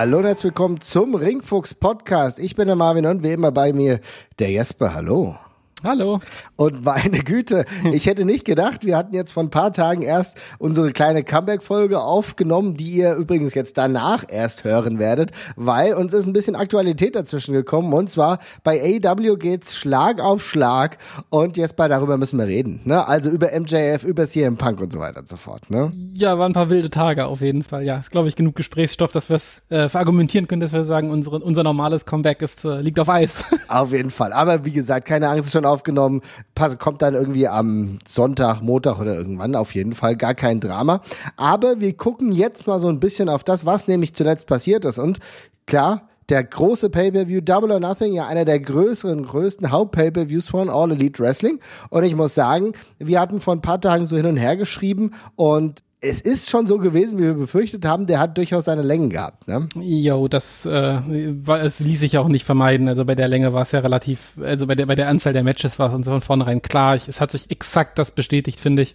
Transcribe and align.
Hallo 0.00 0.16
und 0.16 0.24
herzlich 0.24 0.44
willkommen 0.44 0.80
zum 0.80 1.14
Ringfuchs 1.14 1.74
Podcast. 1.74 2.38
Ich 2.38 2.56
bin 2.56 2.68
der 2.68 2.74
Marvin 2.74 3.04
und 3.04 3.22
wie 3.22 3.32
immer 3.32 3.52
bei 3.52 3.74
mir 3.74 4.00
der 4.38 4.50
Jesper. 4.50 4.94
Hallo. 4.94 5.36
Hallo. 5.82 6.20
Und 6.56 6.84
meine 6.84 7.20
Güte, 7.20 7.64
ich 7.90 8.04
hätte 8.04 8.26
nicht 8.26 8.44
gedacht, 8.44 8.84
wir 8.84 8.98
hatten 8.98 9.14
jetzt 9.14 9.32
vor 9.32 9.42
ein 9.42 9.48
paar 9.48 9.72
Tagen 9.72 10.02
erst 10.02 10.36
unsere 10.58 10.92
kleine 10.92 11.24
Comeback-Folge 11.24 12.00
aufgenommen, 12.00 12.76
die 12.76 12.90
ihr 12.90 13.14
übrigens 13.14 13.54
jetzt 13.54 13.78
danach 13.78 14.24
erst 14.28 14.64
hören 14.64 14.98
werdet, 14.98 15.30
weil 15.56 15.94
uns 15.94 16.12
ist 16.12 16.26
ein 16.26 16.34
bisschen 16.34 16.54
Aktualität 16.54 17.16
dazwischen 17.16 17.54
gekommen. 17.54 17.94
Und 17.94 18.10
zwar 18.10 18.40
bei 18.62 19.00
AW 19.02 19.36
geht's 19.36 19.74
Schlag 19.74 20.20
auf 20.20 20.44
Schlag. 20.44 20.98
Und 21.30 21.56
jetzt 21.56 21.76
bei 21.76 21.88
darüber 21.88 22.18
müssen 22.18 22.38
wir 22.38 22.46
reden. 22.46 22.80
Ne? 22.84 23.08
Also 23.08 23.30
über 23.30 23.48
MJF, 23.58 24.04
über 24.04 24.26
CM 24.26 24.58
Punk 24.58 24.82
und 24.82 24.92
so 24.92 24.98
weiter 24.98 25.20
und 25.20 25.28
so 25.28 25.36
fort. 25.36 25.70
Ne? 25.70 25.92
Ja, 26.12 26.38
waren 26.38 26.50
ein 26.50 26.54
paar 26.54 26.68
wilde 26.68 26.90
Tage 26.90 27.24
auf 27.24 27.40
jeden 27.40 27.62
Fall. 27.62 27.84
Ja, 27.84 27.98
ist, 27.98 28.10
glaube 28.10 28.28
ich, 28.28 28.36
genug 28.36 28.54
Gesprächsstoff, 28.54 29.12
dass 29.12 29.30
wir 29.30 29.36
es 29.36 29.62
äh, 29.70 29.88
verargumentieren 29.88 30.46
können, 30.46 30.60
dass 30.60 30.74
wir 30.74 30.84
sagen, 30.84 31.10
unsere, 31.10 31.38
unser 31.38 31.62
normales 31.62 32.04
Comeback 32.04 32.42
ist, 32.42 32.66
äh, 32.66 32.82
liegt 32.82 33.00
auf 33.00 33.08
Eis. 33.08 33.44
Auf 33.68 33.92
jeden 33.92 34.10
Fall. 34.10 34.32
Aber 34.32 34.64
wie 34.64 34.72
gesagt, 34.72 35.06
keine 35.06 35.28
Angst, 35.28 35.46
ist 35.46 35.52
schon 35.52 35.64
aufgenommen. 35.70 36.22
Pass, 36.54 36.78
kommt 36.78 37.02
dann 37.02 37.14
irgendwie 37.14 37.48
am 37.48 37.98
Sonntag, 38.06 38.60
Montag 38.60 39.00
oder 39.00 39.14
irgendwann 39.14 39.54
auf 39.54 39.74
jeden 39.74 39.92
Fall. 39.92 40.16
Gar 40.16 40.34
kein 40.34 40.60
Drama. 40.60 41.00
Aber 41.36 41.80
wir 41.80 41.96
gucken 41.96 42.32
jetzt 42.32 42.66
mal 42.66 42.80
so 42.80 42.88
ein 42.88 43.00
bisschen 43.00 43.28
auf 43.28 43.44
das, 43.44 43.66
was 43.66 43.88
nämlich 43.88 44.14
zuletzt 44.14 44.46
passiert 44.46 44.84
ist. 44.84 44.98
Und 44.98 45.20
klar, 45.66 46.08
der 46.30 46.44
große 46.44 46.90
Pay-Per-View 46.90 47.40
Double 47.40 47.72
or 47.72 47.80
Nothing, 47.80 48.12
ja 48.12 48.26
einer 48.26 48.44
der 48.44 48.60
größeren, 48.60 49.26
größten 49.26 49.72
Haupt-Pay-Per-Views 49.72 50.48
von 50.48 50.70
All 50.70 50.92
Elite 50.92 51.22
Wrestling. 51.22 51.60
Und 51.90 52.04
ich 52.04 52.14
muss 52.14 52.34
sagen, 52.34 52.72
wir 52.98 53.20
hatten 53.20 53.40
vor 53.40 53.54
ein 53.54 53.62
paar 53.62 53.80
Tagen 53.80 54.06
so 54.06 54.16
hin 54.16 54.26
und 54.26 54.36
her 54.36 54.56
geschrieben 54.56 55.12
und 55.34 55.82
es 56.02 56.20
ist 56.22 56.48
schon 56.48 56.66
so 56.66 56.78
gewesen, 56.78 57.18
wie 57.18 57.24
wir 57.24 57.34
befürchtet 57.34 57.84
haben, 57.84 58.06
der 58.06 58.20
hat 58.20 58.38
durchaus 58.38 58.64
seine 58.64 58.80
Längen 58.80 59.10
gehabt. 59.10 59.46
Ne? 59.48 59.68
Jo, 59.74 60.28
das 60.28 60.64
äh, 60.64 60.98
war, 61.46 61.60
es 61.60 61.78
ließ 61.78 62.00
sich 62.00 62.16
auch 62.16 62.28
nicht 62.28 62.46
vermeiden. 62.46 62.88
Also 62.88 63.04
bei 63.04 63.14
der 63.14 63.28
Länge 63.28 63.52
war 63.52 63.62
es 63.62 63.72
ja 63.72 63.80
relativ, 63.80 64.32
also 64.42 64.66
bei 64.66 64.74
der 64.74 64.86
bei 64.86 64.94
der 64.94 65.08
Anzahl 65.08 65.34
der 65.34 65.44
Matches 65.44 65.78
war 65.78 65.90
es 65.90 65.94
uns 65.94 66.06
von 66.06 66.22
vornherein 66.22 66.62
klar. 66.62 66.96
Ich, 66.96 67.06
es 67.06 67.20
hat 67.20 67.30
sich 67.30 67.50
exakt 67.50 67.98
das 67.98 68.12
bestätigt, 68.12 68.60
finde 68.60 68.80
ich, 68.82 68.94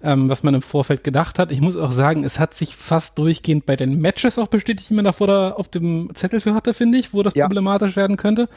ähm, 0.00 0.28
was 0.28 0.44
man 0.44 0.54
im 0.54 0.62
Vorfeld 0.62 1.02
gedacht 1.02 1.40
hat. 1.40 1.50
Ich 1.50 1.60
muss 1.60 1.76
auch 1.76 1.90
sagen, 1.90 2.22
es 2.22 2.38
hat 2.38 2.54
sich 2.54 2.76
fast 2.76 3.18
durchgehend 3.18 3.66
bei 3.66 3.74
den 3.74 4.00
Matches 4.00 4.38
auch 4.38 4.48
bestätigt, 4.48 4.90
die 4.90 4.94
man 4.94 5.04
davor 5.04 5.26
da 5.26 5.50
auf 5.50 5.66
dem 5.66 6.10
Zettel 6.14 6.38
für 6.38 6.54
hatte, 6.54 6.72
finde 6.72 6.98
ich, 6.98 7.12
wo 7.12 7.24
das 7.24 7.34
ja. 7.34 7.46
problematisch 7.46 7.96
werden 7.96 8.16
könnte. 8.16 8.48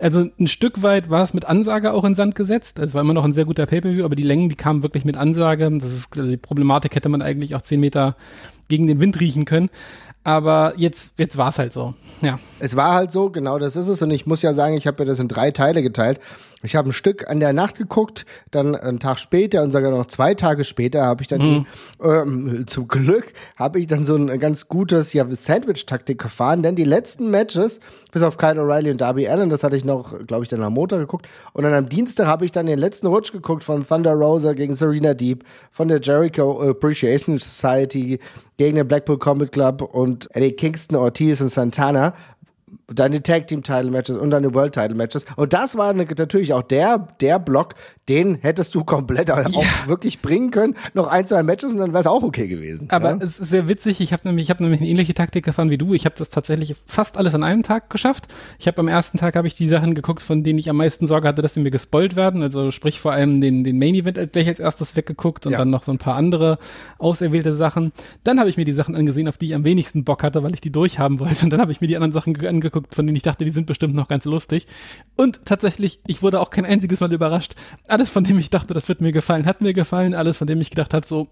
Also 0.00 0.28
ein 0.38 0.48
Stück 0.48 0.82
weit 0.82 1.10
war 1.10 1.22
es 1.22 1.32
mit 1.32 1.44
Ansage 1.44 1.92
auch 1.92 2.02
in 2.02 2.16
Sand 2.16 2.34
gesetzt. 2.34 2.80
Es 2.80 2.92
war 2.92 3.02
immer 3.02 3.14
noch 3.14 3.24
ein 3.24 3.32
sehr 3.32 3.44
guter 3.44 3.66
Pay-per-View, 3.66 4.04
aber 4.04 4.16
die 4.16 4.24
Längen, 4.24 4.48
die 4.48 4.56
kamen 4.56 4.82
wirklich 4.82 5.04
mit 5.04 5.16
Ansage. 5.16 5.70
Das 5.80 5.92
ist 5.92 6.16
also 6.18 6.28
die 6.28 6.36
Problematik 6.36 6.96
hätte 6.96 7.08
man 7.08 7.22
eigentlich 7.22 7.35
eigentlich 7.36 7.54
auch 7.54 7.62
zehn 7.62 7.80
Meter 7.80 8.16
gegen 8.68 8.86
den 8.86 9.00
Wind 9.00 9.20
riechen 9.20 9.44
können. 9.44 9.70
Aber 10.24 10.72
jetzt, 10.76 11.12
jetzt 11.18 11.36
war 11.36 11.50
es 11.50 11.58
halt 11.58 11.72
so. 11.72 11.94
Ja. 12.20 12.40
Es 12.58 12.74
war 12.74 12.94
halt 12.94 13.12
so, 13.12 13.30
genau 13.30 13.60
das 13.60 13.76
ist 13.76 13.86
es. 13.86 14.02
Und 14.02 14.10
ich 14.10 14.26
muss 14.26 14.42
ja 14.42 14.54
sagen, 14.54 14.74
ich 14.76 14.88
habe 14.88 15.02
mir 15.02 15.08
das 15.08 15.20
in 15.20 15.28
drei 15.28 15.52
Teile 15.52 15.82
geteilt. 15.84 16.18
Ich 16.62 16.74
habe 16.74 16.88
ein 16.88 16.92
Stück 16.92 17.28
an 17.28 17.38
der 17.38 17.52
Nacht 17.52 17.76
geguckt, 17.76 18.24
dann 18.50 18.74
einen 18.74 18.98
Tag 18.98 19.18
später 19.18 19.62
und 19.62 19.72
sogar 19.72 19.90
noch 19.90 20.06
zwei 20.06 20.34
Tage 20.34 20.64
später 20.64 21.04
habe 21.04 21.22
ich 21.22 21.28
dann 21.28 21.40
mhm. 21.40 21.66
die, 22.00 22.06
ähm, 22.06 22.64
zum 22.66 22.88
Glück 22.88 23.34
habe 23.56 23.78
ich 23.78 23.86
dann 23.86 24.06
so 24.06 24.16
ein 24.16 24.40
ganz 24.40 24.66
gutes 24.66 25.12
ja, 25.12 25.26
Sandwich-Taktik 25.28 26.18
gefahren, 26.18 26.62
denn 26.62 26.74
die 26.74 26.84
letzten 26.84 27.30
Matches, 27.30 27.78
bis 28.10 28.22
auf 28.22 28.38
Kyle 28.38 28.60
O'Reilly 28.60 28.90
und 28.90 29.00
Darby 29.00 29.28
Allen, 29.28 29.50
das 29.50 29.62
hatte 29.64 29.76
ich 29.76 29.84
noch, 29.84 30.26
glaube 30.26 30.44
ich, 30.44 30.48
dann 30.48 30.62
am 30.62 30.72
Montag 30.72 30.98
geguckt. 30.98 31.28
Und 31.52 31.64
dann 31.64 31.74
am 31.74 31.88
Dienstag 31.88 32.26
habe 32.26 32.46
ich 32.46 32.52
dann 32.52 32.66
den 32.66 32.78
letzten 32.78 33.06
Rutsch 33.06 33.32
geguckt 33.32 33.62
von 33.62 33.86
Thunder 33.86 34.14
Rosa 34.14 34.54
gegen 34.54 34.72
Serena 34.72 35.12
Deep, 35.12 35.44
von 35.72 35.88
der 35.88 36.00
Jericho 36.00 36.60
Appreciation 36.70 37.38
Society 37.38 38.18
gegen 38.56 38.76
den 38.76 38.88
Blackpool 38.88 39.18
Combat 39.18 39.52
Club 39.52 39.82
und 39.82 40.34
Eddie 40.34 40.52
Kingston, 40.52 40.96
Ortiz 40.96 41.40
und 41.42 41.50
Santana 41.50 42.14
die 42.88 43.20
Tag 43.20 43.48
Team 43.48 43.62
Title 43.62 43.90
Matches 43.90 44.16
und 44.16 44.30
die 44.30 44.54
World 44.54 44.74
Title 44.74 44.94
Matches. 44.94 45.26
Und 45.34 45.52
das 45.52 45.76
war 45.76 45.92
natürlich 45.92 46.52
auch 46.52 46.62
der, 46.62 47.08
der 47.20 47.38
Block, 47.38 47.74
den 48.08 48.36
hättest 48.36 48.74
du 48.74 48.84
komplett 48.84 49.30
auch 49.32 49.38
ja. 49.48 49.62
wirklich 49.86 50.22
bringen 50.22 50.50
können. 50.50 50.74
Noch 50.94 51.08
ein, 51.08 51.26
zwei 51.26 51.42
Matches 51.42 51.72
und 51.72 51.78
dann 51.78 51.92
wäre 51.92 52.00
es 52.00 52.06
auch 52.06 52.22
okay 52.22 52.46
gewesen. 52.46 52.88
Aber 52.90 53.10
ja? 53.10 53.18
es 53.20 53.40
ist 53.40 53.50
sehr 53.50 53.68
witzig. 53.68 54.00
Ich 54.00 54.12
habe 54.12 54.22
nämlich, 54.28 54.44
ich 54.44 54.50
habe 54.50 54.62
nämlich 54.62 54.80
eine 54.80 54.88
ähnliche 54.88 55.14
Taktik 55.14 55.44
gefahren 55.44 55.70
wie 55.70 55.78
du. 55.78 55.94
Ich 55.94 56.04
habe 56.04 56.14
das 56.16 56.30
tatsächlich 56.30 56.76
fast 56.86 57.16
alles 57.16 57.34
an 57.34 57.42
einem 57.42 57.64
Tag 57.64 57.90
geschafft. 57.90 58.28
Ich 58.58 58.68
habe 58.68 58.78
am 58.78 58.88
ersten 58.88 59.18
Tag 59.18 59.34
habe 59.34 59.48
ich 59.48 59.54
die 59.54 59.68
Sachen 59.68 59.94
geguckt, 59.94 60.22
von 60.22 60.44
denen 60.44 60.58
ich 60.58 60.70
am 60.70 60.76
meisten 60.76 61.06
Sorge 61.06 61.26
hatte, 61.26 61.42
dass 61.42 61.54
sie 61.54 61.60
mir 61.60 61.72
gespoilt 61.72 62.14
werden. 62.14 62.42
Also 62.42 62.70
sprich 62.70 63.00
vor 63.00 63.12
allem 63.12 63.40
den, 63.40 63.64
den 63.64 63.78
Main 63.78 63.94
Event 63.94 64.32
gleich 64.32 64.46
als 64.46 64.60
erstes 64.60 64.94
weggeguckt 64.94 65.46
und 65.46 65.52
ja. 65.52 65.58
dann 65.58 65.70
noch 65.70 65.82
so 65.82 65.90
ein 65.90 65.98
paar 65.98 66.14
andere 66.14 66.58
auserwählte 66.98 67.56
Sachen. 67.56 67.92
Dann 68.22 68.38
habe 68.38 68.48
ich 68.48 68.56
mir 68.56 68.64
die 68.64 68.74
Sachen 68.74 68.94
angesehen, 68.94 69.26
auf 69.26 69.38
die 69.38 69.46
ich 69.46 69.54
am 69.54 69.64
wenigsten 69.64 70.04
Bock 70.04 70.22
hatte, 70.22 70.44
weil 70.44 70.54
ich 70.54 70.60
die 70.60 70.70
durchhaben 70.70 71.18
wollte. 71.18 71.44
Und 71.44 71.50
dann 71.50 71.60
habe 71.60 71.72
ich 71.72 71.80
mir 71.80 71.88
die 71.88 71.96
anderen 71.96 72.12
Sachen 72.12 72.36
angeguckt, 72.46 72.75
von 72.90 73.06
denen 73.06 73.16
ich 73.16 73.22
dachte, 73.22 73.44
die 73.44 73.50
sind 73.50 73.66
bestimmt 73.66 73.94
noch 73.94 74.08
ganz 74.08 74.24
lustig. 74.24 74.66
Und 75.16 75.44
tatsächlich, 75.44 76.00
ich 76.06 76.22
wurde 76.22 76.40
auch 76.40 76.50
kein 76.50 76.66
einziges 76.66 77.00
Mal 77.00 77.12
überrascht. 77.12 77.54
Alles, 77.88 78.10
von 78.10 78.24
dem 78.24 78.38
ich 78.38 78.50
dachte, 78.50 78.74
das 78.74 78.88
wird 78.88 79.00
mir 79.00 79.12
gefallen, 79.12 79.46
hat 79.46 79.60
mir 79.60 79.74
gefallen. 79.74 80.14
Alles, 80.14 80.36
von 80.36 80.46
dem 80.46 80.60
ich 80.60 80.70
gedacht 80.70 80.94
habe, 80.94 81.06
so, 81.06 81.28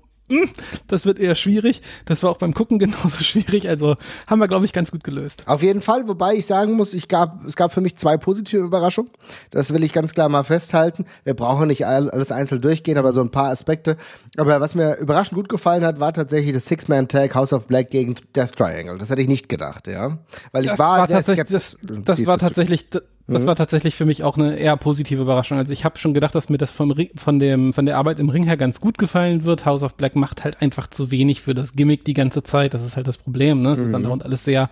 das 0.86 1.04
wird 1.04 1.18
eher 1.18 1.34
schwierig. 1.34 1.82
Das 2.06 2.22
war 2.22 2.30
auch 2.30 2.38
beim 2.38 2.54
Gucken 2.54 2.78
genauso 2.78 3.22
schwierig. 3.22 3.68
Also 3.68 3.96
haben 4.26 4.38
wir, 4.38 4.48
glaube 4.48 4.64
ich, 4.64 4.72
ganz 4.72 4.90
gut 4.90 5.04
gelöst. 5.04 5.44
Auf 5.46 5.62
jeden 5.62 5.82
Fall, 5.82 6.08
wobei 6.08 6.34
ich 6.34 6.46
sagen 6.46 6.72
muss, 6.72 6.94
ich 6.94 7.08
gab, 7.08 7.44
es 7.44 7.56
gab 7.56 7.72
für 7.72 7.80
mich 7.80 7.96
zwei 7.96 8.16
positive 8.16 8.62
Überraschungen. 8.62 9.10
Das 9.50 9.72
will 9.72 9.84
ich 9.84 9.92
ganz 9.92 10.14
klar 10.14 10.28
mal 10.28 10.44
festhalten. 10.44 11.04
Wir 11.24 11.34
brauchen 11.34 11.68
nicht 11.68 11.86
alles 11.86 12.32
einzeln 12.32 12.62
durchgehen, 12.62 12.96
aber 12.96 13.12
so 13.12 13.20
ein 13.20 13.30
paar 13.30 13.50
Aspekte. 13.50 13.96
Aber 14.36 14.60
was 14.60 14.74
mir 14.74 14.96
überraschend 14.96 15.36
gut 15.36 15.48
gefallen 15.48 15.84
hat, 15.84 16.00
war 16.00 16.12
tatsächlich 16.12 16.54
das 16.54 16.66
Six-Man-Tag 16.66 17.34
House 17.34 17.52
of 17.52 17.66
Black 17.66 17.90
gegen 17.90 18.14
Death 18.34 18.56
Triangle. 18.56 18.98
Das 18.98 19.10
hätte 19.10 19.22
ich 19.22 19.28
nicht 19.28 19.48
gedacht, 19.48 19.86
ja. 19.86 20.18
Weil 20.52 20.64
ich 20.64 20.70
das 20.70 20.78
war, 20.78 20.98
war 20.98 21.06
tatsächlich, 21.06 21.48
das, 21.48 21.76
das 21.82 22.26
war 22.26 22.38
tatsächlich 22.38 22.88
das 23.26 23.44
mhm. 23.44 23.46
war 23.46 23.56
tatsächlich 23.56 23.94
für 23.94 24.04
mich 24.04 24.22
auch 24.22 24.36
eine 24.36 24.56
eher 24.56 24.76
positive 24.76 25.22
Überraschung. 25.22 25.56
Also 25.56 25.72
ich 25.72 25.84
habe 25.86 25.96
schon 25.96 26.12
gedacht, 26.12 26.34
dass 26.34 26.50
mir 26.50 26.58
das 26.58 26.70
vom 26.70 26.90
Ring, 26.90 27.08
von 27.16 27.38
dem 27.38 27.72
von 27.72 27.86
der 27.86 27.96
Arbeit 27.96 28.20
im 28.20 28.28
Ring 28.28 28.44
her 28.44 28.58
ganz 28.58 28.80
gut 28.80 28.98
gefallen 28.98 29.44
wird. 29.44 29.64
House 29.64 29.82
of 29.82 29.94
Black 29.94 30.14
macht 30.14 30.44
halt 30.44 30.60
einfach 30.60 30.88
zu 30.88 31.10
wenig 31.10 31.40
für 31.40 31.54
das 31.54 31.74
Gimmick 31.74 32.04
die 32.04 32.12
ganze 32.12 32.42
Zeit. 32.42 32.74
Das 32.74 32.84
ist 32.84 32.96
halt 32.96 33.06
das 33.06 33.16
Problem. 33.16 33.62
Ne? 33.62 33.72
Es 33.72 33.78
mhm. 33.78 33.86
ist 33.86 33.92
dann 33.92 34.02
dauernd 34.02 34.24
alles 34.24 34.44
sehr 34.44 34.68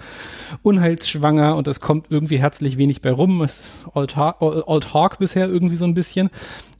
unheilsschwanger 0.61 1.57
und 1.57 1.67
es 1.67 1.81
kommt 1.81 2.09
irgendwie 2.11 2.39
herzlich 2.39 2.77
wenig 2.77 3.01
bei 3.01 3.11
rum. 3.11 3.41
Es 3.41 3.61
ist 3.61 3.65
Old, 3.95 4.17
Old 4.19 4.93
Hawk 4.93 5.19
bisher 5.19 5.49
irgendwie 5.49 5.77
so 5.77 5.87
ein 5.87 5.95
bisschen. 5.95 6.29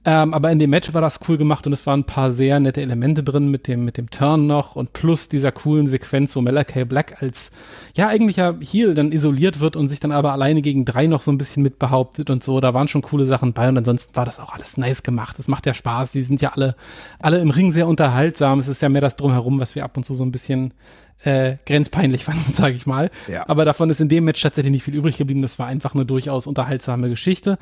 Ähm, 0.05 0.35
aber 0.35 0.51
in 0.51 0.59
dem 0.59 0.71
Match 0.71 0.93
war 0.95 1.01
das 1.01 1.21
cool 1.29 1.39
gemacht 1.39 1.65
und 1.67 1.73
es 1.73 1.87
waren 1.87 2.01
ein 2.01 2.05
paar 2.05 2.33
sehr 2.33 2.59
nette 2.59 2.83
Elemente 2.83 3.23
drin 3.23 3.49
mit 3.49 3.69
dem, 3.69 3.85
mit 3.85 3.97
dem 3.97 4.11
Turn 4.11 4.49
noch 4.49 4.75
und 4.75 4.93
plus 4.93 5.29
dieser 5.29 5.53
coolen 5.53 5.87
Sequenz, 5.87 6.35
wo 6.35 6.41
Malachi 6.41 6.85
Black 6.85 7.23
als, 7.23 7.53
ja, 7.95 8.09
eigentlicher 8.09 8.57
Heel 8.61 8.95
dann 8.95 9.13
isoliert 9.13 9.61
wird 9.61 9.77
und 9.77 9.87
sich 9.87 10.01
dann 10.01 10.11
aber 10.11 10.33
alleine 10.33 10.61
gegen 10.61 10.85
drei 10.85 11.07
noch 11.07 11.23
so 11.23 11.31
ein 11.31 11.39
bisschen 11.39 11.63
mit 11.63 11.79
behauptet 11.79 12.31
und 12.31 12.43
so. 12.43 12.59
Da 12.59 12.75
waren 12.75 12.89
schon 12.89 13.03
coole 13.03 13.27
Sachen 13.27 13.53
bei 13.53 13.69
und 13.69 13.79
ansonsten 13.79 14.17
war 14.17 14.25
das 14.25 14.41
auch 14.41 14.53
alles 14.53 14.77
nice 14.77 15.05
gemacht. 15.05 15.39
Es 15.39 15.47
macht 15.47 15.67
ja 15.67 15.75
Spaß. 15.75 16.11
Die 16.11 16.23
sind 16.23 16.41
ja 16.41 16.51
alle, 16.51 16.75
alle 17.21 17.39
im 17.39 17.51
Ring 17.51 17.71
sehr 17.71 17.87
unterhaltsam. 17.87 18.59
Es 18.59 18.67
ist 18.67 18.83
ja 18.83 18.89
mehr 18.89 19.03
das 19.03 19.15
Drumherum, 19.15 19.61
was 19.61 19.77
wir 19.77 19.85
ab 19.85 19.97
und 19.97 20.03
zu 20.03 20.17
so 20.17 20.25
ein 20.25 20.33
bisschen 20.33 20.75
äh, 21.23 21.59
grenzpeinlich 21.65 22.25
fanden, 22.27 22.51
sage 22.51 22.75
ich 22.75 22.87
mal. 22.87 23.13
Ja. 23.29 23.49
Aber 23.49 23.65
davon 23.65 23.89
ist 23.89 24.01
in 24.01 24.09
dem 24.09 24.25
Match 24.25 24.43
tatsächlich 24.43 24.73
nicht 24.73 24.83
viel 24.83 24.97
übrig 24.97 25.17
geblieben. 25.17 25.43
Das 25.43 25.61
war 25.61 25.69
einfach 25.69 25.95
eine 25.95 26.05
durchaus 26.05 26.49
unterhaltsame 26.49 27.09
Geschichte. 27.09 27.57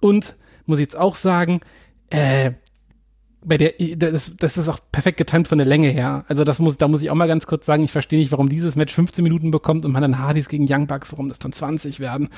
Und 0.00 0.36
muss 0.66 0.78
ich 0.78 0.84
jetzt 0.84 0.98
auch 0.98 1.14
sagen, 1.14 1.60
äh, 2.10 2.52
bei 3.46 3.58
der, 3.58 3.74
das, 3.96 4.32
das 4.36 4.58
ist 4.58 4.68
auch 4.68 4.80
perfekt 4.90 5.18
getimt 5.18 5.46
von 5.46 5.58
der 5.58 5.66
Länge 5.66 5.88
her. 5.88 6.24
Also 6.26 6.42
das 6.42 6.58
muss, 6.58 6.78
da 6.78 6.88
muss 6.88 7.00
ich 7.00 7.10
auch 7.10 7.14
mal 7.14 7.28
ganz 7.28 7.46
kurz 7.46 7.64
sagen, 7.64 7.84
ich 7.84 7.92
verstehe 7.92 8.18
nicht, 8.18 8.32
warum 8.32 8.48
dieses 8.48 8.74
Match 8.74 8.92
15 8.92 9.22
Minuten 9.22 9.52
bekommt 9.52 9.84
und 9.84 9.92
man 9.92 10.02
dann 10.02 10.18
Hardys 10.18 10.48
gegen 10.48 10.66
Young 10.68 10.88
Bucks, 10.88 11.12
warum 11.12 11.28
das 11.28 11.38
dann 11.38 11.52
20 11.52 12.00
werden. 12.00 12.28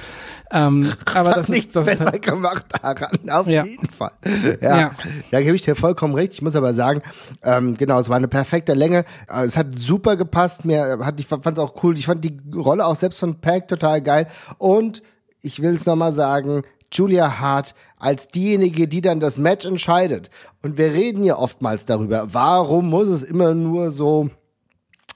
Ähm, 0.52 0.92
aber 1.14 1.30
das 1.30 1.48
nichts 1.48 1.68
ist, 1.68 1.76
das 1.76 1.86
besser 1.86 2.12
ist, 2.12 2.22
gemacht 2.22 2.66
daran, 2.82 3.30
auf 3.30 3.46
ja. 3.46 3.64
jeden 3.64 3.88
Fall. 3.88 4.12
Ja, 4.60 4.78
ja. 4.78 4.90
ja 5.30 5.40
gebe 5.40 5.56
ich 5.56 5.62
dir 5.62 5.76
vollkommen 5.76 6.14
recht. 6.14 6.34
Ich 6.34 6.42
muss 6.42 6.54
aber 6.54 6.74
sagen, 6.74 7.00
ähm, 7.42 7.74
genau, 7.74 7.98
es 7.98 8.10
war 8.10 8.16
eine 8.16 8.28
perfekte 8.28 8.74
Länge. 8.74 9.06
Äh, 9.30 9.44
es 9.44 9.56
hat 9.56 9.78
super 9.78 10.16
gepasst. 10.16 10.66
Mir 10.66 10.98
hat, 11.00 11.18
ich 11.18 11.26
fand 11.26 11.46
es 11.46 11.58
auch 11.58 11.82
cool. 11.82 11.96
Ich 11.96 12.04
fand 12.04 12.22
die 12.22 12.36
Rolle 12.54 12.84
auch 12.84 12.96
selbst 12.96 13.20
von 13.20 13.40
Pack 13.40 13.68
total 13.68 14.02
geil. 14.02 14.26
Und 14.58 15.02
ich 15.40 15.62
will 15.62 15.72
es 15.72 15.86
nochmal 15.86 16.12
sagen, 16.12 16.64
Julia 16.92 17.38
Hart 17.38 17.74
als 17.98 18.28
diejenige, 18.28 18.88
die 18.88 19.00
dann 19.00 19.20
das 19.20 19.38
Match 19.38 19.66
entscheidet. 19.66 20.30
Und 20.62 20.78
wir 20.78 20.92
reden 20.92 21.24
ja 21.24 21.36
oftmals 21.38 21.84
darüber, 21.84 22.32
warum 22.32 22.90
muss 22.90 23.08
es 23.08 23.22
immer 23.22 23.54
nur 23.54 23.90
so 23.90 24.30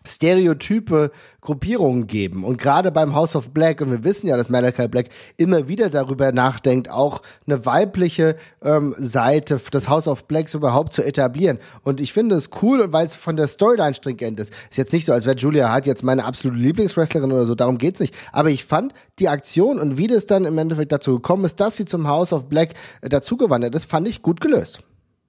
stereotype 0.06 1.10
Gruppierungen 1.40 2.06
geben. 2.06 2.44
Und 2.44 2.58
gerade 2.58 2.92
beim 2.92 3.14
House 3.14 3.34
of 3.34 3.50
Black, 3.50 3.80
und 3.80 3.90
wir 3.90 4.04
wissen 4.04 4.28
ja, 4.28 4.36
dass 4.36 4.48
Malachi 4.48 4.86
Black 4.88 5.08
immer 5.36 5.66
wieder 5.66 5.90
darüber 5.90 6.30
nachdenkt, 6.30 6.88
auch 6.88 7.20
eine 7.46 7.66
weibliche 7.66 8.36
ähm, 8.62 8.94
Seite 8.98 9.60
des 9.72 9.88
House 9.88 10.06
of 10.06 10.24
Blacks 10.24 10.54
überhaupt 10.54 10.92
zu 10.92 11.02
etablieren. 11.02 11.58
Und 11.82 12.00
ich 12.00 12.12
finde 12.12 12.36
es 12.36 12.50
cool, 12.62 12.92
weil 12.92 13.06
es 13.06 13.16
von 13.16 13.36
der 13.36 13.48
Storyline 13.48 13.94
stringent 13.94 14.38
ist. 14.38 14.52
Ist 14.70 14.78
jetzt 14.78 14.92
nicht 14.92 15.04
so, 15.04 15.12
als 15.12 15.26
wäre 15.26 15.36
Julia 15.36 15.68
Hart 15.68 15.86
jetzt 15.86 16.04
meine 16.04 16.24
absolute 16.24 16.60
Lieblingswrestlerin 16.60 17.32
oder 17.32 17.46
so, 17.46 17.54
darum 17.54 17.78
geht's 17.78 18.00
nicht. 18.00 18.14
Aber 18.30 18.50
ich 18.50 18.64
fand 18.64 18.94
die 19.18 19.28
Aktion 19.28 19.80
und 19.80 19.98
wie 19.98 20.06
das 20.06 20.26
dann 20.26 20.44
im 20.44 20.56
Endeffekt 20.58 20.92
dazu 20.92 21.16
gekommen 21.16 21.44
ist, 21.44 21.58
dass 21.58 21.76
sie 21.76 21.84
zum 21.84 22.06
House 22.06 22.32
of 22.32 22.48
Black 22.48 22.74
äh, 23.00 23.08
dazugewandert 23.08 23.74
ist, 23.74 23.86
fand 23.86 24.06
ich 24.06 24.22
gut 24.22 24.40
gelöst. 24.40 24.80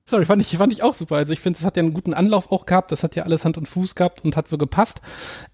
Sorry, 0.05 0.25
fand 0.25 0.41
ich, 0.41 0.57
fand 0.57 0.73
ich 0.73 0.83
auch 0.83 0.95
super. 0.95 1.15
Also 1.15 1.31
ich 1.31 1.39
finde, 1.39 1.57
es 1.57 1.65
hat 1.65 1.77
ja 1.77 1.83
einen 1.83 1.94
guten 1.94 2.13
Anlauf 2.13 2.51
auch 2.51 2.65
gehabt. 2.65 2.91
Das 2.91 3.03
hat 3.03 3.15
ja 3.15 3.23
alles 3.23 3.45
Hand 3.45 3.57
und 3.57 3.67
Fuß 3.67 3.95
gehabt 3.95 4.23
und 4.23 4.35
hat 4.35 4.47
so 4.47 4.57
gepasst. 4.57 5.01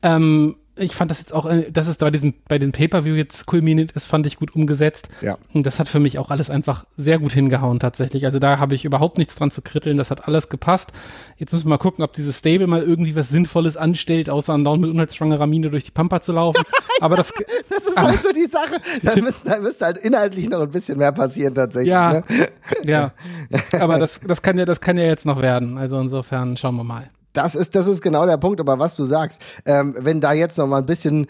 Ähm, 0.02 0.58
ich 0.80 0.96
fand 0.96 1.12
das 1.12 1.20
jetzt 1.20 1.34
auch, 1.34 1.46
äh, 1.46 1.72
dass 1.72 1.88
es 1.88 1.98
bei 1.98 2.10
diesem, 2.10 2.34
bei 2.48 2.58
den 2.58 2.72
Pay-Per-View 2.72 3.16
jetzt 3.16 3.46
kulminiert 3.46 3.92
ist, 3.92 4.06
fand 4.06 4.26
ich 4.26 4.38
gut 4.38 4.56
umgesetzt. 4.56 5.10
Ja. 5.22 5.38
Und 5.54 5.66
das 5.66 5.80
hat 5.80 5.88
für 5.88 6.00
mich 6.00 6.18
auch 6.18 6.32
alles 6.32 6.50
einfach 6.50 6.86
sehr 6.98 7.20
gut 7.20 7.34
hingehauen 7.34 7.80
tatsächlich. 7.80 8.26
Also 8.26 8.40
da 8.40 8.60
habe 8.60 8.76
ich 8.76 8.86
überhaupt 8.86 9.18
nichts 9.18 9.36
dran 9.36 9.52
zu 9.52 9.62
kritteln. 9.62 9.98
Das 9.98 10.12
hat 10.12 10.28
alles 10.28 10.50
gepasst. 10.50 10.92
Jetzt 11.38 11.52
müssen 11.52 11.66
wir 11.66 11.72
mal 11.72 11.78
gucken, 11.78 12.04
ob 12.04 12.14
dieses 12.14 12.40
Stable 12.40 12.68
mal 12.68 12.82
irgendwie 12.82 13.16
was 13.16 13.30
Sinnvolles 13.30 13.78
anstellt, 13.78 14.30
außer 14.30 14.54
andauernd 14.54 14.82
mit 14.82 14.92
unheilsschwangerer 14.92 15.48
Mine 15.48 15.70
durch 15.70 15.86
die 15.86 15.92
Pampa 15.92 16.22
zu 16.22 16.32
laufen. 16.32 16.64
Aber 17.02 17.16
das, 17.16 17.34
das 17.70 17.88
ist 17.88 17.98
halt 17.98 18.22
so 18.24 18.32
die 18.32 18.48
Sache. 18.48 18.82
Da 19.04 19.16
müsste, 19.22 19.50
da 19.50 19.60
müsste 19.60 19.86
halt 19.86 19.98
inhaltlich 19.98 20.50
noch 20.50 20.62
ein 20.62 20.72
bisschen 20.72 20.98
mehr 20.98 21.12
passieren 21.12 21.56
tatsächlich. 21.56 21.92
Ja, 21.92 22.12
ne? 22.12 22.24
ja. 22.86 23.12
Aber 23.80 23.98
das, 23.98 24.20
das 24.26 24.42
kann 24.42 24.58
ja, 24.58 24.66
das 24.66 24.82
kann 24.82 24.98
ja 24.98 25.06
jetzt 25.06 25.26
noch 25.26 25.42
werden. 25.42 25.78
Also 25.78 26.00
insofern 26.00 26.58
schauen 26.58 26.76
wir 26.76 26.84
mal. 26.84 27.10
Das 27.40 27.56
ist, 27.56 27.74
das 27.74 27.88
ist 27.88 28.02
genau 28.02 28.26
der 28.26 28.36
Punkt, 28.36 28.60
aber 28.60 28.80
was 28.80 28.98
du 28.98 29.06
sagst, 29.06 29.42
ähm, 29.66 29.96
wenn 29.98 30.20
da 30.20 30.34
jetzt 30.34 30.58
noch 30.58 30.68
mal 30.68 30.80
ein 30.80 30.86
bisschen, 30.86 31.28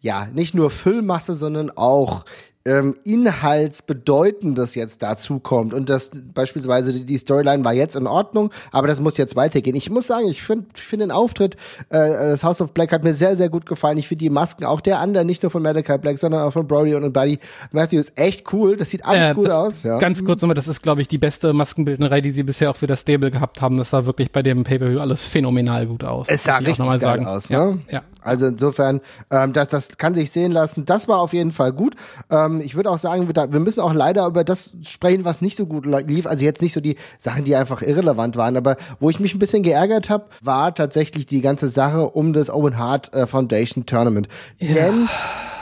ja, 0.00 0.26
nicht 0.34 0.56
nur 0.56 0.70
Füllmasse, 0.72 1.36
sondern 1.36 1.70
auch 1.70 2.24
ähm, 2.66 2.94
Inhaltsbedeutendes 3.04 4.74
jetzt 4.74 5.02
dazu 5.02 5.38
kommt 5.38 5.72
und 5.72 5.88
das 5.88 6.10
beispielsweise 6.34 7.04
die, 7.04 7.18
Storyline 7.18 7.64
war 7.64 7.72
jetzt 7.72 7.96
in 7.96 8.06
Ordnung, 8.06 8.50
aber 8.72 8.88
das 8.88 9.00
muss 9.00 9.16
jetzt 9.16 9.36
weitergehen. 9.36 9.76
Ich 9.76 9.88
muss 9.88 10.06
sagen, 10.06 10.28
ich 10.28 10.42
finde 10.42 10.66
find 10.74 11.02
den 11.02 11.10
Auftritt, 11.10 11.56
äh, 11.88 11.98
das 11.98 12.44
House 12.44 12.60
of 12.60 12.72
Black 12.72 12.92
hat 12.92 13.04
mir 13.04 13.14
sehr, 13.14 13.36
sehr 13.36 13.48
gut 13.48 13.66
gefallen. 13.66 13.98
Ich 13.98 14.08
finde 14.08 14.24
die 14.24 14.30
Masken 14.30 14.64
auch 14.64 14.80
der 14.80 14.98
anderen, 14.98 15.26
nicht 15.26 15.42
nur 15.42 15.50
von 15.50 15.62
Malachi 15.62 15.96
Black, 15.98 16.18
sondern 16.18 16.42
auch 16.42 16.52
von 16.52 16.66
Brody 16.66 16.94
und 16.94 17.12
Buddy 17.12 17.38
Matthews 17.72 18.12
echt 18.16 18.52
cool. 18.52 18.76
Das 18.76 18.90
sieht 18.90 19.04
alles 19.04 19.30
äh, 19.30 19.34
gut 19.34 19.50
aus. 19.50 19.82
Ja. 19.82 19.98
Ganz 19.98 20.24
kurz 20.24 20.42
nochmal, 20.42 20.54
das 20.54 20.68
ist, 20.68 20.82
glaube 20.82 21.00
ich, 21.00 21.08
die 21.08 21.18
beste 21.18 21.52
Maskenbildnerei, 21.52 22.20
die 22.20 22.32
sie 22.32 22.42
bisher 22.42 22.70
auch 22.70 22.76
für 22.76 22.86
das 22.86 23.02
Stable 23.02 23.30
gehabt 23.30 23.62
haben. 23.62 23.76
Das 23.76 23.90
sah 23.90 24.06
wirklich 24.06 24.32
bei 24.32 24.42
dem 24.42 24.64
Pay-Per-View 24.64 24.98
alles 24.98 25.24
phänomenal 25.24 25.86
gut 25.86 26.04
aus. 26.04 26.26
Es 26.28 26.44
sah 26.44 26.58
richtig 26.58 26.78
geil 26.78 27.00
sagen. 27.00 27.26
aus. 27.26 27.48
Ja, 27.48 27.66
ne? 27.66 27.80
ja. 27.90 28.02
Also 28.26 28.46
insofern, 28.46 29.00
ähm, 29.30 29.52
das, 29.52 29.68
das 29.68 29.96
kann 29.96 30.14
sich 30.14 30.30
sehen 30.30 30.52
lassen. 30.52 30.84
Das 30.84 31.08
war 31.08 31.20
auf 31.20 31.32
jeden 31.32 31.52
Fall 31.52 31.72
gut. 31.72 31.94
Ähm, 32.30 32.60
ich 32.60 32.74
würde 32.74 32.90
auch 32.90 32.98
sagen, 32.98 33.28
wir, 33.28 33.52
wir 33.52 33.60
müssen 33.60 33.80
auch 33.80 33.94
leider 33.94 34.26
über 34.26 34.44
das 34.44 34.70
sprechen, 34.82 35.24
was 35.24 35.40
nicht 35.40 35.56
so 35.56 35.66
gut 35.66 35.86
lief. 35.86 36.26
Also 36.26 36.44
jetzt 36.44 36.62
nicht 36.62 36.72
so 36.72 36.80
die 36.80 36.96
Sachen, 37.18 37.44
die 37.44 37.54
einfach 37.54 37.82
irrelevant 37.82 38.36
waren, 38.36 38.56
aber 38.56 38.76
wo 39.00 39.10
ich 39.10 39.20
mich 39.20 39.34
ein 39.34 39.38
bisschen 39.38 39.62
geärgert 39.62 40.10
habe, 40.10 40.26
war 40.42 40.74
tatsächlich 40.74 41.26
die 41.26 41.40
ganze 41.40 41.68
Sache 41.68 42.10
um 42.10 42.32
das 42.32 42.50
Owen 42.50 42.78
Hart 42.78 43.14
äh, 43.14 43.26
Foundation 43.26 43.86
Tournament. 43.86 44.28
Ja. 44.58 44.74
Denn 44.74 45.08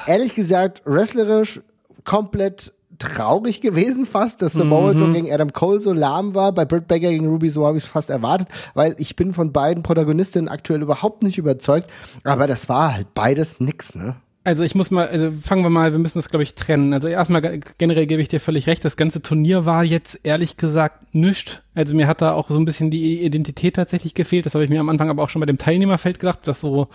ehrlich 0.07 0.35
gesagt, 0.35 0.83
wrestlerisch 0.85 1.61
komplett 2.05 2.73
traurig 2.99 3.61
gewesen 3.61 4.07
fast, 4.07 4.43
dass 4.43 4.55
Samoa 4.55 4.93
mhm. 4.93 4.99
Joe 4.99 5.13
gegen 5.13 5.33
Adam 5.33 5.53
Cole 5.53 5.81
so 5.81 5.93
lahm 5.93 6.35
war. 6.35 6.53
Bei 6.53 6.65
Britt 6.65 6.89
Baker 6.89 7.11
gegen 7.11 7.29
Ruby 7.29 7.51
so 7.51 7.67
habe 7.67 7.79
ich 7.79 7.85
fast 7.85 8.11
erwartet, 8.11 8.49
weil 8.75 8.95
ich 8.99 9.17
bin 9.17 9.33
von 9.33 9.53
beiden 9.53 9.83
Protagonistinnen 9.83 10.49
aktuell 10.49 10.83
überhaupt 10.83 11.23
nicht 11.23 11.39
überzeugt. 11.39 11.91
Aber 12.25 12.47
das 12.47 12.69
war 12.69 12.95
halt 12.95 13.15
beides 13.15 13.61
nix, 13.61 13.95
ne? 13.95 14.17
Also 14.47 14.63
ich 14.63 14.75
muss 14.75 14.91
mal, 14.91 15.09
also 15.09 15.33
fangen 15.43 15.63
wir 15.63 15.71
mal, 15.71 15.93
wir 15.93 15.99
müssen 15.99 16.19
das 16.19 16.29
glaube 16.29 16.43
ich 16.43 16.55
trennen. 16.55 16.93
Also 16.93 17.09
erstmal 17.09 17.61
generell 17.79 18.07
gebe 18.07 18.21
ich 18.21 18.29
dir 18.29 18.41
völlig 18.41 18.67
recht, 18.67 18.85
das 18.85 18.99
ganze 18.99 19.23
Turnier 19.23 19.65
war 19.65 19.85
jetzt 19.85 20.21
ehrlich 20.23 20.59
gesagt 20.59 21.15
nischt. 21.15 21.63
Also 21.75 21.95
mir 21.95 22.07
hat 22.07 22.21
da 22.21 22.33
auch 22.33 22.51
so 22.51 22.59
ein 22.59 22.67
bisschen 22.67 22.91
die 22.91 23.23
Identität 23.23 23.77
tatsächlich 23.77 24.13
gefehlt. 24.13 24.45
Das 24.45 24.55
habe 24.55 24.63
ich 24.63 24.69
mir 24.69 24.81
am 24.81 24.91
Anfang 24.91 25.09
aber 25.09 25.23
auch 25.23 25.31
schon 25.31 25.41
bei 25.41 25.47
dem 25.47 25.57
Teilnehmerfeld 25.57 26.21
gedacht, 26.21 26.41
dass 26.47 26.61
so 26.61 26.89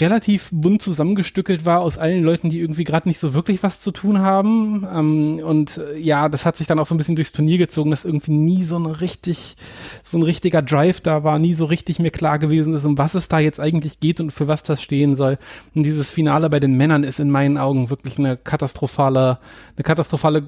relativ 0.00 0.50
bunt 0.52 0.82
zusammengestückelt 0.82 1.64
war 1.64 1.80
aus 1.80 1.98
allen 1.98 2.22
Leuten, 2.22 2.50
die 2.50 2.60
irgendwie 2.60 2.84
gerade 2.84 3.08
nicht 3.08 3.18
so 3.18 3.34
wirklich 3.34 3.62
was 3.62 3.80
zu 3.80 3.90
tun 3.90 4.20
haben. 4.20 4.86
Ähm, 4.92 5.40
und 5.44 5.78
äh, 5.78 5.98
ja, 5.98 6.28
das 6.28 6.46
hat 6.46 6.56
sich 6.56 6.66
dann 6.66 6.78
auch 6.78 6.86
so 6.86 6.94
ein 6.94 6.98
bisschen 6.98 7.16
durchs 7.16 7.32
Turnier 7.32 7.58
gezogen, 7.58 7.90
dass 7.90 8.04
irgendwie 8.04 8.32
nie 8.32 8.62
so 8.62 8.78
ein 8.78 8.86
richtig, 8.86 9.56
so 10.02 10.18
ein 10.18 10.22
richtiger 10.22 10.62
Drive 10.62 11.00
da 11.00 11.24
war, 11.24 11.38
nie 11.38 11.54
so 11.54 11.64
richtig 11.64 11.98
mir 11.98 12.10
klar 12.10 12.38
gewesen 12.38 12.74
ist, 12.74 12.84
um 12.84 12.98
was 12.98 13.14
es 13.14 13.28
da 13.28 13.38
jetzt 13.38 13.60
eigentlich 13.60 14.00
geht 14.00 14.20
und 14.20 14.32
für 14.32 14.48
was 14.48 14.62
das 14.62 14.82
stehen 14.82 15.14
soll. 15.14 15.38
Und 15.74 15.82
dieses 15.82 16.10
Finale 16.10 16.50
bei 16.50 16.60
den 16.60 16.74
Männern 16.74 17.04
ist 17.04 17.20
in 17.20 17.30
meinen 17.30 17.58
Augen 17.58 17.90
wirklich 17.90 18.18
eine 18.18 18.36
katastrophale, 18.36 19.38
eine 19.76 19.82
katastrophale, 19.82 20.44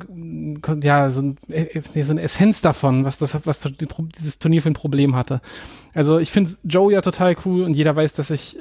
ja, 0.83 1.11
so, 1.11 1.23
ein, 1.23 1.37
äh, 1.49 1.81
so 2.05 2.13
eine 2.13 2.23
Essenz 2.23 2.61
davon, 2.61 3.05
was 3.05 3.19
das, 3.19 3.39
was 3.45 3.69
dieses 4.19 4.39
Turnier 4.39 4.63
für 4.63 4.71
ein 4.71 4.75
Problem 4.75 5.17
hatte. 5.17 5.41
Also 5.93 6.19
ich 6.19 6.31
finde 6.31 6.51
Joe 6.65 6.93
ja 6.93 7.01
total 7.01 7.37
cool 7.45 7.63
und 7.65 7.75
jeder 7.75 7.97
weiß, 7.97 8.13
dass 8.13 8.31
ich 8.31 8.57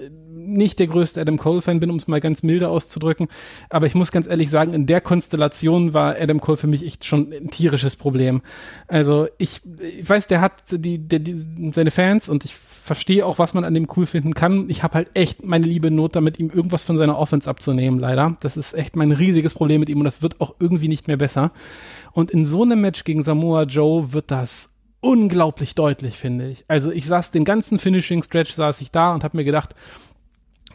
nicht 0.50 0.80
der 0.80 0.88
größte 0.88 1.22
Adam 1.22 1.38
Cole-Fan 1.38 1.80
bin, 1.80 1.90
um 1.90 1.98
es 1.98 2.08
mal 2.08 2.20
ganz 2.20 2.44
milde 2.44 2.70
auszudrücken. 2.70 3.28
Aber 3.70 3.88
ich 3.88 3.96
muss 3.96 4.12
ganz 4.12 4.28
ehrlich 4.28 4.50
sagen, 4.50 4.74
in 4.74 4.86
der 4.86 5.02
Konstellation 5.02 5.94
war 5.94 6.16
Adam 6.20 6.42
Cole 6.42 6.58
für 6.58 6.68
mich 6.68 6.86
echt 6.86 7.06
schon 7.06 7.32
ein 7.32 7.50
tierisches 7.50 7.96
Problem. 7.96 8.42
Also 8.88 9.28
ich, 9.38 9.62
ich 9.98 10.10
weiß, 10.10 10.28
der 10.28 10.42
hat 10.42 10.54
die, 10.72 10.98
der, 10.98 11.20
die, 11.20 11.72
seine 11.74 11.92
Fans 11.92 12.30
und 12.30 12.46
ich 12.46 12.54
verstehe 12.54 13.26
auch, 13.26 13.38
was 13.38 13.54
man 13.54 13.66
an 13.66 13.76
dem 13.76 13.88
cool 13.96 14.08
finden 14.08 14.34
kann. 14.34 14.70
Ich 14.70 14.82
habe 14.82 14.96
halt 14.96 15.10
echt 15.14 15.46
meine 15.46 15.68
liebe 15.68 15.92
Not 15.92 16.16
damit, 16.16 16.40
ihm 16.40 16.50
irgendwas 16.50 16.82
von 16.82 16.98
seiner 16.98 17.20
Offense 17.20 17.48
abzunehmen, 17.48 18.00
leider. 18.00 18.36
Das 18.40 18.58
ist 18.58 18.74
echt 18.74 18.96
mein 18.96 19.12
riesiges 19.12 19.54
Problem 19.54 19.80
mit 19.80 19.90
ihm 19.90 20.00
und 20.00 20.06
das 20.06 20.24
wird 20.24 20.42
auch 20.42 20.56
irgendwie 20.60 20.88
nicht 20.88 21.08
mehr 21.08 21.18
besser. 21.18 21.52
Und 22.14 22.32
in 22.32 22.48
so 22.48 22.64
einem 22.64 22.82
Match 22.82 23.04
gegen 23.04 23.22
Samoa 23.22 23.64
Joe 23.64 24.12
wird 24.12 24.32
das 24.32 24.80
unglaublich 25.02 25.76
deutlich, 25.76 26.18
finde 26.18 26.50
ich. 26.50 26.66
Also 26.68 26.92
ich 26.92 27.06
saß 27.06 27.32
den 27.32 27.46
ganzen 27.46 27.80
Finishing 27.80 28.24
Stretch 28.24 28.54
saß 28.54 28.82
ich 28.82 28.92
da 28.92 29.14
und 29.14 29.24
habe 29.24 29.38
mir 29.38 29.44
gedacht, 29.44 29.76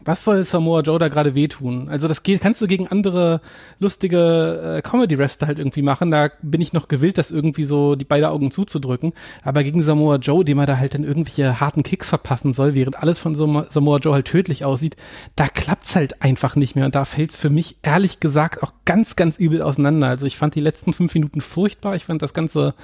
was 0.04 0.24
soll 0.24 0.44
Samoa 0.44 0.80
Joe 0.80 0.98
da 0.98 1.08
gerade 1.08 1.34
wehtun? 1.34 1.88
Also 1.88 2.08
das 2.08 2.22
geht, 2.22 2.40
kannst 2.40 2.60
du 2.60 2.66
gegen 2.66 2.88
andere 2.88 3.40
lustige 3.78 4.76
äh, 4.76 4.82
Comedy-Wrestler 4.82 5.46
halt 5.48 5.58
irgendwie 5.58 5.82
machen. 5.82 6.10
Da 6.10 6.30
bin 6.42 6.60
ich 6.60 6.72
noch 6.72 6.88
gewillt, 6.88 7.18
das 7.18 7.30
irgendwie 7.30 7.64
so 7.64 7.94
die 7.94 8.04
beide 8.04 8.28
Augen 8.30 8.50
zuzudrücken. 8.50 9.12
Aber 9.42 9.64
gegen 9.64 9.82
Samoa 9.82 10.16
Joe, 10.16 10.44
dem 10.44 10.58
er 10.58 10.66
da 10.66 10.78
halt 10.78 10.94
dann 10.94 11.04
irgendwelche 11.04 11.60
harten 11.60 11.82
Kicks 11.82 12.08
verpassen 12.08 12.52
soll, 12.52 12.74
während 12.74 12.96
alles 12.96 13.18
von 13.18 13.34
Samoa 13.34 13.98
Joe 13.98 14.14
halt 14.14 14.26
tödlich 14.26 14.64
aussieht, 14.64 14.96
da 15.36 15.48
klappt's 15.48 15.96
halt 15.96 16.22
einfach 16.22 16.56
nicht 16.56 16.76
mehr. 16.76 16.84
Und 16.84 16.94
da 16.94 17.04
fällt's 17.04 17.36
für 17.36 17.50
mich 17.50 17.76
ehrlich 17.82 18.20
gesagt 18.20 18.62
auch 18.62 18.72
ganz, 18.84 19.16
ganz 19.16 19.38
übel 19.38 19.62
auseinander. 19.62 20.08
Also 20.08 20.26
ich 20.26 20.36
fand 20.36 20.54
die 20.54 20.60
letzten 20.60 20.92
fünf 20.92 21.14
Minuten 21.14 21.40
furchtbar. 21.40 21.96
Ich 21.96 22.04
fand 22.04 22.20
das 22.20 22.34
ganze, 22.34 22.74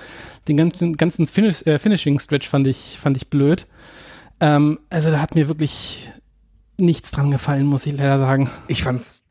den 0.48 0.56
ganzen, 0.56 0.96
ganzen 0.96 1.26
Finish, 1.26 1.66
äh, 1.66 1.78
Finishing-Stretch 1.78 2.48
fand 2.48 2.66
ich, 2.66 2.98
fand 2.98 3.16
ich 3.16 3.28
blöd. 3.28 3.66
Ähm, 4.40 4.78
also 4.88 5.10
da 5.10 5.20
hat 5.20 5.34
mir 5.34 5.48
wirklich 5.48 6.08
nichts 6.80 7.10
dran 7.10 7.30
gefallen, 7.30 7.66
muss 7.66 7.86
ich 7.86 7.96
leider 7.96 8.18
sagen. 8.18 8.50
Ich 8.68 8.82
fand's 8.82 9.24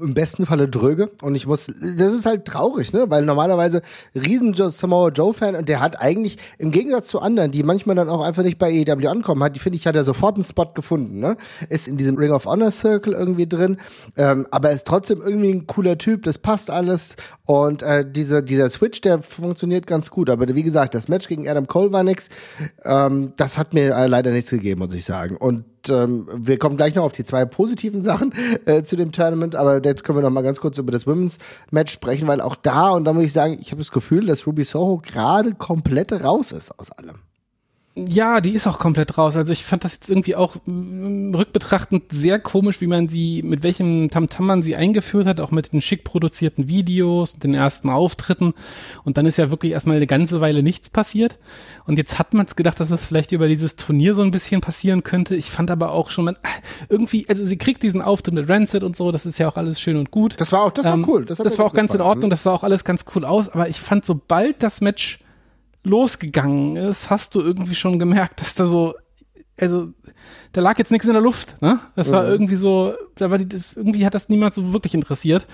im 0.00 0.14
besten 0.14 0.46
Falle 0.46 0.68
dröge 0.68 1.10
und 1.22 1.34
ich 1.34 1.46
muss, 1.46 1.66
das 1.66 2.12
ist 2.12 2.26
halt 2.26 2.44
traurig, 2.44 2.92
ne, 2.92 3.06
weil 3.08 3.24
normalerweise 3.24 3.82
riesen 4.14 4.54
Samoa 4.54 5.10
Joe 5.10 5.34
Fan 5.34 5.54
und 5.56 5.68
der 5.68 5.80
hat 5.80 6.00
eigentlich 6.00 6.38
im 6.58 6.70
Gegensatz 6.70 7.08
zu 7.08 7.20
anderen, 7.20 7.50
die 7.50 7.62
manchmal 7.62 7.96
dann 7.96 8.08
auch 8.08 8.22
einfach 8.22 8.42
nicht 8.42 8.58
bei 8.58 8.68
AEW 8.68 9.08
ankommen, 9.08 9.42
hat, 9.42 9.56
die 9.56 9.60
finde 9.60 9.76
ich, 9.76 9.86
hat 9.86 9.96
er 9.96 10.04
sofort 10.04 10.36
einen 10.36 10.44
Spot 10.44 10.66
gefunden, 10.74 11.20
ne, 11.20 11.36
ist 11.68 11.88
in 11.88 11.96
diesem 11.96 12.16
Ring 12.16 12.32
of 12.32 12.46
Honor 12.46 12.70
Circle 12.70 13.12
irgendwie 13.12 13.46
drin, 13.46 13.78
ähm, 14.16 14.46
aber 14.50 14.70
ist 14.70 14.86
trotzdem 14.86 15.20
irgendwie 15.20 15.50
ein 15.50 15.66
cooler 15.66 15.98
Typ, 15.98 16.22
das 16.22 16.38
passt 16.38 16.70
alles 16.70 17.16
und 17.44 17.82
äh, 17.82 18.04
diese, 18.08 18.42
dieser 18.42 18.68
Switch, 18.68 19.00
der 19.00 19.22
funktioniert 19.22 19.86
ganz 19.86 20.10
gut, 20.10 20.30
aber 20.30 20.48
wie 20.48 20.62
gesagt, 20.62 20.94
das 20.94 21.08
Match 21.08 21.28
gegen 21.28 21.48
Adam 21.48 21.66
Cole 21.66 21.92
war 21.92 22.02
nix, 22.02 22.28
ähm, 22.84 23.32
das 23.36 23.58
hat 23.58 23.74
mir 23.74 23.94
äh, 23.94 24.06
leider 24.06 24.30
nichts 24.30 24.50
gegeben, 24.50 24.80
muss 24.80 24.94
ich 24.94 25.04
sagen 25.04 25.36
und 25.36 25.64
ähm, 25.88 26.28
wir 26.32 26.58
kommen 26.58 26.76
gleich 26.76 26.94
noch 26.94 27.04
auf 27.04 27.12
die 27.12 27.24
zwei 27.24 27.44
positiven 27.44 28.02
Sachen 28.08 28.32
äh, 28.66 28.82
zu 28.82 28.96
dem 28.96 29.12
Tournament, 29.12 29.56
aber 29.56 29.82
jetzt 29.84 30.04
können 30.04 30.18
wir 30.18 30.22
noch 30.22 30.30
mal 30.30 30.42
ganz 30.42 30.60
kurz 30.60 30.78
über 30.78 30.92
das 30.92 31.06
Women's 31.06 31.38
Match 31.70 31.92
sprechen, 31.92 32.26
weil 32.28 32.40
auch 32.40 32.56
da, 32.56 32.90
und 32.90 33.04
da 33.04 33.12
muss 33.12 33.24
ich 33.24 33.32
sagen, 33.32 33.58
ich 33.60 33.70
habe 33.70 33.80
das 33.80 33.92
Gefühl, 33.92 34.26
dass 34.26 34.46
Ruby 34.46 34.64
Soho 34.64 34.98
gerade 34.98 35.54
komplett 35.54 36.12
raus 36.12 36.52
ist 36.52 36.78
aus 36.78 36.90
allem. 36.90 37.16
Ja, 38.06 38.40
die 38.40 38.52
ist 38.52 38.66
auch 38.66 38.78
komplett 38.78 39.18
raus. 39.18 39.36
Also 39.36 39.52
ich 39.52 39.64
fand 39.64 39.84
das 39.84 39.94
jetzt 39.94 40.10
irgendwie 40.10 40.36
auch 40.36 40.56
rückbetrachtend 40.66 42.04
sehr 42.10 42.38
komisch, 42.38 42.80
wie 42.80 42.86
man 42.86 43.08
sie, 43.08 43.42
mit 43.42 43.62
welchem 43.62 44.10
Tamtam 44.10 44.46
man 44.46 44.62
sie 44.62 44.76
eingeführt 44.76 45.26
hat, 45.26 45.40
auch 45.40 45.50
mit 45.50 45.72
den 45.72 45.80
schick 45.80 46.04
produzierten 46.04 46.68
Videos, 46.68 47.38
den 47.38 47.54
ersten 47.54 47.90
Auftritten. 47.90 48.54
Und 49.04 49.16
dann 49.16 49.26
ist 49.26 49.38
ja 49.38 49.50
wirklich 49.50 49.72
erstmal 49.72 49.96
eine 49.96 50.06
ganze 50.06 50.40
Weile 50.40 50.62
nichts 50.62 50.90
passiert. 50.90 51.38
Und 51.86 51.96
jetzt 51.96 52.18
hat 52.18 52.34
man 52.34 52.46
es 52.46 52.56
gedacht, 52.56 52.78
dass 52.80 52.90
es 52.90 53.00
das 53.00 53.06
vielleicht 53.06 53.32
über 53.32 53.48
dieses 53.48 53.76
Turnier 53.76 54.14
so 54.14 54.22
ein 54.22 54.30
bisschen 54.30 54.60
passieren 54.60 55.02
könnte. 55.02 55.34
Ich 55.34 55.50
fand 55.50 55.70
aber 55.70 55.92
auch 55.92 56.10
schon, 56.10 56.26
man, 56.26 56.36
irgendwie, 56.88 57.26
also 57.28 57.44
sie 57.46 57.56
kriegt 57.56 57.82
diesen 57.82 58.02
Auftritt 58.02 58.34
mit 58.34 58.48
Rancid 58.48 58.82
und 58.82 58.96
so, 58.96 59.12
das 59.12 59.26
ist 59.26 59.38
ja 59.38 59.48
auch 59.48 59.56
alles 59.56 59.80
schön 59.80 59.96
und 59.96 60.10
gut. 60.10 60.40
Das 60.40 60.52
war 60.52 60.62
auch, 60.62 60.70
das 60.70 60.84
war 60.84 60.94
ähm, 60.94 61.04
cool. 61.08 61.24
Das, 61.24 61.38
das 61.38 61.58
war 61.58 61.66
auch 61.66 61.74
ganz 61.74 61.92
gefallen. 61.92 62.06
in 62.06 62.10
Ordnung, 62.10 62.30
das 62.30 62.42
sah 62.42 62.52
auch 62.52 62.62
alles 62.62 62.84
ganz 62.84 63.04
cool 63.14 63.24
aus. 63.24 63.48
Aber 63.48 63.68
ich 63.68 63.80
fand, 63.80 64.04
sobald 64.04 64.62
das 64.62 64.80
Match 64.80 65.20
losgegangen 65.88 66.76
ist, 66.76 67.10
hast 67.10 67.34
du 67.34 67.40
irgendwie 67.40 67.74
schon 67.74 67.98
gemerkt, 67.98 68.40
dass 68.40 68.54
da 68.54 68.66
so 68.66 68.94
also 69.60 69.88
da 70.52 70.60
lag 70.60 70.78
jetzt 70.78 70.90
nichts 70.90 71.06
in 71.06 71.12
der 71.12 71.22
Luft, 71.22 71.60
ne? 71.60 71.80
Das 71.96 72.10
war 72.10 72.22
mhm. 72.22 72.30
irgendwie 72.30 72.56
so, 72.56 72.94
da 73.16 73.30
war 73.30 73.38
die, 73.38 73.58
irgendwie 73.74 74.06
hat 74.06 74.14
das 74.14 74.28
niemand 74.28 74.54
so 74.54 74.72
wirklich 74.72 74.94
interessiert. 74.94 75.46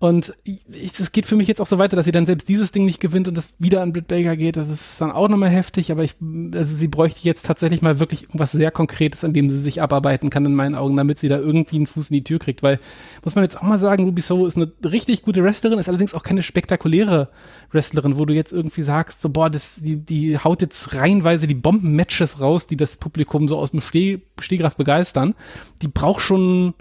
Und 0.00 0.32
es 0.70 1.10
geht 1.10 1.26
für 1.26 1.34
mich 1.34 1.48
jetzt 1.48 1.60
auch 1.60 1.66
so 1.66 1.78
weiter, 1.78 1.96
dass 1.96 2.04
sie 2.04 2.12
dann 2.12 2.24
selbst 2.24 2.48
dieses 2.48 2.70
Ding 2.70 2.84
nicht 2.84 3.00
gewinnt 3.00 3.26
und 3.26 3.36
das 3.36 3.54
wieder 3.58 3.82
an 3.82 3.92
Britt 3.92 4.06
Baker 4.06 4.36
geht. 4.36 4.56
Das 4.56 4.68
ist 4.68 5.00
dann 5.00 5.10
auch 5.10 5.28
nochmal 5.28 5.50
heftig, 5.50 5.90
aber 5.90 6.04
ich, 6.04 6.14
also 6.54 6.72
sie 6.72 6.86
bräuchte 6.86 7.18
jetzt 7.22 7.44
tatsächlich 7.44 7.82
mal 7.82 7.98
wirklich 7.98 8.22
irgendwas 8.22 8.52
sehr 8.52 8.70
Konkretes, 8.70 9.24
an 9.24 9.32
dem 9.32 9.50
sie 9.50 9.58
sich 9.58 9.82
abarbeiten 9.82 10.30
kann 10.30 10.46
in 10.46 10.54
meinen 10.54 10.76
Augen, 10.76 10.96
damit 10.96 11.18
sie 11.18 11.28
da 11.28 11.38
irgendwie 11.38 11.76
einen 11.76 11.88
Fuß 11.88 12.10
in 12.10 12.14
die 12.14 12.22
Tür 12.22 12.38
kriegt. 12.38 12.62
Weil, 12.62 12.78
muss 13.24 13.34
man 13.34 13.42
jetzt 13.42 13.58
auch 13.58 13.62
mal 13.62 13.80
sagen, 13.80 14.04
Ruby 14.04 14.22
Soho 14.22 14.46
ist 14.46 14.56
eine 14.56 14.70
richtig 14.84 15.22
gute 15.22 15.42
Wrestlerin, 15.42 15.80
ist 15.80 15.88
allerdings 15.88 16.14
auch 16.14 16.22
keine 16.22 16.44
spektakuläre 16.44 17.30
Wrestlerin, 17.72 18.18
wo 18.18 18.24
du 18.24 18.34
jetzt 18.34 18.52
irgendwie 18.52 18.82
sagst, 18.82 19.20
so, 19.20 19.30
boah, 19.30 19.50
das, 19.50 19.76
die, 19.82 19.96
die 19.96 20.38
haut 20.38 20.60
jetzt 20.62 20.94
reihenweise 20.94 21.48
die 21.48 21.54
Bomben-Matches 21.56 22.40
raus, 22.40 22.68
die 22.68 22.76
das 22.76 22.96
Publikum 22.98 23.48
so 23.48 23.56
aus 23.58 23.72
dem 23.72 23.80
Steh, 23.80 24.20
Stehgreif 24.38 24.76
begeistern. 24.76 25.34
Die 25.82 25.88
braucht 25.88 26.22
schon, 26.22 26.74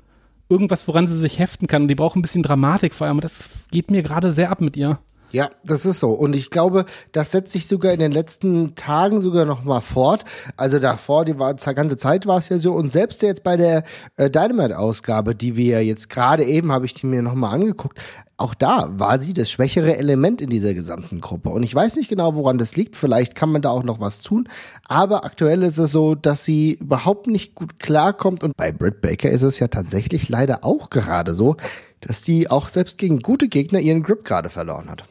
irgendwas, 0.50 0.88
woran 0.88 1.08
sie 1.08 1.18
sich 1.18 1.40
heften 1.40 1.68
kann. 1.68 1.88
Die 1.88 1.96
braucht 1.96 2.16
ein 2.16 2.22
bisschen 2.22 2.44
Dramatik 2.44 2.94
vor 2.94 3.08
allem. 3.08 3.22
Das 3.22 3.50
geht 3.72 3.92
mir 3.92 4.04
gerade 4.04 4.34
sehr 4.34 4.52
ab 4.52 4.62
mit 4.62 4.78
ihr. 4.78 5.00
Ja, 5.34 5.52
das 5.66 5.86
ist 5.86 6.00
so. 6.00 6.12
Und 6.12 6.36
ich 6.38 6.50
glaube, 6.50 6.86
das 7.12 7.32
setzt 7.32 7.52
sich 7.52 7.68
sogar 7.68 7.92
in 7.92 8.00
den 8.00 8.14
letzten 8.14 8.76
Tagen 8.76 9.20
sogar 9.20 9.44
noch 9.44 9.64
mal 9.64 9.82
fort. 9.82 10.24
Also 10.56 10.80
davor, 10.80 11.26
die 11.26 11.38
war, 11.38 11.54
ganze 11.54 11.98
Zeit 11.98 12.26
war 12.28 12.38
es 12.38 12.48
ja 12.48 12.60
so. 12.60 12.74
Und 12.74 12.90
selbst 12.90 13.22
jetzt 13.22 13.44
bei 13.44 13.58
der 13.58 13.84
äh, 14.16 14.30
Dynamite-Ausgabe, 14.30 15.36
die 15.36 15.58
wir 15.58 15.84
jetzt 15.84 16.10
gerade 16.10 16.46
eben, 16.46 16.72
habe 16.72 16.86
ich 16.86 16.94
die 16.94 17.08
mir 17.08 17.22
noch 17.22 17.34
mal 17.34 17.52
angeguckt, 17.52 18.00
auch 18.38 18.54
da 18.54 18.90
war 18.92 19.20
sie 19.20 19.34
das 19.34 19.50
schwächere 19.50 19.98
Element 19.98 20.42
in 20.42 20.52
dieser 20.52 20.76
gesamten 20.76 21.22
Gruppe. 21.22 21.50
Und 21.50 21.64
ich 21.64 21.74
weiß 21.74 21.96
nicht 21.96 22.08
genau, 22.08 22.36
woran 22.36 22.60
das 22.60 22.76
liegt. 22.76 22.96
Vielleicht 22.96 23.34
kann 23.34 23.52
man 23.52 23.64
da 23.64 23.72
auch 23.72 23.84
noch 23.84 24.00
was 24.00 24.22
tun. 24.22 24.48
Aber 24.88 25.26
aktuell 25.26 25.64
ist 25.64 25.80
es 25.80 25.92
so, 25.92 26.14
dass 26.14 26.46
sie 26.46 26.74
überhaupt 26.74 27.26
nicht 27.26 27.56
gut 27.56 27.80
klarkommt. 27.80 28.44
Und 28.44 28.56
bei 28.56 28.72
Britt 28.72 29.02
Baker 29.02 29.32
ist 29.32 29.42
es 29.42 29.58
ja 29.58 29.70
tatsächlich 29.70 30.30
leider 30.30 30.64
auch 30.64 30.92
gerade 30.92 31.34
so, 31.34 31.58
dass 32.00 32.22
die 32.22 32.48
auch 32.48 32.70
selbst 32.70 33.00
gegen 33.00 33.22
gute 33.24 33.48
Gegner 33.48 33.80
ihren 33.80 34.04
Grip 34.04 34.24
gerade 34.24 34.52
verloren 34.52 34.88
hat. 34.90 35.04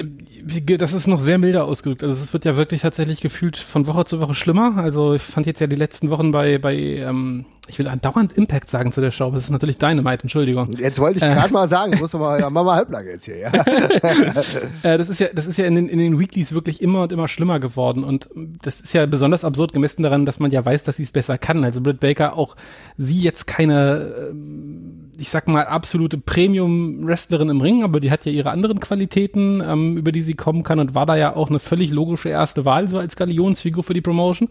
Das 0.00 0.94
ist 0.94 1.06
noch 1.06 1.20
sehr 1.20 1.38
milder 1.38 1.64
ausgedrückt. 1.64 2.02
Also 2.02 2.20
es 2.20 2.32
wird 2.32 2.44
ja 2.44 2.56
wirklich 2.56 2.82
tatsächlich 2.82 3.20
gefühlt 3.20 3.56
von 3.56 3.86
Woche 3.86 4.04
zu 4.04 4.18
Woche 4.18 4.34
schlimmer. 4.34 4.78
Also 4.78 5.14
ich 5.14 5.22
fand 5.22 5.46
jetzt 5.46 5.60
ja 5.60 5.68
die 5.68 5.76
letzten 5.76 6.10
Wochen 6.10 6.32
bei, 6.32 6.58
bei 6.58 6.74
ähm, 6.74 7.44
ich 7.68 7.78
will 7.78 7.86
andauernd 7.86 8.32
Impact 8.32 8.68
sagen 8.68 8.90
zu 8.90 9.00
der 9.00 9.12
Show, 9.12 9.26
aber 9.26 9.36
das 9.36 9.44
ist 9.44 9.50
natürlich 9.50 9.78
Dynamite, 9.78 10.24
Entschuldigung. 10.24 10.72
Jetzt 10.72 10.98
wollte 10.98 11.18
ich 11.18 11.32
gerade 11.32 11.48
äh. 11.48 11.52
mal 11.52 11.68
sagen, 11.68 11.96
muss 11.98 12.12
mal, 12.12 12.40
ja, 12.40 12.50
mach 12.50 12.64
mal 12.64 12.74
halblang 12.74 13.06
jetzt 13.06 13.24
hier, 13.24 13.38
ja. 13.38 13.52
äh, 14.82 14.98
das 14.98 15.08
ist 15.08 15.20
ja, 15.20 15.28
das 15.32 15.46
ist 15.46 15.58
ja 15.58 15.66
in 15.66 15.76
den, 15.76 15.88
in 15.88 15.98
den 15.98 16.18
Weeklies 16.18 16.52
wirklich 16.52 16.82
immer 16.82 17.02
und 17.02 17.12
immer 17.12 17.28
schlimmer 17.28 17.60
geworden 17.60 18.02
und 18.02 18.28
das 18.62 18.80
ist 18.80 18.92
ja 18.94 19.06
besonders 19.06 19.44
absurd 19.44 19.72
gemessen 19.72 20.02
daran, 20.02 20.26
dass 20.26 20.40
man 20.40 20.50
ja 20.50 20.64
weiß, 20.64 20.82
dass 20.82 20.96
sie 20.96 21.04
es 21.04 21.12
besser 21.12 21.38
kann. 21.38 21.62
Also 21.62 21.80
Britt 21.80 22.00
Baker 22.00 22.36
auch 22.36 22.56
sie 22.98 23.20
jetzt 23.20 23.46
keine, 23.46 24.30
ähm, 24.30 25.10
ich 25.18 25.30
sag 25.30 25.46
mal, 25.46 25.64
absolute 25.64 26.18
Premium-Wrestlerin 26.18 27.48
im 27.48 27.60
Ring, 27.60 27.84
aber 27.84 28.00
die 28.00 28.10
hat 28.10 28.24
ja 28.24 28.32
ihre 28.32 28.50
anderen 28.50 28.80
Qualitäten, 28.80 29.62
ähm, 29.64 29.96
über 29.96 30.10
die 30.10 30.22
sie 30.22 30.34
kommen 30.34 30.64
kann 30.64 30.80
und 30.80 30.96
war 30.96 31.06
da 31.06 31.16
ja 31.16 31.36
auch 31.36 31.48
eine 31.48 31.60
völlig 31.60 31.92
logische 31.92 32.28
erste 32.28 32.64
Wahl, 32.64 32.88
so 32.88 32.98
als 32.98 33.14
Galionsfigur 33.14 33.84
für 33.84 33.94
die 33.94 34.00
Promotion. 34.00 34.48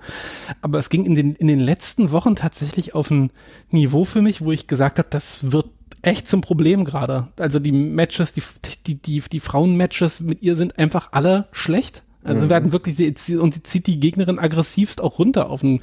Aber 0.62 0.80
es 0.80 0.90
ging 0.90 1.06
in 1.06 1.16
den, 1.16 1.36
in 1.36 1.48
den 1.48 1.60
letzten 1.60 2.12
Wochen 2.12 2.38
tatsächlich 2.38 2.96
auf 3.02 3.12
ein 3.12 3.32
Niveau 3.72 4.06
für 4.06 4.22
mich, 4.22 4.42
wo 4.42 4.52
ich 4.52 4.68
gesagt 4.68 5.00
habe, 5.00 5.10
das 5.10 5.52
wird 5.52 5.66
echt 6.02 6.30
zum 6.30 6.42
Problem 6.42 6.86
gerade. 6.86 7.28
Also 7.38 7.60
die 7.60 7.72
Matches, 7.72 8.34
die, 8.34 8.44
die, 8.88 8.96
die, 8.96 9.22
die 9.22 9.40
Frauen-Matches 9.40 10.22
mit 10.22 10.42
ihr 10.42 10.56
sind 10.56 10.78
einfach 10.78 11.10
alle 11.12 11.48
schlecht. 11.52 12.04
Also 12.24 12.46
mhm. 12.46 12.50
werden 12.50 12.72
wirklich, 12.72 12.96
sie, 12.96 13.38
und 13.38 13.54
sie 13.54 13.64
zieht 13.64 13.88
die 13.88 14.00
Gegnerin 14.00 14.40
aggressivst 14.40 15.02
auch 15.02 15.20
runter 15.20 15.50
auf 15.50 15.64
ein, 15.64 15.82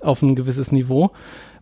auf 0.00 0.22
ein 0.22 0.34
gewisses 0.34 0.72
Niveau. 0.72 1.12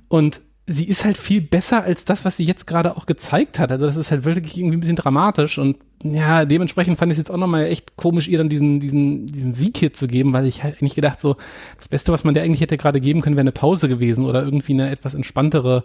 Und 0.08 0.40
sie 0.66 0.84
ist 0.84 1.04
halt 1.04 1.18
viel 1.18 1.40
besser 1.40 1.82
als 1.82 2.04
das, 2.04 2.24
was 2.24 2.36
sie 2.36 2.44
jetzt 2.44 2.66
gerade 2.66 2.96
auch 2.96 3.06
gezeigt 3.06 3.58
hat. 3.58 3.72
Also 3.72 3.86
das 3.86 3.96
ist 3.96 4.10
halt 4.10 4.24
wirklich 4.24 4.58
irgendwie 4.58 4.76
ein 4.76 4.80
bisschen 4.80 4.96
dramatisch 4.96 5.58
und 5.58 5.76
ja, 6.04 6.44
dementsprechend 6.44 6.98
fand 6.98 7.12
ich 7.12 7.18
es 7.18 7.26
jetzt 7.26 7.30
auch 7.30 7.38
nochmal 7.38 7.66
echt 7.66 7.96
komisch, 7.96 8.26
ihr 8.26 8.38
dann 8.38 8.48
diesen, 8.48 8.80
diesen, 8.80 9.26
diesen 9.26 9.52
Sieg 9.52 9.76
hier 9.76 9.92
zu 9.92 10.08
geben, 10.08 10.32
weil 10.32 10.46
ich 10.46 10.64
halt 10.64 10.78
eigentlich 10.78 10.96
gedacht, 10.96 11.20
so, 11.20 11.36
das 11.78 11.88
Beste, 11.88 12.12
was 12.12 12.24
man 12.24 12.34
der 12.34 12.42
eigentlich 12.42 12.60
hätte 12.60 12.76
gerade 12.76 13.00
geben 13.00 13.20
können, 13.20 13.36
wäre 13.36 13.42
eine 13.42 13.52
Pause 13.52 13.88
gewesen 13.88 14.24
oder 14.24 14.42
irgendwie 14.42 14.72
eine 14.72 14.90
etwas 14.90 15.14
entspanntere 15.14 15.84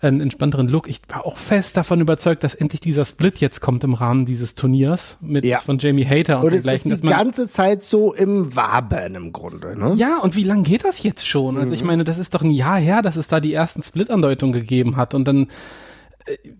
einen 0.00 0.20
entspannteren 0.20 0.68
Look. 0.68 0.88
Ich 0.88 1.00
war 1.08 1.26
auch 1.26 1.36
fest 1.36 1.76
davon 1.76 2.00
überzeugt, 2.00 2.44
dass 2.44 2.54
endlich 2.54 2.80
dieser 2.80 3.04
Split 3.04 3.38
jetzt 3.38 3.60
kommt 3.60 3.82
im 3.84 3.94
Rahmen 3.94 4.26
dieses 4.26 4.54
Turniers 4.54 5.16
mit 5.20 5.44
ja. 5.44 5.58
von 5.58 5.78
Jamie 5.78 6.06
Hater 6.06 6.38
und, 6.38 6.46
und 6.46 6.54
es 6.54 6.66
ist 6.66 6.84
die 6.84 7.00
ganze 7.00 7.48
Zeit 7.48 7.82
so 7.82 8.14
im 8.14 8.54
Waben 8.54 9.14
im 9.16 9.32
Grunde. 9.32 9.78
Ne? 9.78 9.94
Ja, 9.96 10.18
und 10.18 10.36
wie 10.36 10.44
lange 10.44 10.62
geht 10.62 10.84
das 10.84 11.02
jetzt 11.02 11.26
schon? 11.26 11.56
Also 11.56 11.74
ich 11.74 11.80
mhm. 11.80 11.88
meine, 11.88 12.04
das 12.04 12.18
ist 12.18 12.34
doch 12.34 12.42
ein 12.42 12.50
Jahr 12.50 12.78
her, 12.78 13.02
dass 13.02 13.16
es 13.16 13.28
da 13.28 13.40
die 13.40 13.52
ersten 13.52 13.82
Split-Andeutungen 13.82 14.52
gegeben 14.52 14.96
hat 14.96 15.14
und 15.14 15.26
dann 15.26 15.48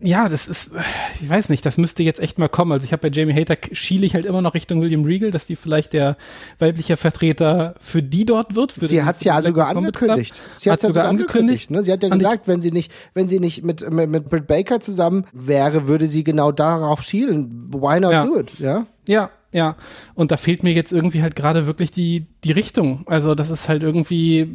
ja, 0.00 0.28
das 0.28 0.48
ist, 0.48 0.72
ich 1.20 1.28
weiß 1.28 1.48
nicht, 1.48 1.64
das 1.64 1.76
müsste 1.76 2.02
jetzt 2.02 2.20
echt 2.20 2.38
mal 2.38 2.48
kommen. 2.48 2.72
Also 2.72 2.84
ich 2.84 2.92
habe 2.92 3.08
bei 3.08 3.14
Jamie 3.14 3.34
Hater 3.34 3.56
schiele 3.72 4.06
ich 4.06 4.14
halt 4.14 4.26
immer 4.26 4.42
noch 4.42 4.54
Richtung 4.54 4.80
William 4.80 5.04
Regal, 5.04 5.30
dass 5.30 5.46
die 5.46 5.56
vielleicht 5.56 5.92
der 5.92 6.16
weibliche 6.58 6.96
Vertreter 6.96 7.74
für 7.80 8.02
die 8.02 8.24
dort 8.24 8.54
wird. 8.54 8.74
sie 8.80 9.02
hat 9.02 9.16
es 9.16 9.24
ja 9.24 9.40
sogar 9.42 9.68
angekündigt. 9.68 10.40
Sie 10.56 10.70
hat 10.70 10.78
es 10.78 10.82
ja 10.82 10.88
sogar 10.88 11.08
angekündigt. 11.08 11.70
Ne? 11.70 11.82
Sie 11.82 11.92
hat 11.92 12.02
ja 12.02 12.08
gesagt, 12.08 12.48
wenn 12.48 12.60
sie 12.60 12.70
nicht, 12.70 12.92
wenn 13.14 13.28
sie 13.28 13.40
nicht 13.40 13.64
mit, 13.64 13.88
mit, 13.90 14.10
mit 14.10 14.28
Britt 14.28 14.46
Baker 14.46 14.80
zusammen 14.80 15.24
wäre, 15.32 15.86
würde 15.86 16.06
sie 16.06 16.24
genau 16.24 16.52
darauf 16.52 17.02
schielen. 17.02 17.68
Why 17.72 18.00
not 18.00 18.12
ja. 18.12 18.24
do 18.24 18.38
it? 18.38 18.58
Ja. 18.58 18.86
Ja, 19.06 19.30
ja. 19.52 19.76
Und 20.14 20.30
da 20.30 20.36
fehlt 20.36 20.62
mir 20.62 20.72
jetzt 20.72 20.92
irgendwie 20.92 21.22
halt 21.22 21.34
gerade 21.34 21.66
wirklich 21.66 21.90
die, 21.90 22.26
die 22.44 22.52
Richtung. 22.52 23.04
Also 23.06 23.34
das 23.34 23.48
ist 23.50 23.68
halt 23.68 23.82
irgendwie, 23.82 24.46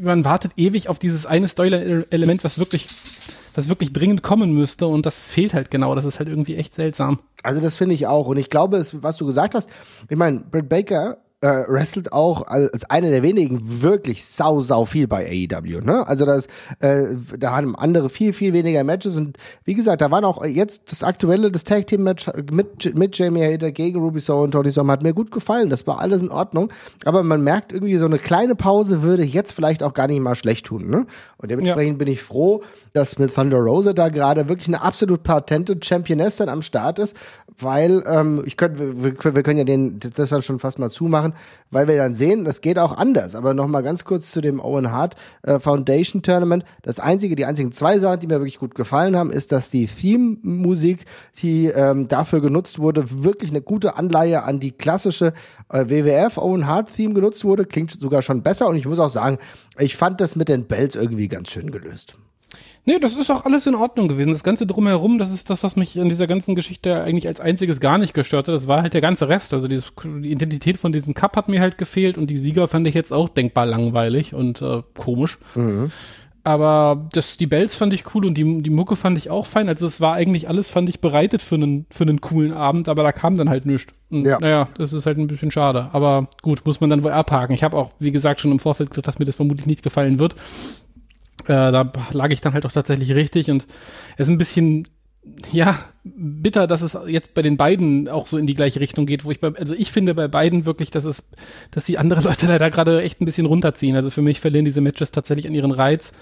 man 0.00 0.24
wartet 0.24 0.52
ewig 0.56 0.88
auf 0.88 0.98
dieses 0.98 1.26
eine 1.26 1.48
Storyline-Element, 1.48 2.44
was 2.44 2.58
wirklich 2.58 2.86
das 3.58 3.68
wirklich 3.68 3.92
dringend 3.92 4.22
kommen 4.22 4.52
müsste 4.52 4.86
und 4.86 5.04
das 5.04 5.18
fehlt 5.18 5.52
halt 5.52 5.70
genau. 5.70 5.94
Das 5.96 6.04
ist 6.04 6.20
halt 6.20 6.28
irgendwie 6.28 6.54
echt 6.54 6.74
seltsam. 6.74 7.18
Also 7.42 7.60
das 7.60 7.76
finde 7.76 7.94
ich 7.94 8.06
auch. 8.06 8.28
Und 8.28 8.36
ich 8.36 8.48
glaube, 8.48 8.76
es, 8.76 9.02
was 9.02 9.16
du 9.16 9.26
gesagt 9.26 9.56
hast, 9.56 9.68
ich 10.08 10.16
meine, 10.16 10.40
Britt 10.40 10.68
Baker 10.68 11.18
äh, 11.40 11.64
wrestelt 11.68 12.12
auch 12.12 12.46
als 12.46 12.84
eine 12.90 13.10
der 13.10 13.22
wenigen 13.22 13.82
wirklich 13.82 14.24
sau, 14.24 14.60
sau 14.60 14.84
viel 14.84 15.06
bei 15.06 15.26
AEW. 15.26 15.80
Ne? 15.80 16.06
Also 16.06 16.26
das, 16.26 16.48
äh, 16.80 17.14
da 17.38 17.52
haben 17.52 17.76
andere 17.76 18.08
viel, 18.08 18.32
viel 18.32 18.52
weniger 18.52 18.82
Matches 18.82 19.14
und 19.14 19.36
wie 19.64 19.74
gesagt, 19.74 20.00
da 20.00 20.10
waren 20.10 20.24
auch 20.24 20.44
jetzt 20.44 20.90
das 20.90 21.04
aktuelle, 21.04 21.52
das 21.52 21.62
Tag 21.62 21.86
Team 21.86 22.02
Match 22.02 22.28
mit, 22.50 22.94
mit 22.96 23.16
Jamie 23.16 23.44
Hader 23.44 23.70
gegen 23.70 24.00
Ruby 24.00 24.18
Soho 24.18 24.42
und 24.44 24.50
Tony 24.50 24.72
Storm 24.72 24.90
hat 24.90 25.02
mir 25.02 25.14
gut 25.14 25.30
gefallen. 25.30 25.70
Das 25.70 25.86
war 25.86 26.00
alles 26.00 26.22
in 26.22 26.30
Ordnung. 26.30 26.72
Aber 27.04 27.22
man 27.22 27.42
merkt 27.42 27.72
irgendwie, 27.72 27.96
so 27.98 28.06
eine 28.06 28.18
kleine 28.18 28.56
Pause 28.56 29.02
würde 29.02 29.22
jetzt 29.22 29.52
vielleicht 29.52 29.84
auch 29.84 29.94
gar 29.94 30.08
nicht 30.08 30.20
mal 30.20 30.34
schlecht 30.34 30.66
tun. 30.66 30.90
Ne? 30.90 31.06
Und 31.36 31.50
dementsprechend 31.50 31.94
ja. 31.94 32.04
bin 32.04 32.12
ich 32.12 32.20
froh, 32.20 32.62
dass 32.92 33.18
mit 33.18 33.32
Thunder 33.32 33.58
Rosa 33.58 33.92
da 33.92 34.08
gerade 34.08 34.48
wirklich 34.48 34.68
eine 34.68 34.82
absolut 34.82 35.22
patente 35.22 35.78
Championess 35.80 36.38
dann 36.38 36.48
am 36.48 36.62
Start 36.62 36.98
ist, 36.98 37.16
weil 37.60 38.02
ähm, 38.06 38.42
ich 38.44 38.56
könnte, 38.56 39.02
wir, 39.02 39.34
wir 39.34 39.42
können 39.42 39.58
ja 39.58 39.64
den, 39.64 40.00
das 40.00 40.30
dann 40.30 40.42
schon 40.42 40.58
fast 40.58 40.78
mal 40.78 40.90
zumachen 40.90 41.28
machen, 41.28 41.34
weil 41.70 41.86
wir 41.88 41.96
dann 41.96 42.14
sehen, 42.14 42.44
das 42.44 42.60
geht 42.60 42.78
auch 42.78 42.96
anders. 42.96 43.34
Aber 43.34 43.54
nochmal 43.54 43.82
ganz 43.82 44.04
kurz 44.04 44.30
zu 44.30 44.40
dem 44.40 44.60
Owen 44.60 44.90
Hart 44.90 45.16
äh, 45.42 45.58
Foundation 45.58 46.22
Tournament. 46.22 46.64
Das 46.82 47.00
einzige, 47.00 47.36
die 47.36 47.44
einzigen 47.44 47.72
zwei 47.72 47.98
Sachen, 47.98 48.20
die 48.20 48.26
mir 48.26 48.40
wirklich 48.40 48.58
gut 48.58 48.74
gefallen 48.74 49.16
haben, 49.16 49.30
ist, 49.30 49.52
dass 49.52 49.70
die 49.70 49.86
Theme-Musik, 49.86 51.04
die 51.42 51.66
ähm, 51.66 52.08
dafür 52.08 52.40
genutzt 52.40 52.78
wurde, 52.78 53.22
wirklich 53.22 53.50
eine 53.50 53.60
gute 53.60 53.96
Anleihe 53.96 54.44
an 54.44 54.60
die 54.60 54.72
klassische 54.72 55.32
äh, 55.68 55.84
WWF 55.88 56.38
Owen 56.38 56.66
Hart 56.66 56.94
Theme 56.94 57.14
genutzt 57.14 57.44
wurde. 57.44 57.64
Klingt 57.64 57.90
sogar 57.92 58.22
schon 58.22 58.42
besser. 58.42 58.68
Und 58.68 58.76
ich 58.76 58.86
muss 58.86 58.98
auch 58.98 59.10
sagen, 59.10 59.38
ich 59.78 59.96
fand 59.96 60.20
das 60.20 60.36
mit 60.36 60.48
den 60.48 60.66
Bells 60.66 60.96
irgendwie 60.96 61.28
ganz 61.28 61.50
schön 61.50 61.70
gelöst. 61.70 62.14
Nee, 62.84 62.98
das 62.98 63.14
ist 63.14 63.30
auch 63.30 63.44
alles 63.44 63.66
in 63.66 63.74
Ordnung 63.74 64.08
gewesen. 64.08 64.32
Das 64.32 64.44
Ganze 64.44 64.66
drumherum, 64.66 65.18
das 65.18 65.30
ist 65.30 65.50
das, 65.50 65.62
was 65.62 65.76
mich 65.76 65.96
in 65.96 66.08
dieser 66.08 66.26
ganzen 66.26 66.54
Geschichte 66.54 67.02
eigentlich 67.02 67.28
als 67.28 67.40
einziges 67.40 67.80
gar 67.80 67.98
nicht 67.98 68.14
gestört 68.14 68.48
hat. 68.48 68.54
Das 68.54 68.66
war 68.66 68.82
halt 68.82 68.94
der 68.94 69.00
ganze 69.00 69.28
Rest. 69.28 69.52
Also 69.52 69.68
dieses, 69.68 69.92
die 70.04 70.30
Identität 70.30 70.78
von 70.78 70.92
diesem 70.92 71.14
Cup 71.14 71.36
hat 71.36 71.48
mir 71.48 71.60
halt 71.60 71.78
gefehlt 71.78 72.16
und 72.16 72.28
die 72.28 72.38
Sieger 72.38 72.66
fand 72.68 72.86
ich 72.86 72.94
jetzt 72.94 73.12
auch 73.12 73.28
denkbar 73.28 73.66
langweilig 73.66 74.34
und 74.34 74.62
äh, 74.62 74.82
komisch. 74.94 75.38
Mhm. 75.54 75.90
Aber 76.48 77.08
das, 77.12 77.36
die 77.36 77.46
Bells 77.46 77.76
fand 77.76 77.92
ich 77.92 78.14
cool 78.14 78.24
und 78.24 78.34
die, 78.38 78.62
die 78.62 78.70
Mucke 78.70 78.96
fand 78.96 79.18
ich 79.18 79.28
auch 79.28 79.44
fein. 79.44 79.68
Also 79.68 79.86
es 79.86 80.00
war 80.00 80.14
eigentlich 80.14 80.48
alles, 80.48 80.70
fand 80.70 80.88
ich, 80.88 80.98
bereitet 80.98 81.42
für 81.42 81.56
einen, 81.56 81.84
für 81.90 82.04
einen 82.04 82.22
coolen 82.22 82.54
Abend, 82.54 82.88
aber 82.88 83.02
da 83.02 83.12
kam 83.12 83.36
dann 83.36 83.50
halt 83.50 83.66
nichts. 83.66 83.92
Und, 84.08 84.24
ja. 84.24 84.38
Naja, 84.40 84.68
das 84.78 84.94
ist 84.94 85.04
halt 85.04 85.18
ein 85.18 85.26
bisschen 85.26 85.50
schade. 85.50 85.90
Aber 85.92 86.28
gut, 86.40 86.64
muss 86.64 86.80
man 86.80 86.88
dann 86.88 87.02
wohl 87.02 87.10
abhaken. 87.10 87.52
Ich 87.54 87.62
habe 87.62 87.76
auch, 87.76 87.90
wie 87.98 88.12
gesagt, 88.12 88.40
schon 88.40 88.50
im 88.50 88.60
Vorfeld 88.60 88.88
gesagt, 88.88 89.08
dass 89.08 89.18
mir 89.18 89.26
das 89.26 89.36
vermutlich 89.36 89.66
nicht 89.66 89.82
gefallen 89.82 90.18
wird. 90.18 90.36
Äh, 91.48 91.72
da 91.72 91.90
lag 92.12 92.30
ich 92.30 92.40
dann 92.40 92.52
halt 92.52 92.66
auch 92.66 92.72
tatsächlich 92.72 93.14
richtig 93.14 93.50
und 93.50 93.66
es 94.16 94.28
ist 94.28 94.32
ein 94.32 94.38
bisschen 94.38 94.84
ja, 95.52 95.78
bitter, 96.04 96.66
dass 96.66 96.82
es 96.82 96.96
jetzt 97.06 97.34
bei 97.34 97.42
den 97.42 97.56
beiden 97.56 98.08
auch 98.08 98.26
so 98.26 98.38
in 98.38 98.46
die 98.46 98.54
gleiche 98.54 98.80
Richtung 98.80 99.06
geht, 99.06 99.24
wo 99.24 99.30
ich 99.30 99.40
bei, 99.40 99.52
also 99.54 99.74
ich 99.74 99.92
finde 99.92 100.14
bei 100.14 100.28
beiden 100.28 100.64
wirklich, 100.64 100.90
dass 100.90 101.04
es, 101.04 101.28
dass 101.70 101.84
die 101.84 101.98
andere 101.98 102.20
Leute 102.28 102.46
leider 102.46 102.70
gerade 102.70 103.02
echt 103.02 103.20
ein 103.20 103.24
bisschen 103.24 103.46
runterziehen. 103.46 103.96
Also 103.96 104.10
für 104.10 104.22
mich 104.22 104.40
verlieren 104.40 104.64
diese 104.64 104.80
Matches 104.80 105.12
tatsächlich 105.12 105.46
an 105.46 105.54
ihren 105.54 105.72
Reiz. 105.72 106.12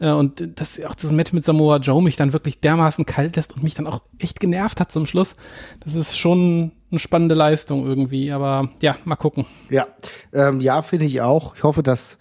Äh, 0.00 0.10
und 0.10 0.60
dass 0.60 0.82
auch 0.84 0.94
das 0.94 1.10
Match 1.12 1.32
mit 1.32 1.44
Samoa 1.44 1.78
Joe 1.78 2.02
mich 2.02 2.16
dann 2.16 2.32
wirklich 2.32 2.60
dermaßen 2.60 3.06
kalt 3.06 3.36
lässt 3.36 3.54
und 3.54 3.62
mich 3.62 3.74
dann 3.74 3.86
auch 3.86 4.02
echt 4.18 4.40
genervt 4.40 4.80
hat 4.80 4.92
zum 4.92 5.06
Schluss. 5.06 5.34
Das 5.80 5.94
ist 5.94 6.16
schon 6.16 6.72
eine 6.90 6.98
spannende 6.98 7.34
Leistung 7.34 7.86
irgendwie, 7.86 8.32
aber 8.32 8.70
ja, 8.80 8.96
mal 9.04 9.16
gucken. 9.16 9.46
Ja, 9.70 9.88
ähm, 10.32 10.60
ja, 10.60 10.82
finde 10.82 11.04
ich 11.04 11.20
auch. 11.20 11.54
Ich 11.56 11.62
hoffe, 11.62 11.82
dass 11.82 12.18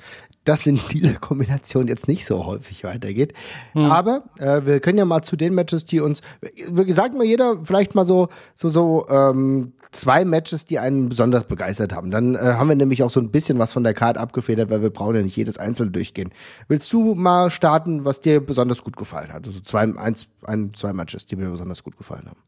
das 0.48 0.66
in 0.66 0.80
dieser 0.92 1.13
Kombination 1.13 1.88
jetzt 1.88 2.08
nicht 2.08 2.25
so 2.25 2.46
häufig 2.46 2.84
weitergeht. 2.84 3.34
Hm. 3.74 3.86
Aber 3.86 4.24
äh, 4.39 4.66
wir 4.66 4.80
können 4.80 4.98
ja 4.98 5.06
mal 5.06 5.22
zu 5.22 5.36
den 5.36 5.54
Matches, 5.54 5.86
die 5.86 6.00
uns, 6.00 6.22
wie 6.42 6.86
gesagt, 6.86 7.16
mal 7.16 7.25
jeder 7.25 7.63
vielleicht 7.63 7.96
mal 7.96 8.06
so 8.06 8.30
so 8.56 8.70
so 8.70 9.06
ähm, 9.10 9.74
zwei 9.92 10.25
Matches, 10.25 10.66
die 10.66 10.80
einen 10.80 11.10
besonders 11.10 11.46
begeistert 11.46 11.94
haben. 11.94 12.12
Dann 12.12 12.36
äh, 12.36 12.39
haben 12.39 12.70
wir 12.70 12.75
nämlich 12.75 13.04
auch 13.04 13.10
so 13.10 13.20
ein 13.20 13.32
bisschen 13.32 13.60
was 13.60 13.74
von 13.74 13.84
der 13.84 13.94
Card 13.94 14.18
abgefedert, 14.18 14.70
weil 14.70 14.82
wir 14.82 14.89
brauchen 14.89 15.16
ja 15.16 15.22
nicht 15.22 15.36
jedes 15.36 15.58
einzeln 15.58 15.92
durchgehen. 15.92 16.32
Willst 16.68 16.92
du 16.94 17.16
mal 17.16 17.50
starten, 17.50 18.06
was 18.06 18.22
dir 18.22 18.39
besonders 18.39 18.84
gut 18.84 18.98
gefallen 18.98 19.34
hat? 19.34 19.46
Also 19.46 19.60
zwei, 19.60 19.82
eins, 19.98 20.27
ein, 20.44 20.74
zwei 20.74 20.94
Matches, 20.94 21.25
die 21.25 21.36
mir 21.36 21.50
besonders 21.50 21.84
gut 21.84 21.98
gefallen 21.98 22.27
haben. 22.27 22.39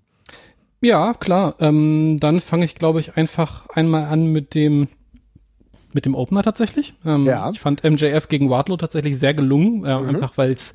Ja, 0.81 1.13
klar. 1.13 1.55
Ähm, 1.59 2.17
dann 2.19 2.39
fange 2.39 2.65
ich, 2.65 2.75
glaube 2.75 2.99
ich, 2.99 3.17
einfach 3.17 3.67
einmal 3.69 4.05
an 4.05 4.27
mit 4.27 4.55
dem 4.55 4.87
mit 5.93 6.05
dem 6.05 6.15
Opener 6.15 6.43
tatsächlich. 6.43 6.93
Ähm, 7.05 7.25
ja. 7.25 7.49
Ich 7.51 7.59
fand 7.59 7.83
MJF 7.83 8.27
gegen 8.27 8.49
Wardlow 8.49 8.77
tatsächlich 8.77 9.17
sehr 9.17 9.33
gelungen, 9.33 9.85
äh, 9.85 9.99
mhm. 9.99 10.09
einfach 10.09 10.37
weil 10.37 10.51
es 10.51 10.73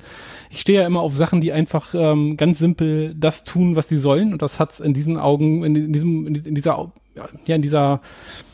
ich 0.49 0.61
stehe 0.61 0.81
ja 0.81 0.87
immer 0.87 1.01
auf 1.01 1.15
Sachen, 1.17 1.41
die 1.41 1.51
einfach 1.51 1.93
ähm, 1.93 2.37
ganz 2.37 2.59
simpel 2.59 3.13
das 3.15 3.43
tun, 3.43 3.75
was 3.75 3.89
sie 3.89 3.97
sollen 3.97 4.31
und 4.31 4.41
das 4.41 4.59
hat's 4.59 4.79
in 4.79 4.93
diesen 4.93 5.17
Augen, 5.17 5.63
in, 5.63 5.91
diesem, 5.91 6.27
in 6.27 6.55
dieser, 6.55 6.91
ja, 7.15 7.55
in 7.55 7.61
dieser 7.61 8.01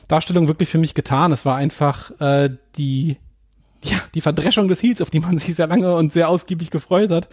Darstellung 0.07 0.47
wirklich 0.47 0.69
für 0.69 0.77
mich 0.77 0.93
getan. 0.93 1.31
Es 1.31 1.45
war 1.45 1.57
einfach 1.57 2.19
äh, 2.19 2.49
die 2.77 3.17
ja, 3.83 3.97
die 4.13 4.21
Verdreschung 4.21 4.67
des 4.67 4.83
Heats, 4.83 5.01
auf 5.01 5.09
die 5.09 5.19
man 5.19 5.37
sich 5.39 5.55
sehr 5.55 5.67
lange 5.67 5.95
und 5.95 6.13
sehr 6.13 6.29
ausgiebig 6.29 6.69
gefreut 6.69 7.09
hat. 7.09 7.29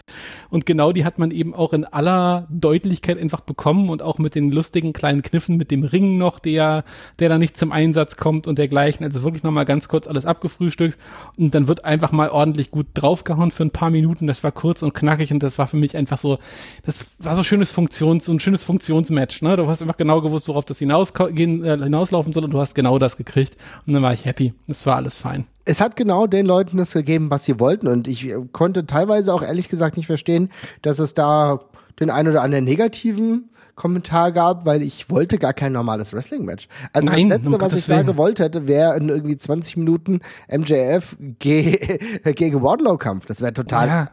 Und 0.49 0.65
genau 0.65 0.91
die 0.91 1.05
hat 1.05 1.19
man 1.19 1.29
eben 1.31 1.53
auch 1.53 1.73
in 1.73 1.85
aller 1.85 2.47
Deutlichkeit 2.49 3.19
einfach 3.19 3.41
bekommen 3.41 3.89
und 3.89 4.01
auch 4.01 4.17
mit 4.17 4.33
den 4.33 4.51
lustigen 4.51 4.91
kleinen 4.93 5.21
Kniffen 5.21 5.57
mit 5.57 5.69
dem 5.69 5.83
Ring 5.83 6.17
noch, 6.17 6.39
der, 6.39 6.83
der 7.19 7.29
da 7.29 7.37
nicht 7.37 7.55
zum 7.55 7.71
Einsatz 7.71 8.17
kommt 8.17 8.47
und 8.47 8.57
dergleichen. 8.57 9.05
Also 9.05 9.21
wirklich 9.23 9.43
nochmal 9.43 9.65
ganz 9.65 9.87
kurz 9.87 10.07
alles 10.07 10.25
abgefrühstückt 10.25 10.97
und 11.37 11.53
dann 11.53 11.67
wird 11.67 11.85
einfach 11.85 12.11
mal 12.11 12.29
ordentlich 12.29 12.71
gut 12.71 12.87
draufgehauen 12.95 13.51
für 13.51 13.63
ein 13.63 13.71
paar 13.71 13.91
Minuten. 13.91 14.25
Das 14.25 14.43
war 14.43 14.51
kurz 14.51 14.81
und 14.81 14.93
knackig 14.93 15.31
und 15.31 15.43
das 15.43 15.59
war 15.59 15.67
für 15.67 15.77
mich 15.77 15.95
einfach 15.95 16.17
so, 16.17 16.39
das 16.83 17.15
war 17.19 17.35
so 17.35 17.43
schönes 17.43 17.71
Funktions, 17.71 18.25
so 18.25 18.33
ein 18.33 18.39
schönes 18.39 18.63
Funktionsmatch, 18.63 19.43
ne? 19.43 19.55
Du 19.55 19.67
hast 19.67 19.81
einfach 19.83 19.97
genau 19.97 20.21
gewusst, 20.21 20.47
worauf 20.47 20.65
das 20.65 20.79
hinausgehen, 20.79 21.63
äh, 21.63 21.77
hinauslaufen 21.77 22.33
soll 22.33 22.45
und 22.45 22.51
du 22.51 22.59
hast 22.59 22.73
genau 22.73 22.97
das 22.97 23.17
gekriegt. 23.17 23.55
Und 23.85 23.93
dann 23.93 24.01
war 24.01 24.13
ich 24.13 24.25
happy. 24.25 24.53
Das 24.67 24.85
war 24.87 24.95
alles 24.95 25.17
fein 25.17 25.45
es 25.69 25.81
hat 25.81 25.95
genau 25.95 26.25
den 26.25 26.47
Leuten 26.47 26.77
das 26.77 26.93
gegeben, 26.93 27.29
was 27.29 27.45
sie 27.45 27.59
wollten. 27.59 27.87
Und 27.87 28.07
ich 28.07 28.33
konnte 28.53 28.87
teilweise 28.87 29.31
auch 29.31 29.43
ehrlich 29.43 29.69
gesagt 29.69 29.97
nicht 29.97 30.07
verstehen, 30.07 30.49
dass 30.81 30.97
es 30.97 31.13
da 31.13 31.59
den 31.99 32.09
ein 32.09 32.27
oder 32.27 32.41
anderen 32.41 32.65
negativen 32.65 33.51
Kommentar 33.79 34.33
gab, 34.33 34.65
weil 34.65 34.83
ich 34.83 35.09
wollte 35.09 35.39
gar 35.39 35.53
kein 35.53 35.71
normales 35.71 36.13
Wrestling-Match. 36.13 36.67
Also 36.91 37.05
Nein, 37.05 37.29
das 37.29 37.39
Letzte, 37.39 37.61
was 37.61 37.73
ich 37.73 37.85
da 37.85 38.01
gewollt 38.01 38.39
hätte, 38.39 38.67
wäre 38.67 38.97
in 38.97 39.07
irgendwie 39.07 39.37
20 39.37 39.77
Minuten 39.77 40.19
MJF 40.51 41.15
ge 41.39 41.97
gegen 42.35 42.61
Wardlow-Kampf. 42.61 43.25
Das 43.25 43.41
wäre 43.41 43.53
total 43.53 43.87
ja. 43.87 44.09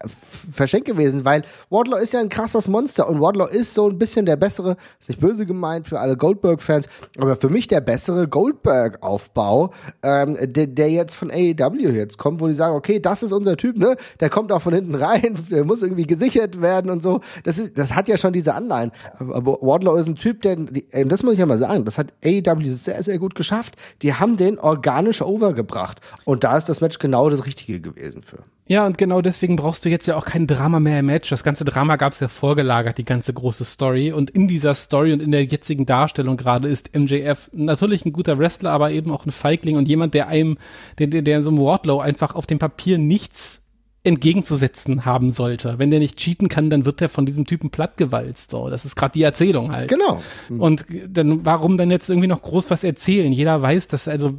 verschenkt 0.51 0.87
gewesen, 0.87 1.25
weil 1.25 1.43
Wardlow 1.69 1.97
ist 1.97 2.13
ja 2.13 2.21
ein 2.21 2.29
krasses 2.29 2.69
Monster 2.69 3.09
und 3.09 3.19
Wardlow 3.19 3.45
ist 3.45 3.73
so 3.73 3.89
ein 3.89 3.97
bisschen 3.99 4.25
der 4.25 4.37
bessere, 4.37 4.77
ist 5.01 5.09
nicht 5.09 5.19
böse 5.19 5.45
gemeint 5.45 5.85
für 5.85 5.99
alle 5.99 6.15
Goldberg-Fans, 6.15 6.87
aber 7.19 7.35
für 7.35 7.49
mich 7.49 7.67
der 7.67 7.81
bessere 7.81 8.27
Goldberg-Aufbau, 8.27 9.73
ähm, 10.01 10.37
der, 10.41 10.67
der 10.67 10.89
jetzt 10.89 11.15
von 11.15 11.29
AEW 11.29 11.91
jetzt 11.91 12.17
kommt, 12.17 12.39
wo 12.39 12.47
die 12.47 12.53
sagen, 12.53 12.73
okay, 12.73 13.01
das 13.01 13.21
ist 13.21 13.33
unser 13.33 13.57
Typ, 13.57 13.77
ne? 13.77 13.97
Der 14.21 14.29
kommt 14.29 14.53
auch 14.53 14.61
von 14.61 14.73
hinten 14.73 14.95
rein, 14.95 15.35
der 15.51 15.65
muss 15.65 15.83
irgendwie 15.83 16.07
gesichert 16.07 16.61
werden 16.61 16.89
und 16.89 17.03
so. 17.03 17.19
Das 17.43 17.57
ist, 17.57 17.77
das 17.77 17.93
hat 17.95 18.07
ja 18.07 18.17
schon 18.17 18.31
diese 18.31 18.55
Anleihen. 18.55 18.91
Aber 19.19 19.56
Wardlow 19.61 19.95
ist 19.95 20.07
ein 20.07 20.15
Typ, 20.15 20.41
der, 20.41 20.57
äh, 20.91 21.05
das 21.05 21.23
muss 21.23 21.33
ich 21.33 21.39
ja 21.39 21.45
mal 21.45 21.57
sagen, 21.57 21.85
das 21.85 21.97
hat 21.97 22.13
AEW 22.23 22.65
sehr, 22.65 23.01
sehr 23.03 23.19
gut 23.19 23.35
geschafft. 23.35 23.75
Die 24.01 24.13
haben 24.13 24.37
den 24.37 24.59
organisch 24.59 25.21
overgebracht. 25.21 26.01
Und 26.25 26.43
da 26.43 26.57
ist 26.57 26.69
das 26.69 26.81
Match 26.81 26.99
genau 26.99 27.29
das 27.29 27.45
Richtige 27.45 27.79
gewesen 27.79 28.23
für. 28.23 28.39
Ja, 28.69 28.85
und 28.85 28.97
genau 28.97 29.21
deswegen 29.21 29.55
brauchst 29.55 29.85
du 29.85 29.89
jetzt 29.89 30.07
ja 30.07 30.17
auch 30.17 30.25
kein 30.25 30.45
Drama 30.45 30.81
mehr 30.81 30.99
im 30.99 31.05
Match. 31.05 31.29
Das 31.29 31.43
ganze 31.43 31.63
Drama 31.63 31.95
gab 31.95 32.11
es 32.11 32.19
ja 32.19 32.27
vorgelagert, 32.27 32.97
die 32.97 33.05
ganze 33.05 33.31
große 33.33 33.63
Story. 33.63 34.11
Und 34.11 34.29
in 34.29 34.47
dieser 34.49 34.75
Story 34.75 35.13
und 35.13 35.21
in 35.21 35.31
der 35.31 35.45
jetzigen 35.45 35.85
Darstellung 35.85 36.35
gerade 36.35 36.67
ist 36.67 36.93
MJF 36.93 37.49
natürlich 37.53 38.05
ein 38.05 38.11
guter 38.11 38.37
Wrestler, 38.37 38.71
aber 38.71 38.91
eben 38.91 39.11
auch 39.11 39.25
ein 39.25 39.31
Feigling 39.31 39.77
und 39.77 39.87
jemand, 39.87 40.13
der 40.13 40.27
einem, 40.27 40.57
der, 40.99 41.07
der, 41.07 41.21
der 41.21 41.43
so 41.43 41.49
einem 41.49 41.59
Wardlow 41.59 41.99
einfach 41.99 42.35
auf 42.35 42.45
dem 42.45 42.59
Papier 42.59 42.97
nichts 42.97 43.63
entgegenzusetzen 44.07 45.05
haben 45.05 45.29
sollte. 45.31 45.77
Wenn 45.77 45.91
der 45.91 45.99
nicht 45.99 46.17
cheaten 46.17 46.47
kann, 46.47 46.69
dann 46.69 46.85
wird 46.85 47.01
der 47.01 47.09
von 47.09 47.25
diesem 47.25 47.45
Typen 47.45 47.69
plattgewalzt. 47.69 48.51
So, 48.51 48.69
das 48.69 48.85
ist 48.85 48.95
gerade 48.95 49.13
die 49.13 49.23
Erzählung 49.23 49.71
halt. 49.71 49.89
Genau. 49.89 50.21
Und 50.49 50.85
dann 51.07 51.45
warum 51.45 51.77
dann 51.77 51.91
jetzt 51.91 52.09
irgendwie 52.09 52.27
noch 52.27 52.41
groß 52.41 52.69
was 52.69 52.83
erzählen? 52.83 53.31
Jeder 53.31 53.61
weiß, 53.61 53.89
dass 53.89 54.07
also 54.07 54.33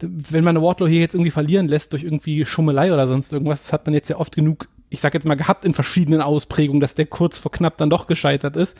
wenn 0.00 0.44
man 0.44 0.56
eine 0.56 0.64
Wardlow 0.64 0.88
hier 0.88 1.00
jetzt 1.00 1.14
irgendwie 1.14 1.30
verlieren 1.30 1.68
lässt 1.68 1.92
durch 1.92 2.02
irgendwie 2.02 2.44
Schummelei 2.44 2.92
oder 2.92 3.08
sonst 3.08 3.32
irgendwas, 3.32 3.62
das 3.62 3.72
hat 3.72 3.86
man 3.86 3.94
jetzt 3.94 4.08
ja 4.08 4.16
oft 4.16 4.34
genug 4.34 4.68
ich 4.94 5.00
sag 5.00 5.12
jetzt 5.12 5.26
mal, 5.26 5.34
gehabt 5.34 5.64
in 5.64 5.74
verschiedenen 5.74 6.22
Ausprägungen, 6.22 6.80
dass 6.80 6.94
der 6.94 7.06
kurz 7.06 7.36
vor 7.36 7.52
knapp 7.52 7.76
dann 7.76 7.90
doch 7.90 8.06
gescheitert 8.06 8.56
ist, 8.56 8.76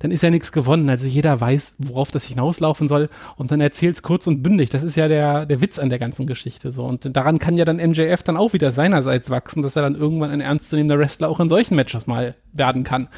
dann 0.00 0.10
ist 0.10 0.22
ja 0.22 0.30
nichts 0.30 0.50
gewonnen. 0.50 0.90
Also 0.90 1.06
jeder 1.06 1.40
weiß, 1.40 1.76
worauf 1.78 2.10
das 2.10 2.24
hinauslaufen 2.24 2.88
soll 2.88 3.08
und 3.36 3.52
dann 3.52 3.60
erzählt's 3.60 4.02
kurz 4.02 4.26
und 4.26 4.42
bündig. 4.42 4.70
Das 4.70 4.82
ist 4.82 4.96
ja 4.96 5.06
der, 5.06 5.46
der 5.46 5.60
Witz 5.60 5.78
an 5.78 5.90
der 5.90 5.98
ganzen 5.98 6.26
Geschichte 6.26 6.72
so. 6.72 6.84
Und 6.84 7.16
daran 7.16 7.38
kann 7.38 7.56
ja 7.56 7.64
dann 7.64 7.76
MJF 7.76 8.22
dann 8.24 8.36
auch 8.36 8.52
wieder 8.52 8.72
seinerseits 8.72 9.30
wachsen, 9.30 9.62
dass 9.62 9.76
er 9.76 9.82
dann 9.82 9.94
irgendwann 9.94 10.30
ein 10.30 10.40
ernstzunehmender 10.40 10.98
Wrestler 10.98 11.28
auch 11.28 11.38
in 11.38 11.48
solchen 11.48 11.76
Matches 11.76 12.06
mal 12.06 12.34
werden 12.52 12.82
kann. 12.82 13.08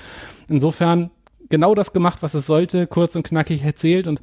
Insofern 0.49 1.11
genau 1.49 1.75
das 1.75 1.93
gemacht, 1.93 2.19
was 2.23 2.35
es 2.35 2.47
sollte, 2.47 2.87
kurz 2.87 3.15
und 3.15 3.23
knackig 3.23 3.65
erzählt 3.65 4.07
und 4.07 4.21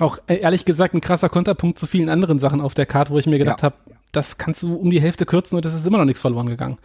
auch 0.00 0.18
äh, 0.26 0.36
ehrlich 0.36 0.64
gesagt 0.64 0.94
ein 0.94 1.00
krasser 1.00 1.28
Konterpunkt 1.28 1.78
zu 1.78 1.86
vielen 1.86 2.08
anderen 2.08 2.38
Sachen 2.38 2.60
auf 2.60 2.74
der 2.74 2.86
Karte, 2.86 3.12
wo 3.12 3.18
ich 3.18 3.26
mir 3.26 3.38
gedacht 3.38 3.60
ja. 3.60 3.64
habe, 3.64 3.76
das 4.16 4.38
kannst 4.38 4.62
du 4.62 4.74
um 4.74 4.90
die 4.90 5.00
Hälfte 5.00 5.26
kürzen 5.26 5.56
und 5.56 5.64
das 5.64 5.74
ist 5.74 5.86
immer 5.86 5.98
noch 5.98 6.04
nichts 6.04 6.20
verloren 6.20 6.48
gegangen. 6.48 6.78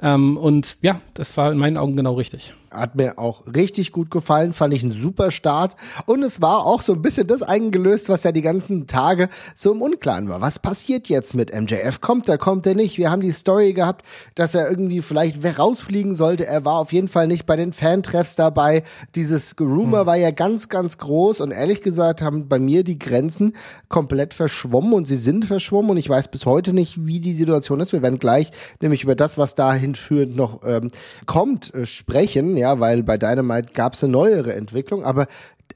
Ähm, 0.00 0.36
und 0.36 0.76
ja, 0.82 1.00
das 1.14 1.36
war 1.36 1.52
in 1.52 1.58
meinen 1.58 1.76
Augen 1.76 1.96
genau 1.96 2.14
richtig. 2.14 2.54
Hat 2.70 2.94
mir 2.94 3.18
auch 3.18 3.42
richtig 3.54 3.90
gut 3.90 4.10
gefallen, 4.10 4.52
fand 4.52 4.72
ich 4.74 4.84
ein 4.84 4.92
super 4.92 5.32
Start. 5.32 5.74
Und 6.06 6.22
es 6.22 6.40
war 6.40 6.64
auch 6.64 6.82
so 6.82 6.92
ein 6.92 7.02
bisschen 7.02 7.26
das 7.26 7.42
eingelöst, 7.42 8.08
was 8.08 8.22
ja 8.22 8.30
die 8.30 8.42
ganzen 8.42 8.86
Tage 8.86 9.28
so 9.56 9.72
im 9.72 9.82
Unklaren 9.82 10.28
war. 10.28 10.40
Was 10.40 10.60
passiert 10.60 11.08
jetzt 11.08 11.34
mit 11.34 11.52
MJF? 11.52 12.00
Kommt 12.00 12.28
er, 12.28 12.38
kommt 12.38 12.66
er 12.66 12.76
nicht? 12.76 12.96
Wir 12.96 13.10
haben 13.10 13.22
die 13.22 13.32
Story 13.32 13.72
gehabt, 13.72 14.06
dass 14.36 14.54
er 14.54 14.70
irgendwie 14.70 15.02
vielleicht 15.02 15.44
rausfliegen 15.58 16.14
sollte. 16.14 16.46
Er 16.46 16.64
war 16.64 16.74
auf 16.74 16.92
jeden 16.92 17.08
Fall 17.08 17.26
nicht 17.26 17.44
bei 17.44 17.56
den 17.56 17.72
Fantreffs 17.72 18.36
dabei. 18.36 18.84
Dieses 19.16 19.56
Rumor 19.58 20.00
hm. 20.00 20.06
war 20.06 20.16
ja 20.16 20.30
ganz, 20.30 20.68
ganz 20.68 20.98
groß 20.98 21.40
und 21.40 21.50
ehrlich 21.50 21.82
gesagt 21.82 22.22
haben 22.22 22.48
bei 22.48 22.60
mir 22.60 22.84
die 22.84 22.98
Grenzen 22.98 23.56
komplett 23.88 24.32
verschwommen 24.32 24.92
und 24.92 25.06
sie 25.06 25.16
sind 25.16 25.44
verschwommen 25.44 25.90
und 25.90 25.96
ich 25.96 26.08
weiß 26.08 26.28
bis 26.28 26.46
heute 26.46 26.72
nicht, 26.72 27.04
wie 27.04 27.18
die 27.18 27.34
Situation 27.34 27.80
ist. 27.80 27.92
Wir 27.92 28.02
werden 28.02 28.20
gleich 28.20 28.52
nämlich 28.80 29.02
über 29.02 29.16
das, 29.16 29.38
was 29.38 29.56
dahin 29.56 29.96
führend 29.96 30.36
noch 30.36 30.60
ähm, 30.64 30.90
kommt, 31.26 31.74
äh, 31.74 31.84
sprechen 31.84 32.59
ja, 32.60 32.80
weil 32.80 33.02
bei 33.02 33.18
Dynamite 33.18 33.72
gab 33.72 33.94
es 33.94 34.04
eine 34.04 34.12
neuere 34.12 34.54
Entwicklung, 34.54 35.04
aber 35.04 35.26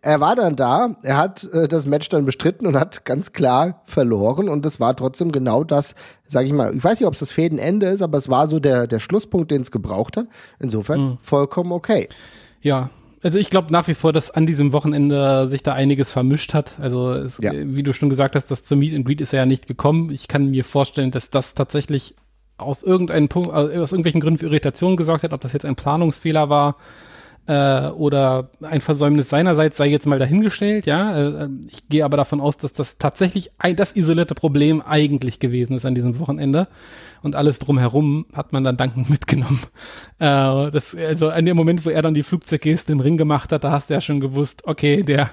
er 0.03 0.21
war 0.21 0.37
dann 0.37 0.57
da, 0.57 0.97
er 1.03 1.17
hat 1.17 1.45
äh, 1.53 1.67
das 1.67 1.87
Match 1.87 2.09
dann 2.09 2.25
bestritten 2.25 2.67
und 2.67 2.79
hat 2.79 3.05
ganz 3.05 3.33
klar 3.33 3.83
verloren 3.87 4.49
und 4.49 4.65
es 4.67 4.79
war 4.81 4.95
trotzdem 4.95 5.33
genau 5.33 5.65
das, 5.65 5.95
sage 6.29 6.47
ich 6.47 6.53
mal, 6.53 6.75
ich 6.77 6.85
weiß 6.85 7.01
nicht, 7.01 7.07
ob 7.07 7.15
es 7.15 7.21
das 7.21 7.33
Fädenende 7.33 7.87
ist, 7.87 8.03
aber 8.03 8.19
es 8.19 8.29
war 8.29 8.47
so 8.49 8.61
der, 8.61 8.87
der 8.87 8.99
Schlusspunkt, 8.99 9.51
den 9.51 9.63
es 9.63 9.71
gebraucht 9.71 10.17
hat. 10.17 10.27
Insofern 10.59 11.01
mhm. 11.01 11.19
vollkommen 11.23 11.73
okay. 11.73 12.09
Ja, 12.61 12.91
also 13.23 13.39
ich 13.39 13.49
glaube 13.49 13.73
nach 13.73 13.89
wie 13.89 13.95
vor, 13.95 14.13
dass 14.13 14.31
an 14.31 14.47
diesem 14.47 14.73
Wochenende 14.73 15.47
sich 15.47 15.63
da 15.63 15.73
einiges 15.73 16.11
vermischt 16.11 16.53
hat. 16.53 16.73
Also 16.79 17.13
es, 17.13 17.39
ja. 17.41 17.53
wie 17.55 17.83
du 17.83 17.95
schon 17.95 18.11
gesagt 18.11 18.37
hast, 18.37 18.51
das 18.51 18.65
zum 18.65 18.81
Meet 18.81 18.95
and 18.95 19.07
Greet 19.07 19.23
ist 19.23 19.33
ja 19.33 19.47
nicht 19.47 19.67
gekommen. 19.67 20.11
Ich 20.11 20.29
kann 20.29 20.51
mir 20.51 20.63
vorstellen, 20.63 21.11
dass 21.11 21.31
das 21.31 21.55
tatsächlich 21.55 22.15
aus 22.57 22.83
irgendeinem 22.83 23.29
Punkt, 23.29 23.49
äh, 23.49 23.79
aus 23.79 23.93
irgendwelchen 23.93 24.21
Gründen 24.21 24.39
für 24.39 24.47
Irritation 24.47 24.97
gesorgt 24.97 25.25
hat, 25.25 25.33
ob 25.33 25.41
das 25.41 25.53
jetzt 25.53 25.65
ein 25.65 25.77
Planungsfehler 25.77 26.49
war 26.49 26.77
äh, 27.47 27.89
oder 27.89 28.51
ein 28.63 28.81
Versäumnis 28.81 29.29
seinerseits 29.29 29.77
sei 29.77 29.87
jetzt 29.89 30.07
mal 30.07 30.19
dahingestellt, 30.19 30.87
ja. 30.87 31.45
Äh, 31.45 31.49
ich 31.69 31.89
gehe 31.89 32.05
aber 32.05 32.17
davon 32.17 32.41
aus, 32.41 32.57
dass 32.57 32.73
das 32.73 32.99
tatsächlich 32.99 33.51
ein, 33.59 33.77
das 33.77 33.97
isolierte 33.97 34.35
Problem 34.35 34.81
eigentlich 34.81 35.41
gewesen 35.41 35.77
ist 35.77 35.85
an 35.85 35.95
diesem 35.95 36.19
Wochenende 36.19 36.69
und 37.23 37.37
alles 37.37 37.59
drumherum 37.59 38.27
hat 38.33 38.53
man 38.53 38.65
dann 38.65 38.77
dankend 38.77 39.11
mitgenommen. 39.11 39.61
Äh, 40.19 40.71
das, 40.71 40.95
also 40.95 41.31
in 41.31 41.47
dem 41.47 41.57
Moment, 41.57 41.85
wo 41.85 41.91
er 41.91 42.03
dann 42.03 42.15
die 42.15 42.23
Flugzeuggeste 42.23 42.93
im 42.93 43.01
Ring 43.01 43.17
gemacht 43.17 43.53
hat, 43.53 43.65
da 43.65 43.73
hast 43.73 43.91
du 43.91 43.95
ja 43.95 44.01
schon 44.01 44.21
gewusst, 44.21 44.63
okay, 44.65 45.03
der 45.03 45.31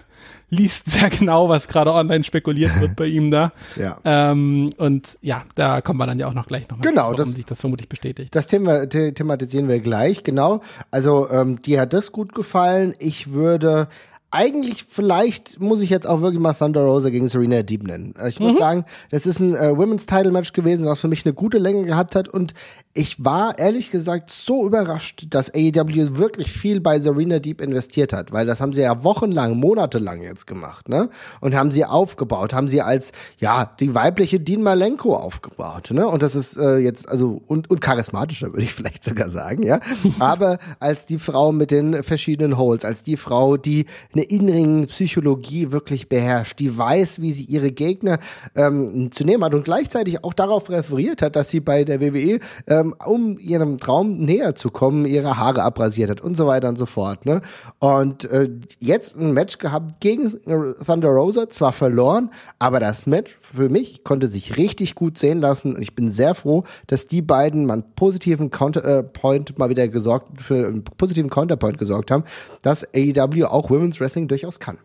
liest 0.52 0.92
sehr 0.92 1.10
genau, 1.10 1.50
was 1.50 1.68
gerade 1.68 1.94
online 1.94 2.24
spekuliert 2.24 2.80
wird 2.80 2.96
bei 2.96 3.06
ihm 3.06 3.32
da. 3.32 3.54
ja. 3.76 3.98
Ähm, 4.04 4.70
und 4.78 5.18
ja, 5.22 5.44
da 5.56 5.82
kommen 5.82 5.98
wir 5.98 6.06
dann 6.06 6.20
ja 6.20 6.28
auch 6.28 6.34
noch 6.34 6.46
gleich 6.46 6.70
nochmal, 6.70 6.88
genau, 6.88 7.04
warum 7.04 7.16
das, 7.16 7.32
sich 7.32 7.46
das 7.46 7.60
vermutlich 7.60 7.90
bestätigt. 7.90 8.36
Das 8.36 8.48
Thema 8.48 8.88
thematisieren 8.88 9.68
wir 9.68 9.80
gleich, 9.80 10.24
genau. 10.24 10.62
Also 10.92 11.30
ähm, 11.30 11.62
dir 11.62 11.82
hat 11.82 11.94
das 11.94 12.12
gut 12.12 12.36
gefallen. 12.36 12.94
Ich 13.00 13.32
würde 13.32 13.88
eigentlich, 14.32 14.86
vielleicht 14.89 15.60
muss 15.60 15.82
ich 15.82 15.89
jetzt 15.89 16.08
auch 16.08 16.22
wirklich 16.22 16.41
mal 16.41 16.54
Thunder 16.54 16.84
Rosa 16.84 17.10
gegen 17.10 17.28
Serena 17.28 17.63
Deep 17.63 17.84
nennen. 17.84 18.13
Ich 18.28 18.39
muss 18.39 18.54
mhm. 18.54 18.60
sagen, 18.60 18.86
das 19.10 19.26
ist 19.26 19.39
ein 19.39 19.56
äh, 19.56 19.78
Women's 19.78 20.06
Title 20.06 20.32
Match 20.32 20.54
gewesen, 20.54 20.86
was 20.86 21.02
für 21.02 21.10
mich 21.10 21.26
eine 21.26 21.34
gute 21.34 21.58
Länge 21.58 21.86
gehabt 21.86 22.15
hat 22.15 22.30
und 22.30 22.54
ich 22.94 23.24
war 23.24 23.58
ehrlich 23.58 23.91
gesagt 23.91 24.32
so 24.32 24.65
überrascht, 24.65 25.28
dass 25.30 25.54
AEW 25.54 26.17
wirklich 26.17 26.52
viel 26.52 26.82
bei 26.82 27.00
Serena 27.00 27.39
Deep 27.39 27.62
investiert 27.62 28.12
hat, 28.12 28.34
weil 28.34 28.46
das 28.46 28.60
haben 28.60 28.74
sie 28.74 28.82
ja 28.82 29.04
wochenlang, 29.04 29.58
monatelang 29.58 30.22
jetzt 30.22 30.46
gemacht, 30.46 30.89
ne? 30.89 31.10
Und 31.39 31.56
haben 31.56 31.72
sie 31.72 31.86
aufgebaut, 31.86 32.54
haben 32.54 32.67
sie 32.67 32.82
als 32.82 33.13
ja 33.38 33.72
die 33.80 33.96
weibliche 33.96 34.41
Dean 34.41 34.62
Malenko 34.62 35.15
aufgebaut, 35.15 35.91
ne? 35.91 36.06
Und 36.06 36.22
das 36.22 36.36
ist 36.36 36.58
äh, 36.58 36.78
jetzt 36.78 37.08
also 37.08 37.41
und 37.48 37.70
und 37.70 37.80
charismatischer 37.80 38.48
würde 38.48 38.63
ich 38.63 38.74
vielleicht 38.74 39.06
sogar 39.06 39.30
sagen, 39.30 39.63
ja. 39.63 39.80
Aber 40.20 40.58
als 40.80 41.06
die 41.06 41.20
Frau 41.20 41.54
mit 41.54 41.72
den 41.72 42.04
verschiedenen 42.04 42.58
Holes, 42.58 42.84
als 42.84 43.04
die 43.04 43.15
Frau, 43.15 43.56
die 43.56 43.86
eine 44.13 44.21
inneren 44.30 44.88
Psychologie 44.88 45.72
wirklich 45.72 46.10
beherrscht, 46.10 46.60
die 46.60 46.78
weiß, 46.78 47.22
wie 47.22 47.32
sie 47.32 47.44
ihre 47.46 47.72
Gegner 47.72 48.20
ähm, 48.56 49.12
zu 49.12 49.24
nehmen 49.24 49.44
hat 49.44 49.56
und 49.56 49.64
gleichzeitig 49.64 50.24
auch 50.24 50.34
darauf 50.34 50.70
referiert 50.70 51.22
hat, 51.22 51.36
dass 51.36 51.50
sie 51.50 51.62
bei 51.62 51.84
der 51.84 52.02
WWE 52.02 52.40
äh, 52.66 52.82
ähm, 52.82 52.96
um 53.06 53.38
ihrem 53.40 53.78
Traum 53.78 54.18
näher 54.18 54.56
zu 54.56 54.70
kommen, 54.70 55.06
ihre 55.06 55.38
Haare 55.38 55.64
abrasiert 55.64 56.10
hat 56.10 56.22
und 56.22 56.36
so 56.36 56.48
weiter 56.48 56.70
und 56.70 56.78
so 56.78 56.86
fort. 56.86 57.26
Ne? 57.26 57.42
Und 57.80 58.26
äh, 58.26 58.50
jetzt 58.80 59.18
ein 59.18 59.34
Match 59.34 59.58
gehabt 59.58 60.00
gegen 60.00 60.26
äh, 60.26 60.74
Thunder 60.86 61.10
Rosa, 61.10 61.50
zwar 61.50 61.74
verloren, 61.74 62.32
aber 62.60 62.80
das 62.80 63.06
Match 63.06 63.36
für 63.40 63.70
mich 63.70 64.04
konnte 64.04 64.28
sich 64.28 64.58
richtig 64.58 64.96
gut 64.96 65.18
sehen 65.18 65.40
lassen. 65.40 65.76
Und 65.76 65.82
ich 65.82 65.96
bin 65.96 66.12
sehr 66.12 66.36
froh, 66.36 66.64
dass 66.88 67.08
die 67.08 67.22
beiden 67.22 67.66
mal 67.66 67.74
einen 67.74 67.96
positiven 67.96 68.52
Counterpoint 68.52 69.52
äh, 69.52 69.54
mal 69.58 69.70
wieder 69.70 69.88
gesorgt, 69.88 70.42
für 70.42 70.68
einen 70.68 70.84
positiven 70.84 71.30
Counterpoint 71.30 71.78
gesorgt 71.78 72.12
haben, 72.12 72.24
dass 72.62 72.88
AEW 72.94 73.46
auch 73.46 73.70
Women's 73.70 74.00
Wrestling 74.00 74.11
durchaus 74.15 74.60
kann 74.60 74.78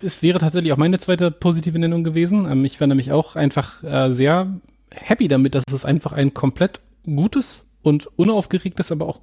es 0.00 0.22
wäre 0.22 0.38
tatsächlich 0.38 0.72
auch 0.72 0.78
meine 0.78 0.98
zweite 0.98 1.30
positive 1.30 1.78
Nennung 1.78 2.04
gewesen. 2.04 2.50
Ähm, 2.50 2.64
ich 2.64 2.80
war 2.80 2.86
nämlich 2.86 3.12
auch 3.12 3.36
einfach 3.36 3.82
äh, 3.82 4.12
sehr 4.12 4.60
happy 4.90 5.28
damit, 5.28 5.54
dass 5.54 5.64
es 5.72 5.84
einfach 5.84 6.12
ein 6.12 6.34
komplett 6.34 6.80
gutes 7.04 7.64
und 7.82 8.06
unaufgeregtes, 8.16 8.92
aber 8.92 9.06
auch 9.06 9.20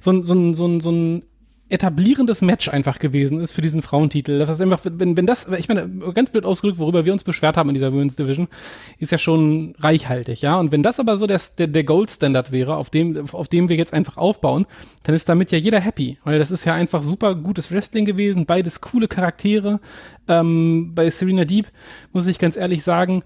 so 0.00 0.12
ein, 0.12 0.24
so 0.24 0.34
ein, 0.34 0.54
so 0.54 0.66
ein, 0.66 0.80
so 0.80 0.90
ein 0.90 1.22
etablierendes 1.72 2.42
Match 2.42 2.68
einfach 2.68 2.98
gewesen 2.98 3.40
ist 3.40 3.52
für 3.52 3.62
diesen 3.62 3.82
Frauentitel. 3.82 4.38
Das 4.38 4.50
ist 4.50 4.60
einfach, 4.60 4.80
wenn, 4.84 5.16
wenn 5.16 5.26
das, 5.26 5.48
ich 5.58 5.68
meine, 5.68 5.88
ganz 6.12 6.30
blöd 6.30 6.44
ausgedrückt, 6.44 6.78
worüber 6.78 7.04
wir 7.04 7.12
uns 7.12 7.24
beschwert 7.24 7.56
haben 7.56 7.70
in 7.70 7.74
dieser 7.74 7.92
Women's 7.92 8.16
Division, 8.16 8.48
ist 8.98 9.12
ja 9.12 9.18
schon 9.18 9.74
reichhaltig, 9.78 10.42
ja. 10.42 10.58
Und 10.58 10.70
wenn 10.70 10.82
das 10.82 11.00
aber 11.00 11.16
so 11.16 11.26
der, 11.26 11.40
der, 11.58 11.68
der 11.68 11.84
Gold 11.84 12.10
Standard 12.10 12.52
wäre, 12.52 12.76
auf 12.76 12.90
dem, 12.90 13.26
auf 13.32 13.48
dem 13.48 13.68
wir 13.68 13.76
jetzt 13.76 13.92
einfach 13.92 14.16
aufbauen, 14.16 14.66
dann 15.02 15.14
ist 15.14 15.28
damit 15.28 15.50
ja 15.50 15.58
jeder 15.58 15.80
happy. 15.80 16.18
Weil 16.24 16.38
das 16.38 16.50
ist 16.50 16.64
ja 16.64 16.74
einfach 16.74 17.02
super 17.02 17.34
gutes 17.34 17.72
Wrestling 17.72 18.04
gewesen, 18.04 18.46
beides 18.46 18.80
coole 18.80 19.08
Charaktere. 19.08 19.80
Ähm, 20.28 20.92
bei 20.94 21.10
Serena 21.10 21.44
Deep 21.44 21.68
muss 22.12 22.26
ich 22.26 22.38
ganz 22.38 22.56
ehrlich 22.56 22.84
sagen, 22.84 23.22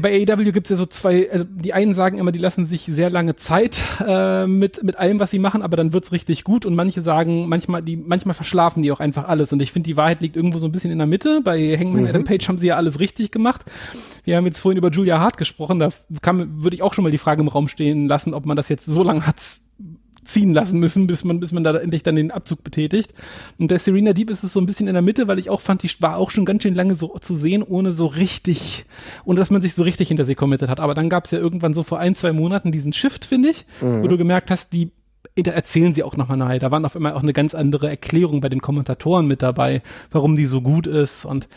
bei 0.00 0.24
AEW 0.28 0.52
gibt 0.52 0.66
es 0.66 0.70
ja 0.70 0.76
so 0.76 0.86
zwei, 0.86 1.30
also 1.30 1.44
die 1.48 1.72
einen 1.72 1.94
sagen 1.94 2.18
immer, 2.18 2.30
die 2.30 2.38
lassen 2.38 2.64
sich 2.64 2.82
sehr 2.82 3.10
lange 3.10 3.34
Zeit 3.34 3.82
äh, 4.06 4.46
mit, 4.46 4.82
mit 4.84 4.96
allem, 4.96 5.18
was 5.18 5.32
sie 5.32 5.40
machen, 5.40 5.62
aber 5.62 5.76
dann 5.76 5.92
wird's 5.92 6.12
richtig 6.12 6.44
gut 6.44 6.64
und 6.64 6.76
manche 6.76 7.02
sagen, 7.02 7.48
manchmal, 7.48 7.82
die, 7.82 7.96
manchmal 7.96 8.34
verschlafen 8.34 8.84
die 8.84 8.92
auch 8.92 9.00
einfach 9.00 9.26
alles 9.26 9.52
und 9.52 9.60
ich 9.60 9.72
finde, 9.72 9.88
die 9.88 9.96
Wahrheit 9.96 10.20
liegt 10.20 10.36
irgendwo 10.36 10.58
so 10.58 10.66
ein 10.66 10.72
bisschen 10.72 10.92
in 10.92 10.98
der 10.98 11.08
Mitte. 11.08 11.40
Bei 11.42 11.76
Hangman 11.76 12.02
mhm. 12.02 12.08
Adam 12.08 12.24
Page 12.24 12.46
haben 12.46 12.58
sie 12.58 12.68
ja 12.68 12.76
alles 12.76 13.00
richtig 13.00 13.32
gemacht. 13.32 13.62
Wir 14.24 14.36
haben 14.36 14.46
jetzt 14.46 14.60
vorhin 14.60 14.78
über 14.78 14.90
Julia 14.90 15.18
Hart 15.18 15.38
gesprochen, 15.38 15.80
da 15.80 15.88
kann, 16.22 16.62
würde 16.62 16.76
ich 16.76 16.82
auch 16.82 16.94
schon 16.94 17.02
mal 17.02 17.10
die 17.10 17.18
Frage 17.18 17.42
im 17.42 17.48
Raum 17.48 17.66
stehen 17.66 18.06
lassen, 18.06 18.32
ob 18.32 18.46
man 18.46 18.56
das 18.56 18.68
jetzt 18.68 18.86
so 18.86 19.02
lange 19.02 19.26
hat 19.26 19.36
ziehen 20.24 20.52
lassen 20.52 20.78
müssen, 20.78 21.06
bis 21.06 21.24
man, 21.24 21.40
bis 21.40 21.52
man 21.52 21.64
da 21.64 21.76
endlich 21.76 22.02
dann 22.02 22.16
den 22.16 22.30
Abzug 22.30 22.62
betätigt. 22.64 23.12
Und 23.58 23.68
bei 23.68 23.78
Serena 23.78 24.12
Deep 24.12 24.30
ist 24.30 24.44
es 24.44 24.52
so 24.52 24.60
ein 24.60 24.66
bisschen 24.66 24.88
in 24.88 24.94
der 24.94 25.02
Mitte, 25.02 25.28
weil 25.28 25.38
ich 25.38 25.50
auch 25.50 25.60
fand, 25.60 25.82
die 25.82 25.90
war 26.00 26.16
auch 26.16 26.30
schon 26.30 26.44
ganz 26.44 26.62
schön 26.62 26.74
lange 26.74 26.94
so 26.94 27.16
zu 27.20 27.36
sehen, 27.36 27.62
ohne 27.62 27.92
so 27.92 28.06
richtig, 28.06 28.84
ohne 29.24 29.38
dass 29.38 29.50
man 29.50 29.62
sich 29.62 29.74
so 29.74 29.82
richtig 29.82 30.08
hinter 30.08 30.24
sie 30.24 30.34
committed 30.34 30.68
hat. 30.68 30.80
Aber 30.80 30.94
dann 30.94 31.08
gab 31.08 31.26
es 31.26 31.30
ja 31.30 31.38
irgendwann 31.38 31.74
so 31.74 31.82
vor 31.82 31.98
ein, 31.98 32.14
zwei 32.14 32.32
Monaten 32.32 32.72
diesen 32.72 32.92
Shift, 32.92 33.24
finde 33.24 33.50
ich, 33.50 33.66
mhm. 33.80 34.02
wo 34.02 34.08
du 34.08 34.16
gemerkt 34.16 34.50
hast, 34.50 34.72
die 34.72 34.90
da 35.36 35.50
erzählen 35.50 35.92
sie 35.92 36.04
auch 36.04 36.16
nochmal 36.16 36.36
nahe. 36.36 36.60
Da 36.60 36.70
waren 36.70 36.84
auf 36.84 36.94
einmal 36.94 37.14
auch 37.14 37.22
eine 37.22 37.32
ganz 37.32 37.54
andere 37.54 37.88
Erklärung 37.88 38.40
bei 38.40 38.48
den 38.48 38.60
Kommentatoren 38.60 39.26
mit 39.26 39.42
dabei, 39.42 39.82
warum 40.12 40.36
die 40.36 40.46
so 40.46 40.60
gut 40.60 40.86
ist 40.86 41.24
und 41.24 41.48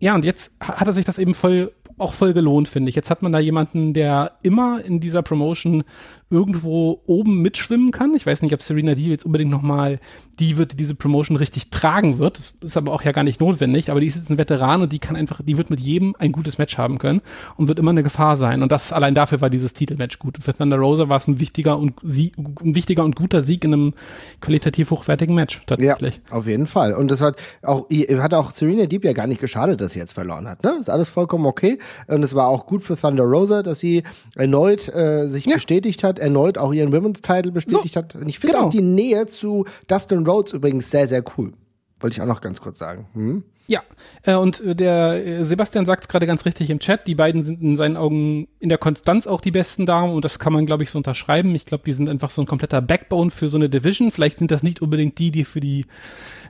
ja, 0.00 0.14
und 0.14 0.24
jetzt 0.24 0.52
hat 0.60 0.86
er 0.86 0.92
sich 0.92 1.04
das 1.04 1.18
eben 1.18 1.34
voll 1.34 1.72
auch 1.98 2.12
voll 2.12 2.32
gelohnt, 2.32 2.68
finde 2.68 2.88
ich. 2.88 2.94
Jetzt 2.94 3.10
hat 3.10 3.22
man 3.22 3.32
da 3.32 3.38
jemanden, 3.38 3.92
der 3.92 4.32
immer 4.42 4.82
in 4.84 5.00
dieser 5.00 5.22
Promotion 5.22 5.84
irgendwo 6.30 7.00
oben 7.06 7.40
mitschwimmen 7.40 7.90
kann. 7.90 8.14
Ich 8.14 8.26
weiß 8.26 8.42
nicht, 8.42 8.52
ob 8.52 8.62
Serena 8.62 8.94
Deeb 8.94 9.06
jetzt 9.08 9.24
unbedingt 9.24 9.50
nochmal 9.50 9.98
die 10.38 10.56
wird, 10.56 10.72
die 10.72 10.76
diese 10.76 10.94
Promotion 10.94 11.36
richtig 11.36 11.70
tragen 11.70 12.18
wird. 12.18 12.38
Das 12.38 12.52
ist 12.60 12.76
aber 12.76 12.92
auch 12.92 13.02
ja 13.02 13.12
gar 13.12 13.24
nicht 13.24 13.40
notwendig. 13.40 13.90
Aber 13.90 14.00
die 14.00 14.06
ist 14.08 14.16
jetzt 14.16 14.30
ein 14.30 14.38
Veteran 14.38 14.82
und 14.82 14.92
die 14.92 14.98
kann 14.98 15.16
einfach, 15.16 15.40
die 15.42 15.56
wird 15.56 15.70
mit 15.70 15.80
jedem 15.80 16.14
ein 16.18 16.32
gutes 16.32 16.58
Match 16.58 16.76
haben 16.76 16.98
können 16.98 17.22
und 17.56 17.68
wird 17.68 17.78
immer 17.78 17.90
eine 17.90 18.02
Gefahr 18.02 18.36
sein. 18.36 18.62
Und 18.62 18.70
das 18.70 18.92
allein 18.92 19.14
dafür 19.14 19.40
war 19.40 19.48
dieses 19.48 19.72
Titelmatch 19.72 20.18
gut. 20.18 20.36
Und 20.36 20.42
für 20.42 20.54
Thunder 20.54 20.76
Rosa 20.76 21.08
war 21.08 21.18
es 21.18 21.26
ein 21.28 21.40
wichtiger 21.40 21.78
und 21.78 21.94
Sieg, 22.02 22.36
ein 22.36 22.74
wichtiger 22.74 23.04
und 23.04 23.16
guter 23.16 23.40
Sieg 23.40 23.64
in 23.64 23.72
einem 23.72 23.94
qualitativ 24.40 24.90
hochwertigen 24.90 25.34
Match 25.34 25.62
tatsächlich. 25.66 26.20
Ja, 26.30 26.36
auf 26.36 26.46
jeden 26.46 26.66
Fall. 26.66 26.92
Und 26.92 27.10
das 27.10 27.22
hat 27.22 27.36
auch, 27.62 27.88
hat 27.90 28.34
auch 28.34 28.50
Serena 28.50 28.86
Deeb 28.86 29.04
ja 29.04 29.14
gar 29.14 29.26
nicht 29.26 29.40
geschadet, 29.40 29.80
dass 29.80 29.92
sie 29.92 29.98
jetzt 29.98 30.12
verloren 30.12 30.46
hat. 30.46 30.62
Ne? 30.62 30.76
Ist 30.78 30.90
alles 30.90 31.08
vollkommen 31.08 31.46
okay. 31.46 31.78
Und 32.06 32.22
es 32.22 32.34
war 32.34 32.48
auch 32.48 32.66
gut 32.66 32.82
für 32.82 32.96
Thunder 32.96 33.24
Rosa, 33.24 33.62
dass 33.62 33.80
sie 33.80 34.02
erneut 34.36 34.88
äh, 34.88 35.26
sich 35.26 35.46
ja. 35.46 35.54
bestätigt 35.54 36.04
hat 36.04 36.17
erneut 36.18 36.58
auch 36.58 36.72
ihren 36.72 36.92
Women's 36.92 37.20
Title 37.20 37.52
bestätigt 37.52 37.94
so, 37.94 38.00
hat. 38.00 38.14
Und 38.14 38.28
ich 38.28 38.38
finde 38.38 38.54
genau. 38.56 38.66
auch 38.66 38.70
die 38.70 38.82
Nähe 38.82 39.26
zu 39.26 39.64
Dustin 39.86 40.26
Rhodes 40.26 40.52
übrigens 40.52 40.90
sehr, 40.90 41.08
sehr 41.08 41.24
cool. 41.36 41.52
Wollte 42.00 42.14
ich 42.14 42.22
auch 42.22 42.26
noch 42.26 42.40
ganz 42.40 42.60
kurz 42.60 42.78
sagen. 42.78 43.06
Hm? 43.14 43.44
Ja, 43.68 43.82
äh, 44.22 44.34
und 44.34 44.62
der 44.64 45.26
äh, 45.26 45.44
Sebastian 45.44 45.84
sagt 45.84 46.04
es 46.04 46.08
gerade 46.08 46.26
ganz 46.26 46.46
richtig 46.46 46.70
im 46.70 46.78
Chat, 46.78 47.06
die 47.06 47.14
beiden 47.14 47.42
sind 47.42 47.60
in 47.60 47.76
seinen 47.76 47.98
Augen 47.98 48.48
in 48.60 48.70
der 48.70 48.78
Konstanz 48.78 49.26
auch 49.26 49.42
die 49.42 49.50
besten 49.50 49.84
Damen 49.84 50.14
und 50.14 50.24
das 50.24 50.38
kann 50.38 50.54
man, 50.54 50.64
glaube 50.64 50.84
ich, 50.84 50.90
so 50.90 50.96
unterschreiben. 50.96 51.54
Ich 51.54 51.66
glaube, 51.66 51.84
die 51.84 51.92
sind 51.92 52.08
einfach 52.08 52.30
so 52.30 52.40
ein 52.40 52.46
kompletter 52.46 52.80
Backbone 52.80 53.30
für 53.30 53.50
so 53.50 53.58
eine 53.58 53.68
Division. 53.68 54.10
Vielleicht 54.10 54.38
sind 54.38 54.50
das 54.50 54.62
nicht 54.62 54.80
unbedingt 54.80 55.18
die, 55.18 55.30
die 55.30 55.44
für 55.44 55.60
die 55.60 55.84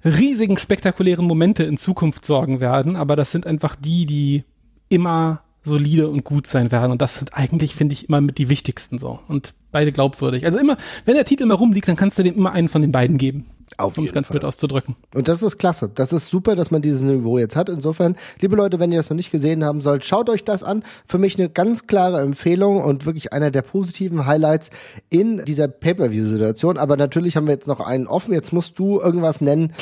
riesigen, 0.04 0.58
spektakulären 0.58 1.24
Momente 1.24 1.64
in 1.64 1.76
Zukunft 1.76 2.24
sorgen 2.24 2.60
werden, 2.60 2.94
aber 2.94 3.16
das 3.16 3.32
sind 3.32 3.48
einfach 3.48 3.74
die, 3.74 4.06
die 4.06 4.44
immer 4.88 5.42
solide 5.64 6.08
und 6.08 6.22
gut 6.22 6.46
sein 6.46 6.70
werden. 6.70 6.92
Und 6.92 7.02
das 7.02 7.16
sind 7.16 7.34
eigentlich, 7.34 7.74
finde 7.74 7.94
ich, 7.94 8.08
immer 8.08 8.20
mit 8.20 8.38
die 8.38 8.48
wichtigsten 8.48 8.98
so. 8.98 9.18
Und 9.26 9.54
beide 9.70 9.92
glaubwürdig. 9.92 10.44
Also 10.44 10.58
immer, 10.58 10.76
wenn 11.04 11.14
der 11.14 11.24
Titel 11.24 11.46
mal 11.46 11.54
rumliegt, 11.54 11.88
dann 11.88 11.96
kannst 11.96 12.18
du 12.18 12.22
dem 12.22 12.36
immer 12.36 12.52
einen 12.52 12.68
von 12.68 12.82
den 12.82 12.92
beiden 12.92 13.18
geben. 13.18 13.46
Auf 13.76 13.98
um 13.98 14.04
es 14.04 14.12
ganz 14.12 14.26
Fall. 14.26 14.34
blöd 14.34 14.44
auszudrücken. 14.44 14.96
Und 15.14 15.28
das 15.28 15.42
ist 15.42 15.58
klasse. 15.58 15.90
Das 15.94 16.12
ist 16.12 16.28
super, 16.28 16.56
dass 16.56 16.70
man 16.70 16.82
dieses 16.82 17.02
Niveau 17.02 17.38
jetzt 17.38 17.56
hat. 17.56 17.68
Insofern, 17.68 18.16
liebe 18.40 18.56
Leute, 18.56 18.80
wenn 18.80 18.90
ihr 18.90 18.98
das 18.98 19.10
noch 19.10 19.16
nicht 19.16 19.30
gesehen 19.30 19.64
haben 19.64 19.80
sollt, 19.80 20.04
schaut 20.04 20.30
euch 20.30 20.44
das 20.44 20.62
an. 20.62 20.82
Für 21.06 21.18
mich 21.18 21.38
eine 21.38 21.48
ganz 21.48 21.86
klare 21.86 22.20
Empfehlung 22.20 22.82
und 22.82 23.06
wirklich 23.06 23.32
einer 23.32 23.50
der 23.50 23.62
positiven 23.62 24.26
Highlights 24.26 24.70
in 25.10 25.44
dieser 25.44 25.68
Pay-Per-View-Situation. 25.68 26.78
Aber 26.78 26.96
natürlich 26.96 27.36
haben 27.36 27.46
wir 27.46 27.54
jetzt 27.54 27.68
noch 27.68 27.80
einen 27.80 28.06
offen. 28.06 28.32
Jetzt 28.32 28.52
musst 28.52 28.78
du 28.78 29.00
irgendwas 29.00 29.40
nennen. 29.40 29.72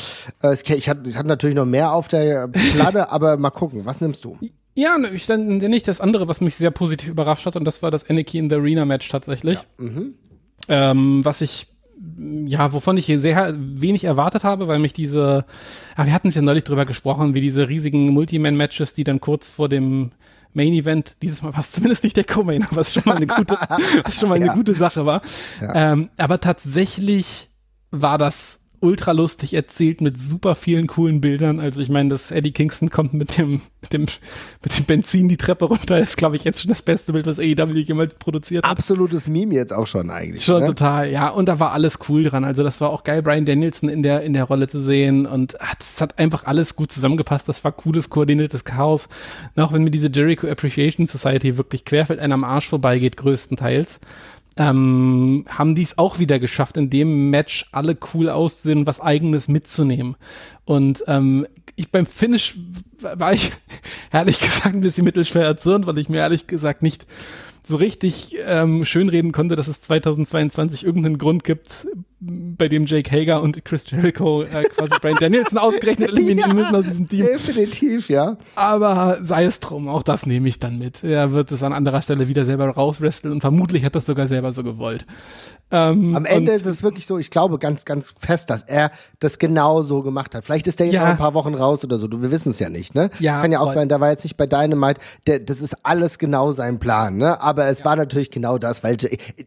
Äh, 0.43 0.53
ich 0.53 0.89
hatte, 0.89 1.09
ich 1.09 1.17
hatte 1.17 1.27
natürlich 1.27 1.55
noch 1.55 1.65
mehr 1.65 1.93
auf 1.93 2.07
der 2.07 2.47
Platte, 2.47 3.11
aber 3.11 3.37
mal 3.37 3.51
gucken. 3.51 3.85
Was 3.85 4.01
nimmst 4.01 4.25
du? 4.25 4.37
Ja, 4.75 4.97
ne, 4.97 5.09
ich 5.09 5.25
dann 5.25 5.57
nicht 5.57 5.87
das 5.87 5.99
andere, 5.99 6.27
was 6.27 6.39
mich 6.39 6.55
sehr 6.55 6.69
positiv 6.69 7.09
überrascht 7.09 7.47
hat, 7.47 7.55
und 7.55 7.65
das 7.65 7.81
war 7.81 7.89
das 7.89 8.07
Anarchy 8.09 8.37
in 8.37 8.49
the 8.49 8.57
Arena 8.57 8.85
Match 8.85 9.09
tatsächlich. 9.09 9.57
Ja. 9.57 9.85
Mhm. 9.85 10.13
Ähm, 10.69 11.25
was 11.25 11.41
ich 11.41 11.67
ja, 12.45 12.73
wovon 12.73 12.97
ich 12.97 13.05
hier 13.05 13.19
sehr 13.19 13.53
wenig 13.57 14.03
erwartet 14.03 14.43
habe, 14.43 14.67
weil 14.67 14.79
mich 14.79 14.93
diese, 14.93 15.45
ah, 15.95 16.05
wir 16.05 16.13
hatten 16.13 16.29
es 16.29 16.35
ja 16.35 16.41
neulich 16.41 16.63
drüber 16.63 16.85
gesprochen, 16.85 17.33
wie 17.33 17.41
diese 17.41 17.67
riesigen 17.67 18.09
Multiman-Matches, 18.09 18.93
die 18.93 19.03
dann 19.03 19.19
kurz 19.19 19.49
vor 19.49 19.69
dem 19.69 20.11
Main 20.53 20.73
Event, 20.73 21.15
dieses 21.21 21.41
Mal 21.41 21.53
war 21.53 21.61
es 21.61 21.71
zumindest 21.73 22.03
nicht 22.03 22.17
der 22.17 22.23
Co-Main, 22.23 22.65
was 22.71 22.93
schon 22.93 23.03
mal 23.05 23.17
eine 23.17 23.27
gute, 23.27 23.53
was 24.03 24.15
schon 24.15 24.29
mal 24.29 24.35
eine 24.35 24.47
ja. 24.47 24.53
gute 24.53 24.73
Sache 24.73 25.05
war. 25.05 25.21
Ja. 25.61 25.93
Ähm, 25.93 26.09
aber 26.17 26.39
tatsächlich 26.39 27.49
war 27.91 28.17
das 28.17 28.59
ultra 28.79 29.11
lustig 29.11 29.53
erzählt 29.53 30.01
mit 30.01 30.19
super 30.19 30.55
vielen 30.55 30.87
coolen 30.87 31.21
Bildern. 31.21 31.59
Also 31.59 31.79
ich 31.79 31.89
meine, 31.89 32.09
dass 32.09 32.31
Eddie 32.31 32.51
Kingston 32.51 32.89
kommt 32.89 33.13
mit 33.13 33.37
dem, 33.37 33.61
mit 33.81 33.93
dem, 33.93 34.05
mit 34.63 34.77
dem 34.77 34.85
Benzin 34.85 35.29
die 35.29 35.37
Treppe 35.37 35.65
runter, 35.65 35.97
ist, 35.97 36.17
glaube 36.17 36.35
ich, 36.35 36.43
jetzt 36.43 36.61
schon 36.61 36.69
das 36.69 36.81
beste 36.81 37.13
Bild, 37.13 37.25
was 37.25 37.39
AEW 37.39 37.79
jemals 37.79 38.15
produziert 38.15 38.63
hat. 38.63 38.71
Absolutes 38.71 39.27
Meme 39.27 39.55
jetzt 39.55 39.73
auch 39.73 39.87
schon 39.87 40.09
eigentlich. 40.09 40.43
Schon 40.43 40.61
ne? 40.61 40.67
total, 40.67 41.11
ja. 41.11 41.29
Und 41.29 41.47
da 41.47 41.59
war 41.59 41.71
alles 41.71 41.99
cool 42.07 42.23
dran. 42.23 42.43
Also 42.45 42.63
das 42.63 42.79
war 42.79 42.89
auch 42.89 43.03
geil, 43.03 43.21
Brian 43.21 43.45
Danielson 43.45 43.89
in 43.89 44.03
der, 44.03 44.21
in 44.21 44.33
der 44.33 44.43
Rolle 44.43 44.67
zu 44.67 44.81
sehen. 44.81 45.25
Und 45.25 45.57
es 45.79 45.99
hat 45.99 46.19
einfach 46.19 46.45
alles 46.45 46.75
gut 46.75 46.91
zusammengepasst. 46.91 47.49
Das 47.49 47.63
war 47.63 47.71
cooles, 47.71 48.09
koordiniertes 48.09 48.63
Chaos. 48.63 49.09
auch 49.55 49.73
wenn 49.73 49.83
mir 49.83 49.91
diese 49.91 50.09
Jericho 50.09 50.47
Appreciation 50.47 51.07
Society 51.07 51.57
wirklich 51.57 51.85
querfeld 51.85 52.19
einem 52.19 52.37
am 52.37 52.43
Arsch 52.43 52.69
vorbeigeht, 52.69 53.17
größtenteils 53.17 53.99
ähm, 54.57 55.45
haben 55.47 55.75
die 55.75 55.83
es 55.83 55.97
auch 55.97 56.19
wieder 56.19 56.39
geschafft, 56.39 56.77
in 56.77 56.89
dem 56.89 57.29
Match 57.29 57.67
alle 57.71 57.97
cool 58.13 58.29
aussehen, 58.29 58.87
was 58.87 58.99
eigenes 58.99 59.47
mitzunehmen. 59.47 60.15
Und 60.65 61.03
ähm, 61.07 61.47
ich 61.75 61.91
beim 61.91 62.05
Finish 62.05 62.57
war 62.99 63.33
ich 63.33 63.51
ehrlich 64.11 64.39
gesagt 64.39 64.75
ein 64.75 64.81
bisschen 64.81 65.05
mittelschwer 65.05 65.45
erzürnt, 65.45 65.85
weil 65.85 65.97
ich 65.99 66.09
mir 66.09 66.17
ehrlich 66.17 66.47
gesagt 66.47 66.81
nicht 66.81 67.05
so 67.67 67.75
richtig 67.75 68.37
ähm, 68.45 68.85
schönreden 68.85 69.31
konnte, 69.31 69.55
dass 69.55 69.67
es 69.67 69.81
2022 69.81 70.85
irgendeinen 70.85 71.17
Grund 71.17 71.43
gibt, 71.43 71.87
bei 72.19 72.67
dem 72.67 72.87
Jake 72.87 73.11
Hager 73.11 73.43
und 73.43 73.63
Chris 73.63 73.89
Jericho 73.89 74.41
äh, 74.41 74.63
quasi 74.63 74.93
Brian 75.01 75.17
Danielson 75.19 75.59
ausgerechnet 75.59 76.09
eliminieren 76.09 76.49
ja, 76.49 76.55
müssen 76.55 76.75
aus 76.75 76.85
diesem 76.85 77.07
Team. 77.07 77.25
Definitiv, 77.25 78.09
ja. 78.09 78.37
Aber 78.55 79.19
sei 79.21 79.45
es 79.45 79.59
drum, 79.59 79.87
auch 79.87 80.01
das 80.01 80.25
nehme 80.25 80.47
ich 80.47 80.57
dann 80.57 80.79
mit. 80.79 81.03
Er 81.03 81.31
wird 81.33 81.51
es 81.51 81.61
an 81.61 81.73
anderer 81.73 82.01
Stelle 82.01 82.27
wieder 82.27 82.45
selber 82.45 82.69
rauswresteln 82.69 83.33
und 83.33 83.41
vermutlich 83.41 83.85
hat 83.85 83.93
das 83.93 84.07
sogar 84.07 84.27
selber 84.27 84.51
so 84.51 84.63
gewollt. 84.63 85.05
Ähm, 85.69 86.15
Am 86.15 86.25
Ende 86.25 86.53
ist 86.53 86.65
es 86.65 86.81
wirklich 86.81 87.05
so, 87.05 87.17
ich 87.17 87.29
glaube 87.29 87.59
ganz, 87.59 87.83
ganz 87.83 88.13
fest, 88.17 88.49
dass 88.49 88.63
er 88.63 88.89
das 89.19 89.37
genau 89.37 89.83
so 89.83 90.01
gemacht 90.01 90.33
hat. 90.33 90.45
Vielleicht 90.45 90.65
ist 90.67 90.79
der 90.79 90.87
jetzt 90.87 90.95
ja. 90.95 91.01
noch 91.01 91.09
ein 91.09 91.17
paar 91.17 91.33
Wochen 91.33 91.53
raus 91.53 91.83
oder 91.83 91.97
so, 91.97 92.09
wir 92.09 92.31
wissen 92.31 92.51
es 92.51 92.59
ja 92.59 92.69
nicht, 92.69 92.95
ne? 92.95 93.09
Ja, 93.19 93.41
Kann 93.41 93.51
ja 93.51 93.59
auch 93.59 93.65
voll. 93.65 93.73
sein, 93.73 93.89
der 93.89 93.99
war 93.99 94.09
jetzt 94.09 94.23
nicht 94.23 94.37
bei 94.37 94.47
Dynamite, 94.47 95.01
der, 95.27 95.39
das 95.39 95.61
ist 95.61 95.75
alles 95.83 96.19
genau 96.19 96.53
sein 96.53 96.79
Plan, 96.79 97.17
ne? 97.17 97.41
Aber 97.41 97.56
es 97.65 97.79
ja. 97.79 97.85
war 97.85 97.95
natürlich 97.95 98.29
genau 98.31 98.57
das, 98.57 98.83
weil 98.83 98.97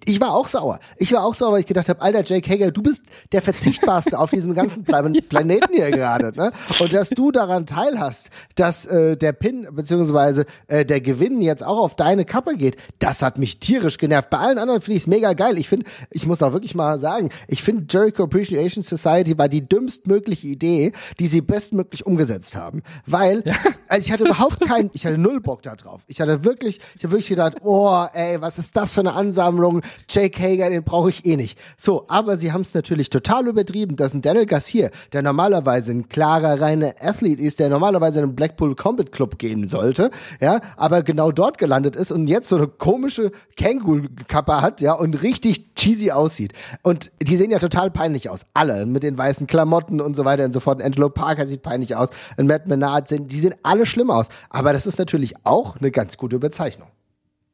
ich 0.04 0.20
war 0.20 0.34
auch 0.34 0.48
sauer. 0.48 0.80
Ich 0.96 1.12
war 1.12 1.24
auch 1.24 1.34
sauer, 1.34 1.52
weil 1.52 1.60
ich 1.60 1.66
gedacht 1.66 1.88
habe, 1.88 2.00
alter 2.00 2.24
Jake 2.24 2.50
Hager, 2.50 2.70
du 2.70 2.82
bist 2.82 3.02
der 3.32 3.42
verzichtbarste 3.42 4.18
auf 4.18 4.30
diesem 4.30 4.54
ganzen 4.54 4.84
Planeten 5.28 5.72
hier 5.72 5.90
gerade, 5.90 6.32
ne? 6.36 6.52
Und 6.78 6.92
dass 6.92 7.10
du 7.10 7.30
daran 7.30 7.66
teilhast, 7.66 8.30
dass 8.56 8.86
äh, 8.86 9.16
der 9.16 9.32
Pin 9.32 9.68
beziehungsweise 9.72 10.46
äh, 10.66 10.84
der 10.84 11.00
Gewinn 11.00 11.40
jetzt 11.40 11.64
auch 11.64 11.78
auf 11.78 11.96
deine 11.96 12.24
Kappe 12.24 12.56
geht, 12.56 12.76
das 12.98 13.22
hat 13.22 13.38
mich 13.38 13.60
tierisch 13.60 13.98
genervt. 13.98 14.30
Bei 14.30 14.38
allen 14.38 14.58
anderen 14.58 14.80
finde 14.80 14.96
ich 14.96 15.02
es 15.02 15.06
mega 15.06 15.32
geil. 15.32 15.58
Ich 15.58 15.68
finde 15.68 15.86
ich 16.10 16.26
muss 16.26 16.42
auch 16.42 16.52
wirklich 16.52 16.74
mal 16.74 16.98
sagen, 16.98 17.30
ich 17.48 17.62
finde 17.62 17.86
Jericho 17.88 18.24
Appreciation 18.24 18.82
Society 18.82 19.38
war 19.38 19.48
die 19.48 19.66
dümmstmögliche 19.66 20.48
Idee, 20.48 20.92
die 21.18 21.26
sie 21.26 21.40
bestmöglich 21.40 22.06
umgesetzt 22.06 22.56
haben. 22.56 22.82
Weil, 23.06 23.42
ja. 23.44 23.54
also 23.88 24.06
ich 24.06 24.12
hatte 24.12 24.24
überhaupt 24.24 24.60
keinen, 24.60 24.90
ich 24.94 25.06
hatte 25.06 25.18
null 25.18 25.40
Bock 25.40 25.62
da 25.62 25.76
drauf. 25.76 26.02
Ich 26.06 26.20
hatte 26.20 26.44
wirklich, 26.44 26.80
ich 26.96 27.04
habe 27.04 27.12
wirklich 27.12 27.28
gedacht, 27.28 27.56
oh, 27.62 27.99
ey, 28.06 28.40
was 28.40 28.58
ist 28.58 28.76
das 28.76 28.94
für 28.94 29.00
eine 29.00 29.12
Ansammlung? 29.12 29.82
Jake 30.08 30.42
Hager, 30.42 30.70
den 30.70 30.82
brauche 30.82 31.10
ich 31.10 31.24
eh 31.24 31.36
nicht. 31.36 31.58
So, 31.76 32.06
aber 32.08 32.36
sie 32.36 32.52
haben 32.52 32.62
es 32.62 32.74
natürlich 32.74 33.10
total 33.10 33.46
übertrieben, 33.46 33.94
dass 33.94 34.14
ein 34.14 34.22
Daniel 34.22 34.46
Garcia, 34.46 34.90
der 35.12 35.22
normalerweise 35.22 35.92
ein 35.92 36.08
klarer, 36.08 36.60
reiner 36.60 36.94
Athlet 37.00 37.38
ist, 37.38 37.60
der 37.60 37.68
normalerweise 37.68 38.18
in 38.18 38.24
einen 38.24 38.34
Blackpool 38.34 38.74
Combat 38.74 39.12
Club 39.12 39.38
gehen 39.38 39.68
sollte, 39.68 40.10
ja, 40.40 40.60
aber 40.76 41.02
genau 41.02 41.30
dort 41.30 41.58
gelandet 41.58 41.94
ist 41.94 42.10
und 42.10 42.26
jetzt 42.26 42.48
so 42.48 42.56
eine 42.56 42.66
komische 42.66 43.30
Känguru-Kappe 43.56 44.60
hat, 44.60 44.80
ja, 44.80 44.94
und 44.94 45.22
richtig 45.22 45.74
cheesy 45.76 46.00
sie 46.00 46.12
aussieht. 46.12 46.52
Und 46.82 47.12
die 47.22 47.36
sehen 47.36 47.52
ja 47.52 47.60
total 47.60 47.90
peinlich 47.92 48.28
aus. 48.28 48.44
Alle 48.54 48.86
mit 48.86 49.04
den 49.04 49.16
weißen 49.16 49.46
Klamotten 49.46 50.00
und 50.00 50.16
so 50.16 50.24
weiter 50.24 50.44
und 50.44 50.52
so 50.52 50.58
fort. 50.58 50.82
Angelo 50.82 51.10
Parker 51.10 51.46
sieht 51.46 51.62
peinlich 51.62 51.94
aus. 51.94 52.08
Und 52.36 52.48
Matt 52.48 52.66
Menard, 52.66 53.10
die 53.10 53.40
sehen 53.40 53.54
alle 53.62 53.86
schlimm 53.86 54.10
aus. 54.10 54.26
Aber 54.48 54.72
das 54.72 54.86
ist 54.86 54.98
natürlich 54.98 55.34
auch 55.44 55.76
eine 55.76 55.92
ganz 55.92 56.16
gute 56.16 56.40
Bezeichnung. 56.40 56.88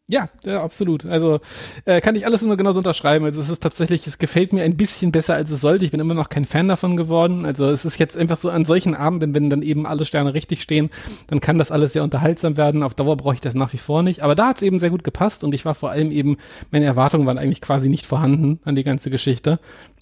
Ja, 0.08 0.28
ja, 0.44 0.62
absolut. 0.62 1.04
Also 1.04 1.40
äh, 1.84 2.00
kann 2.00 2.14
ich 2.14 2.26
alles 2.26 2.40
nur 2.40 2.56
genauso 2.56 2.78
unterschreiben. 2.78 3.24
Also 3.24 3.40
es 3.40 3.50
ist 3.50 3.60
tatsächlich, 3.60 4.06
es 4.06 4.18
gefällt 4.18 4.52
mir 4.52 4.62
ein 4.62 4.76
bisschen 4.76 5.10
besser, 5.10 5.34
als 5.34 5.50
es 5.50 5.60
sollte. 5.60 5.84
Ich 5.84 5.90
bin 5.90 5.98
immer 5.98 6.14
noch 6.14 6.28
kein 6.28 6.44
Fan 6.44 6.68
davon 6.68 6.96
geworden. 6.96 7.44
Also 7.44 7.66
es 7.66 7.84
ist 7.84 7.98
jetzt 7.98 8.16
einfach 8.16 8.38
so 8.38 8.48
an 8.48 8.64
solchen 8.64 8.94
Abenden, 8.94 9.34
wenn 9.34 9.50
dann 9.50 9.62
eben 9.62 9.84
alle 9.84 10.04
Sterne 10.04 10.32
richtig 10.32 10.62
stehen, 10.62 10.90
dann 11.26 11.40
kann 11.40 11.58
das 11.58 11.72
alles 11.72 11.92
sehr 11.92 12.04
unterhaltsam 12.04 12.56
werden. 12.56 12.84
Auf 12.84 12.94
Dauer 12.94 13.16
brauche 13.16 13.34
ich 13.34 13.40
das 13.40 13.54
nach 13.54 13.72
wie 13.72 13.78
vor 13.78 14.04
nicht. 14.04 14.22
Aber 14.22 14.36
da 14.36 14.48
hat 14.50 14.58
es 14.58 14.62
eben 14.62 14.78
sehr 14.78 14.90
gut 14.90 15.02
gepasst 15.02 15.42
und 15.42 15.52
ich 15.54 15.64
war 15.64 15.74
vor 15.74 15.90
allem 15.90 16.12
eben, 16.12 16.36
meine 16.70 16.84
Erwartungen 16.84 17.26
waren 17.26 17.38
eigentlich 17.38 17.60
quasi 17.60 17.88
nicht 17.88 18.06
vorhanden 18.06 18.60
an 18.64 18.76
die 18.76 18.84
ganze 18.84 19.10
Geschichte 19.10 19.58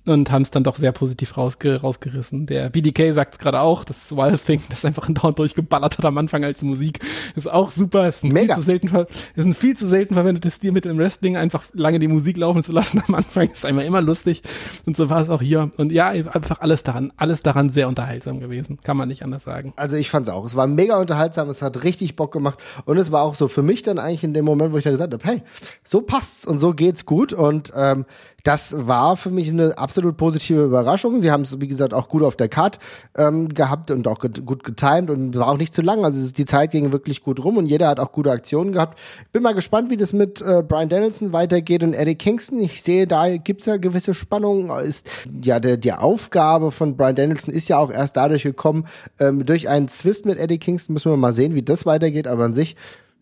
und 0.06 0.30
haben 0.30 0.42
es 0.42 0.50
dann 0.50 0.64
doch 0.64 0.76
sehr 0.76 0.92
positiv 0.92 1.36
rausge 1.36 1.80
rausgerissen. 1.80 2.46
Der 2.46 2.70
BDK 2.70 3.12
sagt 3.14 3.34
es 3.34 3.38
gerade 3.38 3.60
auch, 3.60 3.84
das 3.84 4.14
Wild 4.14 4.44
Thing, 4.44 4.62
das 4.68 4.84
einfach 4.84 5.08
dauernd 5.10 5.38
durchgeballert 5.38 5.98
hat 5.98 6.04
am 6.04 6.18
Anfang 6.18 6.44
als 6.44 6.62
Musik, 6.62 7.00
ist 7.36 7.50
auch 7.50 7.70
super. 7.70 8.08
Ist 8.08 8.24
ein 8.24 8.32
Mega. 8.32 8.54
Viel 8.54 8.62
zu 8.62 8.66
selten, 8.66 9.06
ist 9.36 9.46
ein 9.46 9.54
viel 9.54 9.76
zu 9.76 9.88
selten 9.88 10.14
verwendetes 10.14 10.56
Stilmittel 10.56 10.90
im 10.90 10.98
Wrestling, 10.98 11.36
einfach 11.36 11.64
lange 11.72 11.98
die 11.98 12.08
Musik 12.08 12.36
laufen 12.36 12.62
zu 12.62 12.72
lassen 12.72 13.02
am 13.06 13.14
Anfang 13.14 13.50
ist 13.50 13.64
einmal 13.64 13.84
immer 13.84 14.00
lustig 14.00 14.42
und 14.86 14.96
so 14.96 15.10
war 15.10 15.20
es 15.20 15.28
auch 15.28 15.42
hier. 15.42 15.70
Und 15.76 15.92
ja, 15.92 16.08
einfach 16.08 16.60
alles 16.60 16.82
daran, 16.82 17.12
alles 17.16 17.42
daran 17.42 17.70
sehr 17.70 17.88
unterhaltsam 17.88 18.40
gewesen, 18.40 18.78
kann 18.82 18.96
man 18.96 19.08
nicht 19.08 19.22
anders 19.22 19.44
sagen. 19.44 19.72
Also 19.76 19.96
ich 19.96 20.10
fand 20.10 20.26
es 20.26 20.32
auch. 20.32 20.44
Es 20.44 20.56
war 20.56 20.66
mega 20.66 20.98
unterhaltsam, 20.98 21.48
es 21.48 21.62
hat 21.62 21.82
richtig 21.84 22.16
Bock 22.16 22.32
gemacht 22.32 22.58
und 22.84 22.98
es 22.98 23.10
war 23.10 23.22
auch 23.22 23.34
so 23.34 23.48
für 23.48 23.62
mich 23.62 23.82
dann 23.82 23.98
eigentlich 23.98 24.24
in 24.24 24.34
dem 24.34 24.44
Moment, 24.44 24.72
wo 24.72 24.78
ich 24.78 24.84
da 24.84 24.90
gesagt 24.90 25.12
habe, 25.12 25.24
hey, 25.24 25.42
so 25.82 26.02
passt's 26.02 26.46
und 26.46 26.58
so 26.58 26.72
geht's 26.72 27.06
gut 27.06 27.32
und 27.32 27.72
ähm, 27.74 28.04
das 28.44 28.76
war 28.86 29.16
für 29.16 29.30
mich 29.30 29.48
eine 29.48 29.78
absolut 29.78 30.18
positive 30.18 30.64
Überraschung. 30.64 31.18
Sie 31.18 31.30
haben 31.30 31.40
es, 31.40 31.60
wie 31.62 31.66
gesagt, 31.66 31.94
auch 31.94 32.08
gut 32.08 32.22
auf 32.22 32.36
der 32.36 32.48
Card 32.48 32.78
ähm, 33.16 33.48
gehabt 33.48 33.90
und 33.90 34.06
auch 34.06 34.20
get 34.20 34.44
gut 34.44 34.62
getimed 34.62 35.08
und 35.08 35.34
war 35.34 35.48
auch 35.48 35.56
nicht 35.56 35.72
zu 35.72 35.80
lang. 35.80 36.04
Also 36.04 36.30
die 36.30 36.44
Zeit 36.44 36.70
ging 36.70 36.92
wirklich 36.92 37.22
gut 37.22 37.42
rum 37.42 37.56
und 37.56 37.66
jeder 37.66 37.88
hat 37.88 37.98
auch 37.98 38.12
gute 38.12 38.30
Aktionen 38.30 38.72
gehabt. 38.72 38.98
Bin 39.32 39.42
mal 39.42 39.54
gespannt, 39.54 39.88
wie 39.88 39.96
das 39.96 40.12
mit 40.12 40.42
äh, 40.42 40.62
Brian 40.62 40.90
Danielson 40.90 41.32
weitergeht 41.32 41.82
und 41.82 41.94
Eddie 41.94 42.16
Kingston. 42.16 42.60
Ich 42.60 42.82
sehe, 42.82 43.06
da 43.06 43.34
gibt's 43.38 43.64
ja 43.64 43.78
gewisse 43.78 44.12
Spannungen. 44.12 44.70
Ist, 44.84 45.08
ja, 45.42 45.58
der, 45.58 45.78
die 45.78 45.94
Aufgabe 45.94 46.70
von 46.70 46.98
Brian 46.98 47.16
Danielson 47.16 47.54
ist 47.54 47.68
ja 47.68 47.78
auch 47.78 47.90
erst 47.90 48.14
dadurch 48.18 48.42
gekommen, 48.42 48.86
ähm, 49.18 49.46
durch 49.46 49.70
einen 49.70 49.88
Zwist 49.88 50.26
mit 50.26 50.38
Eddie 50.38 50.58
Kingston. 50.58 50.92
Müssen 50.92 51.10
wir 51.10 51.16
mal 51.16 51.32
sehen, 51.32 51.54
wie 51.54 51.62
das 51.62 51.86
weitergeht. 51.86 52.26
Aber 52.26 52.44
an 52.44 52.52
sich 52.52 52.76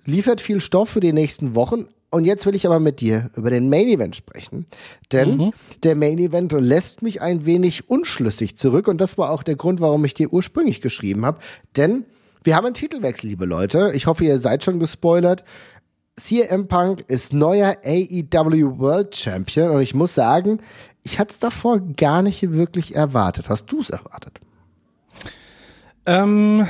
liefert 0.05 0.41
viel 0.41 0.61
Stoff 0.61 0.89
für 0.89 1.01
die 1.01 1.13
nächsten 1.13 1.55
Wochen. 1.55 1.87
Und 2.13 2.27
jetzt 2.27 2.45
will 2.45 2.55
ich 2.55 2.67
aber 2.67 2.79
mit 2.79 3.01
dir 3.01 3.31
über 3.37 3.49
den 3.49 3.71
Main 3.71 3.89
Event 3.89 4.15
sprechen. 4.15 4.67
Denn 5.13 5.37
mhm. 5.39 5.53
der 5.83 5.97
Main 5.97 6.19
Event 6.19 6.53
lässt 6.53 7.01
mich 7.01 7.23
ein 7.23 7.47
wenig 7.47 7.89
unschlüssig 7.89 8.59
zurück. 8.59 8.87
Und 8.87 9.01
das 9.01 9.17
war 9.17 9.31
auch 9.31 9.43
der 9.43 9.57
Grund, 9.57 9.81
warum 9.81 10.05
ich 10.05 10.13
dir 10.13 10.31
ursprünglich 10.31 10.83
geschrieben 10.83 11.25
habe. 11.25 11.39
Denn 11.75 12.05
wir 12.45 12.55
haben 12.55 12.67
einen 12.67 12.75
Titelwechsel, 12.75 13.31
liebe 13.31 13.47
Leute. 13.47 13.93
Ich 13.95 14.07
hoffe, 14.07 14.25
ihr 14.25 14.37
seid 14.37 14.63
schon 14.63 14.79
gespoilert. 14.79 15.43
CM 16.17 16.69
Punk 16.69 17.03
ist 17.09 17.33
neuer 17.33 17.79
AEW 17.83 18.79
World 18.79 19.17
Champion. 19.17 19.71
Und 19.71 19.81
ich 19.81 19.95
muss 19.95 20.15
sagen, 20.15 20.61
ich 21.03 21.19
hatte 21.19 21.31
es 21.31 21.39
davor 21.39 21.81
gar 21.81 22.21
nicht 22.21 22.53
wirklich 22.53 22.95
erwartet. 22.95 23.49
Hast 23.49 23.73
du 23.73 23.81
es 23.81 23.89
erwartet? 23.89 24.39
Ähm, 26.05 26.67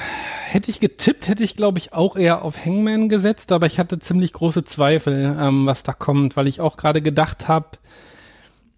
hätte 0.46 0.70
ich 0.70 0.80
getippt, 0.80 1.28
hätte 1.28 1.42
ich, 1.42 1.56
glaube 1.56 1.78
ich, 1.78 1.92
auch 1.92 2.16
eher 2.16 2.42
auf 2.42 2.64
Hangman 2.64 3.08
gesetzt, 3.08 3.50
aber 3.52 3.66
ich 3.66 3.78
hatte 3.78 3.98
ziemlich 3.98 4.32
große 4.32 4.64
Zweifel, 4.64 5.36
ähm, 5.40 5.64
was 5.66 5.82
da 5.82 5.92
kommt, 5.92 6.36
weil 6.36 6.46
ich 6.46 6.60
auch 6.60 6.76
gerade 6.76 7.00
gedacht 7.00 7.48
habe, 7.48 7.78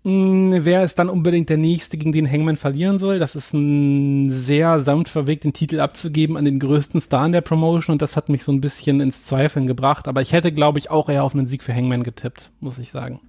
hm, 0.04 0.64
wer 0.64 0.84
ist 0.84 0.98
dann 0.98 1.08
unbedingt 1.08 1.48
der 1.48 1.56
Nächste, 1.56 1.96
gegen 1.96 2.12
den 2.12 2.30
Hangman 2.30 2.56
verlieren 2.56 2.98
soll. 2.98 3.18
Das 3.18 3.34
ist 3.34 3.54
ein 3.54 4.30
sehr 4.30 4.82
sanft 4.82 5.10
verwegt, 5.10 5.44
den 5.44 5.54
Titel 5.54 5.80
abzugeben 5.80 6.36
an 6.36 6.44
den 6.44 6.60
größten 6.60 7.00
Star 7.00 7.24
in 7.24 7.32
der 7.32 7.40
Promotion 7.40 7.94
und 7.94 8.02
das 8.02 8.14
hat 8.14 8.28
mich 8.28 8.44
so 8.44 8.52
ein 8.52 8.60
bisschen 8.60 9.00
ins 9.00 9.24
Zweifeln 9.24 9.66
gebracht. 9.66 10.06
Aber 10.06 10.20
ich 10.20 10.32
hätte, 10.32 10.52
glaube 10.52 10.78
ich, 10.78 10.90
auch 10.90 11.08
eher 11.08 11.24
auf 11.24 11.34
einen 11.34 11.46
Sieg 11.46 11.62
für 11.62 11.74
Hangman 11.74 12.02
getippt, 12.04 12.50
muss 12.60 12.78
ich 12.78 12.90
sagen. 12.90 13.20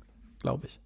Glaube 0.41 0.67
ich. 0.67 0.81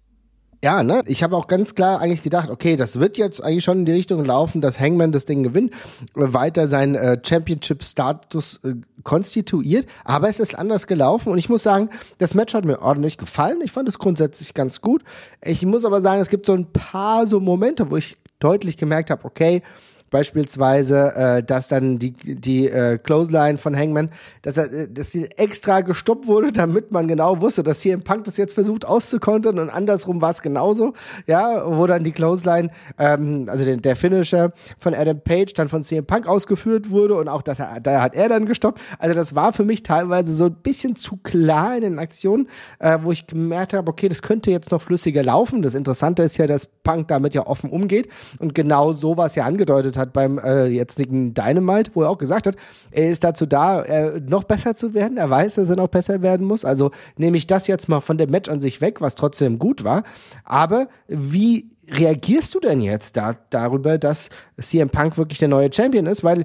Ja, 0.62 0.82
ne? 0.82 1.02
Ich 1.06 1.22
habe 1.22 1.36
auch 1.36 1.46
ganz 1.46 1.74
klar 1.74 2.00
eigentlich 2.00 2.20
gedacht, 2.20 2.50
okay, 2.50 2.76
das 2.76 3.00
wird 3.00 3.16
jetzt 3.16 3.42
eigentlich 3.42 3.64
schon 3.64 3.78
in 3.78 3.84
die 3.86 3.92
Richtung 3.92 4.22
laufen, 4.26 4.60
dass 4.60 4.78
Hangman 4.78 5.10
das 5.10 5.24
Ding 5.24 5.42
gewinnt, 5.42 5.72
weiter 6.12 6.66
seinen 6.66 6.96
äh, 6.96 7.18
Championship-Status 7.24 8.60
äh, 8.64 8.74
konstituiert. 9.02 9.86
Aber 10.04 10.28
es 10.28 10.38
ist 10.38 10.58
anders 10.58 10.86
gelaufen 10.86 11.32
und 11.32 11.38
ich 11.38 11.48
muss 11.48 11.62
sagen, 11.62 11.88
das 12.18 12.34
Match 12.34 12.52
hat 12.52 12.66
mir 12.66 12.82
ordentlich 12.82 13.16
gefallen. 13.16 13.62
Ich 13.64 13.72
fand 13.72 13.88
es 13.88 13.98
grundsätzlich 13.98 14.52
ganz 14.52 14.82
gut. 14.82 15.02
Ich 15.42 15.64
muss 15.64 15.86
aber 15.86 16.02
sagen, 16.02 16.20
es 16.20 16.28
gibt 16.28 16.44
so 16.44 16.52
ein 16.52 16.70
paar 16.70 17.26
so 17.26 17.40
Momente, 17.40 17.90
wo 17.90 17.96
ich 17.96 18.18
deutlich 18.38 18.76
gemerkt 18.76 19.08
habe, 19.08 19.24
okay, 19.24 19.62
Beispielsweise, 20.10 21.14
äh, 21.14 21.42
dass 21.42 21.68
dann 21.68 21.98
die, 22.00 22.12
die 22.12 22.68
äh, 22.68 22.98
Clothesline 22.98 23.58
von 23.58 23.76
Hangman, 23.76 24.10
dass 24.42 24.56
er, 24.56 24.72
äh, 24.72 24.88
dass 24.88 25.12
sie 25.12 25.26
extra 25.36 25.82
gestoppt 25.82 26.26
wurde, 26.26 26.50
damit 26.52 26.90
man 26.90 27.06
genau 27.06 27.40
wusste, 27.40 27.62
dass 27.62 27.80
hier 27.80 27.94
im 27.94 28.02
Punk 28.02 28.24
das 28.24 28.36
jetzt 28.36 28.54
versucht 28.54 28.84
auszukontern 28.84 29.58
und 29.60 29.70
andersrum 29.70 30.20
war 30.20 30.32
es 30.32 30.42
genauso, 30.42 30.94
ja, 31.28 31.62
wo 31.64 31.86
dann 31.86 32.02
die 32.02 32.10
Clothesline, 32.10 32.70
ähm, 32.98 33.46
also 33.48 33.64
der, 33.64 33.76
der 33.76 33.94
Finisher 33.94 34.52
von 34.80 34.94
Adam 34.94 35.20
Page 35.20 35.52
dann 35.54 35.68
von 35.68 35.84
CM 35.84 36.06
Punk 36.06 36.26
ausgeführt 36.26 36.90
wurde 36.90 37.14
und 37.14 37.28
auch 37.28 37.42
das, 37.42 37.58
da 37.58 38.02
hat 38.02 38.14
er 38.14 38.28
dann 38.28 38.46
gestoppt. 38.46 38.80
Also 38.98 39.14
das 39.14 39.36
war 39.36 39.52
für 39.52 39.64
mich 39.64 39.84
teilweise 39.84 40.32
so 40.32 40.46
ein 40.46 40.54
bisschen 40.54 40.96
zu 40.96 41.18
klar 41.18 41.76
in 41.76 41.82
den 41.82 41.98
Aktionen, 42.00 42.48
äh, 42.80 42.98
wo 43.02 43.12
ich 43.12 43.28
gemerkt 43.28 43.74
habe, 43.74 43.88
okay, 43.88 44.08
das 44.08 44.22
könnte 44.22 44.50
jetzt 44.50 44.72
noch 44.72 44.82
flüssiger 44.82 45.22
laufen. 45.22 45.62
Das 45.62 45.76
Interessante 45.76 46.24
ist 46.24 46.36
ja, 46.36 46.48
dass 46.48 46.66
Punk 46.66 47.06
damit 47.06 47.34
ja 47.34 47.46
offen 47.46 47.70
umgeht 47.70 48.08
und 48.40 48.56
genau 48.56 48.92
sowas 48.92 49.36
ja 49.36 49.44
angedeutet 49.44 49.96
hat 49.96 49.99
beim 50.06 50.38
äh, 50.38 50.66
jetzigen 50.66 51.34
Dynamite, 51.34 51.92
wo 51.94 52.02
er 52.02 52.10
auch 52.10 52.18
gesagt 52.18 52.46
hat, 52.46 52.56
er 52.90 53.10
ist 53.10 53.24
dazu 53.24 53.46
da, 53.46 53.82
äh, 53.82 54.20
noch 54.20 54.44
besser 54.44 54.74
zu 54.74 54.94
werden. 54.94 55.16
Er 55.16 55.30
weiß, 55.30 55.56
dass 55.56 55.70
er 55.70 55.76
noch 55.76 55.88
besser 55.88 56.22
werden 56.22 56.46
muss. 56.46 56.64
Also 56.64 56.90
nehme 57.16 57.36
ich 57.36 57.46
das 57.46 57.66
jetzt 57.66 57.88
mal 57.88 58.00
von 58.00 58.18
dem 58.18 58.30
Match 58.30 58.48
an 58.48 58.60
sich 58.60 58.80
weg, 58.80 59.00
was 59.00 59.14
trotzdem 59.14 59.58
gut 59.58 59.84
war. 59.84 60.02
Aber 60.44 60.88
wie 61.08 61.68
reagierst 61.88 62.54
du 62.54 62.60
denn 62.60 62.80
jetzt 62.80 63.16
da, 63.16 63.36
darüber, 63.50 63.98
dass 63.98 64.30
CM 64.60 64.90
Punk 64.90 65.18
wirklich 65.18 65.38
der 65.38 65.48
neue 65.48 65.72
Champion 65.72 66.06
ist? 66.06 66.24
Weil 66.24 66.44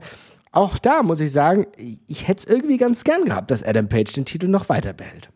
auch 0.51 0.77
da 0.77 1.03
muss 1.03 1.19
ich 1.19 1.31
sagen, 1.31 1.67
ich 2.07 2.27
hätte 2.27 2.39
es 2.39 2.45
irgendwie 2.45 2.77
ganz 2.77 3.03
gern 3.03 3.25
gehabt, 3.25 3.51
dass 3.51 3.63
Adam 3.63 3.89
Page 3.89 4.13
den 4.13 4.25
Titel 4.25 4.47
noch 4.47 4.69
weiter 4.69 4.93
behält. 4.93 5.29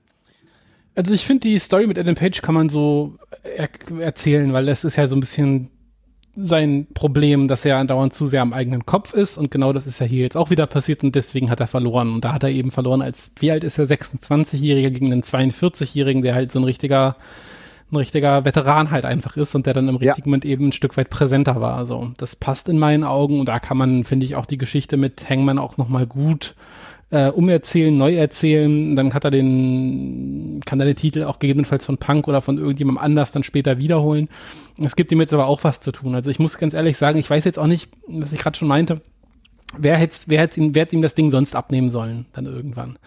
Also 0.95 1.13
ich 1.13 1.25
finde 1.25 1.47
die 1.47 1.59
Story 1.59 1.87
mit 1.87 1.97
Adam 1.97 2.15
Page 2.15 2.41
kann 2.41 2.55
man 2.55 2.69
so 2.69 3.17
er 3.43 3.69
erzählen, 3.99 4.51
weil 4.53 4.65
das 4.65 4.83
ist 4.83 4.95
ja 4.95 5.07
so 5.07 5.15
ein 5.15 5.19
bisschen 5.19 5.69
sein 6.35 6.87
Problem, 6.93 7.47
dass 7.47 7.65
er 7.65 7.77
andauernd 7.77 8.13
zu 8.13 8.27
sehr 8.27 8.41
am 8.41 8.53
eigenen 8.53 8.85
Kopf 8.85 9.13
ist. 9.13 9.37
Und 9.37 9.51
genau 9.51 9.73
das 9.73 9.87
ist 9.87 9.99
ja 9.99 10.05
hier 10.05 10.23
jetzt 10.23 10.37
auch 10.37 10.49
wieder 10.49 10.67
passiert. 10.67 11.03
Und 11.03 11.15
deswegen 11.15 11.49
hat 11.49 11.59
er 11.59 11.67
verloren. 11.67 12.13
Und 12.13 12.25
da 12.25 12.33
hat 12.33 12.43
er 12.43 12.49
eben 12.49 12.71
verloren 12.71 13.01
als, 13.01 13.31
wie 13.39 13.51
alt 13.51 13.63
ist 13.63 13.77
er, 13.77 13.87
26-Jähriger 13.87 14.91
gegen 14.91 15.11
einen 15.11 15.23
42-Jährigen, 15.23 16.21
der 16.21 16.35
halt 16.35 16.51
so 16.51 16.59
ein 16.59 16.65
richtiger, 16.65 17.15
ein 17.91 17.97
richtiger 17.97 18.45
Veteran 18.45 18.91
halt 18.91 19.05
einfach 19.05 19.35
ist 19.37 19.55
und 19.55 19.65
der 19.65 19.73
dann 19.73 19.87
im 19.87 19.95
richtigen 19.95 20.27
ja. 20.27 20.29
Moment 20.29 20.45
eben 20.45 20.67
ein 20.67 20.73
Stück 20.73 20.97
weit 20.97 21.09
präsenter 21.09 21.59
war. 21.59 21.75
Also 21.75 22.11
das 22.17 22.35
passt 22.35 22.69
in 22.69 22.79
meinen 22.79 23.03
Augen. 23.03 23.39
Und 23.39 23.47
da 23.47 23.59
kann 23.59 23.77
man, 23.77 24.03
finde 24.03 24.25
ich, 24.25 24.35
auch 24.35 24.45
die 24.45 24.57
Geschichte 24.57 24.97
mit 24.97 25.29
Hangman 25.29 25.57
auch 25.57 25.77
nochmal 25.77 26.05
gut 26.05 26.55
äh, 26.55 26.88
umerzählen, 27.11 27.97
neu 27.97 28.15
erzählen, 28.15 28.95
dann 28.95 29.13
hat 29.15 29.23
er 29.23 29.31
den, 29.31 30.61
kann 30.65 30.79
er 30.79 30.85
den 30.85 30.95
Titel 30.95 31.23
auch 31.23 31.39
gegebenenfalls 31.39 31.83
von 31.85 31.97
Punk 31.97 32.27
oder 32.27 32.41
von 32.41 32.59
irgendjemandem 32.59 33.03
anders 33.03 33.31
dann 33.31 33.43
später 33.43 33.79
wiederholen. 33.79 34.29
Es 34.83 34.95
gibt 34.95 35.11
ihm 35.11 35.19
jetzt 35.19 35.33
aber 35.33 35.47
auch 35.47 35.63
was 35.63 35.81
zu 35.81 35.91
tun. 35.91 36.13
Also 36.13 36.29
ich 36.29 36.37
muss 36.37 36.59
ganz 36.59 36.75
ehrlich 36.75 36.97
sagen, 36.97 37.17
ich 37.17 37.29
weiß 37.29 37.45
jetzt 37.45 37.57
auch 37.57 37.67
nicht, 37.67 37.89
was 38.07 38.31
ich 38.31 38.39
gerade 38.39 38.57
schon 38.57 38.67
meinte, 38.67 39.01
wer 39.77 39.97
hätte 39.97 40.15
wer 40.27 40.41
hätte 40.41 40.59
ihm, 40.59 40.73
wer 40.73 40.83
hätte 40.83 40.95
ihm 40.95 41.01
das 41.01 41.15
Ding 41.15 41.31
sonst 41.31 41.55
abnehmen 41.55 41.91
sollen, 41.91 42.25
dann 42.33 42.45
irgendwann. 42.45 42.97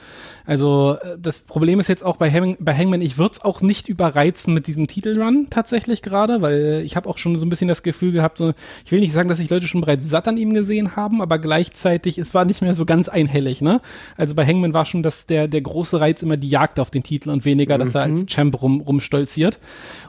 Also 0.46 0.96
äh, 1.02 1.16
das 1.20 1.40
Problem 1.40 1.80
ist 1.80 1.88
jetzt 1.88 2.04
auch 2.04 2.16
bei, 2.16 2.30
Hang, 2.30 2.56
bei 2.60 2.76
Hangman, 2.76 3.02
ich 3.02 3.18
würde 3.18 3.32
es 3.34 3.44
auch 3.44 3.60
nicht 3.60 3.88
überreizen 3.88 4.54
mit 4.54 4.66
diesem 4.66 4.86
Titelrun 4.86 5.48
tatsächlich 5.50 6.02
gerade, 6.02 6.42
weil 6.42 6.82
ich 6.84 6.96
habe 6.96 7.08
auch 7.08 7.18
schon 7.18 7.36
so 7.36 7.46
ein 7.46 7.48
bisschen 7.48 7.68
das 7.68 7.82
Gefühl 7.82 8.12
gehabt, 8.12 8.38
so, 8.38 8.52
ich 8.84 8.92
will 8.92 9.00
nicht 9.00 9.12
sagen, 9.12 9.28
dass 9.28 9.38
sich 9.38 9.50
Leute 9.50 9.66
schon 9.66 9.80
bereits 9.80 10.08
satt 10.08 10.28
an 10.28 10.36
ihm 10.36 10.54
gesehen 10.54 10.96
haben, 10.96 11.20
aber 11.20 11.38
gleichzeitig, 11.38 12.18
es 12.18 12.34
war 12.34 12.44
nicht 12.44 12.62
mehr 12.62 12.74
so 12.74 12.84
ganz 12.84 13.08
einhellig, 13.08 13.60
ne? 13.60 13.80
Also 14.16 14.34
bei 14.34 14.46
Hangman 14.46 14.74
war 14.74 14.84
schon 14.84 15.02
das, 15.02 15.26
der, 15.26 15.48
der 15.48 15.60
große 15.60 16.00
Reiz 16.00 16.22
immer 16.22 16.36
die 16.36 16.48
Jagd 16.48 16.78
auf 16.80 16.90
den 16.90 17.02
Titel 17.02 17.30
und 17.30 17.44
weniger, 17.44 17.78
dass 17.78 17.94
er 17.94 18.02
als 18.02 18.20
mhm. 18.20 18.26
Champ 18.26 18.62
rum, 18.62 18.80
rumstolziert. 18.80 19.58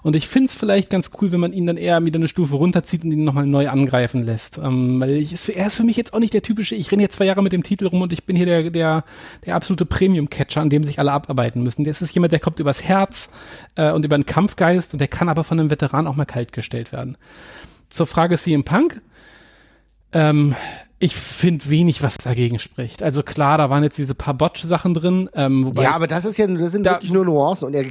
Und 0.04 0.16
ich 0.16 0.28
finde 0.28 0.48
es 0.48 0.56
vielleicht 0.56 0.90
ganz 0.90 1.12
cool, 1.20 1.32
wenn 1.32 1.40
man 1.40 1.54
ihn 1.54 1.66
dann 1.66 1.78
eher 1.78 2.04
wieder 2.06 2.20
eine 2.20 2.28
Stufe 2.28 2.56
runterzieht 2.56 3.04
und 3.04 3.12
ihn 3.12 3.24
nochmal 3.24 3.48
neu 3.48 3.70
angreifen 3.70 4.24
lässt. 4.24 4.58
Ähm, 4.58 5.00
weil 5.00 5.12
ich, 5.12 5.56
er 5.56 5.68
ist 5.68 5.78
für 5.78 5.84
mich 5.84 5.98
jetzt 5.98 6.14
auch 6.14 6.20
nicht 6.20 6.34
der 6.34 6.43
typische, 6.44 6.76
ich 6.76 6.92
renne 6.92 7.02
jetzt 7.02 7.16
zwei 7.16 7.26
Jahre 7.26 7.42
mit 7.42 7.54
dem 7.54 7.64
Titel 7.64 7.88
rum 7.88 8.02
und 8.02 8.14
ich 8.14 8.26
bin 8.26 8.36
hier 8.36 8.46
der, 8.46 8.70
der, 8.70 9.04
der 9.46 9.56
absolute 9.56 9.86
Premium-Catcher, 9.86 10.62
an 10.62 10.70
dem 10.70 10.84
sich 10.84 11.00
alle 11.00 11.12
abarbeiten 11.12 11.64
müssen. 11.64 11.84
Das 11.84 12.02
ist 12.02 12.14
jemand, 12.14 12.32
der 12.32 12.40
kommt 12.40 12.60
übers 12.60 12.84
Herz 12.84 13.30
äh, 13.76 13.92
und 13.92 14.06
über 14.06 14.18
den 14.18 14.26
Kampfgeist 14.26 14.94
und 14.94 15.00
der 15.00 15.08
kann 15.08 15.30
aber 15.30 15.44
von 15.44 15.60
einem 15.60 15.70
Veteran 15.70 16.08
auch 16.08 16.16
mal 16.16 16.26
kalt 16.26 16.54
gestellt 16.54 16.92
werden. 16.92 17.18
Zur 17.90 18.08
Frage 18.08 18.38
CM 18.38 18.64
Punk. 18.64 19.02
Ähm, 20.12 20.56
ich 21.04 21.18
finde 21.18 21.70
wenig, 21.70 22.02
was 22.02 22.18
dagegen 22.18 22.60
spricht. 22.60 23.04
Also 23.04 23.24
klar, 23.24 23.58
da 23.58 23.70
waren 23.70 23.84
jetzt 23.84 23.98
diese 23.98 24.16
paar 24.16 24.34
Botch-Sachen 24.34 24.94
drin. 24.94 25.30
Ähm, 25.36 25.74
ja, 25.76 25.92
aber 25.92 26.08
das 26.08 26.24
ist 26.24 26.38
ja, 26.38 26.48
das 26.48 26.72
sind 26.72 26.86
da, 26.86 26.94
wirklich 26.94 27.12
nur 27.12 27.26
Nuancen 27.26 27.68
und 27.68 27.74
er, 27.74 27.84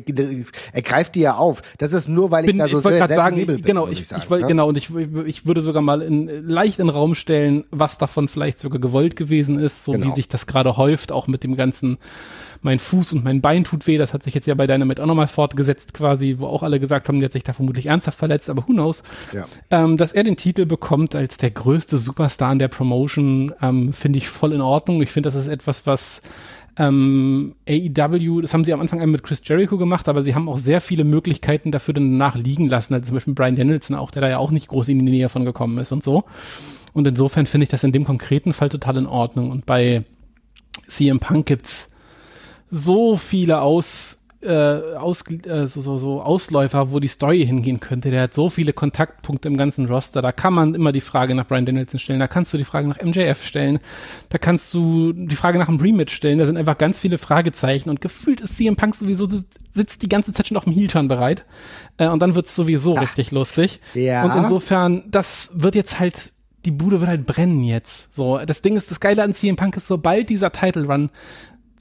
er 0.72 0.82
greift 0.82 1.14
die 1.14 1.20
ja 1.20 1.36
auf. 1.36 1.60
Das 1.76 1.92
ist 1.92 2.08
nur, 2.08 2.30
weil 2.30 2.44
ich 2.44 2.52
bin, 2.52 2.58
da 2.58 2.68
so 2.68 2.78
ich 2.78 2.82
sehr, 2.82 3.06
sehr 3.06 3.16
sagen, 3.16 3.44
bin, 3.44 3.60
Genau, 3.60 3.86
ich, 3.86 4.00
ich, 4.00 4.08
sagen, 4.08 4.22
ich 4.24 4.30
ne? 4.30 4.46
genau 4.46 4.66
und 4.66 4.78
ich, 4.78 4.88
ich 5.26 5.44
würde 5.44 5.60
sogar 5.60 5.82
mal 5.82 6.00
in, 6.00 6.26
leicht 6.48 6.78
in 6.78 6.86
den 6.86 6.94
Raum 6.94 7.14
stellen, 7.14 7.64
was 7.70 7.98
davon 7.98 8.28
vielleicht 8.28 8.58
sogar 8.58 8.80
gewollt 8.80 9.14
gewesen 9.14 9.58
ist, 9.58 9.84
so 9.84 9.92
genau. 9.92 10.06
wie 10.06 10.12
sich 10.12 10.28
das 10.28 10.46
gerade 10.46 10.78
häuft, 10.78 11.12
auch 11.12 11.26
mit 11.26 11.44
dem 11.44 11.54
ganzen 11.54 11.98
mein 12.62 12.78
Fuß 12.78 13.12
und 13.12 13.24
mein 13.24 13.40
Bein 13.40 13.64
tut 13.64 13.86
weh. 13.86 13.98
Das 13.98 14.14
hat 14.14 14.22
sich 14.22 14.34
jetzt 14.34 14.46
ja 14.46 14.54
bei 14.54 14.66
Dynamite 14.66 15.02
auch 15.02 15.06
nochmal 15.06 15.26
fortgesetzt 15.26 15.94
quasi, 15.94 16.36
wo 16.38 16.46
auch 16.46 16.62
alle 16.62 16.80
gesagt 16.80 17.08
haben, 17.08 17.20
der 17.20 17.26
hat 17.26 17.32
sich 17.32 17.44
da 17.44 17.52
vermutlich 17.52 17.86
ernsthaft 17.86 18.18
verletzt, 18.18 18.48
aber 18.48 18.62
who 18.66 18.72
knows. 18.72 19.02
Ja. 19.32 19.46
Ähm, 19.70 19.96
dass 19.96 20.12
er 20.12 20.22
den 20.22 20.36
Titel 20.36 20.64
bekommt 20.64 21.14
als 21.14 21.36
der 21.36 21.50
größte 21.50 21.98
Superstar 21.98 22.52
in 22.52 22.58
der 22.58 22.68
Promotion, 22.68 23.52
ähm, 23.60 23.92
finde 23.92 24.18
ich 24.18 24.28
voll 24.28 24.52
in 24.52 24.60
Ordnung. 24.60 25.02
Ich 25.02 25.10
finde, 25.10 25.26
das 25.26 25.34
ist 25.34 25.48
etwas, 25.48 25.86
was 25.86 26.22
ähm, 26.78 27.54
AEW, 27.68 28.40
das 28.40 28.54
haben 28.54 28.64
sie 28.64 28.72
am 28.72 28.80
Anfang 28.80 28.98
mit 29.10 29.22
Chris 29.22 29.42
Jericho 29.44 29.76
gemacht, 29.76 30.08
aber 30.08 30.22
sie 30.22 30.34
haben 30.34 30.48
auch 30.48 30.58
sehr 30.58 30.80
viele 30.80 31.04
Möglichkeiten 31.04 31.70
dafür 31.70 31.94
danach 31.94 32.36
liegen 32.36 32.68
lassen. 32.68 32.94
Also 32.94 33.08
zum 33.08 33.14
Beispiel 33.14 33.34
Brian 33.34 33.56
Danielson 33.56 33.96
auch, 33.96 34.10
der 34.10 34.22
da 34.22 34.30
ja 34.30 34.38
auch 34.38 34.50
nicht 34.50 34.68
groß 34.68 34.88
in 34.88 35.04
die 35.04 35.10
Nähe 35.10 35.28
von 35.28 35.44
gekommen 35.44 35.78
ist 35.78 35.92
und 35.92 36.02
so. 36.02 36.24
Und 36.94 37.06
insofern 37.06 37.46
finde 37.46 37.64
ich 37.64 37.70
das 37.70 37.84
in 37.84 37.92
dem 37.92 38.04
konkreten 38.04 38.52
Fall 38.52 38.68
total 38.68 38.98
in 38.98 39.06
Ordnung. 39.06 39.50
Und 39.50 39.66
bei 39.66 40.04
CM 40.88 41.20
Punk 41.20 41.46
gibt's 41.46 41.91
so 42.72 43.18
viele 43.18 43.60
Aus, 43.60 44.24
äh, 44.40 44.96
aus, 44.96 45.22
äh, 45.30 45.66
so, 45.66 45.82
so, 45.82 45.98
so 45.98 46.22
Ausläufer, 46.22 46.90
wo 46.90 46.98
die 47.00 47.08
Story 47.08 47.46
hingehen 47.46 47.78
könnte. 47.80 48.10
Der 48.10 48.22
hat 48.22 48.34
so 48.34 48.48
viele 48.48 48.72
Kontaktpunkte 48.72 49.46
im 49.46 49.56
ganzen 49.56 49.86
Roster. 49.86 50.22
Da 50.22 50.32
kann 50.32 50.54
man 50.54 50.74
immer 50.74 50.90
die 50.90 51.02
Frage 51.02 51.34
nach 51.34 51.46
Brian 51.46 51.66
Danielson 51.66 52.00
stellen. 52.00 52.18
Da 52.18 52.26
kannst 52.26 52.52
du 52.52 52.56
die 52.56 52.64
Frage 52.64 52.88
nach 52.88 53.00
MJF 53.00 53.44
stellen. 53.44 53.78
Da 54.30 54.38
kannst 54.38 54.72
du 54.74 55.12
die 55.12 55.36
Frage 55.36 55.58
nach 55.58 55.66
dem 55.66 55.76
Rematch 55.76 56.14
stellen. 56.14 56.38
Da 56.38 56.46
sind 56.46 56.56
einfach 56.56 56.78
ganz 56.78 56.98
viele 56.98 57.18
Fragezeichen. 57.18 57.90
Und 57.90 58.00
gefühlt 58.00 58.40
ist 58.40 58.56
CM 58.56 58.74
Punk 58.74 58.96
sowieso 58.96 59.28
sitzt 59.72 60.02
die 60.02 60.08
ganze 60.08 60.32
Zeit 60.32 60.48
schon 60.48 60.56
auf 60.56 60.64
dem 60.64 60.72
Heel-Turn 60.72 61.08
bereit. 61.08 61.44
Äh, 61.98 62.08
und 62.08 62.20
dann 62.20 62.34
wird's 62.34 62.56
sowieso 62.56 62.96
Ach, 62.96 63.02
richtig 63.02 63.30
lustig. 63.32 63.80
Ja. 63.94 64.24
Und 64.24 64.44
insofern, 64.44 65.04
das 65.10 65.50
wird 65.54 65.74
jetzt 65.74 66.00
halt 66.00 66.32
die 66.64 66.70
Bude 66.70 67.00
wird 67.00 67.10
halt 67.10 67.26
brennen 67.26 67.64
jetzt. 67.64 68.14
So, 68.14 68.38
das 68.38 68.62
Ding 68.62 68.76
ist, 68.76 68.90
das 68.90 69.00
Geile 69.00 69.22
an 69.22 69.34
CM 69.34 69.56
Punk 69.56 69.76
ist, 69.76 69.88
sobald 69.88 70.28
dieser 70.28 70.52
Title 70.52 70.84
Run 70.84 71.10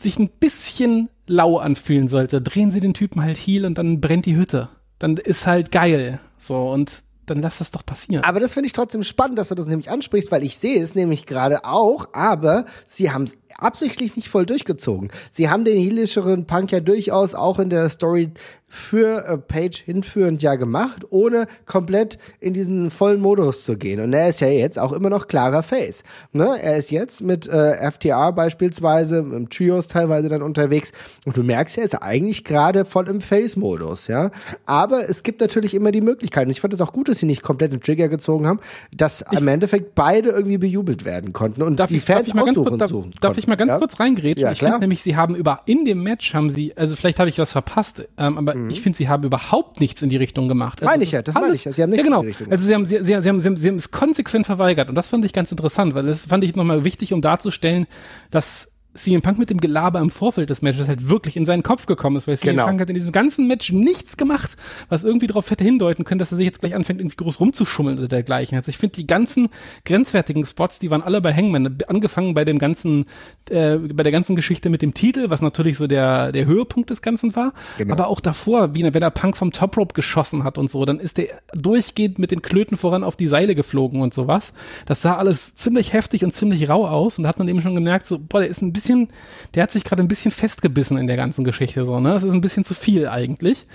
sich 0.01 0.19
ein 0.19 0.29
bisschen 0.29 1.09
lau 1.27 1.57
anfühlen 1.57 2.07
sollte, 2.07 2.41
drehen 2.41 2.71
sie 2.71 2.79
den 2.79 2.93
Typen 2.93 3.21
halt 3.21 3.37
heel 3.37 3.65
und 3.65 3.77
dann 3.77 4.01
brennt 4.01 4.25
die 4.25 4.35
Hütte. 4.35 4.69
Dann 4.99 5.17
ist 5.17 5.47
halt 5.47 5.71
geil. 5.71 6.19
So, 6.37 6.69
und 6.69 6.91
dann 7.25 7.41
lass 7.41 7.59
das 7.59 7.71
doch 7.71 7.85
passieren. 7.85 8.23
Aber 8.23 8.39
das 8.39 8.53
finde 8.53 8.67
ich 8.67 8.73
trotzdem 8.73 9.03
spannend, 9.03 9.37
dass 9.37 9.49
du 9.49 9.55
das 9.55 9.67
nämlich 9.67 9.89
ansprichst, 9.89 10.31
weil 10.31 10.43
ich 10.43 10.57
sehe 10.57 10.81
es 10.81 10.95
nämlich 10.95 11.25
gerade 11.25 11.65
auch, 11.65 12.09
aber 12.13 12.65
sie 12.87 13.11
haben 13.11 13.23
es 13.23 13.37
absichtlich 13.57 14.15
nicht 14.15 14.29
voll 14.29 14.45
durchgezogen. 14.45 15.11
Sie 15.31 15.49
haben 15.49 15.65
den 15.65 15.77
heelischeren 15.77 16.45
Punk 16.45 16.71
ja 16.71 16.79
durchaus 16.79 17.35
auch 17.35 17.59
in 17.59 17.69
der 17.69 17.89
Story 17.89 18.31
für 18.71 19.25
äh, 19.25 19.37
Page 19.37 19.83
hinführend 19.83 20.41
ja 20.41 20.55
gemacht, 20.55 21.05
ohne 21.09 21.47
komplett 21.65 22.17
in 22.39 22.53
diesen 22.53 22.89
vollen 22.89 23.19
Modus 23.19 23.65
zu 23.65 23.77
gehen. 23.77 23.99
Und 23.99 24.13
er 24.13 24.29
ist 24.29 24.39
ja 24.39 24.47
jetzt 24.47 24.79
auch 24.79 24.93
immer 24.93 25.09
noch 25.09 25.27
klarer 25.27 25.61
Face. 25.61 26.03
Ne? 26.31 26.57
Er 26.61 26.77
ist 26.77 26.89
jetzt 26.89 27.21
mit 27.21 27.49
äh, 27.49 27.91
FTR 27.91 28.31
beispielsweise, 28.31 29.17
im 29.17 29.49
Trios 29.49 29.89
teilweise 29.89 30.29
dann 30.29 30.41
unterwegs. 30.41 30.93
Und 31.25 31.35
du 31.35 31.43
merkst 31.43 31.75
ja, 31.75 31.83
ist 31.83 31.95
er 31.95 32.03
eigentlich 32.03 32.45
gerade 32.45 32.85
voll 32.85 33.09
im 33.09 33.19
Face-Modus, 33.19 34.07
ja. 34.07 34.31
Aber 34.65 35.09
es 35.09 35.23
gibt 35.23 35.41
natürlich 35.41 35.73
immer 35.73 35.91
die 35.91 36.01
Möglichkeit, 36.01 36.45
und 36.45 36.51
ich 36.51 36.61
fand 36.61 36.73
es 36.73 36.79
auch 36.79 36.93
gut, 36.93 37.09
dass 37.09 37.20
sie 37.21 37.25
nicht 37.25 37.41
komplett 37.41 37.73
den 37.73 37.81
Trigger 37.81 38.07
gezogen 38.07 38.47
haben, 38.47 38.59
dass 38.91 39.23
ich 39.31 39.39
im 39.39 39.47
Endeffekt 39.47 39.95
beide 39.95 40.29
irgendwie 40.29 40.57
bejubelt 40.57 41.05
werden 41.05 41.33
konnten 41.33 41.61
und 41.63 41.79
darf 41.79 41.89
die 41.89 41.97
ich, 41.97 42.03
Fans 42.03 42.27
darf 42.27 42.35
ich 42.35 42.41
aussuchen 42.41 42.77
kurz, 42.77 42.91
darf, 42.91 42.91
darf 43.21 43.37
ich 43.37 43.47
mal 43.47 43.55
ganz 43.55 43.69
ja? 43.69 43.79
kurz 43.79 43.99
reingrätschen? 43.99 44.45
Ja, 44.45 44.51
ich 44.51 44.59
finde 44.59 44.79
nämlich, 44.79 45.01
sie 45.01 45.15
haben 45.15 45.35
über, 45.35 45.61
in 45.65 45.85
dem 45.85 46.03
Match 46.03 46.33
haben 46.33 46.49
sie, 46.49 46.75
also 46.77 46.95
vielleicht 46.95 47.19
habe 47.19 47.29
ich 47.29 47.37
was 47.37 47.51
verpasst, 47.51 48.07
ähm, 48.17 48.37
aber 48.37 48.55
Mhm. 48.61 48.69
Ich 48.69 48.81
finde, 48.81 48.97
sie 48.97 49.09
haben 49.09 49.23
überhaupt 49.23 49.79
nichts 49.79 50.01
in 50.01 50.09
die 50.09 50.17
Richtung 50.17 50.47
gemacht. 50.47 50.81
Also 50.81 50.91
meine 50.91 51.03
ich 51.03 51.11
ja, 51.11 51.21
das 51.21 51.35
alles, 51.35 51.45
meine 51.45 51.55
ich 51.55 51.65
ja. 51.65 51.73
Sie 51.73 51.83
haben 51.83 51.89
nicht 51.89 51.99
ja, 51.99 52.03
genau. 52.03 52.19
in 52.19 52.23
die 52.23 52.27
Richtung 52.29 52.51
Also 52.51 52.65
sie 52.65 52.73
haben, 52.73 52.85
sie, 52.85 52.97
sie, 52.99 53.03
sie, 53.03 53.13
haben, 53.15 53.39
sie, 53.39 53.47
haben, 53.47 53.57
sie 53.57 53.67
haben 53.67 53.75
es 53.75 53.91
konsequent 53.91 54.45
verweigert 54.45 54.89
und 54.89 54.95
das 54.95 55.07
fand 55.07 55.25
ich 55.25 55.33
ganz 55.33 55.51
interessant, 55.51 55.95
weil 55.95 56.05
das 56.05 56.25
fand 56.25 56.43
ich 56.43 56.55
nochmal 56.55 56.83
wichtig, 56.83 57.13
um 57.13 57.21
darzustellen, 57.21 57.87
dass 58.29 58.70
CM 58.93 59.21
Punk 59.21 59.37
mit 59.37 59.49
dem 59.49 59.61
Gelaber 59.61 59.99
im 59.99 60.09
Vorfeld 60.09 60.49
des 60.49 60.61
Matches 60.61 60.87
halt 60.87 61.07
wirklich 61.07 61.37
in 61.37 61.45
seinen 61.45 61.63
Kopf 61.63 61.85
gekommen 61.85 62.17
ist, 62.17 62.27
weil 62.27 62.37
CM 62.37 62.51
genau. 62.51 62.67
Punk 62.67 62.81
hat 62.81 62.89
in 62.89 62.95
diesem 62.95 63.13
ganzen 63.13 63.47
Match 63.47 63.71
nichts 63.71 64.17
gemacht, 64.17 64.57
was 64.89 65.05
irgendwie 65.05 65.27
darauf 65.27 65.49
hätte 65.49 65.63
hindeuten 65.63 66.03
können, 66.03 66.19
dass 66.19 66.31
er 66.31 66.37
sich 66.37 66.45
jetzt 66.45 66.59
gleich 66.59 66.75
anfängt, 66.75 66.99
irgendwie 66.99 67.15
groß 67.15 67.39
rumzuschummeln 67.39 67.97
oder 67.99 68.09
dergleichen. 68.09 68.57
Also 68.57 68.69
ich 68.69 68.77
finde 68.77 68.95
die 68.95 69.07
ganzen 69.07 69.47
grenzwertigen 69.85 70.45
Spots, 70.45 70.79
die 70.79 70.91
waren 70.91 71.01
alle 71.01 71.21
bei 71.21 71.33
Hangman, 71.33 71.77
angefangen 71.87 72.33
bei 72.33 72.43
dem 72.43 72.59
ganzen, 72.59 73.05
äh, 73.49 73.77
bei 73.77 74.03
der 74.03 74.11
ganzen 74.11 74.35
Geschichte 74.35 74.69
mit 74.69 74.81
dem 74.81 74.93
Titel, 74.93 75.29
was 75.29 75.41
natürlich 75.41 75.77
so 75.77 75.87
der, 75.87 76.33
der 76.33 76.45
Höhepunkt 76.45 76.89
des 76.89 77.01
Ganzen 77.01 77.33
war, 77.35 77.53
genau. 77.77 77.93
aber 77.93 78.07
auch 78.07 78.19
davor, 78.19 78.75
wie 78.75 78.81
wenn 78.81 79.03
er 79.03 79.11
Punk 79.11 79.37
vom 79.37 79.51
Top 79.51 79.77
Rope 79.77 79.93
geschossen 79.93 80.43
hat 80.43 80.57
und 80.57 80.69
so, 80.69 80.83
dann 80.83 80.99
ist 80.99 81.17
der 81.17 81.27
durchgehend 81.53 82.19
mit 82.19 82.31
den 82.31 82.41
Klöten 82.41 82.75
voran 82.75 83.03
auf 83.03 83.15
die 83.15 83.27
Seile 83.27 83.55
geflogen 83.55 84.01
und 84.01 84.13
sowas. 84.13 84.51
Das 84.85 85.01
sah 85.01 85.15
alles 85.15 85.55
ziemlich 85.55 85.93
heftig 85.93 86.25
und 86.25 86.33
ziemlich 86.33 86.67
rau 86.67 86.87
aus 86.87 87.17
und 87.17 87.23
da 87.23 87.29
hat 87.29 87.39
man 87.39 87.47
eben 87.47 87.61
schon 87.61 87.75
gemerkt, 87.75 88.07
so, 88.07 88.19
boah, 88.19 88.39
der 88.39 88.49
ist 88.49 88.61
ein 88.61 88.73
bisschen 88.73 88.80
bisschen, 88.81 89.09
der 89.53 89.63
hat 89.63 89.71
sich 89.71 89.83
gerade 89.83 90.01
ein 90.01 90.07
bisschen 90.07 90.31
festgebissen 90.31 90.97
in 90.97 91.07
der 91.07 91.17
ganzen 91.17 91.43
Geschichte 91.43 91.85
so, 91.85 91.99
ne? 91.99 92.09
Das 92.09 92.23
ist 92.23 92.33
ein 92.33 92.41
bisschen 92.41 92.63
zu 92.63 92.73
viel 92.73 93.07
eigentlich. 93.07 93.67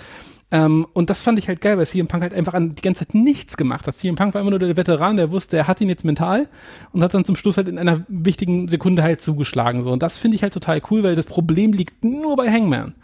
Ähm, 0.53 0.87
und 0.93 1.11
das 1.11 1.23
fand 1.23 1.41
ich 1.41 1.49
halt 1.49 1.61
geil, 1.61 1.77
weil 1.77 1.87
CM 1.87 2.07
Punk 2.07 2.23
halt 2.23 2.33
einfach 2.33 2.55
an 2.55 2.77
die 2.77 2.83
ganze 2.83 3.05
Zeit 3.05 3.15
nichts 3.15 3.57
gemacht 3.57 3.87
hat. 3.87 3.97
CM 3.97 4.15
Punk 4.15 4.33
war 4.35 4.41
immer 4.41 4.51
nur 4.51 4.61
der 4.61 4.77
Veteran, 4.77 5.17
der 5.17 5.33
wusste, 5.33 5.57
er 5.57 5.67
hat 5.67 5.81
ihn 5.81 5.89
jetzt 5.89 6.05
mental 6.05 6.49
und 6.93 7.03
hat 7.03 7.15
dann 7.15 7.25
zum 7.25 7.37
Schluss 7.37 7.57
halt 7.57 7.67
in 7.67 7.79
einer 7.79 8.05
wichtigen 8.09 8.69
Sekunde 8.69 9.03
halt 9.03 9.21
zugeschlagen. 9.21 9.83
So. 9.83 9.91
Und 9.91 10.03
das 10.03 10.19
finde 10.19 10.37
ich 10.37 10.43
halt 10.43 10.53
total 10.53 10.81
cool, 10.91 11.03
weil 11.03 11.17
das 11.17 11.27
Problem 11.27 11.73
liegt 11.73 12.05
nur 12.05 12.37
bei 12.37 12.51
Hangman. 12.51 12.95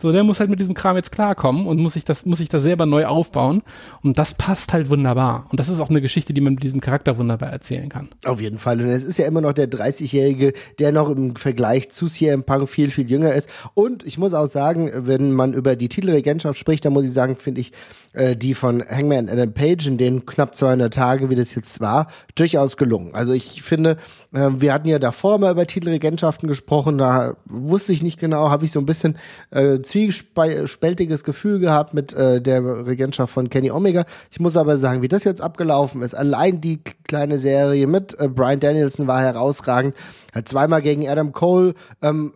So, 0.00 0.12
der 0.12 0.24
muss 0.24 0.40
halt 0.40 0.48
mit 0.48 0.58
diesem 0.58 0.72
Kram 0.72 0.96
jetzt 0.96 1.12
klarkommen 1.12 1.66
und 1.66 1.78
muss 1.78 1.92
sich 1.92 2.06
das, 2.06 2.24
muss 2.24 2.38
sich 2.38 2.48
das 2.48 2.62
selber 2.62 2.86
neu 2.86 3.04
aufbauen. 3.04 3.60
Und 4.02 4.16
das 4.16 4.32
passt 4.32 4.72
halt 4.72 4.88
wunderbar. 4.88 5.46
Und 5.50 5.60
das 5.60 5.68
ist 5.68 5.78
auch 5.78 5.90
eine 5.90 6.00
Geschichte, 6.00 6.32
die 6.32 6.40
man 6.40 6.54
mit 6.54 6.62
diesem 6.62 6.80
Charakter 6.80 7.18
wunderbar 7.18 7.50
erzählen 7.50 7.90
kann. 7.90 8.08
Auf 8.24 8.40
jeden 8.40 8.58
Fall. 8.58 8.80
Und 8.80 8.86
es 8.86 9.04
ist 9.04 9.18
ja 9.18 9.26
immer 9.26 9.42
noch 9.42 9.52
der 9.52 9.70
30-Jährige, 9.70 10.54
der 10.78 10.92
noch 10.92 11.10
im 11.10 11.36
Vergleich 11.36 11.90
zu 11.90 12.06
CM 12.06 12.44
Punk 12.44 12.70
viel, 12.70 12.90
viel 12.90 13.10
jünger 13.10 13.34
ist. 13.34 13.50
Und 13.74 14.02
ich 14.06 14.16
muss 14.16 14.32
auch 14.32 14.50
sagen, 14.50 14.90
wenn 14.94 15.32
man 15.32 15.52
über 15.52 15.76
die 15.76 15.90
Titelregentschaft 15.90 16.58
spricht, 16.58 16.86
dann 16.86 16.94
muss 16.94 17.04
ich 17.04 17.12
sagen, 17.12 17.36
finde 17.36 17.60
ich 17.60 17.72
äh, 18.12 18.36
die 18.36 18.54
von 18.54 18.82
Hangman 18.82 19.28
Adam 19.28 19.52
Page 19.52 19.86
in 19.86 19.98
den 19.98 20.26
knapp 20.26 20.56
200 20.56 20.92
Tagen, 20.92 21.30
wie 21.30 21.36
das 21.36 21.54
jetzt 21.54 21.80
war, 21.80 22.08
durchaus 22.34 22.76
gelungen. 22.76 23.14
Also 23.14 23.32
ich 23.32 23.62
finde, 23.62 23.98
äh, 24.32 24.48
wir 24.56 24.72
hatten 24.72 24.88
ja 24.88 24.98
davor 24.98 25.38
mal 25.38 25.52
über 25.52 25.66
Titelregentschaften 25.66 26.48
gesprochen, 26.48 26.98
da 26.98 27.36
wusste 27.44 27.92
ich 27.92 28.02
nicht 28.02 28.18
genau, 28.18 28.50
habe 28.50 28.64
ich 28.64 28.72
so 28.72 28.80
ein 28.80 28.86
bisschen 28.86 29.18
äh, 29.50 29.80
zwiespältiges 29.90 31.24
Gefühl 31.24 31.58
gehabt 31.58 31.94
mit 31.94 32.12
äh, 32.12 32.40
der 32.40 32.86
Regentschaft 32.86 33.32
von 33.32 33.50
Kenny 33.50 33.70
Omega. 33.70 34.04
Ich 34.30 34.40
muss 34.40 34.56
aber 34.56 34.76
sagen, 34.76 35.02
wie 35.02 35.08
das 35.08 35.24
jetzt 35.24 35.40
abgelaufen 35.40 36.02
ist, 36.02 36.14
allein 36.14 36.60
die 36.60 36.80
kleine 37.04 37.38
Serie 37.38 37.86
mit 37.86 38.18
äh, 38.18 38.28
Brian 38.28 38.60
Danielson 38.60 39.06
war 39.06 39.20
herausragend. 39.20 39.94
Hat 40.32 40.48
zweimal 40.48 40.80
gegen 40.80 41.08
Adam 41.08 41.32
Cole 41.32 41.74
ähm, 42.02 42.32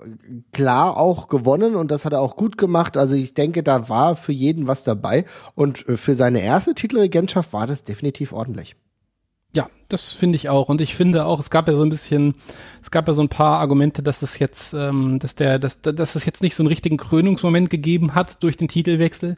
klar 0.53 0.97
auch 0.97 1.29
gewonnen 1.29 1.77
und 1.77 1.91
das 1.91 2.05
hat 2.05 2.13
er 2.13 2.21
auch 2.21 2.37
gut 2.37 2.59
gemacht. 2.59 2.97
Also 2.97 3.15
ich 3.15 3.35
denke, 3.35 3.63
da 3.63 3.89
war 3.89 4.17
für 4.17 4.33
jeden 4.33 4.67
was 4.67 4.83
dabei. 4.83 5.25
Und 5.55 5.89
äh, 5.89 5.97
für 5.97 6.15
seine 6.15 6.43
erste 6.43 6.75
Titelregentschaft 6.75 7.53
war 7.53 7.67
das 7.67 7.85
definitiv 7.85 8.33
ordentlich. 8.33 8.77
Ja, 9.55 9.69
das 9.89 10.13
finde 10.13 10.37
ich 10.37 10.49
auch. 10.49 10.69
Und 10.69 10.81
ich 10.81 10.95
finde 10.95 11.25
auch, 11.25 11.39
es 11.39 11.51
gab 11.51 11.69
ja 11.69 11.77
so 11.77 11.83
ein 11.83 11.91
bisschen, 11.91 12.35
es 12.83 12.91
gab 12.91 13.07
ja 13.07 13.15
so 13.15 13.23
ein 13.23 13.29
paar 13.29 13.61
Argumente, 13.61 14.03
dass 14.03 14.23
es 14.23 14.39
jetzt, 14.39 14.75
ähm, 14.75 15.19
dass 15.21 15.37
der, 15.37 15.59
dass, 15.59 15.81
dass 15.81 16.17
es 16.17 16.25
jetzt 16.25 16.43
nicht 16.43 16.55
so 16.57 16.63
einen 16.63 16.69
richtigen 16.69 16.97
Krönungsmoment 16.97 17.71
gegeben 17.71 18.15
hat 18.15 18.43
durch 18.43 18.57
den 18.57 18.69
Titelwechsel. 18.69 19.37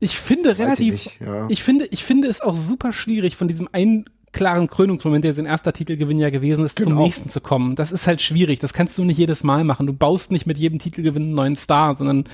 Ich 0.00 0.18
finde 0.18 0.58
relativ, 0.58 0.94
ich, 0.94 1.18
ja. 1.20 1.46
ich 1.48 1.62
finde, 1.62 1.86
ich 1.86 2.04
finde 2.04 2.28
es 2.28 2.40
auch 2.40 2.54
super 2.54 2.92
schwierig 2.92 3.36
von 3.36 3.48
diesem 3.48 3.68
einen 3.72 4.04
klaren 4.32 4.68
Krönungsmoment, 4.68 5.24
der 5.24 5.34
sein 5.34 5.46
erster 5.46 5.72
Titelgewinn 5.72 6.18
ja 6.18 6.30
gewesen 6.30 6.64
ist, 6.64 6.76
genau. 6.76 6.90
zum 6.90 6.98
nächsten 6.98 7.30
zu 7.30 7.40
kommen. 7.40 7.76
Das 7.76 7.92
ist 7.92 8.06
halt 8.06 8.20
schwierig. 8.20 8.58
Das 8.58 8.72
kannst 8.72 8.96
du 8.98 9.04
nicht 9.04 9.18
jedes 9.18 9.42
Mal 9.42 9.64
machen. 9.64 9.86
Du 9.86 9.92
baust 9.92 10.30
nicht 10.30 10.46
mit 10.46 10.58
jedem 10.58 10.78
Titelgewinn 10.78 11.22
einen 11.22 11.34
neuen 11.34 11.56
Star, 11.56 11.96
sondern 11.96 12.24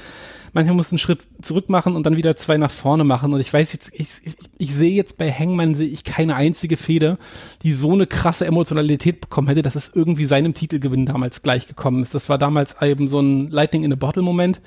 manchmal 0.54 0.76
musst 0.76 0.90
du 0.90 0.94
einen 0.94 0.98
Schritt 0.98 1.20
zurück 1.42 1.68
machen 1.68 1.94
und 1.94 2.06
dann 2.06 2.16
wieder 2.16 2.36
zwei 2.36 2.56
nach 2.56 2.70
vorne 2.70 3.04
machen. 3.04 3.32
Und 3.32 3.40
ich 3.40 3.52
weiß 3.52 3.72
jetzt, 3.72 3.92
ich, 3.92 4.08
ich, 4.56 4.74
sehe 4.74 4.92
jetzt 4.92 5.18
bei 5.18 5.30
Hangman 5.30 5.74
sehe 5.74 5.88
ich 5.88 6.04
keine 6.04 6.36
einzige 6.36 6.76
Feder, 6.76 7.18
die 7.62 7.72
so 7.72 7.92
eine 7.92 8.06
krasse 8.06 8.46
Emotionalität 8.46 9.20
bekommen 9.20 9.48
hätte, 9.48 9.62
dass 9.62 9.74
es 9.74 9.90
irgendwie 9.94 10.24
seinem 10.24 10.54
Titelgewinn 10.54 11.06
damals 11.06 11.42
gleich 11.42 11.66
gekommen 11.66 12.02
ist. 12.02 12.14
Das 12.14 12.28
war 12.28 12.38
damals 12.38 12.76
eben 12.80 13.08
so 13.08 13.20
ein 13.20 13.50
Lightning 13.50 13.84
in 13.84 13.92
a 13.92 13.96
Bottle 13.96 14.22
Moment. 14.22 14.60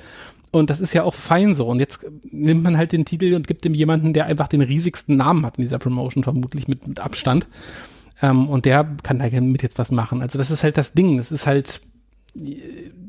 Und 0.52 0.70
das 0.70 0.80
ist 0.80 0.94
ja 0.94 1.04
auch 1.04 1.14
fein 1.14 1.56
so. 1.56 1.68
Und 1.68 1.80
jetzt 1.80 2.06
nimmt 2.32 2.64
man 2.64 2.78
halt 2.78 2.92
den 2.92 3.06
Titel 3.06 3.34
und 3.34 3.48
gibt 3.48 3.66
dem 3.66 3.74
jemanden, 3.74 4.14
der 4.14 4.26
einfach 4.26 4.48
den 4.48 4.62
riesigsten 4.62 5.18
Namen 5.18 5.46
hat 5.46 5.58
in 5.58 5.64
dieser 5.64 5.80
Promotion, 5.80 6.24
vermutlich 6.24 6.68
mit, 6.68 6.88
mit 6.88 7.00
Abstand. 7.00 7.48
Ähm, 8.22 8.50
und 8.50 8.66
der 8.66 8.88
kann 9.04 9.20
da 9.20 9.42
mit 9.42 9.64
jetzt 9.64 9.78
was 9.78 9.92
machen. 9.92 10.22
Also 10.22 10.38
das 10.38 10.52
ist 10.52 10.64
halt 10.64 10.78
das 10.78 10.94
Ding. 10.94 11.18
Das 11.18 11.32
ist 11.32 11.48
halt, 11.48 11.82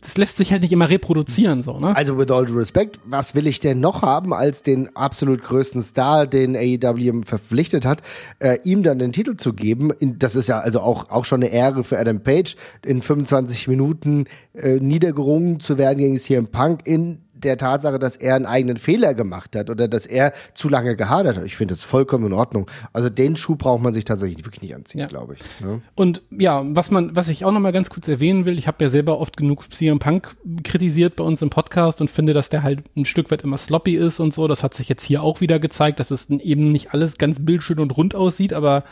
das 0.01 0.16
lässt 0.16 0.37
sich 0.37 0.53
halt 0.53 0.62
nicht 0.62 0.72
immer 0.72 0.89
reproduzieren, 0.89 1.62
so, 1.62 1.79
ne? 1.79 1.95
Also 1.95 2.16
with 2.16 2.31
all 2.31 2.47
due 2.47 2.57
respect, 2.57 2.99
was 3.05 3.35
will 3.35 3.47
ich 3.47 3.61
denn 3.61 3.81
noch 3.81 4.03
haben 4.03 4.33
als 4.33 4.62
den 4.62 4.95
absolut 4.97 5.43
größten 5.43 5.83
Star, 5.83 6.26
den 6.26 6.57
AEW 6.57 7.22
verpflichtet 7.26 7.85
hat, 7.85 8.03
äh, 8.39 8.59
ihm 8.64 8.83
dann 8.83 8.99
den 8.99 9.12
Titel 9.12 9.37
zu 9.37 9.53
geben? 9.53 9.93
das 10.01 10.35
ist 10.35 10.49
ja 10.49 10.61
also 10.61 10.81
auch, 10.81 11.11
auch 11.11 11.24
schon 11.24 11.43
eine 11.43 11.53
Ehre 11.53 11.85
für 11.85 11.99
Adam 11.99 12.20
Page, 12.20 12.57
in 12.85 13.03
25 13.03 13.68
Minuten 13.68 14.24
äh, 14.55 14.76
niedergerungen 14.81 15.61
zu 15.61 15.76
werden 15.76 15.99
gegen 15.99 16.18
CM 16.18 16.49
Punk 16.49 16.87
in 16.87 17.20
der 17.43 17.57
Tatsache, 17.57 17.99
dass 17.99 18.16
er 18.16 18.34
einen 18.34 18.47
eigenen 18.47 18.76
Fehler 18.76 19.14
gemacht 19.14 19.57
hat 19.57 19.70
oder 19.70 19.89
dass 19.89 20.07
er 20.07 20.32
zu 20.55 20.68
lange 20.68 20.97
gehadert 20.97 21.36
hat. 21.36 21.45
Ich 21.45 21.57
finde 21.57 21.72
das 21.72 21.84
vollkommen 21.84 22.26
in 22.26 22.32
Ordnung. 22.32 22.70
Also 22.93 23.09
den 23.09 23.36
Schuh 23.36 23.57
braucht 23.57 23.82
man 23.82 23.95
sich 23.95 24.05
tatsächlich 24.05 24.45
wirklich 24.45 24.62
nicht 24.62 24.74
anziehen, 24.74 25.01
ja. 25.01 25.07
glaube 25.07 25.34
ich. 25.34 25.41
Ja. 25.61 25.66
Ne? 25.66 25.82
Und 25.95 26.22
ja, 26.30 26.62
was 26.64 26.91
man, 26.91 27.14
was 27.14 27.28
ich 27.28 27.45
auch 27.45 27.53
noch 27.53 27.61
mal 27.61 27.72
ganz 27.72 27.91
kurz 27.91 28.09
erwähnen 28.09 28.45
will, 28.45 28.59
ich 28.59 28.66
habe 28.66 28.84
ja 28.84 28.91
selber 28.91 29.18
oft 29.18 29.36
genug 29.36 29.72
CM 29.72 29.99
Punk 29.99 30.36
kritisiert 30.64 31.16
bei 31.16 31.24
uns 31.24 31.43
im 31.43 31.51
Podcast 31.51 32.01
und 32.01 32.11
finde, 32.11 32.34
dass 32.34 32.49
der 32.49 32.62
halt 32.62 32.82
ein 32.97 33.05
Stück 33.05 33.30
weit 33.30 33.43
immer 33.43 33.59
sloppy 33.59 33.97
ist 33.97 34.20
und 34.20 34.34
so. 34.34 34.49
Das 34.49 34.62
hat 34.62 34.74
sich 34.74 34.89
jetzt 34.89 35.05
hier 35.05 35.22
auch 35.22 35.41
wieder 35.41 35.59
gezeigt, 35.59 36.01
dass 36.01 36.11
es 36.11 36.30
eben 36.30 36.72
nicht 36.72 36.93
alles 36.93 37.18
ganz 37.18 37.45
bildschön 37.45 37.78
und 37.78 37.97
rund 37.97 38.14
aussieht, 38.14 38.53
aber 38.53 38.84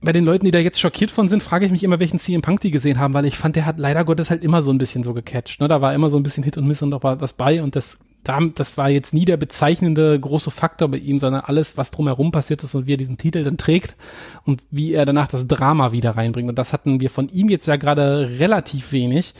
bei 0.00 0.12
den 0.12 0.24
Leuten, 0.24 0.44
die 0.44 0.52
da 0.52 0.58
jetzt 0.58 0.80
schockiert 0.80 1.10
von 1.10 1.28
sind, 1.28 1.42
frage 1.42 1.66
ich 1.66 1.72
mich 1.72 1.82
immer, 1.82 1.98
welchen 1.98 2.20
CM 2.20 2.42
Punk 2.42 2.60
die 2.60 2.70
gesehen 2.70 2.98
haben, 2.98 3.14
weil 3.14 3.24
ich 3.24 3.36
fand, 3.36 3.56
der 3.56 3.66
hat 3.66 3.78
leider 3.78 4.04
Gottes 4.04 4.30
halt 4.30 4.44
immer 4.44 4.62
so 4.62 4.70
ein 4.70 4.78
bisschen 4.78 5.02
so 5.02 5.12
gecatcht. 5.12 5.60
Ne? 5.60 5.66
Da 5.66 5.80
war 5.80 5.92
immer 5.92 6.08
so 6.08 6.16
ein 6.16 6.22
bisschen 6.22 6.44
Hit 6.44 6.56
und 6.56 6.68
Miss 6.68 6.82
und 6.82 6.90
noch 6.90 7.02
was 7.02 7.32
bei 7.32 7.62
und 7.62 7.74
das, 7.74 7.98
das 8.54 8.78
war 8.78 8.90
jetzt 8.90 9.12
nie 9.12 9.24
der 9.24 9.36
bezeichnende 9.36 10.18
große 10.18 10.52
Faktor 10.52 10.88
bei 10.88 10.98
ihm, 10.98 11.18
sondern 11.18 11.42
alles, 11.42 11.76
was 11.76 11.90
drumherum 11.90 12.30
passiert 12.30 12.62
ist 12.62 12.74
und 12.76 12.86
wie 12.86 12.94
er 12.94 12.98
diesen 12.98 13.18
Titel 13.18 13.42
dann 13.42 13.56
trägt 13.56 13.96
und 14.44 14.62
wie 14.70 14.92
er 14.92 15.04
danach 15.04 15.28
das 15.28 15.48
Drama 15.48 15.90
wieder 15.90 16.16
reinbringt. 16.16 16.48
Und 16.48 16.58
das 16.58 16.72
hatten 16.72 17.00
wir 17.00 17.10
von 17.10 17.28
ihm 17.28 17.48
jetzt 17.48 17.66
ja 17.66 17.76
gerade 17.76 18.30
relativ 18.38 18.92
wenig. 18.92 19.34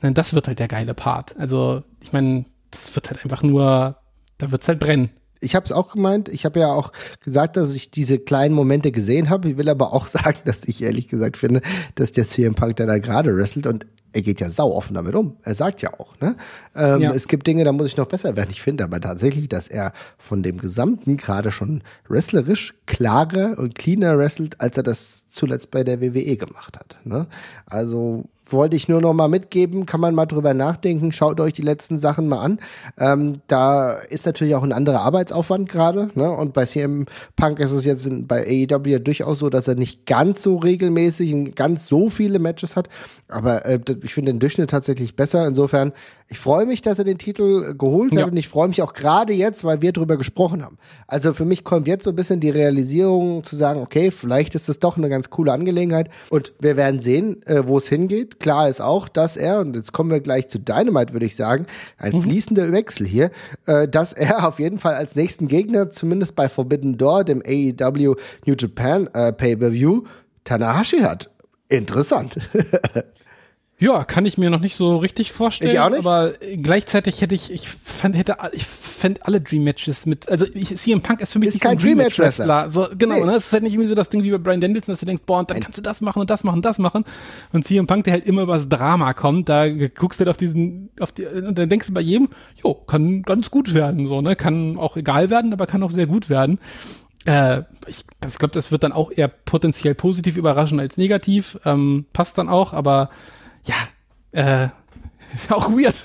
Das 0.00 0.34
wird 0.34 0.46
halt 0.46 0.58
der 0.58 0.68
geile 0.68 0.94
Part. 0.94 1.34
Also, 1.38 1.82
ich 2.00 2.12
meine, 2.12 2.44
das 2.70 2.94
wird 2.94 3.10
halt 3.10 3.24
einfach 3.24 3.42
nur, 3.42 3.96
da 4.38 4.52
wird's 4.52 4.68
halt 4.68 4.78
brennen 4.78 5.10
ich 5.40 5.54
habe 5.54 5.66
es 5.66 5.72
auch 5.72 5.92
gemeint. 5.92 6.28
Ich 6.28 6.44
habe 6.44 6.60
ja 6.60 6.72
auch 6.72 6.92
gesagt, 7.20 7.56
dass 7.56 7.74
ich 7.74 7.90
diese 7.90 8.18
kleinen 8.18 8.54
Momente 8.54 8.92
gesehen 8.92 9.30
habe. 9.30 9.50
Ich 9.50 9.56
will 9.56 9.68
aber 9.68 9.92
auch 9.92 10.06
sagen, 10.08 10.38
dass 10.44 10.64
ich 10.64 10.82
ehrlich 10.82 11.08
gesagt 11.08 11.36
finde, 11.36 11.60
dass 11.94 12.12
der 12.12 12.26
CM 12.26 12.54
Punk 12.54 12.76
da 12.76 12.98
gerade 12.98 13.36
wrestelt 13.36 13.66
und 13.66 13.86
er 14.14 14.22
geht 14.22 14.40
ja 14.40 14.48
sau 14.48 14.72
offen 14.72 14.94
damit 14.94 15.16
um. 15.16 15.36
Er 15.42 15.54
sagt 15.54 15.82
ja 15.82 15.92
auch, 15.98 16.18
ne? 16.20 16.36
Ähm, 16.76 17.00
ja. 17.00 17.12
Es 17.12 17.26
gibt 17.26 17.48
Dinge, 17.48 17.64
da 17.64 17.72
muss 17.72 17.88
ich 17.88 17.96
noch 17.96 18.06
besser 18.06 18.36
werden. 18.36 18.50
Ich 18.52 18.62
finde 18.62 18.84
aber 18.84 19.00
tatsächlich, 19.00 19.48
dass 19.48 19.66
er 19.66 19.92
von 20.18 20.44
dem 20.44 20.58
Gesamten 20.58 21.16
gerade 21.16 21.50
schon 21.50 21.82
wrestlerisch 22.08 22.74
klarer 22.86 23.58
und 23.58 23.74
cleaner 23.74 24.16
wrestelt, 24.16 24.60
als 24.60 24.76
er 24.76 24.84
das 24.84 25.24
zuletzt 25.28 25.72
bei 25.72 25.82
der 25.82 26.00
WWE 26.00 26.36
gemacht 26.36 26.78
hat. 26.78 26.96
Ne? 27.02 27.26
Also 27.66 28.26
wollte 28.54 28.76
ich 28.76 28.88
nur 28.88 29.00
noch 29.00 29.12
mal 29.12 29.28
mitgeben, 29.28 29.86
kann 29.86 30.00
man 30.00 30.14
mal 30.14 30.26
drüber 30.26 30.54
nachdenken, 30.54 31.12
schaut 31.12 31.40
euch 31.40 31.52
die 31.52 31.62
letzten 31.62 31.98
Sachen 31.98 32.28
mal 32.28 32.40
an. 32.40 32.58
Ähm, 32.98 33.40
da 33.46 33.92
ist 33.92 34.26
natürlich 34.26 34.54
auch 34.54 34.62
ein 34.62 34.72
anderer 34.72 35.00
Arbeitsaufwand 35.00 35.68
gerade, 35.68 36.10
ne? 36.14 36.30
Und 36.30 36.54
bei 36.54 36.64
CM 36.64 37.06
Punk 37.36 37.58
ist 37.60 37.72
es 37.72 37.84
jetzt 37.84 38.06
in, 38.06 38.26
bei 38.26 38.46
AEW 38.46 38.98
durchaus 39.00 39.38
so, 39.38 39.50
dass 39.50 39.68
er 39.68 39.74
nicht 39.74 40.06
ganz 40.06 40.42
so 40.42 40.56
regelmäßig 40.56 41.54
ganz 41.54 41.86
so 41.86 42.08
viele 42.08 42.38
Matches 42.38 42.76
hat, 42.76 42.88
aber 43.28 43.66
äh, 43.66 43.80
ich 44.02 44.14
finde 44.14 44.32
den 44.32 44.38
Durchschnitt 44.38 44.70
tatsächlich 44.70 45.16
besser. 45.16 45.46
Insofern 45.46 45.92
ich 46.28 46.38
freue 46.38 46.64
mich, 46.64 46.80
dass 46.80 46.98
er 46.98 47.04
den 47.04 47.18
Titel 47.18 47.74
geholt 47.74 48.12
hat 48.12 48.18
ja. 48.18 48.26
und 48.26 48.36
ich 48.36 48.48
freue 48.48 48.68
mich 48.68 48.80
auch 48.80 48.94
gerade 48.94 49.32
jetzt, 49.34 49.62
weil 49.62 49.82
wir 49.82 49.92
drüber 49.92 50.16
gesprochen 50.16 50.64
haben. 50.64 50.78
Also 51.06 51.34
für 51.34 51.44
mich 51.44 51.64
kommt 51.64 51.86
jetzt 51.86 52.04
so 52.04 52.10
ein 52.10 52.16
bisschen 52.16 52.40
die 52.40 52.50
Realisierung 52.50 53.44
zu 53.44 53.56
sagen, 53.56 53.80
okay, 53.82 54.10
vielleicht 54.10 54.54
ist 54.54 54.68
das 54.68 54.78
doch 54.78 54.96
eine 54.96 55.10
ganz 55.10 55.28
coole 55.28 55.52
Angelegenheit 55.52 56.08
und 56.30 56.52
wir 56.60 56.76
werden 56.76 56.98
sehen, 56.98 57.42
äh, 57.46 57.66
wo 57.66 57.76
es 57.76 57.88
hingeht. 57.88 58.40
Klar 58.40 58.68
ist 58.68 58.80
auch, 58.80 59.06
dass 59.06 59.36
er, 59.36 59.60
und 59.60 59.76
jetzt 59.76 59.92
kommen 59.92 60.10
wir 60.10 60.20
gleich 60.20 60.48
zu 60.48 60.58
Dynamite, 60.58 61.12
würde 61.12 61.26
ich 61.26 61.36
sagen, 61.36 61.66
ein 61.98 62.12
mhm. 62.12 62.22
fließender 62.22 62.72
Wechsel 62.72 63.06
hier, 63.06 63.30
äh, 63.66 63.86
dass 63.86 64.14
er 64.14 64.48
auf 64.48 64.58
jeden 64.58 64.78
Fall 64.78 64.94
als 64.94 65.16
nächsten 65.16 65.46
Gegner, 65.46 65.90
zumindest 65.90 66.36
bei 66.36 66.48
Forbidden 66.48 66.96
Door, 66.96 67.24
dem 67.24 67.42
AEW 67.46 68.16
New 68.46 68.54
Japan 68.58 69.08
äh, 69.12 69.32
Pay-Per-View, 69.32 70.04
Tanahashi 70.44 71.00
hat. 71.00 71.30
Interessant. 71.68 72.38
Ja, 73.84 74.02
kann 74.02 74.24
ich 74.24 74.38
mir 74.38 74.48
noch 74.48 74.60
nicht 74.60 74.78
so 74.78 74.96
richtig 74.96 75.30
vorstellen. 75.30 75.70
Ich 75.70 75.78
auch 75.78 75.90
nicht. 75.90 75.98
Aber 75.98 76.32
gleichzeitig 76.56 77.20
hätte 77.20 77.34
ich, 77.34 77.52
ich 77.52 77.68
fand, 77.68 78.16
hätte, 78.16 78.38
ich 78.52 78.64
fände 78.64 79.20
alle 79.26 79.42
Dream 79.42 79.64
Matches 79.64 80.06
mit, 80.06 80.26
also 80.26 80.46
ich, 80.54 80.74
CM 80.78 81.02
Punk 81.02 81.20
ist 81.20 81.34
für 81.34 81.38
mich 81.38 81.50
ist 81.50 81.60
kein 81.60 81.76
Dream 81.76 81.98
Match 81.98 82.18
Wrestler. 82.18 82.70
So, 82.70 82.88
genau, 82.96 83.16
nee. 83.16 83.24
ne? 83.24 83.32
Es 83.36 83.44
ist 83.44 83.52
halt 83.52 83.62
nicht 83.62 83.74
irgendwie 83.74 83.90
so 83.90 83.94
das 83.94 84.08
Ding 84.08 84.22
wie 84.22 84.30
bei 84.30 84.38
Brian 84.38 84.62
Danielson, 84.62 84.94
dass 84.94 85.00
du 85.00 85.06
denkst, 85.06 85.24
boah, 85.26 85.40
und 85.40 85.50
dann 85.50 85.60
kannst 85.60 85.76
du 85.76 85.82
das 85.82 86.00
machen 86.00 86.20
und 86.20 86.30
das 86.30 86.44
machen 86.44 86.56
und 86.56 86.64
das 86.64 86.78
machen. 86.78 87.04
Und 87.52 87.66
CM 87.66 87.86
Punk, 87.86 88.04
der 88.04 88.14
halt 88.14 88.24
immer 88.24 88.40
über 88.40 88.54
das 88.54 88.70
Drama 88.70 89.12
kommt, 89.12 89.50
da 89.50 89.68
guckst 89.68 90.18
du 90.18 90.24
halt 90.24 90.30
auf 90.30 90.38
diesen, 90.38 90.88
auf 90.98 91.12
die, 91.12 91.26
und 91.26 91.58
dann 91.58 91.68
denkst 91.68 91.88
du 91.88 91.92
bei 91.92 92.00
jedem, 92.00 92.30
jo, 92.62 92.72
kann 92.72 93.20
ganz 93.20 93.50
gut 93.50 93.74
werden, 93.74 94.06
so, 94.06 94.22
ne? 94.22 94.34
Kann 94.34 94.78
auch 94.78 94.96
egal 94.96 95.28
werden, 95.28 95.52
aber 95.52 95.66
kann 95.66 95.82
auch 95.82 95.90
sehr 95.90 96.06
gut 96.06 96.30
werden. 96.30 96.58
Äh, 97.26 97.64
ich 97.86 98.06
ich 98.26 98.38
glaube, 98.38 98.54
das 98.54 98.72
wird 98.72 98.82
dann 98.82 98.92
auch 98.92 99.12
eher 99.14 99.28
potenziell 99.28 99.94
positiv 99.94 100.38
überraschen 100.38 100.80
als 100.80 100.96
negativ. 100.96 101.58
Ähm, 101.66 102.06
passt 102.14 102.38
dann 102.38 102.48
auch, 102.48 102.72
aber 102.72 103.10
ja, 103.64 103.74
äh, 104.32 104.68
auch 105.50 105.70
weird. 105.70 106.02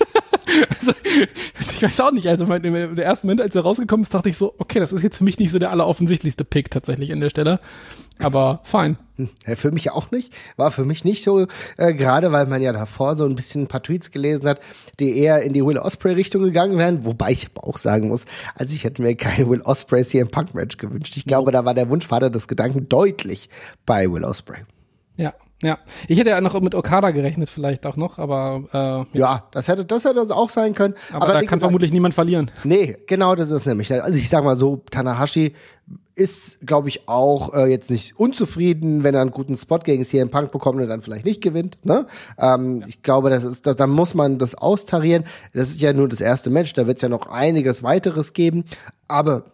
also, 0.80 0.92
ich 1.04 1.82
weiß 1.82 2.00
auch 2.00 2.12
nicht, 2.12 2.26
also 2.26 2.46
mein, 2.46 2.62
im 2.64 2.98
ersten 2.98 3.26
Moment, 3.26 3.40
als 3.40 3.54
er 3.54 3.62
rausgekommen 3.62 4.04
ist, 4.04 4.14
dachte 4.14 4.28
ich 4.28 4.36
so, 4.36 4.54
okay, 4.58 4.80
das 4.80 4.92
ist 4.92 5.02
jetzt 5.02 5.18
für 5.18 5.24
mich 5.24 5.38
nicht 5.38 5.50
so 5.50 5.58
der 5.58 5.70
alleroffensichtlichste 5.70 6.44
Pick 6.44 6.70
tatsächlich 6.70 7.12
an 7.12 7.20
der 7.20 7.30
Stelle. 7.30 7.60
Aber 8.18 8.60
fein. 8.64 8.98
Ja, 9.46 9.56
für 9.56 9.70
mich 9.70 9.90
auch 9.90 10.10
nicht. 10.10 10.32
War 10.56 10.70
für 10.70 10.84
mich 10.84 11.04
nicht 11.04 11.22
so, 11.22 11.46
äh, 11.78 11.94
gerade 11.94 12.32
weil 12.32 12.46
man 12.46 12.60
ja 12.60 12.72
davor 12.72 13.14
so 13.14 13.24
ein 13.24 13.34
bisschen 13.34 13.62
ein 13.62 13.66
paar 13.66 13.82
Tweets 13.82 14.10
gelesen 14.10 14.48
hat, 14.48 14.60
die 14.98 15.18
eher 15.18 15.42
in 15.42 15.54
die 15.54 15.64
Will 15.64 15.78
Osprey 15.78 16.12
Richtung 16.12 16.42
gegangen 16.42 16.76
wären. 16.76 17.04
Wobei 17.04 17.32
ich 17.32 17.48
aber 17.54 17.66
auch 17.66 17.78
sagen 17.78 18.08
muss, 18.08 18.26
also 18.54 18.74
ich 18.74 18.84
hätte 18.84 19.02
mir 19.02 19.14
kein 19.14 19.48
Will 19.48 19.62
Osprey 19.62 20.04
CM 20.04 20.30
Punk 20.30 20.54
Match 20.54 20.76
gewünscht. 20.76 21.16
Ich 21.16 21.24
glaube, 21.24 21.50
da 21.50 21.64
war 21.64 21.74
der 21.74 21.88
Wunschvater 21.88 22.28
des 22.28 22.46
Gedanken 22.46 22.88
deutlich 22.88 23.48
bei 23.86 24.10
Will 24.10 24.24
Osprey. 24.24 24.64
Ja, 25.16 25.32
ja, 25.62 25.78
ich 26.08 26.18
hätte 26.18 26.30
ja 26.30 26.40
noch 26.40 26.58
mit 26.60 26.74
Okada 26.74 27.10
gerechnet, 27.10 27.50
vielleicht 27.50 27.84
auch 27.84 27.96
noch, 27.96 28.18
aber 28.18 28.64
äh, 28.72 28.76
ja. 28.76 29.06
ja. 29.32 29.44
das 29.52 29.68
hätte 29.68 29.84
das 29.84 30.04
hätte 30.04 30.14
das 30.16 30.30
auch 30.30 30.48
sein 30.48 30.74
können. 30.74 30.94
Aber, 31.10 31.24
aber 31.24 31.26
da 31.26 31.38
kann 31.40 31.46
gesagt, 31.46 31.62
vermutlich 31.62 31.92
niemand 31.92 32.14
verlieren. 32.14 32.50
Nee, 32.64 32.96
genau, 33.06 33.34
das 33.34 33.50
ist 33.50 33.66
nämlich. 33.66 33.92
Also 33.92 34.18
ich 34.18 34.28
sag 34.28 34.42
mal 34.42 34.56
so, 34.56 34.82
Tanahashi 34.90 35.54
ist, 36.14 36.66
glaube 36.66 36.88
ich, 36.88 37.08
auch 37.08 37.54
äh, 37.54 37.66
jetzt 37.66 37.90
nicht 37.90 38.18
unzufrieden, 38.18 39.04
wenn 39.04 39.14
er 39.14 39.22
einen 39.22 39.30
guten 39.30 39.56
Spot 39.56 39.78
gegen 39.78 40.04
CM 40.04 40.28
Punk 40.28 40.52
bekommt 40.52 40.80
und 40.80 40.88
dann 40.88 41.02
vielleicht 41.02 41.24
nicht 41.24 41.42
gewinnt. 41.42 41.78
Ne? 41.84 42.06
Ähm, 42.38 42.80
ja. 42.80 42.86
Ich 42.88 43.02
glaube, 43.02 43.30
das 43.30 43.44
ist, 43.44 43.66
da, 43.66 43.74
da 43.74 43.86
muss 43.86 44.14
man 44.14 44.38
das 44.38 44.54
austarieren. 44.54 45.24
Das 45.54 45.70
ist 45.70 45.80
ja 45.80 45.92
nur 45.92 46.08
das 46.08 46.20
erste 46.20 46.50
Match, 46.50 46.74
da 46.74 46.86
wird 46.86 46.98
es 46.98 47.02
ja 47.02 47.08
noch 47.08 47.28
einiges 47.28 47.82
weiteres 47.82 48.34
geben. 48.34 48.64
Aber 49.08 49.44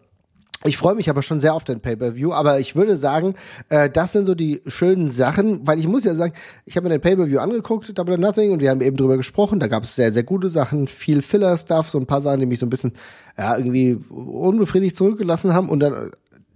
Ich 0.66 0.76
freue 0.76 0.94
mich 0.94 1.10
aber 1.10 1.22
schon 1.22 1.40
sehr 1.40 1.54
auf 1.54 1.64
den 1.64 1.80
Pay-Per-View, 1.80 2.32
aber 2.32 2.60
ich 2.60 2.76
würde 2.76 2.96
sagen, 2.96 3.34
äh, 3.68 3.90
das 3.90 4.12
sind 4.12 4.26
so 4.26 4.34
die 4.34 4.62
schönen 4.66 5.10
Sachen, 5.10 5.66
weil 5.66 5.78
ich 5.78 5.86
muss 5.86 6.04
ja 6.04 6.14
sagen, 6.14 6.32
ich 6.64 6.76
habe 6.76 6.88
mir 6.88 6.94
den 6.94 7.00
Pay-Per-View 7.00 7.38
angeguckt, 7.38 7.96
Double 7.98 8.14
or 8.14 8.18
Nothing, 8.18 8.52
und 8.52 8.60
wir 8.60 8.70
haben 8.70 8.80
eben 8.80 8.96
drüber 8.96 9.16
gesprochen, 9.16 9.60
da 9.60 9.66
gab 9.66 9.84
es 9.84 9.94
sehr, 9.94 10.12
sehr 10.12 10.22
gute 10.22 10.50
Sachen, 10.50 10.86
viel 10.86 11.22
Filler-Stuff, 11.22 11.90
so 11.90 11.98
ein 11.98 12.06
paar 12.06 12.20
Sachen, 12.20 12.40
die 12.40 12.46
mich 12.46 12.58
so 12.58 12.66
ein 12.66 12.70
bisschen, 12.70 12.92
ja, 13.38 13.56
irgendwie 13.56 13.98
unbefriedigt 14.10 14.96
zurückgelassen 14.96 15.52
haben 15.52 15.68
und 15.68 15.80
dann 15.80 16.10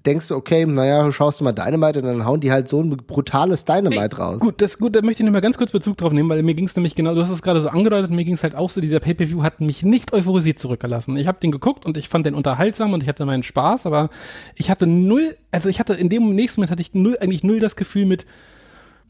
denkst 0.06 0.28
du, 0.28 0.36
okay, 0.36 0.66
naja, 0.66 1.10
schaust 1.12 1.40
du 1.40 1.44
mal 1.44 1.52
Dynamite 1.52 2.00
und 2.00 2.06
dann 2.06 2.24
hauen 2.24 2.40
die 2.40 2.50
halt 2.50 2.68
so 2.68 2.82
ein 2.82 2.90
brutales 2.90 3.64
Dynamite 3.64 4.16
Ey, 4.16 4.22
raus. 4.22 4.40
Gut, 4.40 4.60
das 4.60 4.78
gut, 4.78 4.96
da 4.96 5.02
möchte 5.02 5.22
ich 5.22 5.26
noch 5.26 5.32
mal 5.32 5.40
ganz 5.40 5.58
kurz 5.58 5.70
Bezug 5.70 5.96
drauf 5.96 6.12
nehmen, 6.12 6.28
weil 6.28 6.42
mir 6.42 6.54
ging 6.54 6.66
es 6.66 6.76
nämlich 6.76 6.94
genau, 6.94 7.14
du 7.14 7.22
hast 7.22 7.30
es 7.30 7.42
gerade 7.42 7.60
so 7.60 7.68
angedeutet, 7.68 8.10
mir 8.10 8.24
ging 8.24 8.34
es 8.34 8.42
halt 8.42 8.54
auch 8.54 8.70
so, 8.70 8.80
dieser 8.80 9.00
Pay-Per-View 9.00 9.42
hat 9.42 9.60
mich 9.60 9.82
nicht 9.82 10.12
euphorisiert 10.12 10.58
zurückgelassen. 10.58 11.16
Ich 11.16 11.26
habe 11.26 11.38
den 11.40 11.52
geguckt 11.52 11.84
und 11.84 11.96
ich 11.96 12.08
fand 12.08 12.26
den 12.26 12.34
unterhaltsam 12.34 12.92
und 12.92 13.02
ich 13.02 13.08
hatte 13.08 13.24
meinen 13.26 13.42
Spaß, 13.42 13.86
aber 13.86 14.10
ich 14.54 14.70
hatte 14.70 14.86
null, 14.86 15.36
also 15.50 15.68
ich 15.68 15.80
hatte 15.80 15.94
in 15.94 16.08
dem 16.08 16.34
nächsten 16.34 16.60
Moment 16.60 16.70
hatte 16.70 16.82
ich 16.82 16.94
null, 16.94 17.16
eigentlich 17.20 17.44
null 17.44 17.60
das 17.60 17.76
Gefühl 17.76 18.06
mit, 18.06 18.26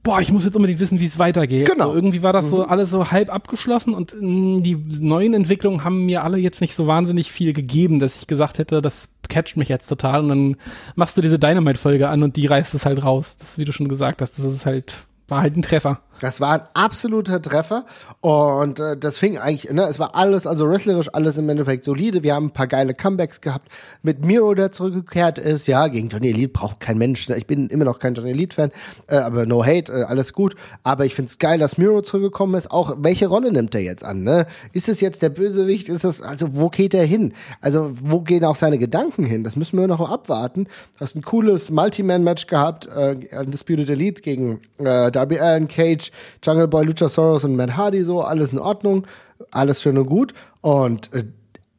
boah, 0.03 0.21
ich 0.21 0.33
muss 0.33 0.45
jetzt 0.45 0.57
unbedingt 0.57 0.81
wissen, 0.81 1.01
wie 1.01 1.07
es 1.07 1.19
weitergeht. 1.19 1.69
Genau. 1.71 1.91
So, 1.91 1.95
irgendwie 1.95 2.23
war 2.23 2.33
das 2.33 2.49
so 2.49 2.65
alles 2.65 2.91
so 2.91 3.11
halb 3.11 3.33
abgeschlossen 3.33 3.95
und 3.95 4.15
mh, 4.19 4.63
die 4.63 4.77
neuen 5.01 5.35
Entwicklungen 5.35 5.85
haben 5.85 6.07
mir 6.07 6.25
alle 6.25 6.39
jetzt 6.39 6.61
nicht 6.61 6.75
so 6.75 6.87
wahnsinnig 6.87 7.31
viel 7.31 7.53
gegeben, 7.53 7.99
dass 7.99 8.17
ich 8.17 8.27
gesagt 8.27 8.59
hätte, 8.59 8.81
das 8.83 9.09
catcht 9.29 9.57
mich 9.57 9.69
jetzt 9.69 9.89
total 9.89 10.23
und 10.23 10.29
dann 10.29 10.57
machst 10.97 11.17
du 11.17 11.21
diese 11.21 11.39
Dynamite-Folge 11.39 12.09
an 12.09 12.23
und 12.23 12.37
die 12.37 12.47
reißt 12.47 12.75
es 12.75 12.87
halt 12.87 13.05
raus. 13.05 13.37
Das, 13.39 13.59
wie 13.59 13.65
du 13.65 13.73
schon 13.73 13.89
gesagt 13.89 14.23
hast, 14.23 14.39
das 14.39 14.45
ist 14.47 14.67
halt, 14.67 14.99
war 15.29 15.43
halt 15.43 15.57
ein 15.57 15.63
Treffer. 15.63 16.01
Das 16.21 16.41
war 16.41 16.53
ein 16.53 16.63
absoluter 16.75 17.41
Treffer 17.41 17.87
und 18.21 18.79
äh, 18.79 18.97
das 18.97 19.17
fing 19.17 19.39
eigentlich, 19.39 19.73
ne, 19.73 19.85
es 19.85 19.99
war 19.99 20.15
alles, 20.15 20.47
also 20.47 20.69
wrestlerisch 20.69 21.09
alles 21.13 21.39
im 21.39 21.49
Endeffekt 21.49 21.85
solide. 21.85 22.23
Wir 22.23 22.35
haben 22.35 22.47
ein 22.47 22.53
paar 22.53 22.67
geile 22.67 22.93
Comebacks 22.95 23.41
gehabt 23.41 23.71
mit 24.03 24.25
Miro, 24.25 24.55
der 24.55 24.71
zurückgekehrt 24.71 25.39
ist. 25.39 25.67
Ja, 25.67 25.89
gegen 25.89 26.09
Johnny 26.09 26.29
Elite 26.29 26.53
braucht 26.53 26.79
kein 26.81 26.99
Mensch. 26.99 27.29
Ne? 27.29 27.39
Ich 27.39 27.47
bin 27.47 27.69
immer 27.69 27.87
noch 27.87 27.99
kein 27.99 28.15
Johnny 28.15 28.31
Elite-Fan, 28.31 28.71
äh, 29.09 29.17
aber 29.17 29.47
no 29.47 29.65
hate, 29.65 29.91
äh, 29.93 30.03
alles 30.05 30.35
gut. 30.35 30.57
Aber 30.83 31.07
ich 31.07 31.15
find's 31.15 31.39
geil, 31.39 31.59
dass 31.59 31.79
Miro 31.79 32.03
zurückgekommen 32.03 32.55
ist. 32.55 32.71
Auch 32.71 32.97
welche 32.99 33.27
Rolle 33.27 33.51
nimmt 33.51 33.75
er 33.75 33.81
jetzt 33.81 34.05
an? 34.05 34.23
Ne? 34.23 34.47
Ist 34.75 34.91
es 34.91 35.01
jetzt 35.01 35.23
der 35.23 35.31
Bösewicht? 35.31 35.89
Ist 35.89 36.05
es, 36.05 36.21
also 36.21 36.55
wo 36.55 36.69
geht 36.69 36.93
er 36.93 37.07
hin? 37.07 37.33
Also 37.63 37.93
wo 37.95 38.21
gehen 38.21 38.45
auch 38.45 38.57
seine 38.57 38.77
Gedanken 38.77 39.25
hin? 39.25 39.43
Das 39.43 39.57
müssen 39.57 39.79
wir 39.79 39.87
noch 39.87 40.11
abwarten. 40.11 40.67
Hast 40.99 41.17
ein 41.17 41.23
cooles 41.23 41.71
Multi-Man-Match 41.71 42.47
gehabt, 42.47 42.89
äh, 42.95 43.17
Undisputed 43.39 43.89
Elite 43.89 44.21
gegen 44.21 44.61
äh, 44.79 45.11
Darby 45.11 45.39
Allen, 45.39 45.67
Cage, 45.69 46.10
Jungle 46.43 46.69
Boy, 46.69 46.85
Luchasaurus 46.85 47.45
und 47.45 47.57
Matt 47.57 47.77
Hardy 47.77 48.03
so, 48.05 48.21
alles 48.23 48.53
in 48.53 48.59
Ordnung, 48.59 49.07
alles 49.51 49.83
schön 49.83 49.99
und 49.99 50.07
gut. 50.07 50.35
Und 50.61 51.13
äh, 51.15 51.25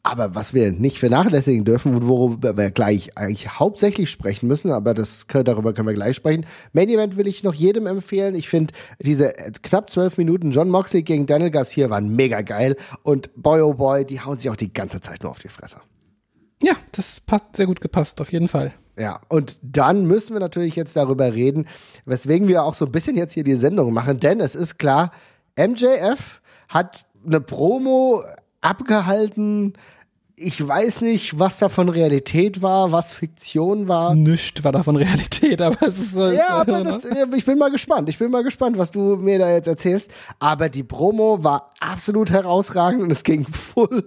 aber 0.03 0.33
was 0.33 0.53
wir 0.53 0.71
nicht 0.71 0.97
vernachlässigen 0.97 1.63
dürfen 1.63 1.95
und 1.95 2.07
worüber 2.07 2.57
wir 2.57 2.71
gleich 2.71 3.17
eigentlich 3.17 3.59
hauptsächlich 3.59 4.09
sprechen 4.09 4.47
müssen, 4.47 4.71
aber 4.71 4.93
das 4.93 5.27
darüber 5.27 5.73
können 5.73 5.87
wir 5.87 5.93
gleich 5.93 6.15
sprechen. 6.15 6.45
Main 6.73 6.89
Event 6.89 7.17
will 7.17 7.27
ich 7.27 7.43
noch 7.43 7.53
jedem 7.53 7.85
empfehlen. 7.85 8.33
Ich 8.33 8.49
finde 8.49 8.73
diese 8.99 9.31
knapp 9.61 9.91
zwölf 9.91 10.17
Minuten 10.17 10.51
John 10.51 10.69
Moxley 10.69 11.03
gegen 11.03 11.27
Daniel 11.27 11.51
Garcia 11.51 11.89
waren 11.89 12.15
mega 12.15 12.41
geil 12.41 12.75
und 13.03 13.29
boy 13.35 13.61
oh 13.61 13.75
boy, 13.75 14.03
die 14.03 14.21
hauen 14.21 14.39
sich 14.39 14.49
auch 14.49 14.55
die 14.55 14.73
ganze 14.73 15.01
Zeit 15.01 15.21
nur 15.21 15.31
auf 15.31 15.39
die 15.39 15.49
Fresse. 15.49 15.77
Ja, 16.63 16.73
das 16.91 17.21
passt 17.21 17.55
sehr 17.55 17.67
gut 17.67 17.81
gepasst, 17.81 18.21
auf 18.21 18.31
jeden 18.31 18.47
Fall. 18.47 18.71
Ja, 19.01 19.19
und 19.29 19.57
dann 19.63 20.05
müssen 20.05 20.33
wir 20.33 20.39
natürlich 20.39 20.75
jetzt 20.75 20.95
darüber 20.95 21.33
reden, 21.33 21.67
weswegen 22.05 22.47
wir 22.47 22.63
auch 22.63 22.75
so 22.75 22.85
ein 22.85 22.91
bisschen 22.91 23.17
jetzt 23.17 23.33
hier 23.33 23.43
die 23.43 23.55
Sendung 23.55 23.93
machen, 23.93 24.19
denn 24.19 24.39
es 24.39 24.53
ist 24.53 24.77
klar, 24.77 25.09
MJF 25.57 26.39
hat 26.69 27.05
eine 27.25 27.41
Promo 27.41 28.23
abgehalten. 28.61 29.73
Ich 30.35 30.67
weiß 30.67 31.01
nicht, 31.01 31.39
was 31.39 31.57
davon 31.57 31.89
Realität 31.89 32.61
war, 32.61 32.91
was 32.91 33.11
Fiktion 33.11 33.87
war. 33.87 34.13
Nichts 34.13 34.63
war 34.63 34.71
davon 34.71 34.97
Realität, 34.97 35.59
aber 35.63 35.81
es 35.87 35.97
ist. 35.97 36.37
Ja, 36.37 36.61
aber 36.61 36.83
das, 36.83 37.05
ich 37.05 37.45
bin 37.45 37.57
mal 37.57 37.71
gespannt. 37.71 38.07
Ich 38.07 38.19
bin 38.19 38.29
mal 38.29 38.43
gespannt, 38.43 38.77
was 38.77 38.91
du 38.91 39.15
mir 39.15 39.39
da 39.39 39.49
jetzt 39.49 39.67
erzählst. 39.67 40.11
Aber 40.37 40.69
die 40.69 40.83
Promo 40.83 41.43
war 41.43 41.71
absolut 41.79 42.29
herausragend 42.29 43.01
und 43.01 43.11
es 43.11 43.23
ging 43.23 43.45
voll 43.51 44.05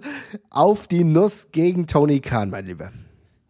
auf 0.49 0.87
die 0.87 1.03
Nuss 1.03 1.49
gegen 1.51 1.85
Tony 1.85 2.21
Khan, 2.21 2.49
mein 2.49 2.65
Lieber. 2.65 2.91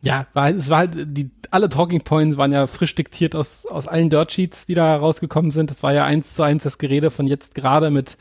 Ja, 0.06 0.28
war, 0.34 0.50
es 0.52 0.70
war 0.70 0.78
halt, 0.78 1.18
die, 1.18 1.32
alle 1.50 1.68
Talking 1.68 2.02
Points 2.02 2.38
waren 2.38 2.52
ja 2.52 2.68
frisch 2.68 2.94
diktiert 2.94 3.36
aus, 3.36 3.66
aus 3.66 3.88
allen 3.88 4.12
Dirt 4.12 4.32
Sheets, 4.32 4.68
die 4.68 4.76
da 4.76 4.96
rausgekommen 4.98 5.50
sind. 5.50 5.72
Das 5.72 5.82
war 5.82 5.94
ja 5.94 6.06
eins 6.06 6.36
zu 6.36 6.44
eins 6.44 6.62
das 6.62 6.78
Gerede 6.78 7.10
von 7.10 7.26
jetzt 7.26 7.56
gerade 7.56 7.90
mit, 7.90 8.16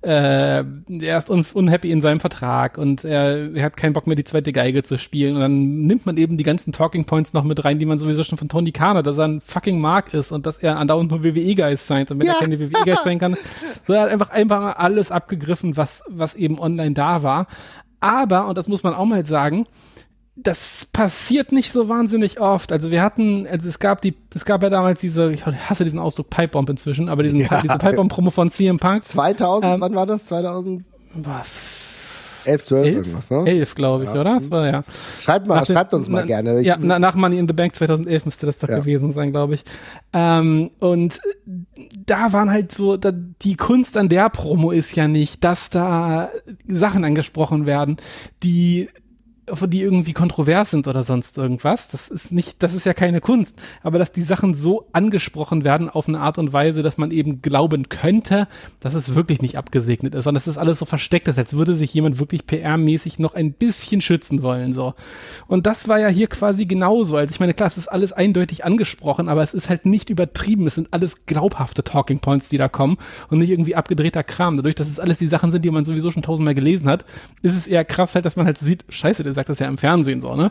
äh, 0.00 0.64
er 0.64 1.18
ist 1.18 1.28
un 1.28 1.44
unhappy 1.52 1.90
in 1.90 2.00
seinem 2.00 2.20
Vertrag 2.20 2.78
und 2.78 3.04
er, 3.04 3.54
er 3.54 3.62
hat 3.62 3.76
keinen 3.76 3.92
Bock 3.92 4.06
mehr, 4.06 4.16
die 4.16 4.24
zweite 4.24 4.52
Geige 4.52 4.82
zu 4.84 4.96
spielen. 4.96 5.34
Und 5.34 5.42
dann 5.42 5.80
nimmt 5.82 6.06
man 6.06 6.16
eben 6.16 6.38
die 6.38 6.44
ganzen 6.44 6.72
Talking 6.72 7.04
Points 7.04 7.34
noch 7.34 7.44
mit 7.44 7.62
rein, 7.62 7.78
die 7.78 7.86
man 7.86 7.98
sowieso 7.98 8.24
schon 8.24 8.38
von 8.38 8.48
Tony 8.48 8.72
Khan 8.72 8.96
hat, 8.96 9.06
dass 9.06 9.18
er 9.18 9.28
ein 9.28 9.42
fucking 9.42 9.78
Mark 9.78 10.14
ist 10.14 10.32
und 10.32 10.46
dass 10.46 10.56
er 10.56 10.78
andauernd 10.78 11.10
nur 11.10 11.24
WWE-Guys 11.24 11.86
sein. 11.86 12.06
Und 12.08 12.20
wenn 12.20 12.26
ja. 12.26 12.32
er 12.32 12.38
keine 12.38 12.58
WWE-Guys 12.58 13.02
sein 13.04 13.18
kann, 13.18 13.36
so 13.86 13.92
er 13.92 14.02
hat 14.02 14.10
einfach 14.10 14.30
einfach 14.30 14.60
mal 14.60 14.72
alles 14.72 15.12
abgegriffen, 15.12 15.76
was, 15.76 16.04
was 16.08 16.34
eben 16.34 16.58
online 16.58 16.94
da 16.94 17.22
war. 17.22 17.48
Aber, 18.00 18.46
und 18.46 18.56
das 18.56 18.66
muss 18.66 18.82
man 18.82 18.94
auch 18.94 19.04
mal 19.04 19.26
sagen, 19.26 19.66
das 20.42 20.86
passiert 20.92 21.52
nicht 21.52 21.72
so 21.72 21.88
wahnsinnig 21.88 22.40
oft. 22.40 22.72
Also 22.72 22.90
wir 22.90 23.02
hatten, 23.02 23.46
also 23.46 23.68
es 23.68 23.78
gab 23.78 24.00
die, 24.02 24.14
es 24.34 24.44
gab 24.44 24.62
ja 24.62 24.70
damals 24.70 25.00
diese, 25.00 25.32
ich 25.32 25.44
hasse 25.46 25.84
diesen 25.84 25.98
Ausdruck 25.98 26.30
Pipebomb 26.30 26.70
inzwischen, 26.70 27.08
aber 27.08 27.22
diesen, 27.22 27.40
ja. 27.40 27.60
diese 27.60 27.78
Pipebomb-Promo 27.78 28.30
von 28.30 28.50
CM 28.50 28.78
Punk. 28.78 29.04
2000, 29.04 29.74
ähm, 29.74 29.80
wann 29.80 29.94
war 29.94 30.06
das? 30.06 30.26
2000? 30.26 30.84
11, 32.44 32.62
12 32.64 32.86
11? 32.86 32.96
irgendwas, 32.96 33.30
ne? 33.30 33.44
11, 33.46 33.74
glaube 33.74 34.04
ich, 34.04 34.10
ja. 34.10 34.20
oder? 34.20 34.38
Das 34.38 34.50
war, 34.50 34.66
ja. 34.66 34.84
Schreibt 35.20 35.46
mal, 35.48 35.66
schreibt 35.66 35.92
uns 35.92 36.08
mal 36.08 36.20
na, 36.20 36.26
gerne. 36.26 36.60
Ich, 36.60 36.66
ja, 36.66 36.76
na, 36.80 36.98
nach 36.98 37.14
Money 37.14 37.38
in 37.38 37.48
the 37.48 37.52
Bank 37.52 37.74
2011 37.74 38.24
müsste 38.24 38.46
das 38.46 38.58
doch 38.58 38.68
ja. 38.68 38.78
gewesen 38.78 39.12
sein, 39.12 39.30
glaube 39.30 39.54
ich. 39.54 39.64
Ähm, 40.12 40.70
und 40.78 41.20
da 42.06 42.32
waren 42.32 42.50
halt 42.50 42.72
so, 42.72 42.96
da, 42.96 43.12
die 43.12 43.56
Kunst 43.56 43.96
an 43.96 44.08
der 44.08 44.28
Promo 44.30 44.70
ist 44.70 44.94
ja 44.94 45.08
nicht, 45.08 45.44
dass 45.44 45.68
da 45.68 46.30
Sachen 46.66 47.04
angesprochen 47.04 47.66
werden, 47.66 47.96
die 48.42 48.88
die 49.68 49.82
irgendwie 49.82 50.12
kontrovers 50.12 50.70
sind 50.70 50.86
oder 50.88 51.04
sonst 51.04 51.36
irgendwas. 51.36 51.88
Das 51.88 52.08
ist 52.08 52.32
nicht, 52.32 52.62
das 52.62 52.74
ist 52.74 52.86
ja 52.86 52.94
keine 52.94 53.20
Kunst. 53.20 53.56
Aber 53.82 53.98
dass 53.98 54.12
die 54.12 54.22
Sachen 54.22 54.54
so 54.54 54.88
angesprochen 54.92 55.64
werden 55.64 55.88
auf 55.88 56.08
eine 56.08 56.20
Art 56.20 56.38
und 56.38 56.52
Weise, 56.52 56.82
dass 56.82 56.98
man 56.98 57.10
eben 57.10 57.42
glauben 57.42 57.88
könnte, 57.88 58.48
dass 58.80 58.94
es 58.94 59.14
wirklich 59.14 59.42
nicht 59.42 59.56
abgesegnet 59.56 60.14
ist, 60.14 60.24
sondern 60.24 60.38
dass 60.38 60.52
das 60.52 60.58
alles 60.58 60.78
so 60.78 60.84
versteckt 60.84 61.28
ist, 61.28 61.38
als 61.38 61.54
würde 61.54 61.76
sich 61.76 61.92
jemand 61.94 62.18
wirklich 62.18 62.42
PR-mäßig 62.42 63.20
noch 63.20 63.34
ein 63.34 63.52
bisschen 63.52 64.00
schützen 64.00 64.42
wollen, 64.42 64.74
so. 64.74 64.94
Und 65.46 65.66
das 65.66 65.88
war 65.88 65.98
ja 65.98 66.08
hier 66.08 66.26
quasi 66.28 66.66
genauso. 66.66 67.16
Also 67.16 67.32
ich 67.32 67.40
meine, 67.40 67.54
klar, 67.54 67.68
es 67.68 67.78
ist 67.78 67.88
alles 67.88 68.12
eindeutig 68.12 68.64
angesprochen, 68.64 69.28
aber 69.28 69.42
es 69.42 69.54
ist 69.54 69.68
halt 69.68 69.86
nicht 69.86 70.10
übertrieben. 70.10 70.66
Es 70.66 70.74
sind 70.74 70.88
alles 70.92 71.26
glaubhafte 71.26 71.82
Talking 71.82 72.20
Points, 72.20 72.48
die 72.48 72.58
da 72.58 72.68
kommen 72.68 72.98
und 73.30 73.38
nicht 73.38 73.50
irgendwie 73.50 73.74
abgedrehter 73.74 74.22
Kram. 74.22 74.56
Dadurch, 74.56 74.74
dass 74.74 74.88
es 74.88 75.00
alles 75.00 75.18
die 75.18 75.28
Sachen 75.28 75.50
sind, 75.50 75.64
die 75.64 75.70
man 75.70 75.84
sowieso 75.84 76.10
schon 76.10 76.22
tausendmal 76.22 76.54
gelesen 76.54 76.88
hat, 76.88 77.04
ist 77.42 77.56
es 77.56 77.66
eher 77.66 77.84
krass 77.84 78.14
halt, 78.14 78.24
dass 78.24 78.36
man 78.36 78.46
halt 78.46 78.58
sieht, 78.58 78.84
scheiße, 78.88 79.24
das 79.24 79.36
sagt 79.38 79.48
das 79.48 79.60
ja 79.60 79.68
im 79.68 79.78
Fernsehen 79.78 80.20
so, 80.20 80.34
ne? 80.34 80.50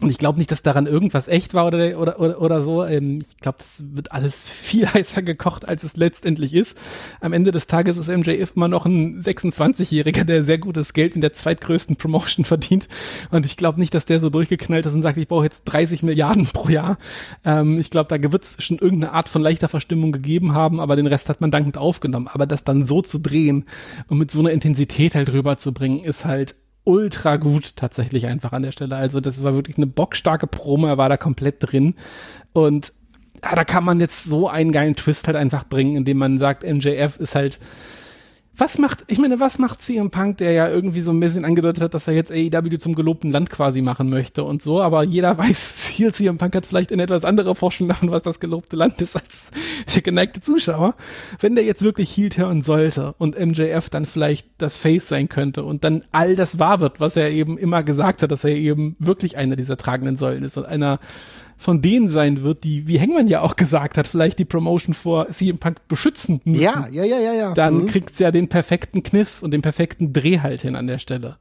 Und 0.00 0.10
ich 0.10 0.18
glaube 0.18 0.38
nicht, 0.38 0.50
dass 0.50 0.62
daran 0.62 0.86
irgendwas 0.86 1.28
echt 1.28 1.54
war 1.54 1.68
oder, 1.68 2.00
oder, 2.00 2.18
oder, 2.18 2.40
oder 2.40 2.62
so. 2.62 2.84
Ähm, 2.84 3.20
ich 3.30 3.36
glaube, 3.36 3.58
das 3.58 3.76
wird 3.78 4.10
alles 4.10 4.36
viel 4.44 4.88
heißer 4.88 5.22
gekocht, 5.22 5.68
als 5.68 5.84
es 5.84 5.96
letztendlich 5.96 6.52
ist. 6.52 6.76
Am 7.20 7.32
Ende 7.32 7.52
des 7.52 7.68
Tages 7.68 7.96
ist 7.96 8.08
MJF 8.08 8.56
immer 8.56 8.66
noch 8.66 8.86
ein 8.86 9.22
26-Jähriger, 9.22 10.24
der 10.24 10.42
sehr 10.42 10.58
gutes 10.58 10.94
Geld 10.94 11.14
in 11.14 11.20
der 11.20 11.32
zweitgrößten 11.32 11.94
Promotion 11.94 12.44
verdient. 12.44 12.88
Und 13.30 13.46
ich 13.46 13.56
glaube 13.56 13.78
nicht, 13.78 13.94
dass 13.94 14.04
der 14.04 14.18
so 14.18 14.30
durchgeknallt 14.30 14.84
ist 14.84 14.94
und 14.94 15.02
sagt, 15.02 15.16
ich 15.16 15.28
brauche 15.28 15.44
jetzt 15.44 15.62
30 15.66 16.02
Milliarden 16.02 16.46
pro 16.46 16.68
Jahr. 16.68 16.98
Ähm, 17.44 17.78
ich 17.78 17.90
glaube, 17.90 18.08
da 18.08 18.32
wird 18.32 18.42
es 18.42 18.56
schon 18.64 18.78
irgendeine 18.78 19.12
Art 19.12 19.28
von 19.28 19.42
leichter 19.42 19.68
Verstimmung 19.68 20.10
gegeben 20.10 20.54
haben, 20.54 20.80
aber 20.80 20.96
den 20.96 21.06
Rest 21.06 21.28
hat 21.28 21.40
man 21.40 21.52
dankend 21.52 21.78
aufgenommen. 21.78 22.26
Aber 22.26 22.46
das 22.46 22.64
dann 22.64 22.84
so 22.84 23.00
zu 23.00 23.18
drehen 23.20 23.64
und 24.08 24.18
mit 24.18 24.32
so 24.32 24.40
einer 24.40 24.50
Intensität 24.50 25.14
halt 25.14 25.32
rüberzubringen, 25.32 26.02
ist 26.02 26.24
halt 26.24 26.56
ultra 26.84 27.36
gut 27.36 27.76
tatsächlich 27.76 28.26
einfach 28.26 28.52
an 28.52 28.62
der 28.62 28.72
Stelle. 28.72 28.96
Also 28.96 29.20
das 29.20 29.42
war 29.42 29.54
wirklich 29.54 29.76
eine 29.76 29.86
bockstarke 29.86 30.46
Promo, 30.46 30.86
er 30.86 30.98
war 30.98 31.08
da 31.08 31.16
komplett 31.16 31.56
drin 31.60 31.94
und 32.52 32.92
ja, 33.42 33.54
da 33.54 33.64
kann 33.64 33.84
man 33.84 34.00
jetzt 34.00 34.24
so 34.24 34.48
einen 34.48 34.72
geilen 34.72 34.96
Twist 34.96 35.26
halt 35.26 35.36
einfach 35.36 35.64
bringen, 35.64 35.96
indem 35.96 36.18
man 36.18 36.38
sagt, 36.38 36.64
MJF 36.64 37.18
ist 37.18 37.34
halt 37.34 37.58
was 38.56 38.78
macht, 38.78 39.04
ich 39.08 39.18
meine, 39.18 39.40
was 39.40 39.58
macht 39.58 39.82
CM 39.82 40.10
Punk, 40.10 40.38
der 40.38 40.52
ja 40.52 40.68
irgendwie 40.68 41.02
so 41.02 41.10
ein 41.10 41.18
bisschen 41.18 41.44
angedeutet 41.44 41.82
hat, 41.82 41.94
dass 41.94 42.06
er 42.06 42.14
jetzt 42.14 42.30
AEW 42.30 42.78
zum 42.78 42.94
gelobten 42.94 43.30
Land 43.30 43.50
quasi 43.50 43.82
machen 43.82 44.10
möchte 44.10 44.44
und 44.44 44.62
so, 44.62 44.80
aber 44.80 45.02
jeder 45.02 45.36
weiß, 45.38 45.83
hier 45.94 46.12
CM 46.12 46.38
Punk 46.38 46.54
hat 46.54 46.66
vielleicht 46.66 46.92
eine 46.92 47.02
etwas 47.02 47.24
andere 47.24 47.54
Vorstellung 47.54 47.88
davon, 47.88 48.10
was 48.10 48.22
das 48.22 48.40
gelobte 48.40 48.76
Land 48.76 49.00
ist, 49.00 49.16
als 49.16 49.50
der 49.94 50.02
geneigte 50.02 50.40
Zuschauer. 50.40 50.94
Wenn 51.40 51.54
der 51.54 51.64
jetzt 51.64 51.82
wirklich 51.82 52.14
Heel 52.16 52.30
hören 52.34 52.62
sollte 52.62 53.14
und 53.18 53.38
MJF 53.38 53.90
dann 53.90 54.06
vielleicht 54.06 54.48
das 54.58 54.76
Face 54.76 55.08
sein 55.08 55.28
könnte 55.28 55.64
und 55.64 55.84
dann 55.84 56.04
all 56.12 56.36
das 56.36 56.58
wahr 56.58 56.80
wird, 56.80 57.00
was 57.00 57.16
er 57.16 57.30
eben 57.30 57.58
immer 57.58 57.82
gesagt 57.82 58.22
hat, 58.22 58.30
dass 58.30 58.44
er 58.44 58.56
eben 58.56 58.96
wirklich 58.98 59.36
einer 59.36 59.56
dieser 59.56 59.76
tragenden 59.76 60.16
Säulen 60.16 60.44
ist 60.44 60.56
und 60.56 60.66
einer 60.66 60.98
von 61.56 61.80
denen 61.80 62.08
sein 62.08 62.42
wird, 62.42 62.64
die, 62.64 62.86
wie 62.88 62.98
Hengman 62.98 63.28
ja 63.28 63.40
auch 63.40 63.56
gesagt 63.56 63.96
hat, 63.96 64.08
vielleicht 64.08 64.38
die 64.38 64.44
Promotion 64.44 64.92
vor 64.92 65.30
CM 65.30 65.58
Punk 65.58 65.86
beschützen 65.88 66.40
müssen. 66.44 66.60
Ja, 66.60 66.88
ja, 66.90 67.04
ja, 67.04 67.18
ja, 67.18 67.32
ja. 67.32 67.54
Dann 67.54 67.82
mhm. 67.82 67.86
kriegt's 67.86 68.18
ja 68.18 68.30
den 68.30 68.48
perfekten 68.48 69.02
Kniff 69.02 69.42
und 69.42 69.52
den 69.52 69.62
perfekten 69.62 70.12
Dreh 70.12 70.40
halt 70.40 70.62
hin 70.62 70.76
an 70.76 70.86
der 70.86 70.98
Stelle. 70.98 71.38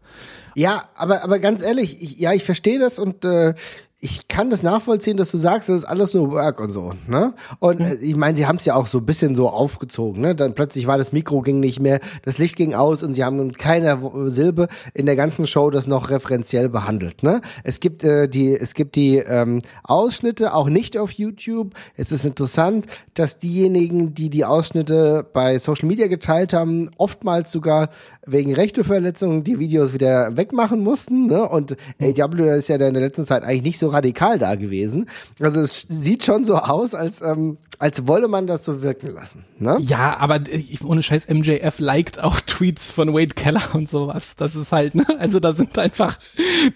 Ja, 0.56 0.84
aber, 0.95 1.24
aber 1.24 1.39
ganz 1.39 1.64
ehrlich, 1.64 2.01
ich, 2.01 2.20
ja, 2.20 2.32
ich 2.32 2.43
verstehe 2.43 2.80
das 2.80 2.99
und 2.99 3.26
äh, 3.26 3.56
ich 4.04 4.28
kann 4.28 4.49
das 4.49 4.64
nachvollziehen, 4.64 5.16
dass 5.16 5.32
du 5.32 5.38
sagst, 5.38 5.70
das 5.70 5.78
ist 5.78 5.84
alles 5.86 6.14
nur 6.14 6.30
Work 6.30 6.60
und 6.60 6.72
so, 6.72 6.91
ne? 7.08 7.34
Und 7.60 7.80
mhm. 7.80 7.97
ich 8.01 8.18
meine, 8.18 8.36
sie 8.36 8.45
haben 8.45 8.58
es 8.58 8.66
ja 8.66 8.76
auch 8.76 8.88
so 8.88 8.97
ein 8.97 9.06
bisschen 9.06 9.34
so 9.34 9.47
aufgezogen, 9.47 10.22
ne? 10.22 10.36
Dann 10.36 10.56
plötzlich 10.56 10.88
war 10.88 10.97
das 10.97 11.14
Mikro 11.14 11.39
ging 11.39 11.62
nicht 11.62 11.80
mehr, 11.80 12.01
das 12.24 12.38
Licht 12.38 12.58
ging 12.58 12.74
aus 12.74 13.01
und 13.01 13.14
sie 13.14 13.24
haben 13.24 13.38
mit 13.38 13.58
keiner 13.58 13.97
Silbe 14.30 14.68
in 14.93 15.06
der 15.06 15.16
ganzen 15.16 15.47
Show 15.47 15.70
das 15.70 15.88
noch 15.88 16.10
referenziell 16.10 16.68
behandelt, 16.68 17.24
ne? 17.24 17.39
Es 17.64 17.80
gibt 17.80 18.04
äh, 18.04 18.28
die, 18.28 18.54
es 18.54 18.74
gibt 18.74 18.97
die 18.97 19.20
ähm, 19.20 19.62
Ausschnitte 19.86 20.54
auch 20.54 20.68
nicht 20.68 20.97
auf 20.97 21.12
YouTube. 21.12 21.74
Es 21.95 22.12
ist 22.12 22.26
interessant, 22.26 22.88
dass 23.14 23.38
diejenigen, 23.38 24.14
die 24.14 24.30
die 24.30 24.43
Ausschnitte 24.43 25.26
bei 25.32 25.58
Social 25.60 25.88
Media 25.88 26.08
geteilt 26.08 26.51
haben, 26.51 26.91
oftmals 26.97 27.54
sogar 27.54 27.88
wegen 28.26 28.54
Rechteverletzungen 28.54 29.45
die 29.45 29.60
Videos 29.60 29.93
wieder 29.93 30.36
wegmachen 30.36 30.82
mussten, 30.82 31.28
ne? 31.28 31.47
Und 31.47 31.78
AW 32.01 32.58
ist 32.58 32.68
ja 32.68 32.76
in 32.76 32.93
der 32.93 33.04
letzten 33.04 33.24
Zeit 33.24 33.43
eigentlich 33.43 33.64
nicht 33.64 33.80
so 33.80 33.92
radikal 33.93 34.39
da 34.39 34.55
gewesen. 34.55 35.07
Also 35.39 35.61
es 35.61 35.85
sieht 35.89 36.23
schon 36.23 36.45
so 36.45 36.55
aus, 36.57 36.93
als, 36.93 37.21
ähm, 37.21 37.57
als 37.84 38.07
wolle 38.07 38.29
man 38.29 38.47
das 38.47 38.63
so 38.63 38.81
wirken 38.81 39.13
lassen. 39.13 39.43
Ne? 39.59 39.77
Ja, 39.81 40.15
aber 40.17 40.39
ich, 40.49 40.81
ohne 40.86 41.03
Scheiß, 41.03 41.27
MJF 41.27 41.79
liked 41.79 42.23
auch 42.23 42.39
Tweets 42.47 42.89
von 42.89 43.13
Wade 43.13 43.36
Keller 43.36 43.61
und 43.73 43.89
sowas. 43.89 44.38
Das 44.38 44.55
ist 44.55 44.71
halt, 44.71 44.95
ne? 44.95 45.05
Also 45.19 45.41
da 45.41 45.53
sind 45.53 45.77
einfach, 45.77 46.17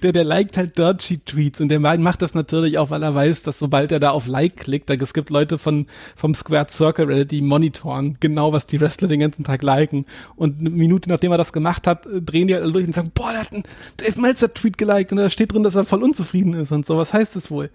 der, 0.04 0.12
der 0.12 0.26
liked 0.26 0.58
halt 0.58 0.78
Dirt 0.78 1.02
Sheet 1.02 1.26
Tweets 1.26 1.62
und 1.62 1.70
der 1.70 1.80
macht 1.80 2.22
das 2.22 2.34
natürlich 2.34 2.78
auch, 2.78 2.90
weil 2.90 3.04
er 3.04 3.16
weiß, 3.16 3.44
dass 3.44 3.58
sobald 3.58 3.94
er 3.94 4.02
da 4.02 4.10
auf 4.10 4.28
Like 4.28 4.58
klickt, 4.58 4.90
da, 4.90 4.96
es 4.96 5.14
gibt 5.14 5.30
Leute 5.30 5.58
von, 5.58 5.88
vom 6.18 6.34
Squared 6.34 6.72
Circle 6.72 7.06
Reddit, 7.06 7.32
die 7.32 7.42
monitoren 7.42 8.18
genau, 8.20 8.52
was 8.52 8.68
die 8.68 8.82
Wrestler 8.82 9.08
den 9.08 9.22
ganzen 9.22 9.46
Tag 9.46 9.64
liken. 9.64 10.06
Und 10.36 10.60
eine 10.60 10.72
Minute 10.72 11.08
nachdem 11.08 11.32
er 11.32 11.38
das 11.38 11.54
gemacht 11.54 11.88
hat, 11.88 12.06
drehen 12.06 12.50
die 12.50 12.56
alle 12.56 12.74
durch 12.74 12.86
und 12.86 12.94
sagen, 12.94 13.12
boah, 13.16 13.32
der 13.32 13.40
hat 13.44 13.54
einen 13.54 13.64
Dave 13.96 14.20
Meltzer 14.20 14.54
Tweet 14.54 14.78
geliked 14.78 15.14
und 15.14 15.20
da 15.20 15.30
steht 15.30 15.54
drin, 15.54 15.64
dass 15.64 15.76
er 15.76 15.86
voll 15.86 16.04
unzufrieden 16.04 16.54
ist 16.54 16.74
und 16.74 16.86
so. 16.86 16.98
Was 16.98 17.14
heißt 17.14 17.38
das 17.38 17.50
wohl? 17.50 17.70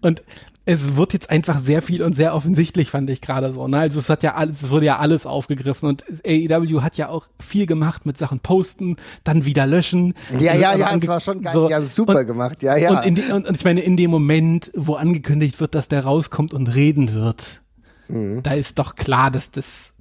Und 0.00 0.24
es 0.64 0.96
wird 0.96 1.12
jetzt 1.12 1.28
einfach 1.28 1.60
sehr 1.60 1.82
viel 1.82 2.02
und 2.02 2.12
sehr 2.12 2.34
offensichtlich, 2.34 2.88
fand 2.90 3.10
ich 3.10 3.20
gerade 3.20 3.52
so. 3.52 3.66
Ne? 3.66 3.78
Also 3.78 3.98
es 3.98 4.08
hat 4.08 4.22
ja 4.22 4.34
alles, 4.34 4.62
es 4.62 4.70
wurde 4.70 4.86
ja 4.86 4.98
alles 4.98 5.26
aufgegriffen 5.26 5.88
und 5.88 6.04
AEW 6.24 6.82
hat 6.82 6.96
ja 6.96 7.08
auch 7.08 7.26
viel 7.40 7.66
gemacht 7.66 8.06
mit 8.06 8.16
Sachen 8.16 8.38
posten, 8.38 8.96
dann 9.24 9.44
wieder 9.44 9.66
löschen. 9.66 10.14
Ja, 10.38 10.54
ja, 10.54 10.76
ja, 10.76 10.94
es 10.94 11.06
war 11.06 11.20
schon 11.20 11.42
geil, 11.42 11.52
so. 11.52 11.68
ja, 11.68 11.82
super 11.82 12.20
und, 12.20 12.26
gemacht, 12.26 12.62
ja, 12.62 12.76
ja. 12.76 13.02
Und, 13.02 13.18
die, 13.18 13.22
und, 13.32 13.48
und, 13.48 13.56
ich 13.56 13.64
meine, 13.64 13.80
in 13.80 13.96
dem 13.96 14.10
Moment, 14.10 14.70
wo 14.74 14.94
angekündigt 14.94 15.58
wird, 15.58 15.74
dass 15.74 15.88
der 15.88 16.04
rauskommt 16.04 16.54
und 16.54 16.68
reden 16.68 17.12
wird, 17.12 17.60
mhm. 18.06 18.42
da 18.44 18.52
ist 18.52 18.78
doch 18.78 18.94
klar, 18.94 19.32
dass 19.32 19.50
das 19.50 19.92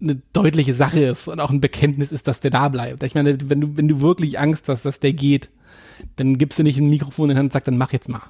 eine 0.00 0.20
deutliche 0.32 0.74
Sache 0.74 1.00
ist 1.00 1.26
und 1.26 1.40
auch 1.40 1.50
ein 1.50 1.60
Bekenntnis 1.60 2.12
ist, 2.12 2.28
dass 2.28 2.40
der 2.40 2.50
da 2.50 2.68
bleibt. 2.68 3.02
Ich 3.02 3.14
meine, 3.14 3.38
wenn 3.50 3.60
du, 3.60 3.76
wenn 3.76 3.88
du 3.88 4.00
wirklich 4.00 4.38
Angst 4.38 4.68
hast, 4.68 4.84
dass 4.84 5.00
der 5.00 5.14
geht, 5.14 5.48
dann 6.16 6.38
gibst 6.38 6.58
du 6.58 6.62
nicht 6.62 6.78
ein 6.78 6.88
Mikrofon 6.88 7.30
in 7.30 7.36
die 7.36 7.38
Hand 7.38 7.46
und 7.48 7.52
sagst, 7.52 7.68
dann 7.68 7.78
mach 7.78 7.92
jetzt 7.92 8.08
mal. 8.08 8.22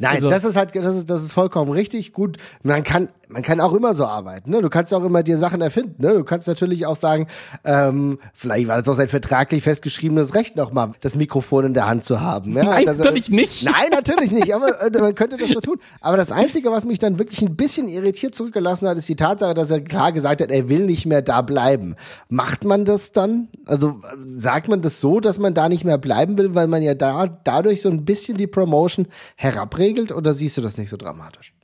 Nein, 0.00 0.16
also, 0.16 0.30
das 0.30 0.44
ist 0.44 0.56
halt, 0.56 0.74
das 0.74 0.96
ist, 0.96 1.10
das 1.10 1.22
ist 1.22 1.32
vollkommen 1.32 1.72
richtig. 1.72 2.12
Gut, 2.12 2.38
man 2.62 2.82
kann, 2.82 3.08
man 3.28 3.42
kann 3.42 3.60
auch 3.60 3.72
immer 3.72 3.94
so 3.94 4.04
arbeiten. 4.04 4.50
Ne? 4.50 4.60
Du 4.62 4.68
kannst 4.68 4.92
auch 4.92 5.04
immer 5.04 5.22
dir 5.22 5.38
Sachen 5.38 5.60
erfinden. 5.60 6.02
Ne? 6.02 6.14
Du 6.14 6.24
kannst 6.24 6.48
natürlich 6.48 6.86
auch 6.86 6.96
sagen, 6.96 7.26
ähm, 7.64 8.18
vielleicht 8.34 8.68
war 8.68 8.78
das 8.78 8.88
auch 8.88 8.94
sein 8.94 9.08
vertraglich 9.08 9.62
festgeschriebenes 9.62 10.34
Recht, 10.34 10.56
nochmal 10.56 10.92
das 11.00 11.16
Mikrofon 11.16 11.66
in 11.66 11.74
der 11.74 11.86
Hand 11.86 12.04
zu 12.04 12.20
haben. 12.20 12.56
Ja? 12.56 12.64
Nein, 12.64 12.86
das, 12.86 12.98
natürlich 12.98 13.30
nicht. 13.30 13.62
Nein, 13.64 13.90
natürlich 13.90 14.32
nicht. 14.32 14.54
Aber 14.54 14.80
äh, 14.82 14.90
man 14.98 15.14
könnte 15.14 15.36
das 15.36 15.48
so 15.48 15.60
tun. 15.60 15.78
Aber 16.00 16.16
das 16.16 16.32
Einzige, 16.32 16.70
was 16.70 16.84
mich 16.84 16.98
dann 16.98 17.18
wirklich 17.18 17.42
ein 17.42 17.56
bisschen 17.56 17.88
irritiert 17.88 18.34
zurückgelassen 18.34 18.88
hat, 18.88 18.98
ist 18.98 19.08
die 19.08 19.16
Tatsache, 19.16 19.54
dass 19.54 19.70
er 19.70 19.80
klar 19.80 20.12
gesagt 20.12 20.40
hat, 20.40 20.50
er 20.50 20.68
will 20.68 20.86
nicht 20.86 21.06
mehr 21.06 21.22
da 21.22 21.42
bleiben. 21.42 21.94
Macht 22.28 22.64
man 22.64 22.84
das 22.84 23.12
dann? 23.12 23.48
Also 23.66 24.00
sagt 24.16 24.68
man 24.68 24.82
das 24.82 25.00
so, 25.00 25.20
dass 25.20 25.38
man 25.38 25.54
da 25.54 25.68
nicht 25.68 25.84
mehr 25.84 25.98
bleiben 25.98 26.36
will, 26.36 26.54
weil 26.54 26.66
man 26.66 26.82
ja 26.82 26.94
da 26.94 27.09
dadurch 27.44 27.82
so 27.82 27.88
ein 27.88 28.04
bisschen 28.04 28.36
die 28.36 28.46
Promotion 28.46 29.06
herabregelt? 29.36 30.12
Oder 30.12 30.32
siehst 30.32 30.56
du 30.56 30.62
das 30.62 30.76
nicht 30.78 30.90
so 30.90 30.96
dramatisch? 30.96 31.54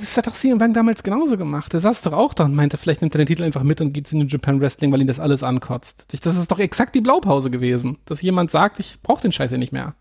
Das 0.00 0.16
hat 0.16 0.26
doch 0.26 0.34
CM 0.34 0.58
Punk 0.58 0.74
damals 0.74 1.02
genauso 1.02 1.36
gemacht. 1.36 1.72
Der 1.72 1.80
saß 1.80 2.02
doch 2.02 2.12
auch 2.12 2.34
da 2.34 2.44
und 2.44 2.54
meinte, 2.54 2.76
vielleicht 2.76 3.00
nimmt 3.00 3.14
er 3.14 3.18
den 3.18 3.26
Titel 3.26 3.44
einfach 3.44 3.62
mit 3.62 3.80
und 3.80 3.92
geht 3.92 4.06
zu 4.06 4.16
New 4.16 4.24
Japan 4.24 4.60
Wrestling, 4.60 4.90
weil 4.92 5.00
ihn 5.00 5.06
das 5.06 5.20
alles 5.20 5.42
ankotzt. 5.42 6.04
Das 6.22 6.36
ist 6.36 6.50
doch 6.50 6.58
exakt 6.58 6.94
die 6.94 7.00
Blaupause 7.00 7.50
gewesen, 7.50 7.98
dass 8.04 8.20
jemand 8.20 8.50
sagt, 8.50 8.80
ich 8.80 9.00
brauche 9.02 9.22
den 9.22 9.32
Scheiß 9.32 9.50
ja 9.50 9.58
nicht 9.58 9.72
mehr. 9.72 9.94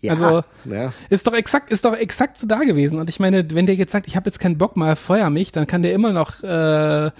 Ja, 0.00 0.14
also 0.14 0.42
ja. 0.64 0.92
ist 1.10 1.26
doch 1.26 1.34
exakt, 1.34 1.70
ist 1.70 1.84
doch 1.84 1.94
exakt 1.94 2.38
so 2.38 2.46
da 2.46 2.60
gewesen. 2.60 2.98
Und 2.98 3.10
ich 3.10 3.20
meine, 3.20 3.44
wenn 3.50 3.66
der 3.66 3.74
jetzt 3.74 3.92
sagt, 3.92 4.06
ich 4.06 4.16
habe 4.16 4.30
jetzt 4.30 4.38
keinen 4.38 4.56
Bock 4.56 4.76
mal, 4.76 4.96
feuer 4.96 5.28
mich, 5.28 5.52
dann 5.52 5.66
kann 5.66 5.82
der 5.82 5.92
immer 5.92 6.12
noch 6.12 6.42
äh, 6.42 7.10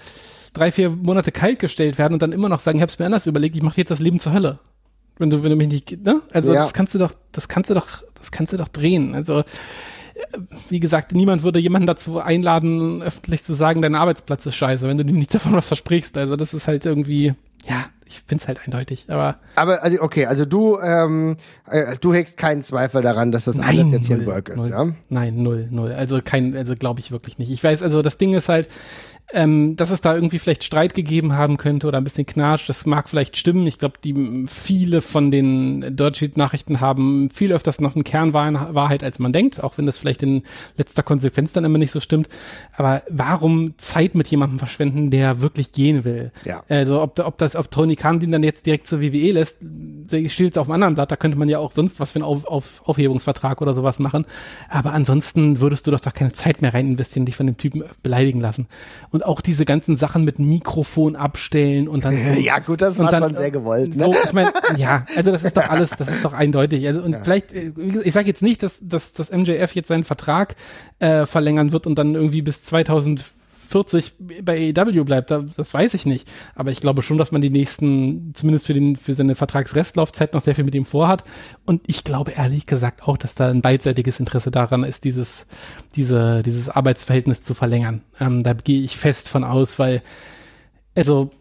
drei, 0.53 0.71
vier 0.71 0.89
Monate 0.89 1.31
kalt 1.31 1.59
gestellt 1.59 1.99
werden 1.99 2.13
und 2.13 2.21
dann 2.23 2.31
immer 2.31 2.49
noch 2.49 2.59
sagen, 2.59 2.79
ich 2.79 2.81
habe 2.81 2.91
es 2.91 2.97
mir 2.97 3.05
anders 3.05 3.27
überlegt, 3.27 3.55
ich 3.55 3.61
mache 3.61 3.77
jetzt 3.77 3.91
das 3.91 3.99
Leben 3.99 4.19
zur 4.19 4.33
Hölle. 4.33 4.59
Wenn 5.21 5.29
du, 5.29 5.43
wenn 5.43 5.51
du 5.51 5.55
mich 5.55 5.67
nicht, 5.67 6.03
ne? 6.03 6.21
Also 6.33 6.53
ja. 6.53 6.63
das 6.63 6.73
kannst 6.73 6.93
du 6.95 6.97
doch, 6.97 7.13
das 7.31 7.47
kannst 7.47 7.69
du 7.69 7.75
doch, 7.75 8.03
das 8.15 8.31
kannst 8.31 8.51
du 8.51 8.57
doch 8.57 8.67
drehen. 8.67 9.15
Also 9.15 9.43
wie 10.69 10.79
gesagt, 10.79 11.13
niemand 11.13 11.43
würde 11.43 11.59
jemanden 11.59 11.87
dazu 11.87 12.19
einladen, 12.19 13.01
öffentlich 13.01 13.43
zu 13.43 13.53
sagen, 13.53 13.81
dein 13.81 13.95
Arbeitsplatz 13.95 14.45
ist 14.45 14.55
scheiße, 14.55 14.87
wenn 14.87 14.97
du 14.97 15.03
ihm 15.03 15.17
nicht 15.17 15.33
davon 15.33 15.53
was 15.53 15.67
versprichst. 15.67 16.17
Also 16.17 16.35
das 16.35 16.53
ist 16.53 16.67
halt 16.67 16.85
irgendwie, 16.85 17.33
ja, 17.67 17.85
ich 18.05 18.21
finde 18.25 18.41
es 18.41 18.47
halt 18.47 18.59
eindeutig. 18.65 19.05
Aber, 19.07 19.37
aber 19.55 19.83
also 19.83 20.01
okay, 20.01 20.25
also 20.25 20.45
du, 20.45 20.79
ähm, 20.79 21.37
äh, 21.67 21.95
du 21.99 22.13
hegst 22.13 22.37
keinen 22.37 22.61
Zweifel 22.61 23.01
daran, 23.01 23.31
dass 23.31 23.45
das 23.45 23.57
nein, 23.57 23.79
alles 23.79 23.91
jetzt 23.91 24.07
hier 24.07 24.17
ein 24.17 24.25
Work 24.25 24.49
ist, 24.49 24.57
null, 24.57 24.69
ja? 24.69 24.87
Nein, 25.09 25.41
null, 25.41 25.67
null. 25.71 25.91
Also 25.91 26.19
kein, 26.23 26.55
also 26.55 26.75
glaube 26.75 26.99
ich 26.99 27.11
wirklich 27.11 27.37
nicht. 27.37 27.51
Ich 27.51 27.63
weiß, 27.63 27.81
also 27.81 28.01
das 28.01 28.17
Ding 28.17 28.33
ist 28.33 28.49
halt, 28.49 28.67
ähm, 29.33 29.75
dass 29.75 29.89
es 29.89 30.01
da 30.01 30.13
irgendwie 30.13 30.37
vielleicht 30.37 30.63
Streit 30.63 30.93
gegeben 30.93 31.33
haben 31.33 31.57
könnte 31.57 31.87
oder 31.87 31.97
ein 31.97 32.03
bisschen 32.03 32.25
Knatsch, 32.25 32.67
das 32.67 32.85
mag 32.85 33.09
vielleicht 33.09 33.37
stimmen. 33.37 33.65
Ich 33.65 33.79
glaube, 33.79 33.95
die 34.03 34.45
viele 34.47 35.01
von 35.01 35.31
den 35.31 35.95
Dirtsheet-Nachrichten 35.95 36.81
haben 36.81 37.29
viel 37.31 37.51
öfters 37.53 37.81
noch 37.81 37.95
eine 37.95 38.03
Kernwahrheit, 38.03 39.03
als 39.03 39.19
man 39.19 39.33
denkt, 39.33 39.63
auch 39.63 39.77
wenn 39.77 39.85
das 39.85 39.97
vielleicht 39.97 40.21
in 40.21 40.43
letzter 40.77 41.03
Konsequenz 41.03 41.53
dann 41.53 41.63
immer 41.63 41.77
nicht 41.77 41.91
so 41.91 41.99
stimmt. 41.99 42.29
Aber 42.75 43.01
warum 43.09 43.77
Zeit 43.77 44.13
mit 44.13 44.27
jemandem 44.27 44.59
verschwenden, 44.59 45.09
der 45.09 45.41
wirklich 45.41 45.71
gehen 45.71 46.03
will? 46.03 46.31
Ja. 46.43 46.63
Also 46.69 47.01
ob, 47.01 47.17
ob 47.19 47.37
das, 47.37 47.55
ob 47.55 47.71
Tony 47.71 47.95
Khan 47.95 48.19
den 48.19 48.31
dann 48.31 48.43
jetzt 48.43 48.65
direkt 48.65 48.87
zur 48.87 49.01
WWE 49.01 49.31
lässt, 49.31 49.57
steht 50.27 50.57
auf 50.57 50.67
einem 50.67 50.73
anderen 50.73 50.95
Blatt, 50.95 51.11
da 51.11 51.15
könnte 51.15 51.37
man 51.37 51.49
ja 51.49 51.57
auch 51.57 51.71
sonst 51.71 51.99
was 51.99 52.11
für 52.11 52.17
einen 52.17 52.25
auf, 52.25 52.45
auf, 52.45 52.81
Aufhebungsvertrag 52.85 53.61
oder 53.61 53.73
sowas 53.73 53.97
machen. 53.97 54.25
Aber 54.69 54.93
ansonsten 54.93 55.59
würdest 55.61 55.87
du 55.87 55.91
doch 55.91 56.01
doch 56.01 56.13
keine 56.13 56.33
Zeit 56.33 56.61
mehr 56.61 56.73
rein 56.73 56.87
investieren, 56.87 57.25
dich 57.25 57.35
von 57.35 57.45
dem 57.45 57.57
Typen 57.57 57.83
beleidigen 58.03 58.39
lassen. 58.39 58.67
Und 59.11 59.20
und 59.21 59.27
auch 59.27 59.41
diese 59.41 59.65
ganzen 59.65 59.95
Sachen 59.95 60.25
mit 60.25 60.39
Mikrofon 60.39 61.15
abstellen 61.15 61.87
und 61.87 62.05
dann. 62.05 62.11
So, 62.21 62.39
ja, 62.39 62.59
gut, 62.59 62.81
das 62.81 62.99
war 62.99 63.11
dann, 63.11 63.23
schon 63.23 63.35
sehr 63.35 63.51
gewollt. 63.51 63.95
Ne? 63.95 64.05
So, 64.05 64.13
ich 64.23 64.33
meine, 64.33 64.51
ja, 64.77 65.05
also 65.15 65.31
das 65.31 65.43
ist 65.43 65.57
doch 65.57 65.67
alles, 65.67 65.89
das 65.89 66.07
ist 66.07 66.23
doch 66.23 66.33
eindeutig. 66.33 66.85
Also, 66.87 67.01
und 67.01 67.13
ja. 67.13 67.23
vielleicht, 67.23 67.51
äh, 67.51 67.71
ich 68.03 68.13
sage 68.13 68.27
jetzt 68.27 68.41
nicht, 68.41 68.61
dass, 68.63 68.79
dass, 68.81 69.13
dass 69.13 69.31
MJF 69.31 69.73
jetzt 69.73 69.87
seinen 69.87 70.03
Vertrag 70.03 70.55
äh, 70.99 71.25
verlängern 71.25 71.71
wird 71.71 71.87
und 71.87 71.95
dann 71.97 72.15
irgendwie 72.15 72.41
bis 72.41 72.63
2000 72.63 73.25
40 73.71 74.13
bei 74.43 74.73
AEW 74.75 75.03
bleibt, 75.05 75.31
das 75.31 75.73
weiß 75.73 75.93
ich 75.93 76.05
nicht. 76.05 76.27
Aber 76.55 76.71
ich 76.71 76.81
glaube 76.81 77.01
schon, 77.01 77.17
dass 77.17 77.31
man 77.31 77.41
die 77.41 77.49
nächsten, 77.49 78.33
zumindest 78.33 78.67
für, 78.67 78.73
den, 78.73 78.97
für 78.97 79.13
seine 79.13 79.35
Vertragsrestlaufzeit 79.35 80.33
noch 80.33 80.41
sehr 80.41 80.55
viel 80.55 80.65
mit 80.65 80.75
ihm 80.75 80.85
vorhat. 80.85 81.23
Und 81.65 81.81
ich 81.87 82.03
glaube 82.03 82.31
ehrlich 82.31 82.65
gesagt 82.65 83.03
auch, 83.03 83.17
dass 83.17 83.33
da 83.35 83.49
ein 83.49 83.61
beidseitiges 83.61 84.19
Interesse 84.19 84.51
daran 84.51 84.83
ist, 84.83 85.03
dieses, 85.05 85.47
diese, 85.95 86.43
dieses 86.43 86.69
Arbeitsverhältnis 86.69 87.43
zu 87.43 87.53
verlängern. 87.53 88.01
Ähm, 88.19 88.43
da 88.43 88.53
gehe 88.53 88.81
ich 88.81 88.97
fest 88.97 89.29
von 89.29 89.43
aus, 89.43 89.79
weil, 89.79 90.01
also, 90.95 91.31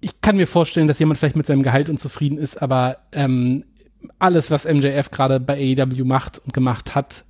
ich 0.00 0.20
kann 0.20 0.36
mir 0.36 0.46
vorstellen, 0.46 0.88
dass 0.88 0.98
jemand 0.98 1.18
vielleicht 1.18 1.36
mit 1.36 1.46
seinem 1.46 1.62
Gehalt 1.62 1.88
unzufrieden 1.88 2.38
ist, 2.38 2.60
aber 2.60 2.98
ähm, 3.12 3.64
alles, 4.18 4.50
was 4.50 4.64
MJF 4.64 5.10
gerade 5.10 5.40
bei 5.40 5.76
AEW 5.78 6.04
macht 6.04 6.38
und 6.38 6.54
gemacht 6.54 6.94
hat, 6.94 7.24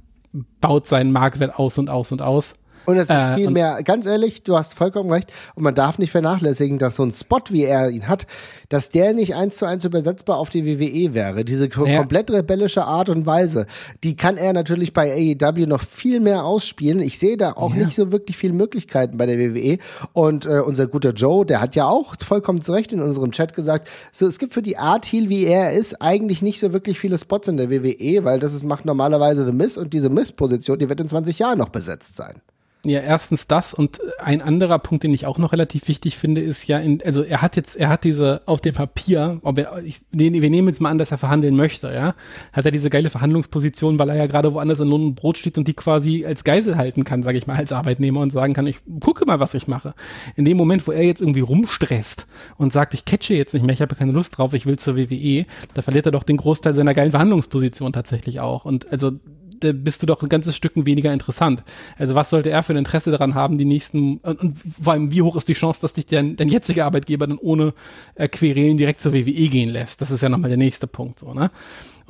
baut 0.61 0.87
seinen 0.87 1.13
Marktwert 1.13 1.59
aus 1.59 1.79
und 1.79 1.91
aus 1.91 2.13
und 2.13 2.23
aus. 2.23 2.55
Und 2.87 2.97
es 2.97 3.05
ist 3.05 3.11
äh, 3.11 3.35
viel 3.37 3.51
mehr, 3.51 3.83
ganz 3.83 4.07
ehrlich, 4.07 4.43
du 4.43 4.57
hast 4.57 4.75
vollkommen 4.75 5.11
recht. 5.11 5.33
Und 5.55 5.63
man 5.63 5.75
darf 5.75 5.99
nicht 5.99 6.11
vernachlässigen, 6.11 6.79
dass 6.79 6.97
so 6.97 7.05
ein 7.05 7.13
Spot, 7.13 7.41
wie 7.51 7.65
er 7.65 7.91
ihn 7.91 8.09
hat, 8.09 8.27
dass 8.69 8.91
der 8.91 9.13
nicht 9.13 9.35
eins 9.35 9.57
zu 9.57 9.67
eins 9.67 9.85
übersetzbar 9.85 10.39
auf 10.39 10.51
die 10.51 10.65
WWE 10.65 11.15
wäre. 11.15 11.45
Diese 11.45 11.69
ja. 11.69 11.99
komplett 11.99 12.31
rebellische 12.31 12.85
Art 12.85 13.09
und 13.09 13.27
Weise, 13.27 13.67
die 14.05 14.17
kann 14.17 14.37
er 14.37 14.53
natürlich 14.53 14.93
bei 14.93 15.37
AEW 15.41 15.67
noch 15.67 15.83
viel 15.83 16.21
mehr 16.21 16.45
ausspielen. 16.45 17.01
Ich 17.01 17.19
sehe 17.19 17.37
da 17.37 17.53
auch 17.53 17.75
ja. 17.75 17.85
nicht 17.85 17.97
so 17.97 18.13
wirklich 18.13 18.37
viele 18.37 18.55
Möglichkeiten 18.55 19.19
bei 19.19 19.27
der 19.27 19.39
WWE. 19.39 19.79
Und 20.13 20.47
äh, 20.47 20.61
unser 20.61 20.87
guter 20.87 21.13
Joe, 21.13 21.45
der 21.45 21.61
hat 21.61 21.77
ja 21.77 21.87
auch 21.87 22.15
vollkommen 22.25 22.63
zu 22.63 22.73
Recht 22.73 22.93
in 22.93 23.01
unserem 23.01 23.33
Chat 23.33 23.55
gesagt, 23.55 23.89
so 24.13 24.27
es 24.27 24.39
gibt 24.39 24.55
für 24.55 24.63
die 24.63 24.79
Art 24.79 25.05
Heel, 25.07 25.29
wie 25.29 25.45
er 25.45 25.73
ist, 25.73 26.01
eigentlich 26.01 26.43
nicht 26.43 26.61
so 26.61 26.73
wirklich 26.73 26.99
viele 26.99 27.19
Spots 27.19 27.49
in 27.49 27.57
der 27.57 27.71
WWE, 27.71 28.25
weil 28.25 28.41
das 28.41 28.55
ist, 28.55 28.65
macht 28.65 28.85
normalerweise 28.85 29.45
The 29.45 29.53
Miss 29.53 29.77
und 29.77 29.93
diese 29.93 30.09
Miss-Position, 30.09 30.79
die 30.79 30.89
wird 30.89 31.01
in 31.01 31.09
20 31.09 31.39
Jahren 31.39 31.59
noch 31.59 31.69
besetzt 31.69 32.17
sein. 32.17 32.41
Ja, 32.83 33.01
erstens 33.01 33.47
das 33.47 33.75
und 33.75 33.99
ein 34.21 34.41
anderer 34.41 34.79
Punkt, 34.79 35.05
den 35.05 35.13
ich 35.13 35.27
auch 35.27 35.37
noch 35.37 35.53
relativ 35.53 35.87
wichtig 35.87 36.17
finde, 36.17 36.41
ist 36.41 36.67
ja, 36.67 36.79
in, 36.79 37.03
also 37.05 37.23
er 37.23 37.43
hat 37.43 37.55
jetzt, 37.57 37.77
er 37.77 37.91
hat 37.91 38.05
diese 38.05 38.41
auf 38.47 38.63
dem 38.63 38.75
Papier, 38.75 39.39
ob 39.43 39.59
er, 39.59 39.83
ich, 39.85 40.01
wir 40.13 40.31
nehmen 40.31 40.69
jetzt 40.69 40.81
mal 40.81 40.89
an, 40.89 40.97
dass 40.97 41.11
er 41.11 41.19
verhandeln 41.19 41.57
möchte, 41.57 41.93
ja, 41.93 42.15
hat 42.55 42.65
er 42.65 42.71
diese 42.71 42.89
geile 42.89 43.11
Verhandlungsposition, 43.11 43.99
weil 43.99 44.09
er 44.09 44.17
ja 44.17 44.27
gerade 44.27 44.55
woanders 44.55 44.81
in 44.81 44.89
Lohn 44.89 45.05
und 45.09 45.15
Brot 45.15 45.37
steht 45.37 45.59
und 45.59 45.69
die 45.69 45.75
quasi 45.75 46.25
als 46.25 46.43
Geisel 46.43 46.79
halten 46.79 47.05
kann, 47.05 47.23
sage 47.23 47.37
ich 47.37 47.47
mal, 47.47 47.57
als 47.57 47.71
Arbeitnehmer 47.71 48.21
und 48.21 48.33
sagen 48.33 48.55
kann, 48.55 48.67
ich 48.67 48.79
gucke 49.01 49.27
mal, 49.27 49.41
was 49.41 49.53
ich 49.53 49.69
mache. 49.69 49.93
In 50.37 50.47
dem 50.47 50.57
Moment, 50.57 50.87
wo 50.87 50.93
er 50.93 51.03
jetzt 51.03 51.21
irgendwie 51.21 51.41
rumstresst 51.41 52.25
und 52.57 52.73
sagt, 52.73 52.95
ich 52.95 53.05
catche 53.05 53.35
jetzt 53.35 53.53
nicht 53.53 53.67
mehr, 53.67 53.75
ich 53.75 53.83
habe 53.83 53.95
keine 53.95 54.13
Lust 54.13 54.39
drauf, 54.39 54.55
ich 54.55 54.65
will 54.65 54.79
zur 54.79 54.97
WWE, 54.97 55.45
da 55.75 55.83
verliert 55.83 56.07
er 56.07 56.13
doch 56.13 56.23
den 56.23 56.39
Großteil 56.39 56.75
seiner 56.75 56.95
geilen 56.95 57.11
Verhandlungsposition 57.11 57.93
tatsächlich 57.93 58.41
auch. 58.41 58.65
Und 58.65 58.91
also 58.91 59.13
bist 59.61 60.03
du 60.03 60.07
doch 60.07 60.23
ein 60.23 60.29
ganzes 60.29 60.57
Stück 60.57 60.73
weniger 60.75 61.13
interessant. 61.13 61.63
Also 61.99 62.15
was 62.15 62.31
sollte 62.31 62.51
er 62.51 62.63
für 62.63 62.73
ein 62.73 62.79
Interesse 62.79 63.11
daran 63.11 63.35
haben, 63.35 63.59
die 63.59 63.65
nächsten, 63.65 64.19
und, 64.19 64.41
und 64.41 64.57
vor 64.83 64.93
allem, 64.93 65.13
wie 65.13 65.23
hoch 65.23 65.37
ist 65.37 65.49
die 65.49 65.55
Chance, 65.55 65.81
dass 65.83 65.95
dich 65.95 66.07
dein, 66.07 66.37
dein 66.37 66.49
jetziger 66.49 66.87
Arbeitgeber 66.87 67.27
dann 67.27 67.39
ohne 67.39 67.75
äh, 68.15 68.29
Querelen 68.29 68.77
direkt 68.77 69.01
zur 69.01 69.13
WWE 69.13 69.49
gehen 69.49 69.69
lässt? 69.69 70.01
Das 70.01 70.11
ist 70.11 70.21
ja 70.21 70.29
nochmal 70.29 70.51
der 70.51 70.59
nächste 70.59 70.87
Punkt, 70.87 71.19
so, 71.21 71.33
ne? 71.35 71.51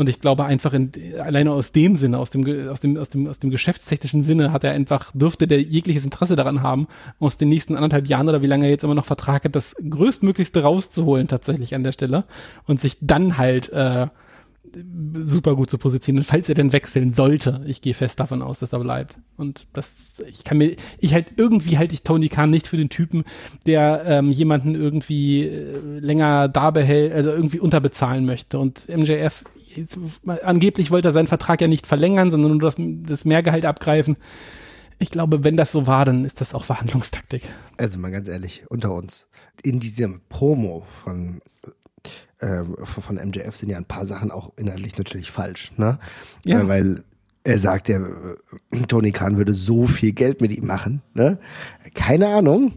Und 0.00 0.08
ich 0.08 0.18
glaube 0.18 0.46
einfach 0.46 0.72
in, 0.72 0.92
alleine 1.18 1.52
aus 1.52 1.72
dem 1.72 1.94
Sinne, 1.94 2.18
aus 2.18 2.30
dem, 2.30 2.46
aus 2.70 2.80
dem, 2.80 2.96
aus 2.96 3.10
dem, 3.10 3.26
aus 3.26 3.38
dem 3.38 3.50
geschäftstechnischen 3.50 4.22
Sinne 4.22 4.50
hat 4.50 4.64
er 4.64 4.72
einfach, 4.72 5.12
dürfte 5.12 5.46
der 5.46 5.60
jegliches 5.60 6.06
Interesse 6.06 6.36
daran 6.36 6.62
haben, 6.62 6.88
aus 7.18 7.36
den 7.36 7.50
nächsten 7.50 7.76
anderthalb 7.76 8.06
Jahren 8.06 8.26
oder 8.26 8.40
wie 8.40 8.46
lange 8.46 8.64
er 8.64 8.70
jetzt 8.70 8.82
immer 8.82 8.94
noch 8.94 9.04
Vertrag 9.04 9.44
hat, 9.44 9.54
das 9.54 9.76
größtmöglichste 9.76 10.62
rauszuholen 10.62 11.28
tatsächlich 11.28 11.74
an 11.74 11.84
der 11.84 11.92
Stelle 11.92 12.24
und 12.66 12.80
sich 12.80 12.96
dann 13.02 13.36
halt, 13.36 13.70
äh, 13.74 14.06
super 15.24 15.56
gut 15.56 15.70
zu 15.70 15.78
positionieren, 15.78 16.24
falls 16.24 16.48
er 16.48 16.54
denn 16.54 16.72
wechseln 16.72 17.12
sollte. 17.12 17.62
Ich 17.66 17.80
gehe 17.80 17.94
fest 17.94 18.20
davon 18.20 18.42
aus, 18.42 18.58
dass 18.58 18.72
er 18.72 18.78
bleibt. 18.78 19.16
Und 19.36 19.66
das, 19.72 20.22
ich 20.26 20.44
kann 20.44 20.58
mir, 20.58 20.76
ich 20.98 21.14
halt 21.14 21.32
irgendwie 21.36 21.78
halte 21.78 21.94
ich 21.94 22.02
Tony 22.02 22.28
Khan 22.28 22.50
nicht 22.50 22.66
für 22.66 22.76
den 22.76 22.88
Typen, 22.88 23.24
der 23.66 24.04
ähm, 24.06 24.30
jemanden 24.30 24.74
irgendwie 24.74 25.46
äh, 25.46 25.98
länger 25.98 26.48
da 26.48 26.70
behält, 26.70 27.12
also 27.12 27.30
irgendwie 27.30 27.58
unterbezahlen 27.58 28.26
möchte. 28.26 28.58
Und 28.58 28.88
MJF, 28.88 29.44
jetzt, 29.74 29.98
angeblich 30.42 30.90
wollte 30.90 31.08
er 31.08 31.12
seinen 31.12 31.28
Vertrag 31.28 31.60
ja 31.60 31.68
nicht 31.68 31.86
verlängern, 31.86 32.30
sondern 32.30 32.56
nur 32.56 32.70
das, 32.70 32.76
das 32.78 33.24
Mehrgehalt 33.24 33.64
abgreifen. 33.64 34.16
Ich 34.98 35.10
glaube, 35.10 35.44
wenn 35.44 35.56
das 35.56 35.72
so 35.72 35.86
war, 35.86 36.04
dann 36.04 36.26
ist 36.26 36.42
das 36.42 36.54
auch 36.54 36.64
Verhandlungstaktik. 36.64 37.42
Also 37.78 37.98
mal 37.98 38.10
ganz 38.10 38.28
ehrlich, 38.28 38.64
unter 38.68 38.94
uns. 38.94 39.28
In 39.62 39.80
diesem 39.80 40.20
Promo 40.28 40.86
von 41.02 41.40
äh, 42.40 42.64
von 42.84 43.16
MJF 43.16 43.56
sind 43.56 43.70
ja 43.70 43.76
ein 43.76 43.84
paar 43.84 44.04
Sachen 44.04 44.30
auch 44.30 44.52
inhaltlich 44.56 44.96
natürlich 44.98 45.30
falsch, 45.30 45.72
ne? 45.76 45.98
Ja. 46.44 46.60
Äh, 46.60 46.68
weil 46.68 47.04
er 47.44 47.58
sagt 47.58 47.88
ja, 47.88 47.98
äh, 47.98 48.82
Tony 48.88 49.12
Khan 49.12 49.36
würde 49.36 49.52
so 49.52 49.86
viel 49.86 50.12
Geld 50.12 50.40
mit 50.40 50.52
ihm 50.52 50.66
machen, 50.66 51.02
ne? 51.14 51.38
Keine 51.94 52.28
Ahnung, 52.28 52.72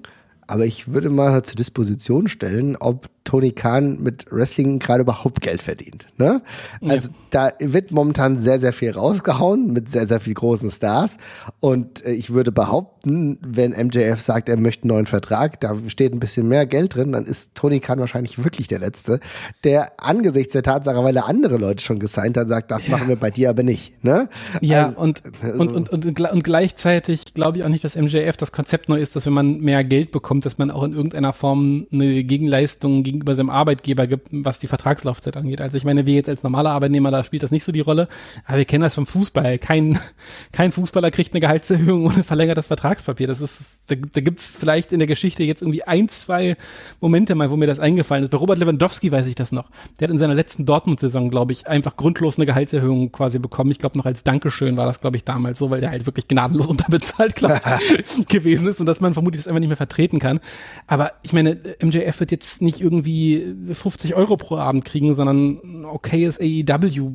aber 0.47 0.65
ich 0.65 0.89
würde 0.89 1.09
mal 1.09 1.43
zur 1.43 1.55
Disposition 1.55 2.27
stellen, 2.27 2.75
ob 2.75 3.09
Tony 3.23 3.51
Khan 3.51 4.01
mit 4.01 4.25
Wrestling 4.31 4.79
gerade 4.79 5.01
überhaupt 5.01 5.41
Geld 5.41 5.61
verdient. 5.61 6.07
Ne? 6.17 6.41
Also 6.81 7.09
ja. 7.09 7.13
da 7.29 7.51
wird 7.59 7.91
momentan 7.91 8.39
sehr, 8.39 8.59
sehr 8.59 8.73
viel 8.73 8.91
rausgehauen 8.91 9.71
mit 9.71 9.89
sehr, 9.89 10.07
sehr 10.07 10.19
viel 10.19 10.33
großen 10.33 10.69
Stars. 10.69 11.17
Und 11.59 12.05
äh, 12.05 12.11
ich 12.11 12.31
würde 12.31 12.51
behaupten, 12.51 13.37
wenn 13.41 13.71
MJF 13.71 14.21
sagt, 14.21 14.49
er 14.49 14.57
möchte 14.57 14.83
einen 14.83 14.89
neuen 14.89 15.05
Vertrag, 15.05 15.59
da 15.61 15.77
steht 15.87 16.13
ein 16.13 16.19
bisschen 16.19 16.47
mehr 16.47 16.65
Geld 16.65 16.95
drin, 16.95 17.11
dann 17.11 17.25
ist 17.25 17.55
Tony 17.55 17.79
Khan 17.79 17.99
wahrscheinlich 17.99 18.43
wirklich 18.43 18.67
der 18.67 18.79
Letzte, 18.79 19.19
der 19.63 19.93
angesichts 19.97 20.53
der 20.53 20.63
Tatsache, 20.63 21.03
weil 21.03 21.15
er 21.15 21.27
andere 21.27 21.57
Leute 21.57 21.83
schon 21.83 21.99
gesigned 21.99 22.37
hat, 22.37 22.47
sagt, 22.47 22.71
das 22.71 22.87
ja. 22.87 22.91
machen 22.91 23.07
wir 23.07 23.15
bei 23.15 23.31
dir 23.31 23.49
aber 23.49 23.63
nicht. 23.63 24.03
Ne? 24.03 24.29
Ja, 24.61 24.87
also, 24.87 24.99
und, 24.99 25.23
also, 25.41 25.59
und, 25.59 25.73
und, 25.73 25.89
und, 25.89 26.05
und 26.05 26.43
gleichzeitig 26.43 27.33
glaube 27.33 27.57
ich 27.57 27.63
auch 27.63 27.69
nicht, 27.69 27.83
dass 27.83 27.95
MJF 27.95 28.37
das 28.37 28.51
Konzept 28.51 28.89
neu 28.89 28.99
ist, 28.99 29.15
dass 29.15 29.25
wenn 29.25 29.33
man 29.33 29.59
mehr 29.59 29.83
Geld 29.83 30.11
bekommt, 30.11 30.45
dass 30.45 30.57
man 30.57 30.71
auch 30.71 30.83
in 30.83 30.93
irgendeiner 30.93 31.33
Form 31.33 31.87
eine 31.91 32.23
Gegenleistung 32.23 33.03
gegenüber 33.13 33.35
seinem 33.35 33.49
Arbeitgeber 33.49 34.07
gibt, 34.07 34.27
was 34.31 34.59
die 34.59 34.67
Vertragslaufzeit 34.67 35.37
angeht. 35.37 35.61
Also 35.61 35.77
ich 35.77 35.85
meine, 35.85 36.05
wir 36.05 36.15
jetzt 36.15 36.29
als 36.29 36.43
normaler 36.43 36.71
Arbeitnehmer, 36.71 37.11
da 37.11 37.23
spielt 37.23 37.43
das 37.43 37.51
nicht 37.51 37.63
so 37.63 37.71
die 37.71 37.79
Rolle, 37.79 38.07
aber 38.45 38.57
wir 38.57 38.65
kennen 38.65 38.83
das 38.83 38.95
vom 38.95 39.05
Fußball. 39.05 39.59
Kein, 39.59 39.99
kein 40.51 40.71
Fußballer 40.71 41.11
kriegt 41.11 41.33
eine 41.33 41.41
Gehaltserhöhung 41.41 42.07
ohne 42.07 42.23
verlängertes 42.23 42.67
Vertragspapier. 42.67 43.27
Das 43.27 43.41
ist, 43.41 43.83
da, 43.87 43.95
da 43.95 44.21
gibt 44.21 44.39
es 44.39 44.55
vielleicht 44.55 44.91
in 44.91 44.99
der 44.99 45.07
Geschichte 45.07 45.43
jetzt 45.43 45.61
irgendwie 45.61 45.83
ein, 45.83 46.09
zwei 46.09 46.57
Momente 46.99 47.35
mal, 47.35 47.51
wo 47.51 47.55
mir 47.55 47.67
das 47.67 47.79
eingefallen 47.79 48.23
ist. 48.23 48.29
Bei 48.29 48.37
Robert 48.37 48.57
Lewandowski 48.57 49.11
weiß 49.11 49.27
ich 49.27 49.35
das 49.35 49.51
noch. 49.51 49.69
Der 49.99 50.07
hat 50.07 50.13
in 50.13 50.19
seiner 50.19 50.33
letzten 50.33 50.65
Dortmund-Saison, 50.65 51.29
glaube 51.29 51.53
ich, 51.53 51.67
einfach 51.67 51.95
grundlos 51.95 52.37
eine 52.37 52.45
Gehaltserhöhung 52.45 53.11
quasi 53.11 53.39
bekommen. 53.39 53.71
Ich 53.71 53.79
glaube 53.79 53.97
noch 53.97 54.05
als 54.05 54.23
Dankeschön 54.23 54.75
war 54.77 54.85
das, 54.85 54.99
glaube 54.99 55.17
ich, 55.17 55.23
damals 55.23 55.59
so, 55.59 55.69
weil 55.69 55.81
der 55.81 55.91
halt 55.91 56.05
wirklich 56.05 56.27
gnadenlos 56.27 56.67
unterbezahlt, 56.73 57.35
glaube 57.35 57.61
gewesen 58.27 58.67
ist 58.67 58.79
und 58.79 58.87
dass 58.87 58.99
man 58.99 59.13
vermutlich 59.13 59.41
das 59.41 59.47
einfach 59.47 59.59
nicht 59.59 59.69
mehr 59.69 59.77
vertreten 59.77 60.19
kann. 60.19 60.39
Aber 60.87 61.13
ich 61.21 61.33
meine, 61.33 61.57
MJF 61.81 62.19
wird 62.19 62.31
jetzt 62.31 62.61
nicht 62.61 62.81
irgendwie 62.81 63.02
50 63.05 64.15
Euro 64.15 64.37
pro 64.37 64.57
Abend 64.57 64.85
kriegen, 64.85 65.13
sondern 65.13 65.59
ein 65.63 65.85
okayes 65.85 66.39
AEW 66.39 67.11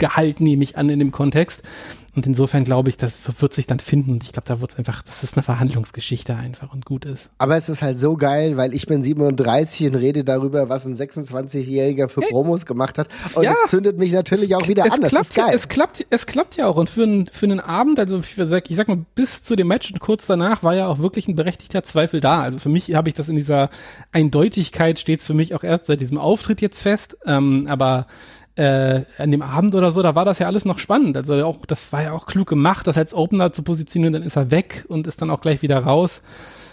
Gehalt 0.00 0.40
nehme 0.40 0.64
ich 0.64 0.76
an 0.76 0.88
in 0.88 0.98
dem 0.98 1.12
Kontext. 1.12 1.62
Und 2.16 2.26
insofern 2.26 2.64
glaube 2.64 2.88
ich, 2.88 2.96
das 2.96 3.12
wird 3.38 3.54
sich 3.54 3.68
dann 3.68 3.78
finden. 3.78 4.12
Und 4.12 4.24
ich 4.24 4.32
glaube, 4.32 4.48
da 4.48 4.60
wird 4.60 4.72
es 4.72 4.78
einfach, 4.78 5.02
das 5.02 5.22
ist 5.22 5.36
eine 5.36 5.44
Verhandlungsgeschichte 5.44 6.34
einfach 6.34 6.72
und 6.72 6.84
gut 6.84 7.04
ist. 7.04 7.30
Aber 7.38 7.56
es 7.56 7.68
ist 7.68 7.82
halt 7.82 7.98
so 7.98 8.16
geil, 8.16 8.56
weil 8.56 8.74
ich 8.74 8.86
bin 8.86 9.04
37 9.04 9.86
und 9.86 9.94
rede 9.94 10.24
darüber, 10.24 10.68
was 10.68 10.86
ein 10.86 10.94
26-Jähriger 10.94 12.08
für 12.08 12.20
Promos 12.22 12.66
gemacht 12.66 12.98
hat. 12.98 13.08
Und 13.34 13.44
ja, 13.44 13.54
es 13.64 13.70
zündet 13.70 13.98
mich 13.98 14.12
natürlich 14.12 14.56
auch 14.56 14.66
wieder 14.66 14.92
an. 14.92 15.00
Das 15.00 15.10
klappt, 15.10 15.26
ist 15.26 15.34
geil. 15.34 15.52
Es 15.54 15.68
klappt, 15.68 16.06
es 16.10 16.26
klappt 16.26 16.56
ja 16.56 16.66
auch. 16.66 16.76
Und 16.76 16.90
für, 16.90 17.04
einen 17.04 17.28
für 17.28 17.46
einen 17.46 17.60
Abend, 17.60 18.00
also 18.00 18.18
ich 18.18 18.34
sag, 18.36 18.68
ich 18.68 18.76
sag 18.76 18.88
mal, 18.88 19.04
bis 19.14 19.44
zu 19.44 19.54
dem 19.54 19.68
Match 19.68 19.92
und 19.92 20.00
kurz 20.00 20.26
danach 20.26 20.64
war 20.64 20.74
ja 20.74 20.88
auch 20.88 20.98
wirklich 20.98 21.28
ein 21.28 21.36
berechtigter 21.36 21.84
Zweifel 21.84 22.20
da. 22.20 22.42
Also 22.42 22.58
für 22.58 22.70
mich 22.70 22.92
habe 22.92 23.08
ich 23.08 23.14
das 23.14 23.28
in 23.28 23.36
dieser 23.36 23.70
Eindeutigkeit 24.10 24.98
stets 24.98 25.24
für 25.24 25.34
mich 25.34 25.54
auch 25.54 25.62
erst 25.62 25.86
seit 25.86 26.00
diesem 26.00 26.18
Auftritt 26.18 26.60
jetzt 26.60 26.80
fest. 26.80 27.16
Ähm, 27.24 27.68
aber 27.68 28.08
äh, 28.56 29.02
an 29.18 29.30
dem 29.30 29.42
Abend 29.42 29.74
oder 29.74 29.90
so, 29.90 30.02
da 30.02 30.14
war 30.14 30.24
das 30.24 30.38
ja 30.38 30.46
alles 30.46 30.64
noch 30.64 30.78
spannend. 30.78 31.16
Also 31.16 31.34
auch, 31.44 31.64
das 31.66 31.92
war 31.92 32.02
ja 32.02 32.12
auch 32.12 32.26
klug 32.26 32.48
gemacht, 32.48 32.86
das 32.86 32.96
als 32.96 33.14
Opener 33.14 33.52
zu 33.52 33.62
positionieren, 33.62 34.12
dann 34.12 34.22
ist 34.22 34.36
er 34.36 34.50
weg 34.50 34.84
und 34.88 35.06
ist 35.06 35.22
dann 35.22 35.30
auch 35.30 35.40
gleich 35.40 35.62
wieder 35.62 35.78
raus. 35.78 36.20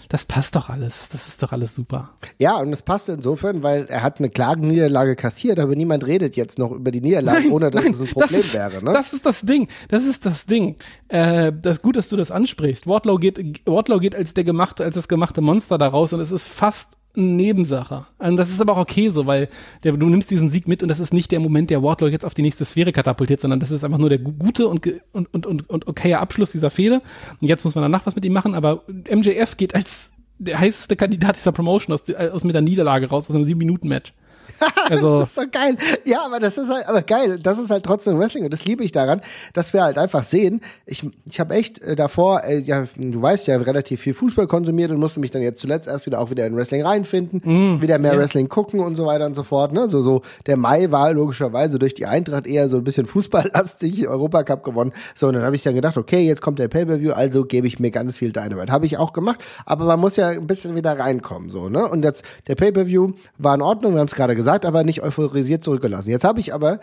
Das 0.10 0.24
passt 0.24 0.56
doch 0.56 0.70
alles. 0.70 1.10
Das 1.12 1.28
ist 1.28 1.44
doch 1.44 1.52
alles 1.52 1.76
super. 1.76 2.12
Ja, 2.40 2.58
und 2.58 2.72
es 2.72 2.82
passt 2.82 3.10
insofern, 3.10 3.62
weil 3.62 3.88
er 3.88 4.04
hat 4.04 4.20
eine 4.20 4.30
klare 4.30 4.58
Niederlage 4.58 5.18
kassiert, 5.18 5.60
aber 5.60 5.76
niemand 5.76 6.08
redet 6.08 6.38
jetzt 6.38 6.58
noch 6.58 6.72
über 6.72 6.92
die 6.92 7.02
Niederlage, 7.02 7.42
nein, 7.42 7.52
ohne 7.52 7.72
dass 7.72 7.84
nein, 7.84 7.92
es 7.92 8.02
ein 8.02 8.08
Problem 8.08 8.40
ist, 8.40 8.54
wäre. 8.54 8.84
Ne? 8.84 8.94
Das 8.94 9.12
ist 9.12 9.26
das 9.26 9.42
Ding. 9.42 9.68
Das 9.90 10.06
ist 10.06 10.26
das 10.26 10.46
Ding. 10.46 10.78
Äh, 11.10 11.52
das 11.62 11.76
ist 11.76 11.82
gut, 11.82 11.98
dass 11.98 12.08
du 12.08 12.16
das 12.16 12.32
ansprichst. 12.32 12.88
Wardlow 12.88 13.18
geht, 13.18 13.68
Wardlow 13.68 14.00
geht 14.00 14.16
als 14.16 14.34
der 14.34 14.46
gemachte, 14.46 14.86
als 14.86 14.96
das 14.96 15.10
gemachte 15.10 15.42
Monster 15.42 15.78
da 15.78 15.90
raus 15.90 16.14
und 16.14 16.22
es 16.22 16.32
ist 16.32 16.48
fast 16.48 16.96
Nebensache. 17.18 18.06
Und 18.20 18.38
das 18.38 18.50
ist 18.50 18.62
aber 18.62 18.74
auch 18.74 18.82
okay 18.82 19.10
so, 19.10 19.26
weil 19.26 19.50
der, 19.84 19.94
du 19.94 20.08
nimmst 20.08 20.30
diesen 20.30 20.52
Sieg 20.52 20.68
mit 20.68 20.84
und 20.84 20.90
das 20.90 21.00
ist 21.00 21.14
nicht 21.14 21.32
der 21.32 21.40
Moment, 21.40 21.70
der 21.70 21.82
Wardlow 21.82 22.08
jetzt 22.08 22.26
auf 22.26 22.36
die 22.36 22.44
nächste 22.44 22.64
Sphäre 22.64 22.92
katapultiert, 22.92 23.42
sondern 23.42 23.60
das 23.60 23.72
ist 23.72 23.84
einfach 23.84 23.98
nur 23.98 24.10
der 24.10 24.20
gute 24.20 24.68
und, 24.68 24.86
und, 25.12 25.34
und, 25.34 25.46
und, 25.46 25.70
und 25.70 25.88
okaye 25.88 26.20
Abschluss 26.20 26.52
dieser 26.52 26.70
Fehde. 26.70 27.02
Und 27.42 27.48
jetzt 27.48 27.66
muss 27.66 27.74
man 27.74 27.82
danach 27.82 28.06
was 28.06 28.16
mit 28.16 28.24
ihm 28.24 28.34
machen, 28.34 28.54
aber 28.54 28.84
MJF 28.88 29.58
geht 29.58 29.74
als 29.74 30.12
der 30.38 30.60
heißeste 30.60 30.96
Kandidat 30.96 31.36
dieser 31.38 31.52
Promotion 31.52 31.94
aus, 31.96 32.08
aus 32.10 32.44
mit 32.44 32.54
der 32.54 32.62
Niederlage 32.62 33.10
raus, 33.10 33.28
aus 33.30 33.36
einem 33.36 33.46
7-Minuten-Match. 33.46 34.14
Also, 34.90 35.20
das 35.20 35.30
ist 35.30 35.36
so 35.36 35.42
geil. 35.52 35.76
Ja, 36.06 36.26
aber 36.26 36.40
das 36.40 36.58
ist 36.58 36.70
halt, 36.70 36.88
aber 36.88 37.02
geil, 37.02 37.40
das 37.42 37.60
ist 37.60 37.70
halt 37.70 37.84
trotzdem 37.84 38.18
Wrestling 38.20 38.46
und 38.46 38.54
das 38.54 38.64
liebe 38.66 38.84
ich 38.84 38.92
daran, 38.92 39.22
dass 39.54 39.74
wir 39.74 39.84
halt 39.84 39.98
einfach 39.98 40.24
sehen, 40.24 40.62
ich, 40.86 41.06
ich 41.26 41.40
habe 41.40 41.56
echt 41.56 41.80
äh, 41.82 41.96
davor, 41.96 42.44
äh, 42.44 42.60
ja, 42.60 42.86
du 42.96 43.22
weißt 43.22 43.48
ja, 43.48 43.58
relativ 43.58 44.02
viel 44.02 44.14
Fußball 44.14 44.48
konsumiert 44.48 44.92
und 44.92 45.00
musste 45.00 45.20
mich 45.20 45.32
dann 45.32 45.42
jetzt 45.42 45.60
zuletzt 45.60 45.88
erst 45.88 46.06
wieder 46.06 46.20
auch 46.20 46.30
wieder 46.30 46.46
in 46.46 46.56
Wrestling 46.56 46.84
reinfinden, 46.84 47.42
mm, 47.44 47.82
wieder 47.82 48.00
mehr 48.00 48.14
ja. 48.14 48.20
Wrestling 48.20 48.48
gucken 48.50 48.80
und 48.80 48.96
so 48.96 49.06
weiter 49.06 49.26
und 49.26 49.36
so 49.36 49.44
fort. 49.44 49.74
Ne? 49.74 49.90
So, 49.90 50.02
so, 50.02 50.22
der 50.46 50.58
Mai 50.58 50.90
war 50.92 51.14
logischerweise 51.14 51.80
durch 51.80 51.94
die 51.94 52.06
Eintracht 52.06 52.48
eher 52.48 52.70
so 52.70 52.78
ein 52.78 52.84
bisschen 52.84 53.06
fußballlastig, 53.06 54.08
Europacup 54.18 54.64
gewonnen. 54.64 54.94
So, 55.16 55.28
und 55.28 55.34
dann 55.34 55.44
habe 55.44 55.56
ich 55.56 55.64
dann 55.64 55.76
gedacht, 55.76 55.98
okay, 55.98 56.22
jetzt 56.22 56.42
kommt 56.42 56.60
der 56.60 56.68
Pay-Per-View, 56.68 57.12
also 57.12 57.46
gebe 57.46 57.68
ich 57.68 57.80
mir 57.80 57.92
ganz 57.92 58.18
viel 58.18 58.32
Dynamite. 58.32 58.72
Habe 58.72 58.86
ich 58.86 58.98
auch 58.98 59.14
gemacht, 59.14 59.40
aber 59.66 59.86
man 59.86 60.00
muss 60.00 60.16
ja 60.16 60.30
ein 60.30 60.48
bisschen 60.48 60.76
wieder 60.76 60.98
reinkommen, 60.98 61.50
so, 61.50 61.70
ne? 61.70 61.88
Und 61.88 62.04
jetzt, 62.04 62.24
der 62.48 62.56
Pay-Per-View 62.56 63.12
war 63.38 63.56
in 63.56 63.62
Ordnung, 63.62 63.94
wir 63.94 64.00
haben 64.00 64.08
es 64.08 64.16
gerade 64.16 64.36
gesagt, 64.36 64.47
aber 64.48 64.84
nicht 64.84 65.04
euphorisiert 65.04 65.64
zurückgelassen. 65.64 66.10
Jetzt 66.10 66.24
habe 66.24 66.40
ich 66.40 66.54
aber 66.54 66.80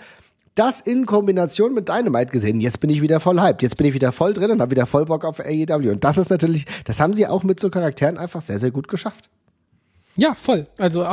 das 0.54 0.80
in 0.80 1.06
Kombination 1.06 1.74
mit 1.74 1.88
Dynamite 1.88 2.30
gesehen. 2.30 2.60
Jetzt 2.60 2.80
bin 2.80 2.90
ich 2.90 3.02
wieder 3.02 3.20
voll 3.20 3.40
hyped. 3.40 3.62
Jetzt 3.62 3.76
bin 3.76 3.86
ich 3.86 3.94
wieder 3.94 4.12
voll 4.12 4.32
drin 4.32 4.50
und 4.50 4.60
habe 4.60 4.70
wieder 4.70 4.86
voll 4.86 5.04
Bock 5.06 5.24
auf 5.24 5.40
AEW. 5.40 5.90
Und 5.90 6.04
das 6.04 6.16
ist 6.16 6.30
natürlich, 6.30 6.66
das 6.84 7.00
haben 7.00 7.14
sie 7.14 7.26
auch 7.26 7.42
mit 7.42 7.58
so 7.58 7.70
Charakteren 7.70 8.18
einfach 8.18 8.42
sehr, 8.42 8.58
sehr 8.58 8.70
gut 8.70 8.88
geschafft. 8.88 9.28
Ja, 10.16 10.36
voll. 10.36 10.68
Also 10.78 11.04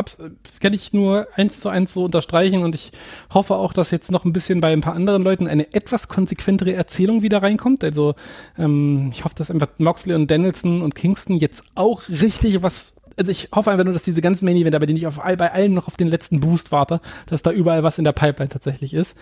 kann 0.59 0.73
ich 0.73 0.93
nur 0.93 1.27
eins 1.35 1.59
zu 1.59 1.69
eins 1.69 1.93
so 1.93 2.05
unterstreichen 2.05 2.61
und 2.61 2.75
ich 2.75 2.91
hoffe 3.33 3.55
auch, 3.55 3.73
dass 3.73 3.89
jetzt 3.89 4.11
noch 4.11 4.25
ein 4.25 4.33
bisschen 4.33 4.61
bei 4.61 4.71
ein 4.71 4.81
paar 4.81 4.93
anderen 4.93 5.23
Leuten 5.23 5.47
eine 5.47 5.73
etwas 5.73 6.07
konsequentere 6.07 6.73
Erzählung 6.73 7.23
wieder 7.23 7.41
reinkommt. 7.41 7.83
Also 7.83 8.13
ähm, 8.59 9.09
ich 9.11 9.23
hoffe, 9.25 9.33
dass 9.35 9.49
einfach 9.49 9.69
Moxley 9.79 10.13
und 10.13 10.29
Danielson 10.29 10.83
und 10.83 10.93
Kingston 10.93 11.37
jetzt 11.37 11.63
auch 11.73 12.07
richtig 12.09 12.61
was 12.61 12.93
also 13.17 13.31
ich 13.31 13.49
hoffe 13.53 13.71
einfach 13.71 13.83
nur, 13.85 13.93
dass 13.93 14.03
diese 14.03 14.21
ganzen 14.21 14.45
Main-Eventer, 14.45 14.79
bei 14.79 14.85
denen 14.85 14.97
ich 14.97 15.07
auf 15.07 15.23
all, 15.23 15.37
bei 15.37 15.51
allen 15.51 15.73
noch 15.73 15.87
auf 15.87 15.97
den 15.97 16.07
letzten 16.07 16.39
Boost 16.39 16.71
warte, 16.71 17.01
dass 17.27 17.43
da 17.43 17.51
überall 17.51 17.83
was 17.83 17.97
in 17.97 18.03
der 18.03 18.11
Pipeline 18.11 18.49
tatsächlich 18.49 18.93
ist. 18.93 19.17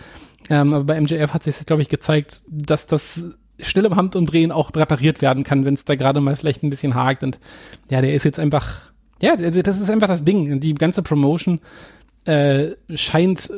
Ähm, 0.48 0.74
aber 0.74 0.84
bei 0.84 1.00
MJF 1.00 1.34
hat 1.34 1.44
sich 1.44 1.66
glaube 1.66 1.82
ich, 1.82 1.88
gezeigt, 1.88 2.42
dass 2.48 2.86
das 2.86 3.22
still 3.60 3.84
im 3.84 3.96
Handumdrehen 3.96 4.52
auch 4.52 4.74
repariert 4.74 5.22
werden 5.22 5.44
kann, 5.44 5.64
wenn 5.64 5.74
es 5.74 5.84
da 5.84 5.94
gerade 5.94 6.20
mal 6.20 6.36
vielleicht 6.36 6.62
ein 6.62 6.70
bisschen 6.70 6.94
hakt. 6.94 7.22
Und 7.22 7.38
ja, 7.90 8.00
der 8.00 8.14
ist 8.14 8.24
jetzt 8.24 8.38
einfach, 8.38 8.92
ja, 9.20 9.36
das 9.36 9.80
ist 9.80 9.90
einfach 9.90 10.08
das 10.08 10.24
Ding. 10.24 10.60
Die 10.60 10.74
ganze 10.74 11.02
Promotion 11.02 11.60
äh, 12.24 12.72
scheint 12.94 13.50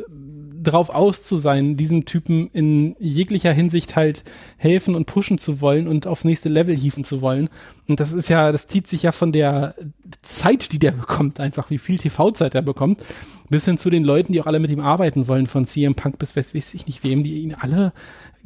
drauf 0.63 0.91
aus 0.91 1.25
zu 1.25 1.39
sein, 1.39 1.77
diesen 1.77 2.05
Typen 2.05 2.49
in 2.53 2.97
jeglicher 2.99 3.53
Hinsicht 3.53 3.97
halt 3.97 4.25
helfen 4.57 4.95
und 4.95 5.07
pushen 5.07 5.39
zu 5.39 5.61
wollen 5.61 5.89
und 5.89 6.07
aufs 6.07 6.25
nächste 6.25 6.49
Level 6.49 6.77
hieven 6.77 7.05
zu 7.05 7.21
wollen. 7.21 7.49
Und 7.89 8.01
das 8.01 8.13
ist 8.13 8.29
ja, 8.29 8.53
das 8.53 8.67
zieht 8.67 8.87
sich 8.87 9.03
ja 9.03 9.13
von 9.13 9.33
der 9.33 9.75
Zeit, 10.23 10.73
die 10.73 10.79
der 10.79 10.93
bekommt, 10.93 11.41
einfach 11.41 11.71
wie 11.71 11.79
viel 11.79 11.99
TV-Zeit 11.99 12.55
er 12.55 12.63
bekommt, 12.63 13.03
bis 13.49 13.65
hin 13.65 13.79
zu 13.79 13.91
den 13.91 14.05
Leuten, 14.05 14.33
die 14.33 14.41
auch 14.41 14.47
alle 14.47 14.61
mit 14.61 14.71
ihm 14.71 14.81
arbeiten 14.81 15.29
wollen, 15.29 15.47
von 15.47 15.67
CM 15.67 15.95
Punk 15.95 16.19
bis 16.19 16.37
weiß, 16.37 16.55
weiß 16.55 16.75
ich 16.75 16.87
nicht 16.87 17.05
wem, 17.05 17.23
die 17.23 17.43
ihn 17.43 17.55
alle 17.55 17.93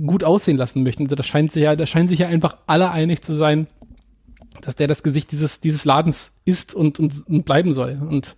gut 0.05 0.25
aussehen 0.25 0.57
lassen 0.57 0.83
möchten. 0.83 1.05
Also 1.05 1.17
das 1.17 1.27
scheint 1.27 1.53
sich 1.53 1.62
ja, 1.62 1.77
da 1.77 1.87
scheinen 1.87 2.09
sich 2.09 2.21
ja 2.21 2.29
einfach 2.29 2.57
alle 2.67 2.91
einig 2.91 3.23
zu 3.23 3.35
sein, 3.35 3.67
dass 4.62 4.77
der 4.77 4.89
das 4.89 5.03
Gesicht 5.03 5.33
dieses, 5.33 5.61
dieses 5.61 5.85
Ladens 5.85 6.39
ist 6.45 6.75
und, 6.75 6.99
und, 6.99 7.27
und 7.29 7.45
bleiben 7.45 7.73
soll. 7.73 7.99
Und 8.01 8.37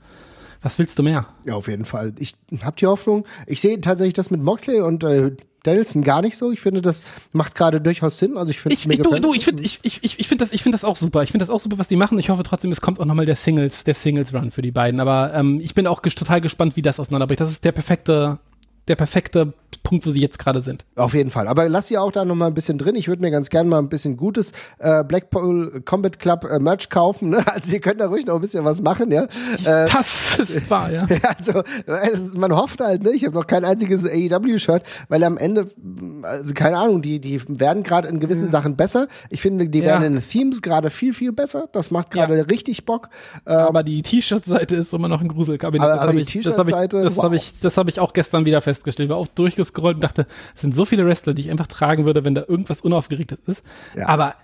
was 0.63 0.79
willst 0.79 0.99
du 0.99 1.03
mehr? 1.03 1.27
Ja, 1.47 1.55
auf 1.55 1.69
jeden 1.69 1.85
Fall. 1.85 2.15
Ich 2.19 2.35
habe 2.63 2.77
die 2.77 2.87
Hoffnung. 2.87 3.25
Ich 3.47 3.61
sehe 3.61 3.81
tatsächlich 3.81 4.15
das 4.15 4.31
mit 4.31 4.43
Moxley 4.43 4.81
und 4.81 5.05
äh, 5.05 5.33
Danielson 5.63 6.03
gar 6.03 6.23
nicht 6.23 6.37
so. 6.37 6.51
Ich 6.51 6.61
finde, 6.61 6.83
das 6.83 7.03
macht 7.33 7.55
gerade 7.55 7.81
durchaus 7.81 8.19
Sinn. 8.19 8.37
Also 8.37 8.51
ich 8.51 8.61
finde, 8.61 8.75
ich, 8.75 8.89
ich, 8.89 9.01
du, 9.01 9.19
du, 9.19 9.35
ich 9.35 9.45
finde, 9.45 9.63
ich, 9.63 9.81
ich, 9.83 10.03
ich, 10.03 10.19
ich 10.19 10.29
finde 10.29 10.45
das, 10.45 10.53
ich 10.53 10.63
finde 10.63 10.75
das 10.75 10.85
auch 10.85 10.97
super. 10.97 11.23
Ich 11.23 11.33
finde 11.33 11.45
das 11.45 11.51
auch 11.51 11.61
super, 11.61 11.79
was 11.79 11.89
die 11.89 11.97
machen. 11.97 12.19
Ich 12.19 12.31
hoffe 12.31 12.43
trotzdem, 12.43 12.73
es 12.73 12.81
kommt 12.81 13.01
auch 13.01 13.05
nochmal 13.05 13.27
der 13.27 13.37
Singles, 13.37 13.85
der 13.85 13.95
Singles 13.95 14.33
Run 14.35 14.51
für 14.51 14.63
die 14.63 14.71
beiden. 14.71 15.01
Aber 15.01 15.33
ähm, 15.35 15.61
ich 15.61 15.75
bin 15.75 15.87
auch 15.87 16.01
total 16.01 16.41
gespannt, 16.41 16.77
wie 16.77 16.83
das 16.83 16.99
auseinanderbricht. 17.01 17.41
Das 17.41 17.51
ist 17.51 17.65
der 17.65 17.73
perfekte 17.73 18.39
der 18.89 18.97
perfekte 18.97 19.53
Punkt, 19.83 20.07
wo 20.07 20.11
sie 20.11 20.21
jetzt 20.21 20.39
gerade 20.39 20.61
sind. 20.61 20.85
Auf 20.97 21.15
jeden 21.15 21.31
Fall. 21.31 21.49
Aber 21.49 21.69
lass 21.69 21.89
sie 21.89 21.99
auch 21.99 22.13
da 22.13 22.25
noch 22.25 22.35
mal 22.35 22.47
ein 22.47 22.55
bisschen 22.55 22.79
drin. 22.79 22.95
Ich 22.95 23.09
würde 23.09 23.23
mir 23.23 23.31
ganz 23.31 23.49
gerne 23.49 23.69
mal 23.69 23.79
ein 23.79 23.89
bisschen 23.89 24.17
gutes 24.17 24.53
äh, 24.79 25.05
Blackpool 25.05 25.83
Combat 25.85 26.19
Club 26.19 26.45
äh, 26.45 26.59
Merch 26.59 26.91
kaufen. 26.91 27.31
Ne? 27.31 27.45
Also 27.59 27.73
ihr 27.73 27.81
könnt 27.81 28.01
da 28.01 28.09
ruhig 28.09 28.27
noch 28.27 28.37
ein 28.37 28.41
bisschen 28.41 28.65
was 28.65 28.83
machen, 28.83 29.11
ja. 29.11 29.25
Äh, 29.65 29.89
das 29.93 30.39
ist 30.39 30.71
wahr, 30.71 30.93
ja. 30.93 31.07
also 31.39 31.63
es, 31.87 32.35
man 32.35 32.55
hofft 32.55 32.81
halt, 32.81 33.03
ne? 33.03 33.11
Ich 33.11 33.25
habe 33.25 33.35
noch 33.35 33.47
kein 33.47 33.65
einziges 33.65 34.05
AEW-Shirt, 34.05 34.83
weil 35.09 35.25
am 35.25 35.39
Ende, 35.39 35.69
also 36.23 36.55
keine 36.55 36.79
Ahnung, 36.79 37.03
die, 37.03 37.21
die 37.21 37.41
werden 37.49 37.83
gerade 37.83 38.09
in 38.09 38.21
gewissen 38.21 38.45
ja. 38.45 38.49
Sachen 38.49 38.77
besser. 38.77 39.09
Ich 39.31 39.41
finde, 39.41 39.69
die 39.69 39.81
ja. 39.81 39.87
werden 39.87 40.05
in 40.05 40.13
den 40.15 40.29
Themes 40.29 40.63
gerade 40.63 40.91
viel, 40.91 41.15
viel 41.15 41.33
besser. 41.33 41.69
Das 41.73 41.91
macht 41.91 42.11
gerade 42.11 42.37
ja. 42.37 42.45
richtig 42.45 42.85
Bock. 42.85 43.09
Ähm, 43.47 43.57
aber 43.57 43.83
die 43.83 44.03
T-Shirt-Seite 44.03 44.77
ist 44.77 44.93
immer 44.93 45.09
noch 45.09 45.21
ein 45.21 45.29
Gruselkabinett. 45.29 45.89
Aber, 45.89 46.03
aber 46.03 46.13
das 46.13 46.59
habe 46.59 46.71
ich, 46.71 46.77
hab 46.77 46.95
ich, 46.95 47.17
wow. 47.17 47.25
hab 47.25 47.33
ich, 47.33 47.55
hab 47.65 47.89
ich 47.89 48.01
auch 48.01 48.13
gestern 48.13 48.45
wieder 48.45 48.61
festgestellt 48.61 48.78
festgestellt, 48.79 49.11
war 49.11 49.17
auch 49.17 49.27
durchgescrollt 49.27 49.97
und 49.97 50.05
dachte, 50.05 50.27
es 50.55 50.63
sind 50.63 50.75
so 50.75 50.85
viele 50.85 51.05
Wrestler, 51.07 51.35
die 51.35 51.43
ich 51.43 51.51
einfach 51.51 51.67
tragen 51.67 52.05
würde, 52.05 52.25
wenn 52.25 52.35
da 52.35 52.45
irgendwas 52.47 52.81
Unaufgeregtes 52.81 53.39
ist. 53.47 53.63
Ja. 53.97 54.09
Aber 54.09 54.35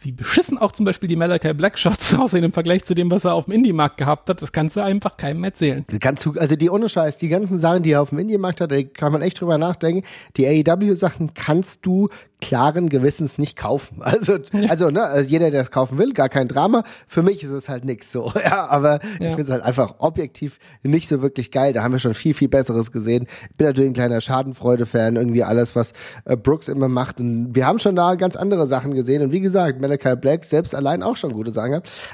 wie 0.00 0.12
beschissen 0.12 0.58
auch 0.58 0.72
zum 0.72 0.84
Beispiel 0.84 1.08
die 1.08 1.16
Malachi 1.16 1.52
Black 1.52 1.78
Shots 1.78 2.14
aussehen 2.18 2.42
im 2.42 2.52
Vergleich 2.52 2.84
zu 2.84 2.94
dem, 2.94 3.10
was 3.10 3.24
er 3.24 3.34
auf 3.34 3.44
dem 3.44 3.54
Indie-Markt 3.54 3.98
gehabt 3.98 4.28
hat, 4.28 4.42
das 4.42 4.50
kannst 4.50 4.76
du 4.76 4.80
einfach 4.80 5.16
keinem 5.16 5.44
erzählen. 5.44 5.84
Kannst 6.00 6.24
du, 6.26 6.32
also 6.32 6.56
die 6.56 6.70
ohne 6.70 6.88
Scheiß, 6.88 7.18
die 7.18 7.28
ganzen 7.28 7.58
Sachen, 7.58 7.82
die 7.82 7.92
er 7.92 8.02
auf 8.02 8.08
dem 8.08 8.18
Indie-Markt 8.18 8.60
hat, 8.60 8.72
da 8.72 8.82
kann 8.82 9.12
man 9.12 9.22
echt 9.22 9.40
drüber 9.40 9.58
nachdenken. 9.58 10.04
Die 10.36 10.46
AEW-Sachen 10.46 11.34
kannst 11.34 11.86
du 11.86 12.08
klaren 12.42 12.90
Gewissens 12.90 13.38
nicht 13.38 13.56
kaufen. 13.56 14.02
Also, 14.12 14.36
ja. 14.52 14.68
also, 14.68 14.90
ne, 14.90 15.02
also 15.02 15.28
jeder, 15.28 15.50
der 15.50 15.62
es 15.62 15.70
kaufen 15.70 15.96
will, 15.96 16.12
gar 16.12 16.28
kein 16.28 16.46
Drama. 16.46 16.84
Für 17.08 17.22
mich 17.22 17.42
ist 17.42 17.50
es 17.50 17.70
halt 17.70 17.84
nix 17.86 18.12
so. 18.12 18.30
Ja, 18.44 18.66
aber 18.66 19.00
ja. 19.20 19.28
ich 19.28 19.28
finde 19.28 19.42
es 19.44 19.50
halt 19.50 19.62
einfach 19.62 19.94
objektiv 19.98 20.58
nicht 20.82 21.08
so 21.08 21.22
wirklich 21.22 21.50
geil. 21.50 21.72
Da 21.72 21.82
haben 21.82 21.92
wir 21.92 21.98
schon 21.98 22.14
viel, 22.14 22.34
viel 22.34 22.48
Besseres 22.48 22.92
gesehen. 22.92 23.26
Ich 23.50 23.56
bin 23.56 23.68
natürlich 23.68 23.90
ein 23.90 23.94
kleiner 23.94 24.20
Schadenfreude-Fan, 24.20 25.16
irgendwie 25.16 25.44
alles, 25.44 25.74
was 25.74 25.92
äh, 26.24 26.36
Brooks 26.36 26.68
immer 26.68 26.88
macht. 26.88 27.20
Und 27.20 27.54
wir 27.54 27.66
haben 27.66 27.78
schon 27.78 27.96
da 27.96 28.16
ganz 28.16 28.36
andere 28.36 28.66
Sachen 28.66 28.92
gesehen. 28.92 29.22
Und 29.22 29.32
wie 29.32 29.40
gesagt, 29.40 29.80
Malachi 29.80 30.16
Black 30.16 30.44
selbst 30.44 30.74
allein 30.74 31.02
auch 31.02 31.16
schon 31.16 31.32
gute 31.32 31.52
Sachen 31.52 31.62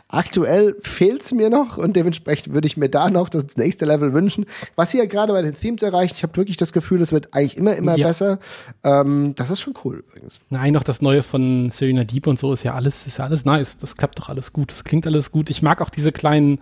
Aktuell 0.09 0.76
fehlt's 0.83 1.33
mir 1.33 1.51
noch 1.51 1.79
und 1.79 1.97
dementsprechend 1.97 2.53
würde 2.53 2.66
ich 2.66 2.76
mir 2.76 2.89
da 2.89 3.11
noch 3.11 3.29
das 3.29 3.57
nächste 3.57 3.87
Level 3.87 4.12
wünschen. 4.12 4.47
Was 4.76 4.93
hier 4.93 5.07
gerade 5.07 5.33
bei 5.33 5.43
den 5.43 5.57
Themes 5.57 5.83
erreicht, 5.83 6.16
ich 6.16 6.22
habe 6.22 6.37
wirklich 6.37 6.57
das 6.57 6.72
Gefühl, 6.72 7.01
es 7.01 7.12
wird 7.12 7.35
eigentlich 7.35 7.57
immer, 7.57 7.74
immer 7.76 7.97
ja. 7.97 8.07
besser. 8.07 8.39
Ähm, 8.85 9.35
das 9.37 9.51
ist 9.51 9.61
schon 9.61 9.74
cool 9.85 10.05
übrigens. 10.19 10.41
Nein, 10.51 10.73
noch 10.73 10.83
das 10.83 11.03
Neue 11.03 11.23
von 11.23 11.71
Serena 11.71 12.05
Deep 12.05 12.27
und 12.27 12.39
so 12.39 12.53
ist 12.53 12.62
ja 12.62 12.75
alles, 12.75 13.07
ist 13.07 13.19
ja 13.19 13.25
alles 13.25 13.45
nice. 13.45 13.77
Das 13.79 13.97
klappt 13.97 14.19
doch 14.19 14.29
alles 14.29 14.53
gut. 14.53 14.73
Das 14.73 14.85
klingt 14.85 15.07
alles 15.07 15.33
gut. 15.33 15.51
Ich 15.51 15.62
mag 15.62 15.81
auch 15.81 15.91
diese 15.91 16.12
kleinen 16.12 16.59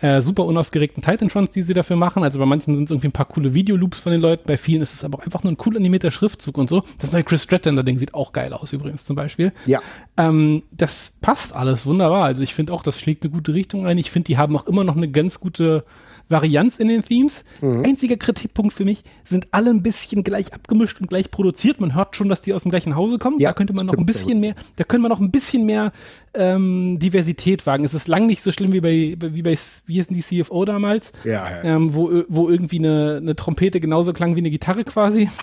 äh, 0.00 0.20
super 0.20 0.44
unaufgeregten 0.44 1.02
Titan-Trons, 1.02 1.52
die 1.52 1.62
sie 1.62 1.74
dafür 1.74 1.96
machen. 1.96 2.22
Also 2.22 2.38
bei 2.38 2.46
manchen 2.46 2.74
sind 2.74 2.84
es 2.84 2.90
irgendwie 2.90 3.08
ein 3.08 3.12
paar 3.12 3.26
coole 3.26 3.54
Videoloops 3.54 3.98
von 3.98 4.12
den 4.12 4.20
Leuten, 4.20 4.44
bei 4.46 4.56
vielen 4.56 4.82
ist 4.82 4.92
es 4.92 5.04
aber 5.04 5.18
auch 5.18 5.22
einfach 5.22 5.42
nur 5.42 5.52
ein 5.52 5.58
cool 5.64 5.76
animierter 5.76 6.10
Schriftzug 6.10 6.58
und 6.58 6.68
so. 6.68 6.82
Das 6.98 7.12
neue 7.12 7.24
Chris 7.24 7.44
Stratlander-Ding 7.44 7.98
sieht 7.98 8.12
auch 8.12 8.32
geil 8.32 8.52
aus 8.52 8.72
übrigens 8.72 9.06
zum 9.06 9.16
Beispiel. 9.16 9.52
Ja. 9.64 9.80
Ähm, 10.16 10.64
das 10.70 11.14
passt 11.20 11.54
alles 11.54 11.86
wunderbar. 11.86 12.24
Also 12.24 12.42
ich 12.42 12.54
finde 12.54 12.72
auch, 12.74 12.82
das 12.82 13.00
schlägt 13.00 13.24
eine 13.24 13.32
gute 13.32 13.54
Richtung 13.54 13.86
ein. 13.86 13.96
Ich 13.98 14.10
finde, 14.10 14.26
die 14.26 14.36
haben 14.36 14.54
auch 14.56 14.66
immer 14.66 14.84
noch 14.84 14.96
eine 14.96 15.08
ganz 15.08 15.40
gute 15.40 15.84
Varianz 16.28 16.78
in 16.78 16.88
den 16.88 17.04
Themes. 17.04 17.44
Mhm. 17.60 17.84
Einziger 17.84 18.16
Kritikpunkt 18.16 18.72
für 18.72 18.84
mich, 18.84 19.04
sind 19.24 19.48
alle 19.50 19.70
ein 19.70 19.82
bisschen 19.82 20.24
gleich 20.24 20.52
abgemischt 20.52 21.00
und 21.00 21.08
gleich 21.08 21.30
produziert. 21.30 21.80
Man 21.80 21.94
hört 21.94 22.16
schon, 22.16 22.28
dass 22.28 22.42
die 22.42 22.52
aus 22.52 22.62
dem 22.62 22.70
gleichen 22.70 22.96
Hause 22.96 23.18
kommen. 23.18 23.38
Ja, 23.38 23.50
da 23.50 23.54
könnte 23.54 23.72
man 23.72 23.86
noch 23.86 23.94
ein 23.94 24.06
bisschen 24.06 24.40
mehr, 24.40 24.54
da 24.76 24.84
können 24.84 25.02
wir 25.02 25.08
noch 25.08 25.20
ein 25.20 25.30
bisschen 25.30 25.64
mehr 25.64 25.92
ähm, 26.34 26.98
Diversität 26.98 27.66
wagen. 27.66 27.84
Es 27.84 27.94
ist 27.94 28.08
lang 28.08 28.26
nicht 28.26 28.42
so 28.42 28.52
schlimm 28.52 28.72
wie 28.72 28.80
bei, 28.80 29.16
wie 29.32 29.42
bei, 29.42 29.58
wie 29.86 29.94
hießen 29.94 30.14
die 30.14 30.22
CFO 30.22 30.64
damals, 30.64 31.12
ja, 31.24 31.48
ja. 31.50 31.62
Ähm, 31.62 31.94
wo, 31.94 32.22
wo 32.28 32.48
irgendwie 32.48 32.78
eine, 32.78 33.18
eine 33.20 33.36
Trompete 33.36 33.80
genauso 33.80 34.12
klang 34.12 34.34
wie 34.34 34.40
eine 34.40 34.50
Gitarre 34.50 34.84
quasi. 34.84 35.28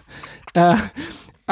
Äh, 0.56 0.76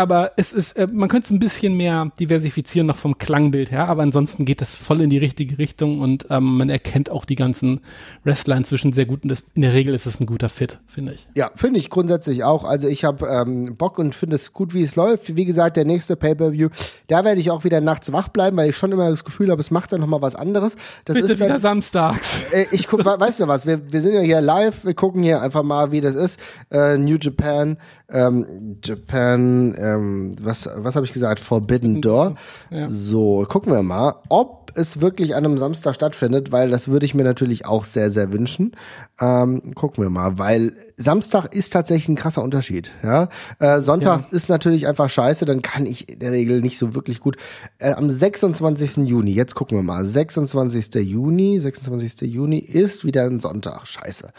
aber 0.01 0.31
es 0.37 0.51
ist, 0.51 0.73
äh, 0.73 0.87
man 0.91 1.09
könnte 1.09 1.25
es 1.25 1.31
ein 1.31 1.39
bisschen 1.39 1.75
mehr 1.75 2.11
diversifizieren 2.19 2.87
noch 2.87 2.97
vom 2.97 3.17
Klangbild 3.17 3.71
her, 3.71 3.87
aber 3.87 4.03
ansonsten 4.03 4.45
geht 4.45 4.61
das 4.61 4.75
voll 4.75 5.01
in 5.01 5.09
die 5.09 5.17
richtige 5.17 5.57
Richtung 5.57 6.01
und 6.01 6.27
ähm, 6.29 6.57
man 6.57 6.69
erkennt 6.69 7.09
auch 7.09 7.25
die 7.25 7.35
ganzen 7.35 7.81
Wrestler 8.23 8.57
inzwischen 8.57 8.93
sehr 8.93 9.05
gut 9.05 9.23
und 9.23 9.29
das, 9.29 9.43
in 9.53 9.61
der 9.61 9.73
Regel 9.73 9.93
ist 9.93 10.05
es 10.05 10.19
ein 10.19 10.25
guter 10.25 10.49
Fit, 10.49 10.79
finde 10.87 11.13
ich. 11.13 11.27
Ja, 11.35 11.51
finde 11.55 11.79
ich 11.79 11.89
grundsätzlich 11.89 12.43
auch. 12.43 12.63
Also 12.63 12.87
ich 12.87 13.03
habe 13.03 13.27
ähm, 13.27 13.75
Bock 13.77 13.99
und 13.99 14.15
finde 14.15 14.35
es 14.35 14.53
gut, 14.53 14.73
wie 14.73 14.81
es 14.81 14.95
läuft. 14.95 15.35
Wie 15.35 15.45
gesagt, 15.45 15.77
der 15.77 15.85
nächste 15.85 16.15
Pay-Per-View, 16.15 16.69
da 17.07 17.23
werde 17.23 17.39
ich 17.39 17.51
auch 17.51 17.63
wieder 17.63 17.81
nachts 17.81 18.11
wach 18.11 18.29
bleiben, 18.29 18.57
weil 18.57 18.69
ich 18.69 18.77
schon 18.77 18.91
immer 18.91 19.09
das 19.09 19.23
Gefühl 19.23 19.51
habe, 19.51 19.61
es 19.61 19.71
macht 19.71 19.91
dann 19.91 20.01
nochmal 20.01 20.21
was 20.21 20.35
anderes. 20.35 20.75
Das 21.05 21.15
Bitte 21.15 21.33
ist 21.33 21.39
wieder 21.39 21.49
dann, 21.49 21.61
samstags. 21.61 22.51
Äh, 22.51 22.65
ich 22.71 22.87
guck, 22.87 23.05
weißt 23.05 23.39
du 23.39 23.47
was, 23.47 23.65
wir, 23.65 23.91
wir 23.91 24.01
sind 24.01 24.13
ja 24.13 24.21
hier 24.21 24.41
live, 24.41 24.83
wir 24.83 24.93
gucken 24.93 25.23
hier 25.23 25.41
einfach 25.41 25.63
mal, 25.63 25.91
wie 25.91 26.01
das 26.01 26.15
ist. 26.15 26.39
Äh, 26.71 26.97
New 26.97 27.17
Japan 27.21 27.77
ähm, 28.11 28.77
Japan, 28.83 29.75
ähm, 29.77 30.35
was, 30.41 30.69
was 30.75 30.95
habe 30.95 31.05
ich 31.05 31.13
gesagt? 31.13 31.39
Forbidden 31.39 32.01
Door. 32.01 32.35
Ja. 32.69 32.87
So, 32.87 33.45
gucken 33.47 33.73
wir 33.73 33.83
mal, 33.83 34.15
ob 34.29 34.71
es 34.75 35.01
wirklich 35.01 35.35
an 35.35 35.45
einem 35.45 35.57
Samstag 35.57 35.95
stattfindet, 35.95 36.51
weil 36.51 36.69
das 36.69 36.87
würde 36.87 37.05
ich 37.05 37.13
mir 37.13 37.23
natürlich 37.23 37.65
auch 37.65 37.85
sehr, 37.85 38.11
sehr 38.11 38.31
wünschen. 38.31 38.75
Ähm, 39.19 39.73
gucken 39.75 40.03
wir 40.03 40.09
mal, 40.09 40.37
weil 40.37 40.73
Samstag 40.97 41.53
ist 41.53 41.73
tatsächlich 41.73 42.09
ein 42.09 42.15
krasser 42.15 42.43
Unterschied. 42.43 42.91
Ja, 43.03 43.29
äh, 43.59 43.79
Sonntag 43.79 44.21
ja. 44.21 44.27
ist 44.31 44.49
natürlich 44.49 44.87
einfach 44.87 45.09
scheiße, 45.09 45.45
dann 45.45 45.61
kann 45.61 45.85
ich 45.85 46.09
in 46.09 46.19
der 46.19 46.31
Regel 46.31 46.61
nicht 46.61 46.77
so 46.77 46.95
wirklich 46.95 47.19
gut. 47.19 47.37
Äh, 47.79 47.93
am 47.93 48.09
26. 48.09 49.07
Juni, 49.07 49.33
jetzt 49.33 49.55
gucken 49.55 49.77
wir 49.77 49.83
mal, 49.83 50.05
26. 50.05 50.95
Juni, 50.95 51.59
26. 51.59 52.21
Juni 52.21 52.59
ist 52.59 53.05
wieder 53.05 53.23
ein 53.23 53.39
Sonntag. 53.39 53.87
Scheiße. 53.87 54.31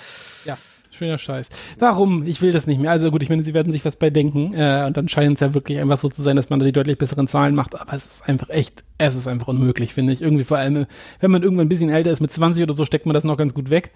Ja 0.45 0.57
schöner 0.93 1.19
Scheiß. 1.19 1.49
Warum? 1.79 2.27
Ich 2.27 2.43
will 2.43 2.53
das 2.53 2.67
nicht 2.67 2.81
mehr. 2.81 2.91
Also 2.91 3.11
gut, 3.11 3.23
ich 3.23 3.31
meine, 3.31 3.43
sie 3.43 3.55
werden 3.55 3.73
sich 3.73 3.85
was 3.85 3.97
bei 3.97 4.11
denken. 4.11 4.55
Äh, 4.55 4.85
und 4.87 4.97
dann 4.97 5.09
scheint 5.09 5.35
es 5.35 5.41
ja 5.41 5.55
wirklich 5.55 5.79
einfach 5.79 5.99
so 5.99 6.09
zu 6.09 6.23
sein, 6.23 6.37
dass 6.37 6.51
man 6.51 6.61
da 6.61 6.67
die 6.67 6.73
deutlich 6.73 6.99
besseren 6.99 7.27
Zahlen 7.27 7.55
macht. 7.55 7.81
Aber 7.81 7.95
es 7.95 8.07
ist 8.07 8.29
einfach 8.29 8.51
echt, 8.51 8.85
es 8.99 9.15
ist 9.15 9.27
einfach 9.27 9.49
unmöglich, 9.49 9.95
finde 9.95 10.13
ich. 10.13 10.21
Irgendwie 10.21 10.45
vor 10.45 10.59
allem, 10.59 10.87
wenn 11.21 11.31
man 11.31 11.43
irgendwann 11.43 11.67
ein 11.67 11.71
bisschen 11.71 11.91
älter 11.91 12.11
ist, 12.11 12.21
mit 12.21 12.33
20 12.33 12.63
oder 12.63 12.75
so, 12.75 12.85
steckt 12.85 13.07
man 13.07 13.15
das 13.15 13.25
noch 13.25 13.37
ganz 13.37 13.55
gut 13.55 13.71
weg. 13.71 13.91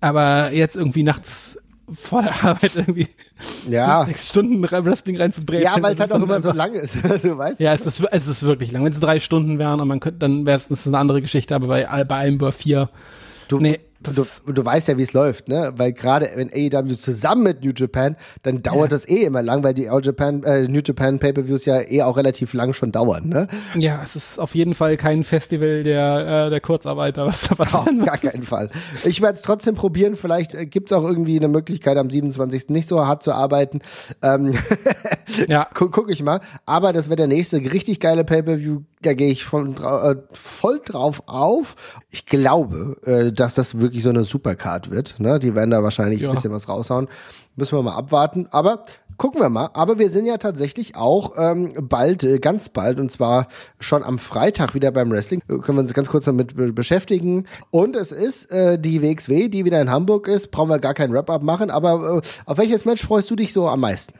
Aber 0.00 0.52
jetzt 0.52 0.76
irgendwie 0.76 1.02
nachts 1.02 1.58
vor 1.92 2.22
der 2.22 2.44
Arbeit 2.44 2.76
irgendwie 2.76 3.08
ja. 3.68 4.04
sechs 4.06 4.28
Stunden 4.28 4.62
Wrestling 4.62 5.16
reinzubrechen. 5.16 5.64
Ja, 5.64 5.82
weil 5.82 5.94
es 5.94 6.00
halt 6.00 6.12
auch 6.12 6.22
immer 6.22 6.40
so 6.40 6.52
lang 6.52 6.74
ist, 6.74 6.96
du 7.22 7.36
weißt. 7.38 7.60
Ja, 7.60 7.72
es 7.72 7.86
ist, 7.86 8.02
es 8.10 8.28
ist 8.28 8.42
wirklich 8.42 8.72
lang. 8.72 8.84
Wenn 8.84 8.92
es 8.92 9.00
drei 9.00 9.20
Stunden 9.20 9.58
wären 9.58 9.80
und 9.80 9.88
man 9.88 10.00
könnte, 10.00 10.20
dann 10.20 10.46
wäre 10.46 10.58
es 10.58 10.86
eine 10.86 10.98
andere 10.98 11.20
Geschichte, 11.22 11.54
aber 11.54 11.68
bei, 11.68 12.04
bei 12.04 12.16
einem 12.16 12.36
über 12.36 12.52
vier. 12.52 12.90
Du, 13.48 13.58
nee, 13.58 13.80
Du, 14.02 14.52
du, 14.52 14.64
weißt 14.64 14.88
ja, 14.88 14.98
wie 14.98 15.02
es 15.02 15.12
läuft, 15.12 15.48
ne? 15.48 15.72
Weil 15.76 15.92
gerade 15.92 16.30
wenn 16.34 16.50
AEW 16.52 16.96
zusammen 16.96 17.44
mit 17.44 17.64
New 17.64 17.72
Japan, 17.74 18.16
dann 18.42 18.62
dauert 18.62 18.82
ja. 18.82 18.88
das 18.88 19.08
eh 19.08 19.22
immer 19.22 19.42
lang, 19.42 19.62
weil 19.62 19.74
die 19.74 19.88
All 19.88 20.04
Japan, 20.04 20.42
äh, 20.42 20.66
New 20.68 20.80
Japan 20.84 21.18
Pay-per-Views 21.18 21.64
ja 21.64 21.80
eh 21.80 22.02
auch 22.02 22.16
relativ 22.16 22.52
lang 22.52 22.72
schon 22.72 22.92
dauern, 22.92 23.28
ne? 23.28 23.46
Ja, 23.74 24.00
es 24.04 24.16
ist 24.16 24.38
auf 24.38 24.54
jeden 24.54 24.74
Fall 24.74 24.96
kein 24.96 25.24
Festival 25.24 25.82
der, 25.82 26.46
äh, 26.46 26.50
der 26.50 26.60
Kurzarbeiter, 26.60 27.26
was 27.26 27.42
da 27.42 27.54
passiert. 27.54 28.00
Auf 28.00 28.06
gar 28.06 28.18
keinen 28.18 28.44
Fall. 28.44 28.70
Ich 29.04 29.20
werde 29.20 29.34
es 29.34 29.42
trotzdem 29.42 29.74
probieren. 29.74 30.16
Vielleicht 30.16 30.54
äh, 30.54 30.66
gibt's 30.66 30.92
auch 30.92 31.04
irgendwie 31.04 31.36
eine 31.36 31.48
Möglichkeit, 31.48 31.96
am 31.96 32.10
27. 32.10 32.70
nicht 32.70 32.88
so 32.88 33.06
hart 33.06 33.22
zu 33.22 33.32
arbeiten. 33.32 33.80
Ähm, 34.22 34.52
ja. 35.48 35.68
guck, 35.74 35.92
guck 35.92 36.10
ich 36.10 36.22
mal. 36.22 36.40
Aber 36.66 36.92
das 36.92 37.08
wird 37.08 37.18
der 37.18 37.26
nächste 37.26 37.58
richtig 37.58 38.00
geile 38.00 38.24
Pay-per-View. 38.24 38.82
Da 39.02 39.14
gehe 39.14 39.30
ich 39.30 39.44
voll, 39.44 39.74
äh, 39.80 40.16
voll 40.32 40.80
drauf 40.84 41.24
auf. 41.26 41.76
Ich 42.10 42.26
glaube, 42.26 42.96
äh, 43.04 43.32
dass 43.32 43.54
das 43.54 43.80
wirklich 43.80 44.02
so 44.02 44.10
eine 44.10 44.24
Supercard 44.24 44.90
wird. 44.90 45.18
Ne? 45.18 45.38
Die 45.38 45.54
werden 45.54 45.70
da 45.70 45.82
wahrscheinlich 45.82 46.20
ja. 46.20 46.28
ein 46.28 46.34
bisschen 46.36 46.52
was 46.52 46.68
raushauen. 46.68 47.08
Müssen 47.56 47.76
wir 47.76 47.82
mal 47.82 47.96
abwarten. 47.96 48.46
Aber 48.50 48.84
gucken 49.16 49.40
wir 49.40 49.48
mal. 49.48 49.70
Aber 49.74 49.98
wir 49.98 50.10
sind 50.10 50.26
ja 50.26 50.38
tatsächlich 50.38 50.96
auch 50.96 51.34
ähm, 51.36 51.74
bald, 51.82 52.24
äh, 52.24 52.38
ganz 52.38 52.68
bald, 52.68 52.98
und 52.98 53.10
zwar 53.10 53.48
schon 53.80 54.02
am 54.02 54.18
Freitag 54.18 54.74
wieder 54.74 54.90
beim 54.92 55.10
Wrestling. 55.10 55.42
Äh, 55.48 55.58
können 55.58 55.78
wir 55.78 55.82
uns 55.82 55.94
ganz 55.94 56.08
kurz 56.08 56.24
damit 56.24 56.56
be 56.56 56.72
beschäftigen. 56.72 57.46
Und 57.70 57.96
es 57.96 58.12
ist 58.12 58.50
äh, 58.50 58.78
die 58.78 59.02
WXW, 59.02 59.48
die 59.48 59.64
wieder 59.64 59.80
in 59.80 59.90
Hamburg 59.90 60.28
ist. 60.28 60.50
Brauchen 60.50 60.70
wir 60.70 60.78
gar 60.78 60.94
kein 60.94 61.12
Wrap-up 61.12 61.42
machen. 61.42 61.70
Aber 61.70 62.18
äh, 62.18 62.28
auf 62.46 62.58
welches 62.58 62.84
Match 62.84 63.04
freust 63.04 63.30
du 63.30 63.36
dich 63.36 63.52
so 63.52 63.68
am 63.68 63.80
meisten? 63.80 64.14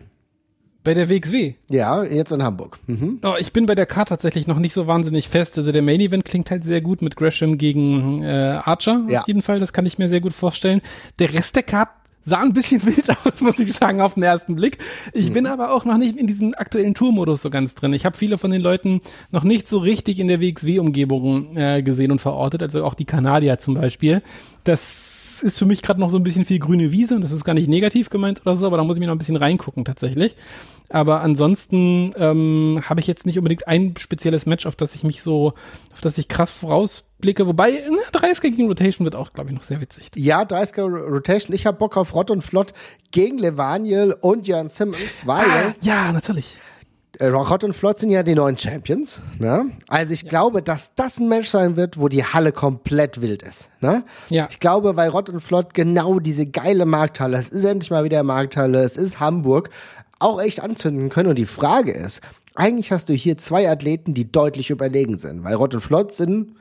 Bei 0.85 0.95
der 0.95 1.09
WXW? 1.09 1.55
Ja, 1.71 2.03
jetzt 2.03 2.33
in 2.33 2.43
Hamburg. 2.43 2.79
Mhm. 2.87 3.21
Oh, 3.23 3.35
ich 3.39 3.53
bin 3.53 3.67
bei 3.67 3.75
der 3.75 3.87
Card 3.87 4.09
tatsächlich 4.09 4.49
noch 4.49 4.59
nicht 4.59 4.73
so 4.73 4.87
wahnsinnig 4.89 5.29
fest. 5.29 5.57
Also 5.57 5.71
der 5.71 5.83
Main 5.83 6.01
Event 6.01 6.25
klingt 6.25 6.51
halt 6.51 6.65
sehr 6.65 6.81
gut 6.81 7.03
mit 7.03 7.15
Gresham 7.15 7.57
gegen 7.57 8.23
äh, 8.23 8.61
Archer. 8.65 9.05
Ja. 9.09 9.21
Auf 9.21 9.29
jeden 9.29 9.43
Fall, 9.43 9.61
das 9.61 9.73
kann 9.73 9.87
ich 9.87 9.99
mir 9.99 10.09
sehr 10.09 10.21
gut 10.21 10.33
vorstellen. 10.33 10.83
Der 11.21 11.33
Rest 11.33 11.55
der 11.55 11.63
Card 11.63 11.89
sah 12.25 12.41
ein 12.41 12.53
bisschen 12.53 12.85
wild 12.87 13.11
aus, 13.11 13.41
muss 13.41 13.59
ich 13.61 13.73
sagen, 13.73 14.01
auf 14.01 14.15
den 14.15 14.25
ersten 14.25 14.57
Blick. 14.57 14.79
Ich 15.13 15.29
mhm. 15.31 15.35
bin 15.35 15.47
aber 15.47 15.73
auch 15.73 15.85
noch 15.85 15.99
nicht 15.99 16.17
in 16.17 16.27
diesem 16.27 16.55
aktuellen 16.55 16.95
Tourmodus 16.95 17.43
so 17.43 17.51
ganz 17.51 17.75
drin. 17.75 17.93
Ich 17.93 18.05
habe 18.05 18.17
viele 18.17 18.39
von 18.39 18.51
den 18.51 18.61
Leuten 18.61 19.01
noch 19.31 19.45
nicht 19.45 19.69
so 19.69 19.79
richtig 19.79 20.19
in 20.19 20.29
der 20.29 20.41
WXW-Umgebung 20.41 21.57
äh, 21.57 21.83
gesehen 21.83 22.11
und 22.11 22.21
verortet, 22.21 22.63
also 22.63 22.85
auch 22.85 22.95
die 22.95 23.05
Kanadier 23.05 23.59
zum 23.59 23.75
Beispiel. 23.75 24.23
Das 24.65 25.12
ist 25.43 25.59
für 25.59 25.67
mich 25.67 25.83
gerade 25.83 26.01
noch 26.01 26.11
so 26.11 26.17
ein 26.17 26.23
bisschen 26.23 26.45
viel 26.45 26.59
grüne 26.59 26.93
Wiese 26.93 27.15
und 27.15 27.23
das 27.23 27.33
ist 27.33 27.45
gar 27.45 27.55
nicht 27.55 27.69
negativ 27.69 28.11
gemeint 28.11 28.43
oder 28.45 28.57
so, 28.57 28.67
aber 28.67 28.77
da 28.77 28.85
muss 28.85 28.97
ich 28.97 29.01
mir 29.01 29.07
noch 29.07 29.15
ein 29.15 29.19
bisschen 29.19 29.37
reingucken 29.37 29.85
tatsächlich. 29.85 30.37
Aber 30.89 31.23
ansonsten 31.23 32.13
ähm, 32.17 32.83
habe 32.85 33.01
ich 33.01 33.07
jetzt 33.07 33.25
nicht 33.25 33.39
unbedingt 33.39 33.67
ein 33.67 33.95
spezielles 33.97 34.45
Match, 34.45 34.67
auf 34.67 34.77
das 34.77 34.95
ich 34.95 35.05
mich 35.05 35.23
so, 35.23 35.55
auf 35.93 36.01
das 36.03 36.19
ich 36.19 36.29
krass 36.29 36.51
vorausblicke. 36.51 37.47
Wobei, 37.47 37.71
ne, 37.71 37.99
30er 38.13 38.51
gegen 38.51 38.69
Rotation 38.69 39.07
wird 39.07 39.17
auch, 39.17 39.33
glaube 39.33 39.51
ich, 39.51 39.57
noch 39.57 39.63
sehr 39.63 39.81
witzig. 39.81 40.11
Ja, 40.17 40.43
30er 40.43 40.83
Rotation. 40.83 41.55
Ich 41.55 41.67
habe 41.67 41.79
Bock 41.79 41.97
auf 41.97 42.15
Rott 42.15 42.31
und 42.31 42.43
Flott 42.43 42.75
gegen 43.11 43.39
Levaniel 43.39 44.15
und 44.21 44.47
Jan 44.47 44.69
Simmons, 44.69 45.27
weil. 45.27 45.47
Ah, 45.47 45.75
ja, 45.81 46.13
natürlich. 46.13 46.59
Äh, 47.19 47.27
Rockhot 47.27 47.65
und 47.65 47.75
Flott 47.75 47.99
sind 47.99 48.11
ja 48.11 48.23
die 48.23 48.35
neuen 48.35 48.57
Champions. 48.57 49.21
Ne? 49.39 49.71
Also 49.89 50.15
ich 50.15 50.23
ja. 50.23 50.29
glaube, 50.29 50.63
dass 50.63 50.95
das 50.95 51.19
ein 51.19 51.29
Match 51.29 51.49
sein 51.49 51.77
wird, 51.77 51.99
wo 51.99 52.09
die 52.09 52.25
Halle 52.25 52.53
komplett 52.53 53.21
wild 53.21 53.43
ist. 53.43 53.69
Ne? 53.81 54.05
Ja. 54.29 54.49
Ich 54.51 54.61
glaube, 54.61 54.97
weil 54.97 55.11
Rott 55.11 55.29
und 55.29 55.41
Flott 55.41 55.75
genau 55.75 56.21
diese 56.21 56.47
geile 56.47 56.87
Markthalle, 56.87 57.37
es 57.37 57.49
ist 57.49 57.65
endlich 57.65 57.91
mal 57.91 58.05
wieder 58.05 58.23
Markthalle, 58.23 58.83
es 58.83 58.97
ist 58.97 59.21
Hamburg, 59.21 59.71
auch 60.19 60.41
echt 60.41 60.63
anzünden 60.63 61.11
können. 61.11 61.29
Und 61.29 61.37
die 61.37 61.47
Frage 61.47 61.93
ist, 61.93 62.21
eigentlich 62.55 62.93
hast 62.93 63.09
du 63.09 63.13
hier 63.13 63.37
zwei 63.39 63.71
Athleten, 63.71 64.15
die 64.15 64.31
deutlich 64.31 64.71
überlegen 64.71 65.19
sind, 65.19 65.45
weil 65.45 65.55
Rott 65.55 65.75
und 65.75 65.81
Flott 65.81 66.15
sind 66.15 66.55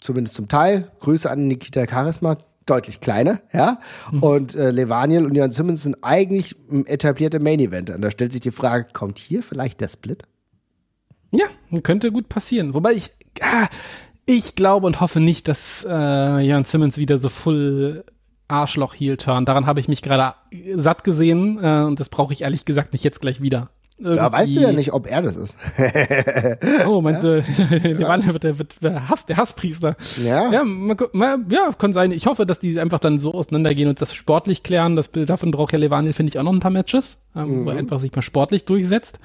zumindest 0.00 0.34
zum 0.36 0.48
Teil, 0.48 0.90
Grüße 1.00 1.30
an 1.30 1.48
Nikita 1.48 1.86
Charisma, 1.88 2.36
deutlich 2.68 3.00
kleiner, 3.00 3.40
ja. 3.52 3.78
Mhm. 4.10 4.22
Und 4.22 4.54
äh, 4.54 4.70
Levaniel 4.70 5.26
und 5.26 5.34
Jan 5.34 5.52
Simmons 5.52 5.82
sind 5.82 5.96
eigentlich 6.02 6.54
etablierte 6.86 7.40
Main 7.40 7.60
Event. 7.60 7.90
Und 7.90 8.02
da 8.02 8.10
stellt 8.10 8.32
sich 8.32 8.40
die 8.40 8.50
Frage, 8.50 8.88
kommt 8.92 9.18
hier 9.18 9.42
vielleicht 9.42 9.80
der 9.80 9.88
Split? 9.88 10.24
Ja, 11.30 11.46
könnte 11.82 12.10
gut 12.10 12.28
passieren. 12.28 12.74
Wobei 12.74 12.92
ich, 12.92 13.10
ah, 13.40 13.68
ich 14.26 14.54
glaube 14.54 14.86
und 14.86 15.00
hoffe 15.00 15.20
nicht, 15.20 15.48
dass 15.48 15.84
äh, 15.88 16.40
Jan 16.40 16.64
Simmons 16.64 16.96
wieder 16.96 17.18
so 17.18 17.28
full 17.28 18.04
Arschloch 18.48 18.94
Heel 18.94 19.16
Turn. 19.18 19.44
Daran 19.44 19.66
habe 19.66 19.80
ich 19.80 19.88
mich 19.88 20.02
gerade 20.02 20.34
satt 20.76 21.04
gesehen 21.04 21.58
äh, 21.62 21.82
und 21.82 22.00
das 22.00 22.08
brauche 22.08 22.32
ich 22.32 22.42
ehrlich 22.42 22.64
gesagt 22.64 22.92
nicht 22.92 23.04
jetzt 23.04 23.20
gleich 23.20 23.42
wieder. 23.42 23.70
Ja, 24.00 24.30
weißt 24.30 24.54
du 24.54 24.60
ja 24.60 24.72
nicht, 24.72 24.92
ob 24.92 25.10
er 25.10 25.22
das 25.22 25.36
ist. 25.36 25.58
oh, 26.86 27.00
meinst 27.00 27.24
du, 27.24 27.38
ja? 27.98 28.32
wird 28.32 28.44
der, 28.44 28.58
wird 28.58 28.76
der, 28.82 29.08
Hass, 29.08 29.26
der 29.26 29.36
Hasspriester. 29.36 29.96
Ja. 30.24 30.52
Ja, 30.52 30.64
man, 30.64 30.96
man, 31.12 31.46
ja, 31.50 31.70
kann 31.76 31.92
sein. 31.92 32.12
Ich 32.12 32.26
hoffe, 32.26 32.46
dass 32.46 32.60
die 32.60 32.78
einfach 32.78 33.00
dann 33.00 33.18
so 33.18 33.34
auseinandergehen 33.34 33.88
und 33.88 34.00
das 34.00 34.14
sportlich 34.14 34.62
klären. 34.62 34.94
Das, 34.94 35.10
davon 35.10 35.50
braucht 35.50 35.72
ja 35.72 35.78
Levaniel, 35.78 36.12
finde 36.12 36.30
ich, 36.30 36.38
auch 36.38 36.44
noch 36.44 36.52
ein 36.52 36.60
paar 36.60 36.70
Matches, 36.70 37.18
ähm, 37.34 37.62
mhm. 37.62 37.66
wo 37.66 37.70
er 37.70 37.78
einfach 37.78 37.98
sich 37.98 38.14
mal 38.14 38.22
sportlich 38.22 38.64
durchsetzt. 38.64 39.18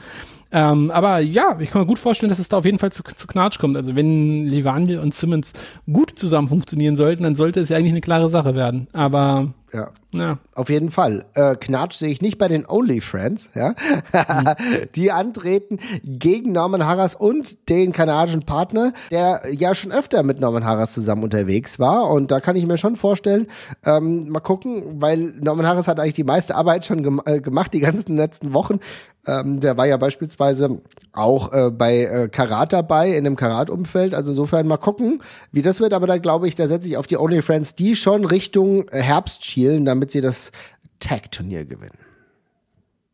Ähm, 0.52 0.92
aber 0.92 1.20
ja, 1.20 1.58
ich 1.60 1.72
kann 1.72 1.82
mir 1.82 1.88
gut 1.88 2.00
vorstellen, 2.00 2.30
dass 2.30 2.40
es 2.40 2.50
da 2.50 2.58
auf 2.58 2.66
jeden 2.66 2.80
Fall 2.80 2.92
zu, 2.92 3.04
zu 3.04 3.28
Knatsch 3.28 3.60
kommt. 3.60 3.76
Also 3.76 3.96
wenn 3.96 4.46
Levaniel 4.46 5.00
und 5.00 5.14
Simmons 5.14 5.54
gut 5.92 6.14
zusammen 6.16 6.48
funktionieren 6.48 6.96
sollten, 6.96 7.24
dann 7.24 7.36
sollte 7.36 7.60
es 7.60 7.70
ja 7.70 7.78
eigentlich 7.78 7.92
eine 7.92 8.02
klare 8.02 8.30
Sache 8.30 8.56
werden. 8.56 8.88
Aber 8.94 9.54
ja. 9.74 9.90
ja. 10.14 10.38
Auf 10.54 10.70
jeden 10.70 10.92
Fall. 10.92 11.26
Äh, 11.34 11.56
Knatsch 11.56 11.96
sehe 11.96 12.10
ich 12.10 12.22
nicht 12.22 12.38
bei 12.38 12.48
den 12.48 12.66
Only 12.68 13.02
Friends, 13.02 13.50
ja. 13.56 13.70
Mhm. 13.70 14.86
die 14.96 15.12
antreten 15.12 15.80
gegen 16.04 16.52
Norman 16.52 16.86
Harras 16.86 17.16
und 17.16 17.70
den 17.70 17.92
kanadischen 17.92 18.44
Partner, 18.44 18.94
der 19.12 19.42
ja 19.52 19.76
schon 19.76 19.92
öfter 19.92 20.24
mit 20.24 20.40
Norman 20.40 20.64
Harras 20.64 20.94
zusammen 20.94 21.24
unterwegs 21.24 21.80
war. 21.80 22.10
Und 22.10 22.32
da 22.32 22.40
kann 22.40 22.56
ich 22.56 22.66
mir 22.66 22.78
schon 22.78 22.96
vorstellen, 22.96 23.48
ähm, 23.86 24.30
mal 24.30 24.40
gucken, 24.40 25.02
weil 25.02 25.34
Norman 25.40 25.68
Harras 25.68 25.88
hat 25.88 26.00
eigentlich 26.00 26.14
die 26.14 26.24
meiste 26.24 26.56
Arbeit 26.56 26.86
schon 26.86 27.04
gem 27.04 27.22
äh, 27.26 27.42
gemacht, 27.42 27.74
die 27.74 27.80
ganzen 27.80 28.16
letzten 28.16 28.54
Wochen. 28.54 28.80
Ähm, 29.26 29.60
der 29.60 29.78
war 29.78 29.88
ja 29.88 29.98
beispielsweise 29.98 30.82
auch 31.14 31.54
äh, 31.54 31.72
bei 31.72 32.04
äh, 32.04 32.30
Karat 32.30 32.74
dabei, 32.74 33.12
in 33.12 33.26
einem 33.26 33.36
Karat-Umfeld. 33.36 34.14
Also 34.14 34.32
insofern 34.32 34.68
mal 34.68 34.78
gucken, 34.78 35.22
wie 35.52 35.62
das 35.62 35.80
wird. 35.80 35.94
Aber 35.94 36.08
da 36.08 36.18
glaube 36.18 36.48
ich, 36.48 36.56
da 36.56 36.68
setze 36.68 36.88
ich 36.88 36.98
auf 36.98 37.08
die 37.08 37.18
Only 37.18 37.42
Friends, 37.42 37.76
die 37.76 37.96
schon 37.96 38.26
Richtung 38.26 38.86
Herbst 38.92 39.46
schielen, 39.46 39.86
damit 39.86 40.12
sie 40.12 40.22
das 40.22 40.52
Tag-Turnier 41.00 41.66
gewinnen. 41.66 42.03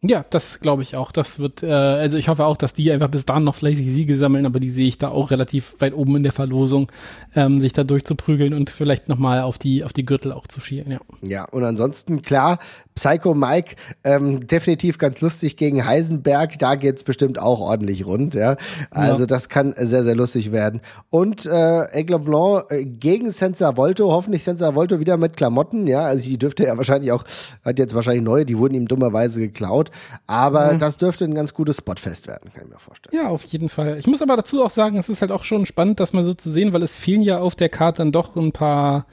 Ja, 0.02 0.24
das 0.30 0.62
glaube 0.62 0.82
ich 0.82 0.95
auch. 0.95 1.12
Das 1.12 1.39
wird, 1.39 1.62
äh, 1.62 1.68
also 1.68 2.16
ich 2.16 2.30
hoffe 2.30 2.45
auch, 2.45 2.56
dass 2.56 2.74
die 2.74 2.89
einfach 2.89 3.10
bis 3.10 3.26
dahin 3.26 3.43
noch 3.43 3.56
fleißig 3.56 3.91
Siege 3.91 4.16
sammeln, 4.16 4.45
aber 4.45 4.62
die 4.62 4.70
sehe 4.70 4.88
ich 4.88 4.97
da 4.97 5.10
auch 5.10 5.30
relativ 5.30 5.76
weit 5.80 5.93
oben 5.93 6.16
in 6.16 6.24
der 6.24 6.32
Verlosung, 6.32 6.89
ähm, 7.36 7.60
sich 7.60 7.74
da 7.74 7.84
durchzuprügeln 7.84 8.54
und 8.54 8.70
vielleicht 8.70 9.10
nochmal 9.10 9.41
auf 9.41 9.58
die, 9.58 9.84
auf 9.84 9.91
die 9.91 10.06
Gürtel 10.06 10.32
auch 10.32 10.47
zu 10.47 10.62
schielen, 10.62 10.89
ja. 10.89 11.00
Ja, 11.22 11.43
und 11.50 11.66
ansonsten, 11.66 12.22
klar, 12.22 12.60
Psycho 12.95 13.34
Mike, 13.34 13.76
ähm, 14.06 14.47
definitiv 14.47 15.00
ganz 15.00 15.20
lustig 15.20 15.58
gegen 15.58 15.86
Heisenberg, 15.86 16.58
da 16.60 16.76
geht's 16.76 17.04
bestimmt 17.04 17.38
auch 17.38 17.60
ordentlich 17.60 18.06
rund, 18.06 18.36
ja. 18.36 18.56
Also 18.91 19.24
ja. 19.24 19.28
das 19.28 19.50
kann 19.50 19.74
sehr, 19.78 20.04
sehr 20.04 20.16
lustig 20.16 20.54
werden. 20.54 20.80
Und 21.10 21.45
äh, 21.45 21.50
Aigle 21.50 22.20
Blanc 22.20 22.66
äh, 22.70 22.86
gegen 22.86 23.32
Senza 23.32 23.76
Volto, 23.76 24.12
hoffentlich 24.12 24.45
Senza 24.45 24.76
Volto 24.76 25.02
wieder 25.02 25.18
mit 25.18 25.36
Klamotten, 25.36 25.88
ja. 25.88 26.04
Also 26.04 26.24
die 26.24 26.38
dürfte 26.38 26.64
ja 26.64 26.78
wahrscheinlich 26.78 27.12
auch, 27.12 27.26
hat 27.66 27.80
jetzt 27.80 27.93
wahrscheinlich 27.93 28.24
neue, 28.24 28.45
die 28.45 28.58
wurden 28.58 28.76
ihm 28.76 28.88
dummerweise 28.88 29.41
geklaut. 29.41 29.88
Aber 30.27 30.73
mhm. 30.73 30.79
das 30.79 30.97
dürfte 30.97 31.25
ein 31.25 31.35
ganz 31.35 31.53
gutes 31.53 31.77
Spotfest 31.77 32.27
werden, 32.27 32.51
kann 32.53 32.65
ich 32.65 32.69
mir 32.73 32.79
vorstellen. 32.79 33.15
Ja, 33.15 33.29
auf 33.29 33.43
jeden 33.45 33.69
Fall. 33.69 33.97
Ich 33.99 34.07
muss 34.07 34.21
aber 34.21 34.35
dazu 34.35 34.63
auch 34.63 34.69
sagen, 34.69 34.97
es 34.97 35.09
ist 35.09 35.21
halt 35.21 35.31
auch 35.31 35.43
schon 35.43 35.65
spannend, 35.65 35.99
das 35.99 36.13
mal 36.13 36.23
so 36.23 36.33
zu 36.33 36.51
sehen, 36.51 36.73
weil 36.73 36.83
es 36.83 36.95
fehlen 36.95 37.21
ja 37.21 37.39
auf 37.39 37.55
der 37.55 37.69
Karte 37.69 37.99
dann 37.99 38.11
doch 38.11 38.35
ein 38.35 38.51
paar 38.51 39.05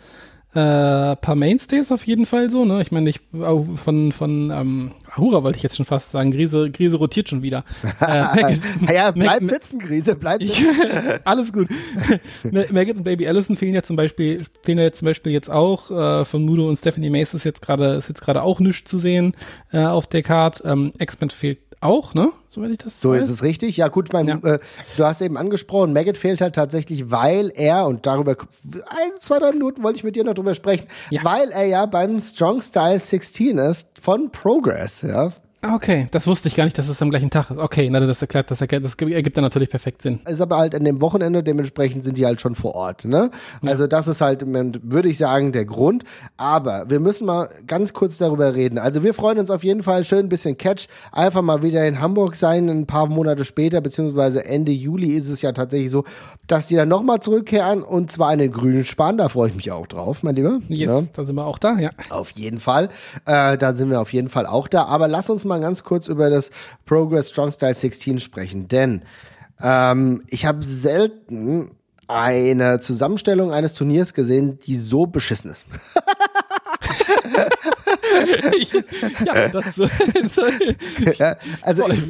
äh, 0.57 1.16
paar 1.16 1.34
Mainstays 1.34 1.92
auf 1.92 2.07
jeden 2.07 2.26
Fall 2.26 2.50
so, 2.50 2.64
ne? 2.64 2.80
Ich 2.82 2.90
meine, 2.90 3.11
ich 3.11 3.20
von 3.30 4.12
von 4.12 4.50
ähm, 4.50 4.92
Ahura 5.14 5.42
wollte 5.42 5.57
ich 5.57 5.62
jetzt 5.62 5.76
schon 5.76 5.86
fast 5.86 6.11
sagen, 6.11 6.30
Grise, 6.30 6.70
Grise 6.70 6.96
rotiert 6.96 7.28
schon 7.28 7.42
wieder. 7.42 7.64
Äh, 8.07 8.59
ja, 8.92 9.11
bleib 9.11 9.42
Mag 9.42 9.48
sitzen, 9.48 9.78
Grise, 9.78 10.16
bleib 10.16 10.42
sitzen. 10.42 10.66
alles 11.24 11.52
gut. 11.52 11.68
Maggot 12.70 12.96
und 12.96 13.04
Baby 13.04 13.26
Allison 13.26 13.57
fehlen 13.57 13.74
ja 13.74 13.82
zum 13.82 13.96
Beispiel, 13.96 14.44
fehlen 14.62 14.78
ja 14.78 14.84
jetzt 14.84 14.98
zum 14.98 15.07
Beispiel 15.07 15.32
jetzt 15.32 15.50
auch, 15.50 15.90
äh, 15.90 16.24
von 16.24 16.44
Nudo 16.44 16.68
und 16.68 16.76
Stephanie 16.76 17.11
Mace 17.11 17.34
ist 17.34 17.44
jetzt 17.44 17.62
gerade, 17.62 17.94
ist 17.94 18.09
jetzt 18.09 18.20
gerade 18.20 18.42
auch 18.42 18.61
nichts 18.61 18.88
zu 18.88 18.98
sehen 18.98 19.34
äh, 19.72 19.84
auf 19.84 20.07
der 20.07 20.22
Card. 20.22 20.62
Ähm, 20.64 20.92
X-Men 20.98 21.30
fehlt 21.30 21.59
auch, 21.87 22.14
ne? 22.14 22.30
Soweit 22.51 22.70
ich 22.70 22.78
das 22.78 23.01
So 23.01 23.11
weiß. 23.11 23.24
ist 23.24 23.30
es 23.30 23.43
richtig. 23.43 23.76
Ja, 23.76 23.89
gut, 23.89 24.12
mein, 24.12 24.28
ja. 24.28 24.37
Äh, 24.43 24.59
du 24.97 25.05
hast 25.05 25.20
eben 25.20 25.37
angesprochen, 25.37 25.93
Maggot 25.93 26.16
fehlt 26.16 26.41
halt 26.41 26.55
tatsächlich, 26.55 27.11
weil 27.11 27.53
er, 27.55 27.87
und 27.87 28.07
darüber, 28.07 28.37
ein, 28.89 29.11
zwei, 29.20 29.39
drei 29.39 29.53
Minuten 29.53 29.82
wollte 29.82 29.99
ich 29.99 30.05
mit 30.05 30.16
dir 30.16 30.24
noch 30.24 30.34
drüber 30.34 30.55
sprechen, 30.55 30.87
ja. 31.11 31.22
weil 31.24 31.51
er 31.51 31.64
ja 31.64 31.87
beim 31.87 32.20
Strong 32.20 32.61
Style 32.62 32.99
16 32.99 33.59
ist 33.59 33.89
von 34.01 34.30
Progress, 34.30 35.03
ja. 35.03 35.30
Ah, 35.62 35.74
okay, 35.74 36.07
das 36.11 36.26
wusste 36.26 36.48
ich 36.48 36.54
gar 36.54 36.64
nicht, 36.64 36.76
dass 36.78 36.88
es 36.88 37.00
am 37.00 37.11
gleichen 37.11 37.30
Tag 37.30 37.50
ist. 37.50 37.59
Okay, 37.59 37.88
na, 37.90 37.98
das 37.98 38.20
erklärt, 38.20 38.50
das 38.50 38.61
erklärt, 38.61 38.84
das 38.84 38.94
ergibt 38.94 39.36
dann 39.36 39.42
natürlich 39.42 39.70
perfekt 39.70 40.02
Sinn. 40.02 40.20
Ist 40.28 40.40
aber 40.40 40.59
halt 40.59 40.74
an 40.74 40.84
dem 40.84 41.00
Wochenende, 41.00 41.42
dementsprechend 41.42 42.04
sind 42.04 42.18
die 42.18 42.26
halt 42.26 42.40
schon 42.40 42.54
vor 42.54 42.74
Ort, 42.74 43.04
ne? 43.04 43.30
Ja. 43.62 43.70
Also 43.70 43.86
das 43.86 44.07
ist 44.07 44.20
halt, 44.20 44.44
würde 44.46 45.09
ich 45.09 45.18
sagen, 45.18 45.52
der 45.52 45.64
Grund. 45.64 46.04
Aber 46.36 46.88
wir 46.90 47.00
müssen 47.00 47.26
mal 47.26 47.48
ganz 47.66 47.94
kurz 47.94 48.18
darüber 48.18 48.54
reden. 48.54 48.78
Also 48.78 49.02
wir 49.02 49.14
freuen 49.14 49.38
uns 49.38 49.50
auf 49.50 49.64
jeden 49.64 49.82
Fall 49.82 50.04
schön 50.04 50.26
ein 50.26 50.28
bisschen 50.28 50.59
Catch. 50.59 50.88
Einfach 51.11 51.42
mal 51.42 51.62
wieder 51.62 51.86
in 51.86 52.00
Hamburg 52.00 52.36
sein, 52.36 52.68
ein 52.68 52.86
paar 52.86 53.07
Monate 53.07 53.44
später, 53.44 53.80
beziehungsweise 53.80 54.44
Ende 54.44 54.72
Juli 54.72 55.12
ist 55.12 55.30
es 55.30 55.42
ja 55.42 55.52
tatsächlich 55.52 55.90
so, 55.90 56.04
dass 56.46 56.66
die 56.66 56.76
dann 56.76 56.88
nochmal 56.88 57.20
zurückkehren 57.20 57.82
und 57.82 58.12
zwar 58.12 58.32
in 58.32 58.40
den 58.40 58.52
grünen 58.52 58.84
Span. 58.84 59.16
Da 59.16 59.30
freue 59.30 59.48
ich 59.48 59.57
mich 59.57 59.72
auch 59.72 59.86
drauf, 59.86 60.22
mein 60.22 60.36
Lieber. 60.36 60.61
Yes, 60.68 60.90
ja. 60.90 61.02
da 61.14 61.24
sind 61.24 61.34
wir 61.34 61.46
auch 61.46 61.59
da, 61.59 61.78
ja. 61.78 61.90
Auf 62.11 62.32
jeden 62.32 62.61
Fall. 62.61 62.88
Äh, 63.24 63.57
da 63.57 63.72
sind 63.72 63.90
wir 63.90 64.00
auf 64.00 64.12
jeden 64.12 64.28
Fall 64.28 64.46
auch 64.46 64.68
da. 64.68 64.84
Aber 64.84 65.09
lass 65.09 65.30
uns 65.30 65.45
mal 65.47 65.61
ganz 65.61 65.82
kurz 65.84 66.09
über 66.09 66.30
das 66.30 66.51
Progress 66.84 67.30
Strong 67.30 67.53
Style 67.53 67.74
16 67.74 68.20
sprechen, 68.20 68.68
denn 68.68 69.03
ähm, 69.61 70.22
ich 70.28 70.44
habe 70.47 70.62
selten 70.62 71.70
eine 72.09 72.80
Zusammenstellung 72.80 73.53
eines 73.53 73.74
Turniers 73.74 74.14
gesehen, 74.14 74.59
die 74.61 74.78
so 74.78 75.07
beschissen 75.07 75.51
ist. 75.51 75.66
ja, 79.24 79.48
das, 79.48 79.76
ja, 81.18 81.36
also 81.62 81.88
ich, 81.88 82.02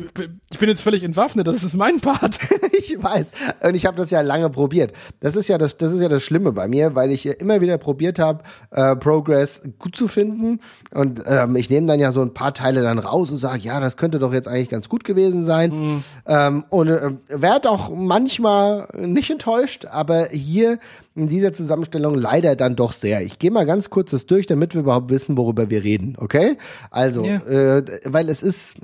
ich, 0.51 0.59
bin 0.59 0.69
jetzt 0.69 0.83
völlig 0.83 1.03
entwaffnet, 1.03 1.47
das 1.47 1.63
ist 1.63 1.75
mein 1.75 2.01
Part. 2.01 2.39
ich 2.73 3.03
weiß. 3.03 3.31
Und 3.63 3.75
ich 3.75 3.87
habe 3.87 3.97
das 3.97 4.11
ja 4.11 4.21
lange 4.21 4.51
probiert. 4.51 4.93
Das 5.21 5.37
ist 5.37 5.49
ja 5.49 5.59
das, 5.59 5.77
das 5.77 5.93
ist 5.93 6.01
ja 6.01 6.09
das 6.09 6.23
Schlimme 6.23 6.53
bei 6.53 6.69
mir, 6.69 6.95
weil 6.95 7.11
ich 7.11 7.27
immer 7.27 7.61
wieder 7.61 7.79
probiert 7.79 8.19
habe, 8.19 8.43
äh, 8.71 8.97
Progress 8.97 9.63
gut 9.79 9.97
zu 9.97 10.09
finden. 10.09 10.61
Und 10.93 11.23
ähm, 11.27 11.57
ich 11.57 11.71
nehme 11.71 11.87
dann 11.87 12.01
ja 12.01 12.13
so 12.13 12.23
ein 12.23 12.35
paar 12.35 12.55
Teile 12.55 12.83
dann 12.83 12.99
raus 12.99 13.31
und 13.31 13.39
sage, 13.39 13.61
ja, 13.61 13.81
das 13.81 13.97
könnte 13.97 14.19
doch 14.19 14.33
jetzt 14.33 14.49
eigentlich 14.49 14.69
ganz 14.69 14.89
gut 14.89 15.05
gewesen 15.05 15.45
sein. 15.45 15.71
Mhm. 15.71 16.05
Ähm, 16.27 16.65
und 16.69 16.89
äh, 16.89 17.13
werde 17.29 17.71
auch 17.71 17.91
manchmal 17.95 18.89
nicht 18.95 19.31
enttäuscht, 19.31 19.87
aber 19.87 20.27
hier 20.27 20.79
in 21.17 21.29
dieser 21.29 21.53
Zusammenstellung 21.53 22.15
leider 22.15 22.57
dann 22.57 22.77
doch 22.77 22.93
sehr. 22.93 23.23
Ich 23.23 23.39
gehe 23.39 23.51
mal 23.51 23.67
ganz 23.67 23.91
kurz 23.91 24.11
das 24.11 24.27
durch, 24.27 24.47
damit 24.47 24.75
wir 24.75 24.83
überhaupt 24.83 25.11
wissen, 25.11 25.37
worüber 25.37 25.71
wir 25.71 25.83
reden, 25.83 26.15
okay? 26.19 26.59
Also, 26.91 27.25
ja. 27.25 27.37
äh, 27.39 27.85
weil 28.05 28.29
es 28.29 28.43
ist 28.43 28.77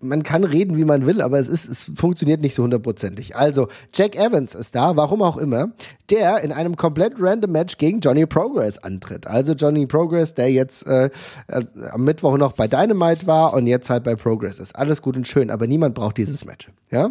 man 0.00 0.22
kann 0.22 0.44
reden, 0.44 0.76
wie 0.76 0.84
man 0.84 1.06
will, 1.06 1.20
aber 1.20 1.38
es 1.38 1.48
ist, 1.48 1.68
es 1.68 1.90
funktioniert 1.94 2.40
nicht 2.40 2.54
so 2.54 2.62
hundertprozentig. 2.62 3.36
Also, 3.36 3.68
Jack 3.94 4.16
Evans 4.16 4.54
ist 4.54 4.74
da, 4.74 4.96
warum 4.96 5.22
auch 5.22 5.36
immer, 5.36 5.70
der 6.10 6.40
in 6.42 6.52
einem 6.52 6.76
komplett 6.76 7.14
random 7.18 7.52
Match 7.52 7.78
gegen 7.78 8.00
Johnny 8.00 8.26
Progress 8.26 8.78
antritt. 8.78 9.26
Also 9.26 9.54
Johnny 9.54 9.86
Progress, 9.86 10.34
der 10.34 10.50
jetzt 10.50 10.86
äh, 10.86 11.10
äh, 11.48 11.64
am 11.90 12.04
Mittwoch 12.04 12.36
noch 12.36 12.52
bei 12.52 12.68
Dynamite 12.68 13.26
war 13.26 13.54
und 13.54 13.66
jetzt 13.66 13.90
halt 13.90 14.04
bei 14.04 14.14
Progress 14.14 14.58
ist. 14.58 14.76
Alles 14.76 15.02
gut 15.02 15.16
und 15.16 15.26
schön, 15.26 15.50
aber 15.50 15.66
niemand 15.66 15.94
braucht 15.94 16.18
dieses 16.18 16.44
Match. 16.44 16.68
Ja? 16.90 17.10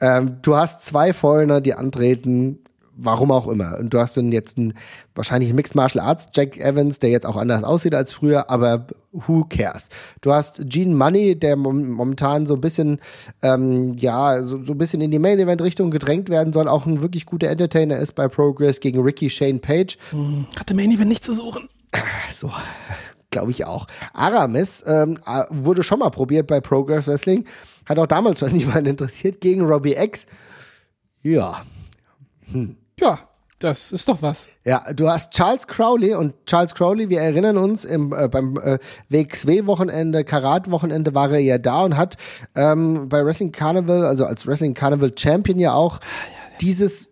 Ähm, 0.00 0.38
du 0.42 0.56
hast 0.56 0.82
zwei 0.82 1.12
Foreigner, 1.12 1.60
die 1.60 1.74
antreten, 1.74 2.58
warum 2.96 3.30
auch 3.30 3.48
immer. 3.48 3.78
Und 3.78 3.92
du 3.92 3.98
hast 3.98 4.16
dann 4.16 4.32
jetzt 4.32 4.58
einen 4.58 4.74
wahrscheinlich 5.14 5.52
Mixed 5.52 5.74
Martial 5.74 6.04
Arts 6.04 6.28
Jack 6.34 6.58
Evans, 6.58 6.98
der 6.98 7.10
jetzt 7.10 7.26
auch 7.26 7.36
anders 7.36 7.64
aussieht 7.64 7.94
als 7.94 8.12
früher, 8.12 8.50
aber 8.50 8.86
who 9.12 9.44
cares? 9.48 9.88
Du 10.20 10.32
hast 10.32 10.62
Gene 10.66 10.94
Money, 10.94 11.38
der 11.38 11.56
momentan 11.56 12.46
so 12.46 12.54
ein 12.54 12.60
bisschen, 12.60 13.00
ähm, 13.42 13.96
ja, 13.96 14.42
so, 14.42 14.62
so 14.64 14.72
ein 14.72 14.78
bisschen 14.78 15.00
in 15.00 15.10
die 15.10 15.18
Main 15.18 15.38
Event 15.38 15.62
Richtung 15.62 15.90
gedrängt 15.90 16.28
werden 16.28 16.52
soll, 16.52 16.68
auch 16.68 16.86
ein 16.86 17.00
wirklich 17.00 17.26
guter 17.26 17.48
Entertainer 17.48 17.98
ist 17.98 18.12
bei 18.12 18.28
Progress 18.28 18.80
gegen 18.80 19.00
Ricky 19.00 19.30
Shane 19.30 19.60
Page. 19.60 19.96
Hm, 20.10 20.46
hat 20.58 20.68
der 20.68 20.76
Main 20.76 20.90
Event 20.90 21.08
nicht 21.08 21.24
zu 21.24 21.34
suchen. 21.34 21.68
So, 22.32 22.50
glaube 23.30 23.50
ich 23.50 23.64
auch. 23.64 23.86
Aramis 24.12 24.82
ähm, 24.86 25.18
wurde 25.50 25.82
schon 25.82 26.00
mal 26.00 26.10
probiert 26.10 26.46
bei 26.46 26.60
Progress 26.60 27.06
Wrestling, 27.06 27.44
hat 27.86 27.98
auch 27.98 28.06
damals 28.06 28.40
schon 28.40 28.52
niemand 28.56 28.88
interessiert 28.88 29.40
gegen 29.40 29.62
Robbie 29.62 29.96
X. 29.96 30.26
Ja. 31.22 31.64
Hm. 32.52 32.76
Ja, 33.00 33.18
das 33.58 33.92
ist 33.92 34.08
doch 34.08 34.20
was. 34.20 34.46
Ja, 34.64 34.92
du 34.92 35.08
hast 35.08 35.32
Charles 35.32 35.66
Crowley 35.66 36.14
und 36.14 36.34
Charles 36.46 36.74
Crowley, 36.74 37.08
wir 37.08 37.20
erinnern 37.20 37.56
uns, 37.56 37.84
im, 37.84 38.12
äh, 38.12 38.28
beim 38.28 38.56
äh, 38.58 38.78
WXW-Wochenende, 39.08 40.24
Karat-Wochenende 40.24 41.14
war 41.14 41.30
er 41.30 41.38
ja 41.38 41.58
da 41.58 41.82
und 41.82 41.96
hat 41.96 42.16
ähm, 42.54 43.08
bei 43.08 43.24
Wrestling 43.24 43.52
Carnival, 43.52 44.04
also 44.04 44.26
als 44.26 44.46
Wrestling 44.46 44.74
Carnival 44.74 45.12
Champion 45.16 45.58
ja 45.58 45.72
auch 45.72 46.00
dieses 46.60 47.08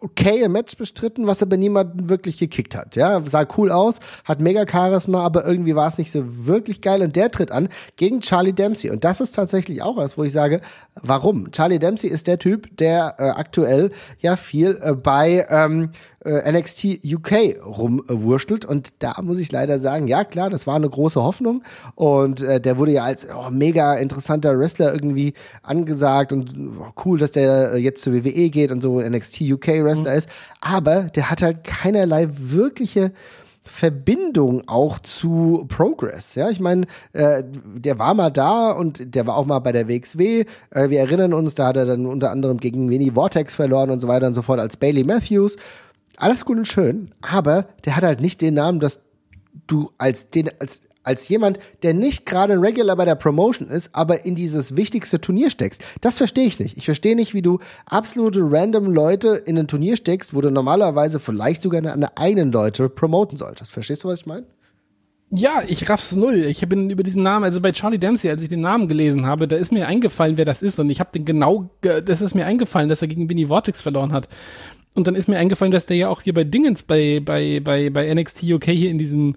okay 0.00 0.46
Match 0.48 0.76
bestritten, 0.76 1.26
was 1.26 1.42
aber 1.42 1.56
niemanden 1.56 2.08
wirklich 2.08 2.38
gekickt 2.38 2.74
hat. 2.74 2.96
Ja, 2.96 3.20
sah 3.26 3.46
cool 3.56 3.70
aus, 3.70 3.96
hat 4.24 4.40
mega 4.40 4.64
Charisma, 4.70 5.24
aber 5.24 5.44
irgendwie 5.44 5.74
war 5.74 5.88
es 5.88 5.98
nicht 5.98 6.10
so 6.10 6.46
wirklich 6.46 6.80
geil 6.80 7.02
und 7.02 7.16
der 7.16 7.30
tritt 7.30 7.50
an 7.50 7.68
gegen 7.96 8.20
Charlie 8.20 8.52
Dempsey 8.52 8.90
und 8.90 9.04
das 9.04 9.20
ist 9.20 9.34
tatsächlich 9.34 9.82
auch 9.82 9.96
was, 9.96 10.16
wo 10.16 10.24
ich 10.24 10.32
sage, 10.32 10.60
warum? 10.94 11.50
Charlie 11.50 11.78
Dempsey 11.78 12.08
ist 12.08 12.26
der 12.26 12.38
Typ, 12.38 12.76
der 12.76 13.16
äh, 13.18 13.28
aktuell 13.30 13.90
ja 14.20 14.36
viel 14.36 14.78
äh, 14.82 14.94
bei 14.94 15.46
ähm, 15.50 15.90
äh, 16.24 16.50
NXT 16.52 17.00
UK 17.04 17.64
rumwurschtelt. 17.64 18.64
Und 18.64 18.90
da 18.98 19.20
muss 19.22 19.38
ich 19.38 19.52
leider 19.52 19.78
sagen, 19.78 20.06
ja 20.06 20.24
klar, 20.24 20.50
das 20.50 20.66
war 20.66 20.76
eine 20.76 20.88
große 20.88 21.22
Hoffnung. 21.22 21.62
Und 21.94 22.40
äh, 22.42 22.60
der 22.60 22.78
wurde 22.78 22.92
ja 22.92 23.04
als 23.04 23.26
oh, 23.28 23.50
mega 23.50 23.94
interessanter 23.94 24.58
Wrestler 24.58 24.92
irgendwie 24.92 25.34
angesagt 25.62 26.32
und 26.32 26.54
oh, 26.80 26.92
cool, 27.04 27.18
dass 27.18 27.32
der 27.32 27.74
äh, 27.74 27.76
jetzt 27.78 28.02
zur 28.02 28.12
WWE 28.12 28.50
geht 28.50 28.70
und 28.70 28.82
so 28.82 29.00
NXT 29.00 29.42
UK 29.42 29.68
Wrestler 29.84 30.12
mhm. 30.12 30.18
ist. 30.18 30.28
Aber 30.60 31.04
der 31.04 31.30
hat 31.30 31.42
halt 31.42 31.64
keinerlei 31.64 32.28
wirkliche 32.30 33.12
Verbindung 33.68 34.66
auch 34.66 34.98
zu 34.98 35.66
Progress. 35.68 36.34
Ja, 36.34 36.48
ich 36.48 36.58
meine, 36.58 36.86
äh, 37.12 37.44
der 37.44 37.98
war 37.98 38.14
mal 38.14 38.30
da 38.30 38.70
und 38.70 39.14
der 39.14 39.26
war 39.26 39.36
auch 39.36 39.46
mal 39.46 39.58
bei 39.58 39.72
der 39.72 39.88
WXW. 39.88 40.44
Äh, 40.70 40.90
wir 40.90 41.00
erinnern 41.00 41.34
uns, 41.34 41.54
da 41.54 41.68
hat 41.68 41.76
er 41.76 41.84
dann 41.84 42.06
unter 42.06 42.30
anderem 42.30 42.58
gegen 42.58 42.90
Winnie 42.90 43.12
Vortex 43.12 43.54
verloren 43.54 43.90
und 43.90 44.00
so 44.00 44.08
weiter 44.08 44.26
und 44.26 44.34
so 44.34 44.42
fort 44.42 44.58
als 44.58 44.76
Bailey 44.76 45.04
Matthews 45.04 45.56
alles 46.18 46.44
gut 46.44 46.58
und 46.58 46.68
schön, 46.68 47.14
aber 47.22 47.68
der 47.84 47.96
hat 47.96 48.04
halt 48.04 48.20
nicht 48.20 48.40
den 48.40 48.54
Namen, 48.54 48.80
dass 48.80 49.00
du 49.66 49.90
als 49.98 50.30
den 50.30 50.50
als 50.60 50.82
als 51.08 51.28
jemand, 51.28 51.58
der 51.82 51.94
nicht 51.94 52.26
gerade 52.26 52.52
ein 52.52 52.58
Regular 52.60 52.94
bei 52.94 53.06
der 53.06 53.14
Promotion 53.14 53.68
ist, 53.68 53.94
aber 53.94 54.26
in 54.26 54.34
dieses 54.34 54.76
wichtigste 54.76 55.20
Turnier 55.20 55.48
steckst. 55.48 55.82
Das 56.02 56.18
verstehe 56.18 56.46
ich 56.46 56.58
nicht. 56.58 56.76
Ich 56.76 56.84
verstehe 56.84 57.16
nicht, 57.16 57.32
wie 57.32 57.40
du 57.40 57.60
absolute 57.86 58.40
random 58.42 58.92
Leute 58.92 59.42
in 59.46 59.56
ein 59.58 59.68
Turnier 59.68 59.96
steckst, 59.96 60.34
wo 60.34 60.42
du 60.42 60.50
normalerweise 60.50 61.18
vielleicht 61.18 61.62
sogar 61.62 61.80
deine 61.80 62.16
eigenen 62.18 62.52
Leute 62.52 62.90
promoten 62.90 63.38
solltest. 63.38 63.72
Verstehst 63.72 64.04
du, 64.04 64.08
was 64.08 64.20
ich 64.20 64.26
meine? 64.26 64.44
Ja, 65.30 65.62
ich 65.66 65.88
raff's 65.88 66.12
null. 66.12 66.44
Ich 66.44 66.66
bin 66.68 66.88
über 66.88 67.02
diesen 67.02 67.22
Namen, 67.22 67.44
also 67.44 67.60
bei 67.60 67.72
Charlie 67.72 67.98
Dempsey, 67.98 68.30
als 68.30 68.42
ich 68.42 68.48
den 68.48 68.60
Namen 68.60 68.88
gelesen 68.88 69.26
habe, 69.26 69.46
da 69.46 69.56
ist 69.56 69.72
mir 69.72 69.86
eingefallen, 69.86 70.38
wer 70.38 70.46
das 70.46 70.62
ist 70.62 70.78
und 70.78 70.88
ich 70.88 71.00
habe 71.00 71.10
den 71.12 71.26
genau, 71.26 71.70
das 71.80 72.22
ist 72.22 72.34
mir 72.34 72.46
eingefallen, 72.46 72.88
dass 72.88 73.02
er 73.02 73.08
gegen 73.08 73.28
Vinny 73.28 73.46
Vortex 73.46 73.82
verloren 73.82 74.12
hat. 74.12 74.28
Und 74.94 75.06
dann 75.06 75.14
ist 75.14 75.28
mir 75.28 75.38
eingefallen, 75.38 75.72
dass 75.72 75.86
der 75.86 75.96
ja 75.96 76.08
auch 76.08 76.22
hier 76.22 76.34
bei 76.34 76.44
Dingens 76.44 76.82
bei, 76.82 77.20
bei, 77.24 77.60
bei, 77.60 77.90
bei 77.90 78.12
NXT 78.12 78.42
UK 78.44 78.64
hier 78.64 78.90
in 78.90 78.98
diesem 78.98 79.36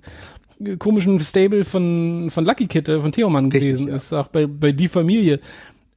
komischen 0.79 1.19
Stable 1.19 1.65
von, 1.65 2.29
von 2.29 2.45
Lucky 2.45 2.67
Kid, 2.67 2.87
äh, 2.87 2.99
von 2.99 3.11
Theoman 3.11 3.49
gewesen 3.49 3.87
ja. 3.87 3.95
ist, 3.95 4.13
auch 4.13 4.27
bei, 4.27 4.47
bei 4.47 4.71
Die 4.71 4.87
Familie. 4.87 5.39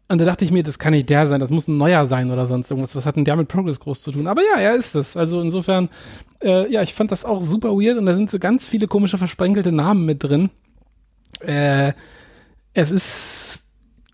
Und 0.09 0.18
da 0.18 0.24
dachte 0.26 0.44
ich 0.44 0.50
mir, 0.50 0.62
das 0.62 0.78
kann 0.78 0.92
nicht 0.92 1.09
der 1.09 1.28
sein, 1.28 1.40
das 1.40 1.50
muss 1.50 1.66
ein 1.66 1.78
neuer 1.78 2.07
sein 2.07 2.30
oder 2.30 2.46
sonst 2.46 2.70
irgendwas. 2.70 2.94
Was 2.94 3.07
hat 3.07 3.16
denn 3.16 3.24
der 3.24 3.36
mit 3.36 3.48
Progress 3.48 3.80
groß 3.80 4.02
zu 4.02 4.12
tun? 4.12 4.26
Aber 4.26 4.42
ja, 4.42 4.61
er 4.61 4.74
ist 4.74 4.94
es. 4.94 5.16
Also 5.16 5.40
insofern, 5.40 5.88
äh, 6.42 6.70
ja, 6.70 6.82
ich 6.82 6.92
fand 6.92 7.11
das 7.11 7.24
auch 7.24 7.40
super 7.40 7.70
weird 7.70 7.98
und 7.98 8.07
da 8.07 8.14
sind 8.14 8.30
so 8.30 8.38
ganz 8.38 8.68
viele 8.68 8.86
komische 8.86 9.16
versprenkelte 9.16 9.72
Namen 9.72 10.05
mit 10.05 10.22
drin. 10.22 10.50
Äh, 11.40 11.94
es 12.74 12.90
ist 12.90 13.61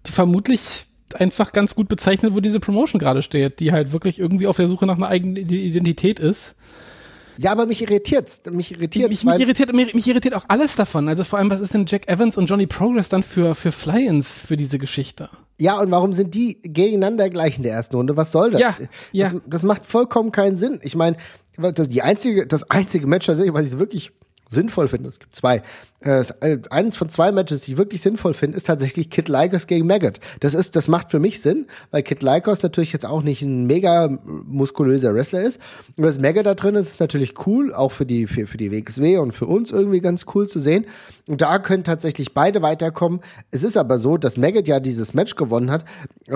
vermutlich 0.05 0.87
einfach 1.15 1.53
ganz 1.53 1.75
gut 1.75 1.89
bezeichnet, 1.89 2.35
wo 2.35 2.41
diese 2.41 2.61
Promotion 2.61 2.99
gerade 2.99 3.23
steht, 3.23 3.61
die 3.61 3.73
halt 3.73 3.93
wirklich 3.93 4.19
irgendwie 4.19 4.47
auf 4.47 4.57
der 4.57 4.69
Suche 4.69 4.87
nach 4.87 4.97
einer 4.97 5.09
eigenen 5.09 5.37
Identität 5.37 6.19
ist. 6.19 6.55
Ja, 7.37 7.53
aber 7.53 7.65
mich 7.65 7.81
irritiert's. 7.81 8.43
Mich 8.51 8.73
irritiert 8.73 9.09
mich, 9.09 9.25
mich 9.25 9.41
irritiert 9.41 9.73
mich, 9.73 9.95
mich, 9.95 10.07
irritiert 10.07 10.35
auch 10.35 10.45
alles 10.49 10.77
davon. 10.77 11.09
Also 11.09 11.25
vor 11.25 11.39
allem, 11.39 11.49
was 11.49 11.61
ist 11.61 11.73
denn 11.73 11.87
Jack 11.87 12.07
Evans 12.09 12.37
und 12.37 12.47
Johnny 12.47 12.67
Progress 12.67 13.09
dann 13.09 13.23
für 13.23 13.55
für 13.55 13.73
Fly-ins 13.73 14.43
für 14.43 14.59
diese 14.59 14.79
Geschichte? 14.79 15.31
Ja, 15.59 15.79
und 15.81 15.91
warum 15.91 16.13
sind 16.13 16.35
die 16.35 16.61
gegeneinander 16.63 17.31
gleich 17.31 17.57
in 17.57 17.63
der 17.63 17.73
ersten 17.73 17.97
Runde? 17.97 18.17
Was 18.17 18.33
soll 18.33 18.51
das? 18.51 18.61
Ja, 18.61 18.77
ja. 19.13 19.31
Das, 19.31 19.43
das 19.47 19.63
macht 19.63 19.87
vollkommen 19.87 20.33
keinen 20.33 20.59
Sinn. 20.59 20.81
Ich 20.83 20.97
meine, 20.97 21.17
die 21.59 22.03
einzige, 22.03 22.47
das 22.47 22.71
einzige 22.71 23.07
Match, 23.07 23.29
was 23.29 23.39
ich 23.39 23.79
wirklich 23.79 24.13
sinnvoll 24.51 24.89
finde, 24.89 25.09
es 25.09 25.21
gibt 25.21 25.35
zwei, 25.35 25.63
äh, 26.03 26.25
äh, 26.41 26.59
eines 26.71 26.97
von 26.97 27.09
zwei 27.09 27.31
Matches, 27.31 27.63
die 27.63 27.73
ich 27.73 27.79
wirklich 27.79 28.03
sinnvoll 28.03 28.35
finde, 28.35 28.57
ist 28.57 28.67
tatsächlich 28.67 29.11
Kid 29.11 29.29
Lycos 29.29 29.67
gegen 29.67 29.87
Maggot. 29.87 30.19
Das 30.41 30.55
ist, 30.55 30.75
das 30.75 30.89
macht 30.89 31.11
für 31.11 31.21
mich 31.21 31.41
Sinn, 31.41 31.67
weil 31.91 32.03
Kid 32.03 32.23
Lycos 32.23 32.63
natürlich 32.63 32.93
jetzt 32.93 33.07
auch 33.07 33.23
nicht 33.23 33.43
ein 33.43 33.67
mega 33.67 34.09
muskulöser 34.47 35.15
Wrestler 35.15 35.43
ist. 35.43 35.61
Und 35.97 36.05
das 36.05 36.19
Maggot 36.19 36.47
da 36.47 36.55
drin 36.55 36.75
ist, 36.75 36.89
ist 36.89 37.01
natürlich 37.01 37.47
cool, 37.47 37.73
auch 37.75 37.93
für 37.93 38.07
die, 38.07 38.27
für, 38.27 38.47
für 38.47 38.57
die 38.57 38.73
WXW 38.73 39.19
und 39.19 39.33
für 39.33 39.47
uns 39.47 39.71
irgendwie 39.71 40.01
ganz 40.01 40.25
cool 40.35 40.49
zu 40.49 40.59
sehen. 40.59 40.87
Und 41.29 41.43
da 41.43 41.59
können 41.59 41.85
tatsächlich 41.85 42.35
beide 42.35 42.63
weiterkommen. 42.63 43.21
Es 43.51 43.63
ist 43.63 43.77
aber 43.77 43.99
so, 43.99 44.17
dass 44.17 44.37
Maggot 44.37 44.67
ja 44.67 44.81
dieses 44.81 45.15
Match 45.15 45.37
gewonnen 45.37 45.71
hat 45.71 45.85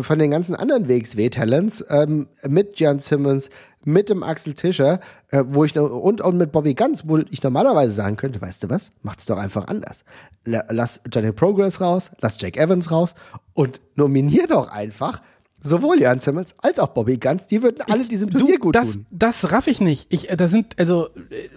von 0.02 0.18
den 0.18 0.30
ganzen 0.30 0.54
anderen 0.54 0.88
WXW-Talents 0.88 1.86
ähm, 1.88 2.28
mit 2.46 2.78
Jan 2.78 2.98
Simmons, 2.98 3.48
mit 3.84 4.08
dem 4.08 4.22
Axel 4.22 4.54
Tischer, 4.54 5.00
äh, 5.30 5.44
wo 5.46 5.64
ich 5.64 5.78
und, 5.78 6.20
und 6.20 6.36
mit 6.36 6.52
Bobby 6.52 6.74
Ganz, 6.74 7.06
wo 7.06 7.18
ich 7.18 7.42
normalerweise 7.42 7.92
sagen 7.92 8.16
könnte, 8.16 8.40
weißt 8.40 8.62
du 8.62 8.70
was, 8.70 8.92
macht's 9.02 9.26
doch 9.26 9.38
einfach 9.38 9.66
anders. 9.68 10.04
Lass 10.44 11.00
Johnny 11.12 11.32
Progress 11.32 11.80
raus, 11.80 12.10
lass 12.20 12.40
Jack 12.40 12.56
Evans 12.56 12.90
raus 12.90 13.14
und 13.52 13.80
nominier 13.96 14.46
doch 14.46 14.68
einfach 14.68 15.20
sowohl 15.64 16.00
Jan 16.00 16.20
Simmons 16.20 16.54
als 16.58 16.78
auch 16.78 16.88
Bobby 16.88 17.16
Guns. 17.16 17.46
Die 17.46 17.62
würden 17.62 17.82
alle 17.88 18.02
ich, 18.02 18.08
diesem 18.08 18.30
Turnier 18.30 18.56
du, 18.56 18.60
gut 18.60 18.74
das, 18.76 18.92
tun. 18.92 19.06
Das 19.10 19.50
raff 19.50 19.66
ich 19.66 19.80
nicht. 19.80 20.06
Ich, 20.10 20.30
äh, 20.30 20.36
da 20.36 20.48
sind, 20.48 20.78
also, 20.78 21.08
äh, 21.08 21.48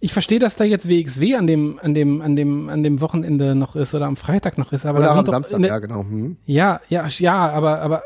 ich 0.00 0.12
verstehe, 0.12 0.38
dass 0.38 0.56
da 0.56 0.64
jetzt 0.64 0.88
WXW 0.88 1.36
an 1.36 1.46
dem, 1.46 1.78
an 1.82 1.94
dem, 1.94 2.20
an 2.20 2.36
dem, 2.36 2.68
an 2.68 2.82
dem 2.82 3.00
Wochenende 3.00 3.54
noch 3.54 3.76
ist 3.76 3.94
oder 3.94 4.06
am 4.06 4.16
Freitag 4.16 4.58
noch 4.58 4.72
ist. 4.72 4.84
Aber 4.84 4.98
oder 4.98 5.12
am 5.12 5.24
Samstag, 5.24 5.60
ne, 5.60 5.68
ja, 5.68 5.78
genau. 5.78 6.00
Hm. 6.00 6.36
Ja, 6.44 6.80
ja, 6.88 7.06
ja, 7.06 7.48
aber, 7.50 7.80
aber, 7.80 8.02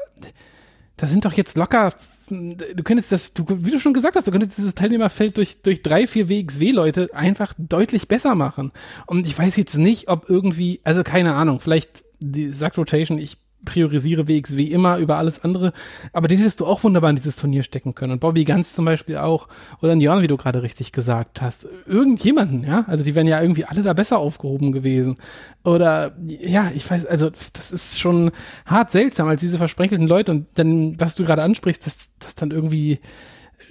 da 0.96 1.06
sind 1.06 1.24
doch 1.24 1.32
jetzt 1.32 1.56
locker 1.56 1.92
du 2.30 2.82
könntest 2.82 3.12
das, 3.12 3.34
du, 3.34 3.44
wie 3.48 3.70
du 3.70 3.80
schon 3.80 3.94
gesagt 3.94 4.16
hast, 4.16 4.26
du 4.26 4.30
könntest 4.30 4.56
dieses 4.56 4.74
Teilnehmerfeld 4.74 5.36
durch, 5.36 5.62
durch 5.62 5.82
drei, 5.82 6.06
vier 6.06 6.28
WXW-Leute 6.28 7.10
einfach 7.12 7.54
deutlich 7.58 8.08
besser 8.08 8.34
machen. 8.34 8.72
Und 9.06 9.26
ich 9.26 9.38
weiß 9.38 9.56
jetzt 9.56 9.76
nicht, 9.76 10.08
ob 10.08 10.30
irgendwie, 10.30 10.80
also 10.84 11.02
keine 11.02 11.34
Ahnung, 11.34 11.60
vielleicht 11.60 12.04
die 12.20 12.50
sagt 12.50 12.78
Rotation, 12.78 13.18
ich 13.18 13.38
priorisiere 13.64 14.28
WXW 14.28 14.64
immer 14.64 14.98
über 14.98 15.16
alles 15.16 15.44
andere. 15.44 15.72
Aber 16.12 16.28
den 16.28 16.38
hättest 16.38 16.60
du 16.60 16.66
auch 16.66 16.82
wunderbar 16.84 17.10
in 17.10 17.16
dieses 17.16 17.36
Turnier 17.36 17.62
stecken 17.62 17.94
können. 17.94 18.12
Und 18.12 18.20
Bobby 18.20 18.44
Ganz 18.44 18.74
zum 18.74 18.84
Beispiel 18.84 19.18
auch. 19.18 19.48
Oder 19.82 19.94
Jan, 19.94 20.22
wie 20.22 20.26
du 20.26 20.36
gerade 20.36 20.62
richtig 20.62 20.92
gesagt 20.92 21.42
hast. 21.42 21.68
Irgendjemanden, 21.86 22.64
ja. 22.64 22.84
Also 22.86 23.04
die 23.04 23.14
wären 23.14 23.26
ja 23.26 23.40
irgendwie 23.40 23.64
alle 23.64 23.82
da 23.82 23.92
besser 23.92 24.18
aufgehoben 24.18 24.72
gewesen. 24.72 25.16
Oder, 25.64 26.16
ja, 26.26 26.70
ich 26.74 26.90
weiß, 26.90 27.06
also 27.06 27.30
das 27.52 27.72
ist 27.72 28.00
schon 28.00 28.30
hart 28.66 28.90
seltsam, 28.90 29.28
als 29.28 29.40
diese 29.40 29.58
versprenkelten 29.58 30.08
Leute. 30.08 30.32
Und 30.32 30.46
dann, 30.54 30.98
was 30.98 31.14
du 31.14 31.24
gerade 31.24 31.42
ansprichst, 31.42 31.86
dass, 31.86 32.16
dass 32.18 32.34
dann 32.34 32.50
irgendwie 32.50 33.00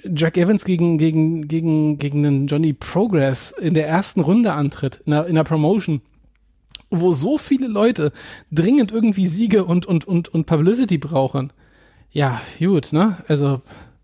Jack 0.04 0.38
Evans 0.38 0.64
gegen, 0.66 0.98
gegen, 0.98 1.48
gegen, 1.48 1.98
gegen 1.98 2.26
einen 2.26 2.48
Johnny 2.48 2.74
Progress 2.74 3.52
in 3.52 3.74
der 3.74 3.88
ersten 3.88 4.22
Runde 4.22 4.54
antritt, 4.54 5.02
in 5.06 5.12
der, 5.12 5.26
in 5.26 5.36
der 5.36 5.44
Promotion 5.44 6.02
wo 6.90 7.12
so 7.12 7.38
viele 7.38 7.68
Leute 7.68 8.12
dringend 8.52 8.92
irgendwie 8.92 9.28
Siege 9.28 9.66
und, 9.66 9.86
und, 9.86 10.08
und, 10.08 10.30
und 10.30 10.46
Publicity 10.46 10.98
brauchen. 10.98 11.54
Ja, 12.12 12.42
gut, 12.60 12.92
ne? 12.92 13.18
Also. 13.28 13.62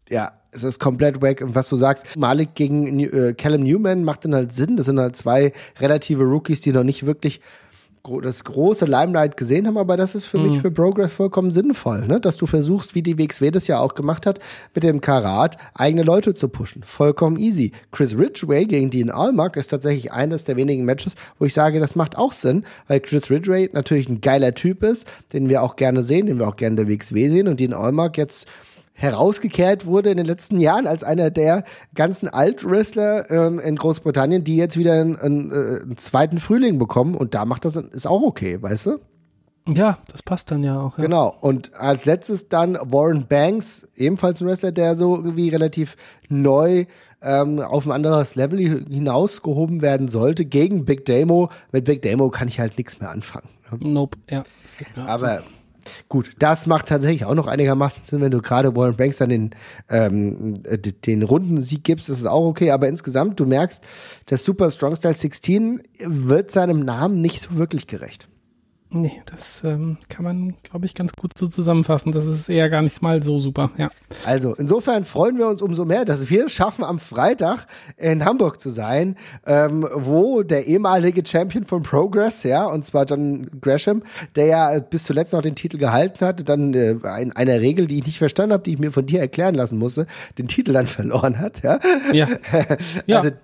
Ja, 0.10 0.34
es 0.52 0.64
ist 0.64 0.80
komplett 0.80 1.22
weg. 1.22 1.42
Was 1.44 1.70
du 1.70 1.76
sagst, 1.76 2.16
Malik 2.18 2.56
gegen 2.56 3.00
äh, 3.00 3.34
Callum 3.34 3.64
Newman 3.64 4.04
macht 4.04 4.26
dann 4.26 4.34
halt 4.34 4.54
Sinn. 4.54 4.78
Das 4.78 4.86
sind 4.86 5.00
halt 5.00 5.16
zwei 5.16 5.52
relative 5.80 6.24
Rookies, 6.24 6.62
die 6.62 6.72
noch 6.72 6.84
nicht 6.84 7.06
wirklich 7.06 7.42
das 8.22 8.44
große 8.44 8.86
Limelight 8.86 9.38
gesehen 9.38 9.68
haben, 9.68 9.78
aber 9.78 9.98
das 9.98 10.16
ist 10.16 10.26
für 10.26 10.38
mhm. 10.38 10.50
mich 10.50 10.62
für 10.62 10.72
Progress 10.72 11.14
vollkommen 11.14 11.52
sinnvoll, 11.52 12.06
ne? 12.08 12.20
dass 12.20 12.38
du 12.38 12.46
versuchst, 12.46 12.96
wie 12.96 13.02
die 13.02 13.18
WXW 13.18 13.52
das 13.52 13.68
ja 13.68 13.80
auch 13.80 13.96
gemacht 13.96 14.26
hat, 14.26 14.40
mit 14.74 14.84
dem 14.84 15.02
Karat 15.02 15.58
eigene 15.74 16.04
Leute 16.04 16.34
zu 16.34 16.50
pushen. 16.50 16.84
Vollkommen 16.84 17.38
easy. 17.38 17.72
Chris 17.92 18.18
Ridgway 18.18 18.66
gegen 18.66 18.90
Dean 18.90 19.10
Allmark 19.10 19.58
ist 19.58 19.68
tatsächlich 19.68 20.12
eines 20.12 20.44
der 20.44 20.56
wenigen 20.56 20.86
Matches, 20.86 21.16
wo 21.40 21.46
ich 21.46 21.54
sage, 21.54 21.80
das 21.80 21.96
macht 21.96 22.18
auch 22.18 22.32
Sinn, 22.32 22.66
weil 22.88 23.00
Chris 23.00 23.30
Ridgway 23.30 23.70
natürlich 23.74 24.10
ein 24.10 24.22
geiler 24.22 24.54
Typ 24.54 24.84
ist, 24.84 25.08
den 25.34 25.50
wir 25.50 25.64
auch 25.64 25.76
gerne 25.76 26.02
sehen, 26.02 26.28
den 26.28 26.40
wir 26.40 26.48
auch 26.48 26.56
gerne 26.56 26.76
der 26.76 26.88
WXW 26.88 27.30
sehen 27.30 27.48
und 27.48 27.60
Dean 27.60 27.74
Allmark 27.74 28.18
jetzt 28.18 28.48
herausgekehrt 28.96 29.86
wurde 29.86 30.10
in 30.10 30.18
den 30.18 30.26
letzten 30.26 30.60
Jahren 30.60 30.88
als 30.88 31.04
einer 31.04 31.30
der 31.30 31.66
ganzen 31.94 32.30
Alt-Wrestler 32.30 33.30
ähm, 33.30 33.60
in 33.60 33.76
Großbritannien, 33.76 34.44
die 34.44 34.56
jetzt 34.56 34.78
wieder 34.78 34.94
einen, 34.94 35.18
einen, 35.18 35.52
äh, 35.52 35.82
einen, 35.84 35.98
zweiten 35.98 36.40
Frühling 36.40 36.80
bekommen 36.80 37.14
und 37.14 37.36
da 37.36 37.46
macht 37.46 37.66
das 37.66 37.76
ist 37.76 38.08
auch 38.08 38.22
okay, 38.22 38.62
weißt 38.62 38.86
du? 38.88 39.00
Ja, 39.68 39.98
das 40.08 40.24
passt 40.24 40.50
dann 40.52 40.64
ja 40.64 40.80
auch. 40.80 40.98
Ja. 40.98 41.04
Genau. 41.04 41.36
Und 41.42 41.76
als 41.76 42.06
letztes 42.06 42.50
dann 42.50 42.78
Warren 42.82 43.26
Banks, 43.28 43.88
ebenfalls 43.96 44.42
ein 44.42 44.48
Wrestler, 44.48 44.72
der 44.72 44.96
so 44.96 45.16
irgendwie 45.16 45.50
relativ 45.50 45.98
neu 46.30 46.86
ähm, 47.22 47.60
auf 47.60 47.86
ein 47.86 47.92
anderes 47.92 48.36
Level 48.36 48.60
hinausgehoben 48.60 49.82
werden 49.82 50.08
sollte, 50.08 50.46
gegen 50.46 50.86
Big 50.86 51.06
Damo. 51.06 51.50
Mit 51.72 51.86
Big 51.86 52.04
Damo 52.04 52.30
kann 52.30 52.48
ich 52.48 52.60
halt 52.60 52.78
nichts 52.78 53.00
mehr 53.00 53.10
anfangen. 53.10 53.50
Ne? 53.72 53.90
Nope, 53.90 54.20
ja. 54.30 54.44
Aber 54.96 55.42
Gut, 56.10 56.32
das 56.40 56.66
macht 56.66 56.88
tatsächlich 56.88 57.26
auch 57.26 57.36
noch 57.36 57.48
einigermaßen 57.48 58.04
Sinn, 58.04 58.22
wenn 58.22 58.32
du 58.32 58.42
gerade 58.42 58.76
Warren 58.76 58.96
Banks 58.96 59.18
dann 59.18 59.30
den, 59.30 59.52
ähm, 59.90 60.62
den 61.06 61.24
Rundensieg 61.24 61.84
gibst, 61.84 62.10
das 62.10 62.20
ist 62.20 62.26
auch 62.26 62.46
okay, 62.46 62.72
aber 62.72 62.88
insgesamt, 62.88 63.40
du 63.40 63.46
merkst, 63.46 63.84
das 64.28 64.44
Super 64.44 64.72
Strong 64.72 64.96
Style 64.96 65.16
16 65.16 65.82
wird 66.00 66.52
seinem 66.52 66.82
Namen 66.82 67.22
nicht 67.22 67.42
so 67.42 67.56
wirklich 67.56 67.88
gerecht. 67.88 68.28
Nee, 68.98 69.22
das 69.26 69.62
ähm, 69.66 69.98
kann 70.08 70.24
man, 70.24 70.54
glaube 70.64 70.86
ich, 70.86 70.96
ganz 70.96 71.12
gut 71.12 71.38
so 71.38 71.48
zusammenfassen. 71.48 72.14
Das 72.14 72.26
ist 72.26 72.48
eher 72.48 72.70
gar 72.70 72.82
nicht 72.82 73.02
mal 73.02 73.22
so 73.22 73.42
super, 73.42 73.72
ja. 73.78 73.92
Also, 74.24 74.56
insofern 74.56 75.04
freuen 75.04 75.38
wir 75.38 75.50
uns 75.50 75.62
umso 75.62 75.84
mehr, 75.84 76.06
dass 76.06 76.30
wir 76.30 76.46
es 76.46 76.54
schaffen, 76.54 76.86
am 76.86 77.00
Freitag 77.00 77.68
in 77.98 78.24
Hamburg 78.24 78.62
zu 78.62 78.70
sein, 78.70 79.18
ähm, 79.46 79.86
wo 79.94 80.44
der 80.44 80.68
ehemalige 80.68 81.28
Champion 81.28 81.66
von 81.66 81.84
Progress, 81.84 82.44
ja, 82.44 82.66
und 82.68 82.86
zwar 82.86 83.04
John 83.04 83.50
Gresham, 83.60 84.02
der 84.38 84.46
ja 84.46 84.80
bis 84.80 85.04
zuletzt 85.04 85.34
noch 85.34 85.42
den 85.42 85.56
Titel 85.56 85.78
gehalten 85.78 86.26
hatte, 86.26 86.46
dann 86.46 86.74
äh, 86.74 86.92
in 87.22 87.34
einer 87.34 87.60
Regel, 87.60 87.88
die 87.88 87.98
ich 87.98 88.06
nicht 88.06 88.20
verstanden 88.20 88.54
habe, 88.54 88.64
die 88.64 88.76
ich 88.76 88.80
mir 88.80 88.94
von 88.94 89.06
dir 89.06 89.20
erklären 89.20 89.56
lassen 89.56 89.78
musste, 89.78 90.08
den 90.38 90.48
Titel 90.48 90.72
dann 90.72 90.88
verloren 90.88 91.38
hat, 91.38 91.64
ja. 91.64 91.82
Ja. 92.14 92.30
ja. 93.08 93.18
Also, 93.18 93.36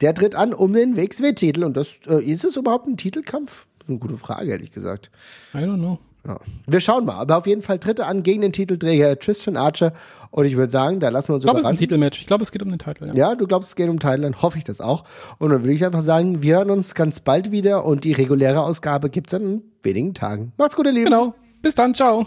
der 0.00 0.14
tritt 0.14 0.34
an 0.34 0.52
um 0.52 0.72
den 0.72 0.96
WXW-Titel 0.96 1.62
und 1.62 1.76
das, 1.76 2.00
äh, 2.08 2.24
ist 2.24 2.44
es 2.44 2.56
überhaupt 2.56 2.88
ein 2.88 2.96
Titelkampf? 2.96 3.66
Eine 3.88 3.98
gute 3.98 4.16
Frage, 4.16 4.50
ehrlich 4.50 4.72
gesagt. 4.72 5.10
I 5.54 5.58
don't 5.58 5.76
know. 5.76 5.98
Ja. 6.26 6.38
Wir 6.66 6.80
schauen 6.80 7.04
mal. 7.04 7.14
Aber 7.14 7.38
auf 7.38 7.46
jeden 7.46 7.62
Fall 7.62 7.78
dritte 7.78 8.06
an 8.06 8.22
gegen 8.22 8.42
den 8.42 8.52
Titelträger 8.52 9.18
Tristan 9.18 9.56
Archer. 9.56 9.92
Und 10.30 10.44
ich 10.44 10.56
würde 10.56 10.72
sagen, 10.72 11.00
da 11.00 11.08
lassen 11.08 11.28
wir 11.28 11.34
uns 11.36 11.44
ich 11.44 11.46
glaub, 11.46 11.58
überraschen. 11.58 11.74
Ich 11.80 11.88
glaube, 11.88 12.02
es 12.02 12.08
ist 12.08 12.10
ein 12.10 12.10
Titelmatch. 12.10 12.20
Ich 12.20 12.26
glaube, 12.26 12.42
es 12.42 12.52
geht 12.52 12.62
um 12.62 12.70
den 12.70 12.78
Titel. 12.78 13.06
Ja. 13.06 13.14
ja, 13.14 13.34
du 13.34 13.46
glaubst, 13.46 13.68
es 13.68 13.76
geht 13.76 13.88
um 13.88 13.98
den 13.98 14.00
Titel. 14.00 14.22
Dann 14.22 14.42
hoffe 14.42 14.58
ich 14.58 14.64
das 14.64 14.80
auch. 14.80 15.04
Und 15.38 15.50
dann 15.50 15.62
würde 15.62 15.72
ich 15.72 15.84
einfach 15.84 16.02
sagen, 16.02 16.42
wir 16.42 16.56
hören 16.56 16.70
uns 16.70 16.94
ganz 16.94 17.20
bald 17.20 17.52
wieder. 17.52 17.84
Und 17.84 18.04
die 18.04 18.12
reguläre 18.12 18.62
Ausgabe 18.62 19.08
gibt 19.08 19.28
es 19.28 19.32
dann 19.32 19.42
in 19.42 19.62
wenigen 19.82 20.14
Tagen. 20.14 20.52
Macht's 20.56 20.76
gut, 20.76 20.86
ihr 20.86 20.92
Lieben. 20.92 21.06
Genau. 21.06 21.34
Bis 21.62 21.74
dann. 21.74 21.94
Ciao. 21.94 22.26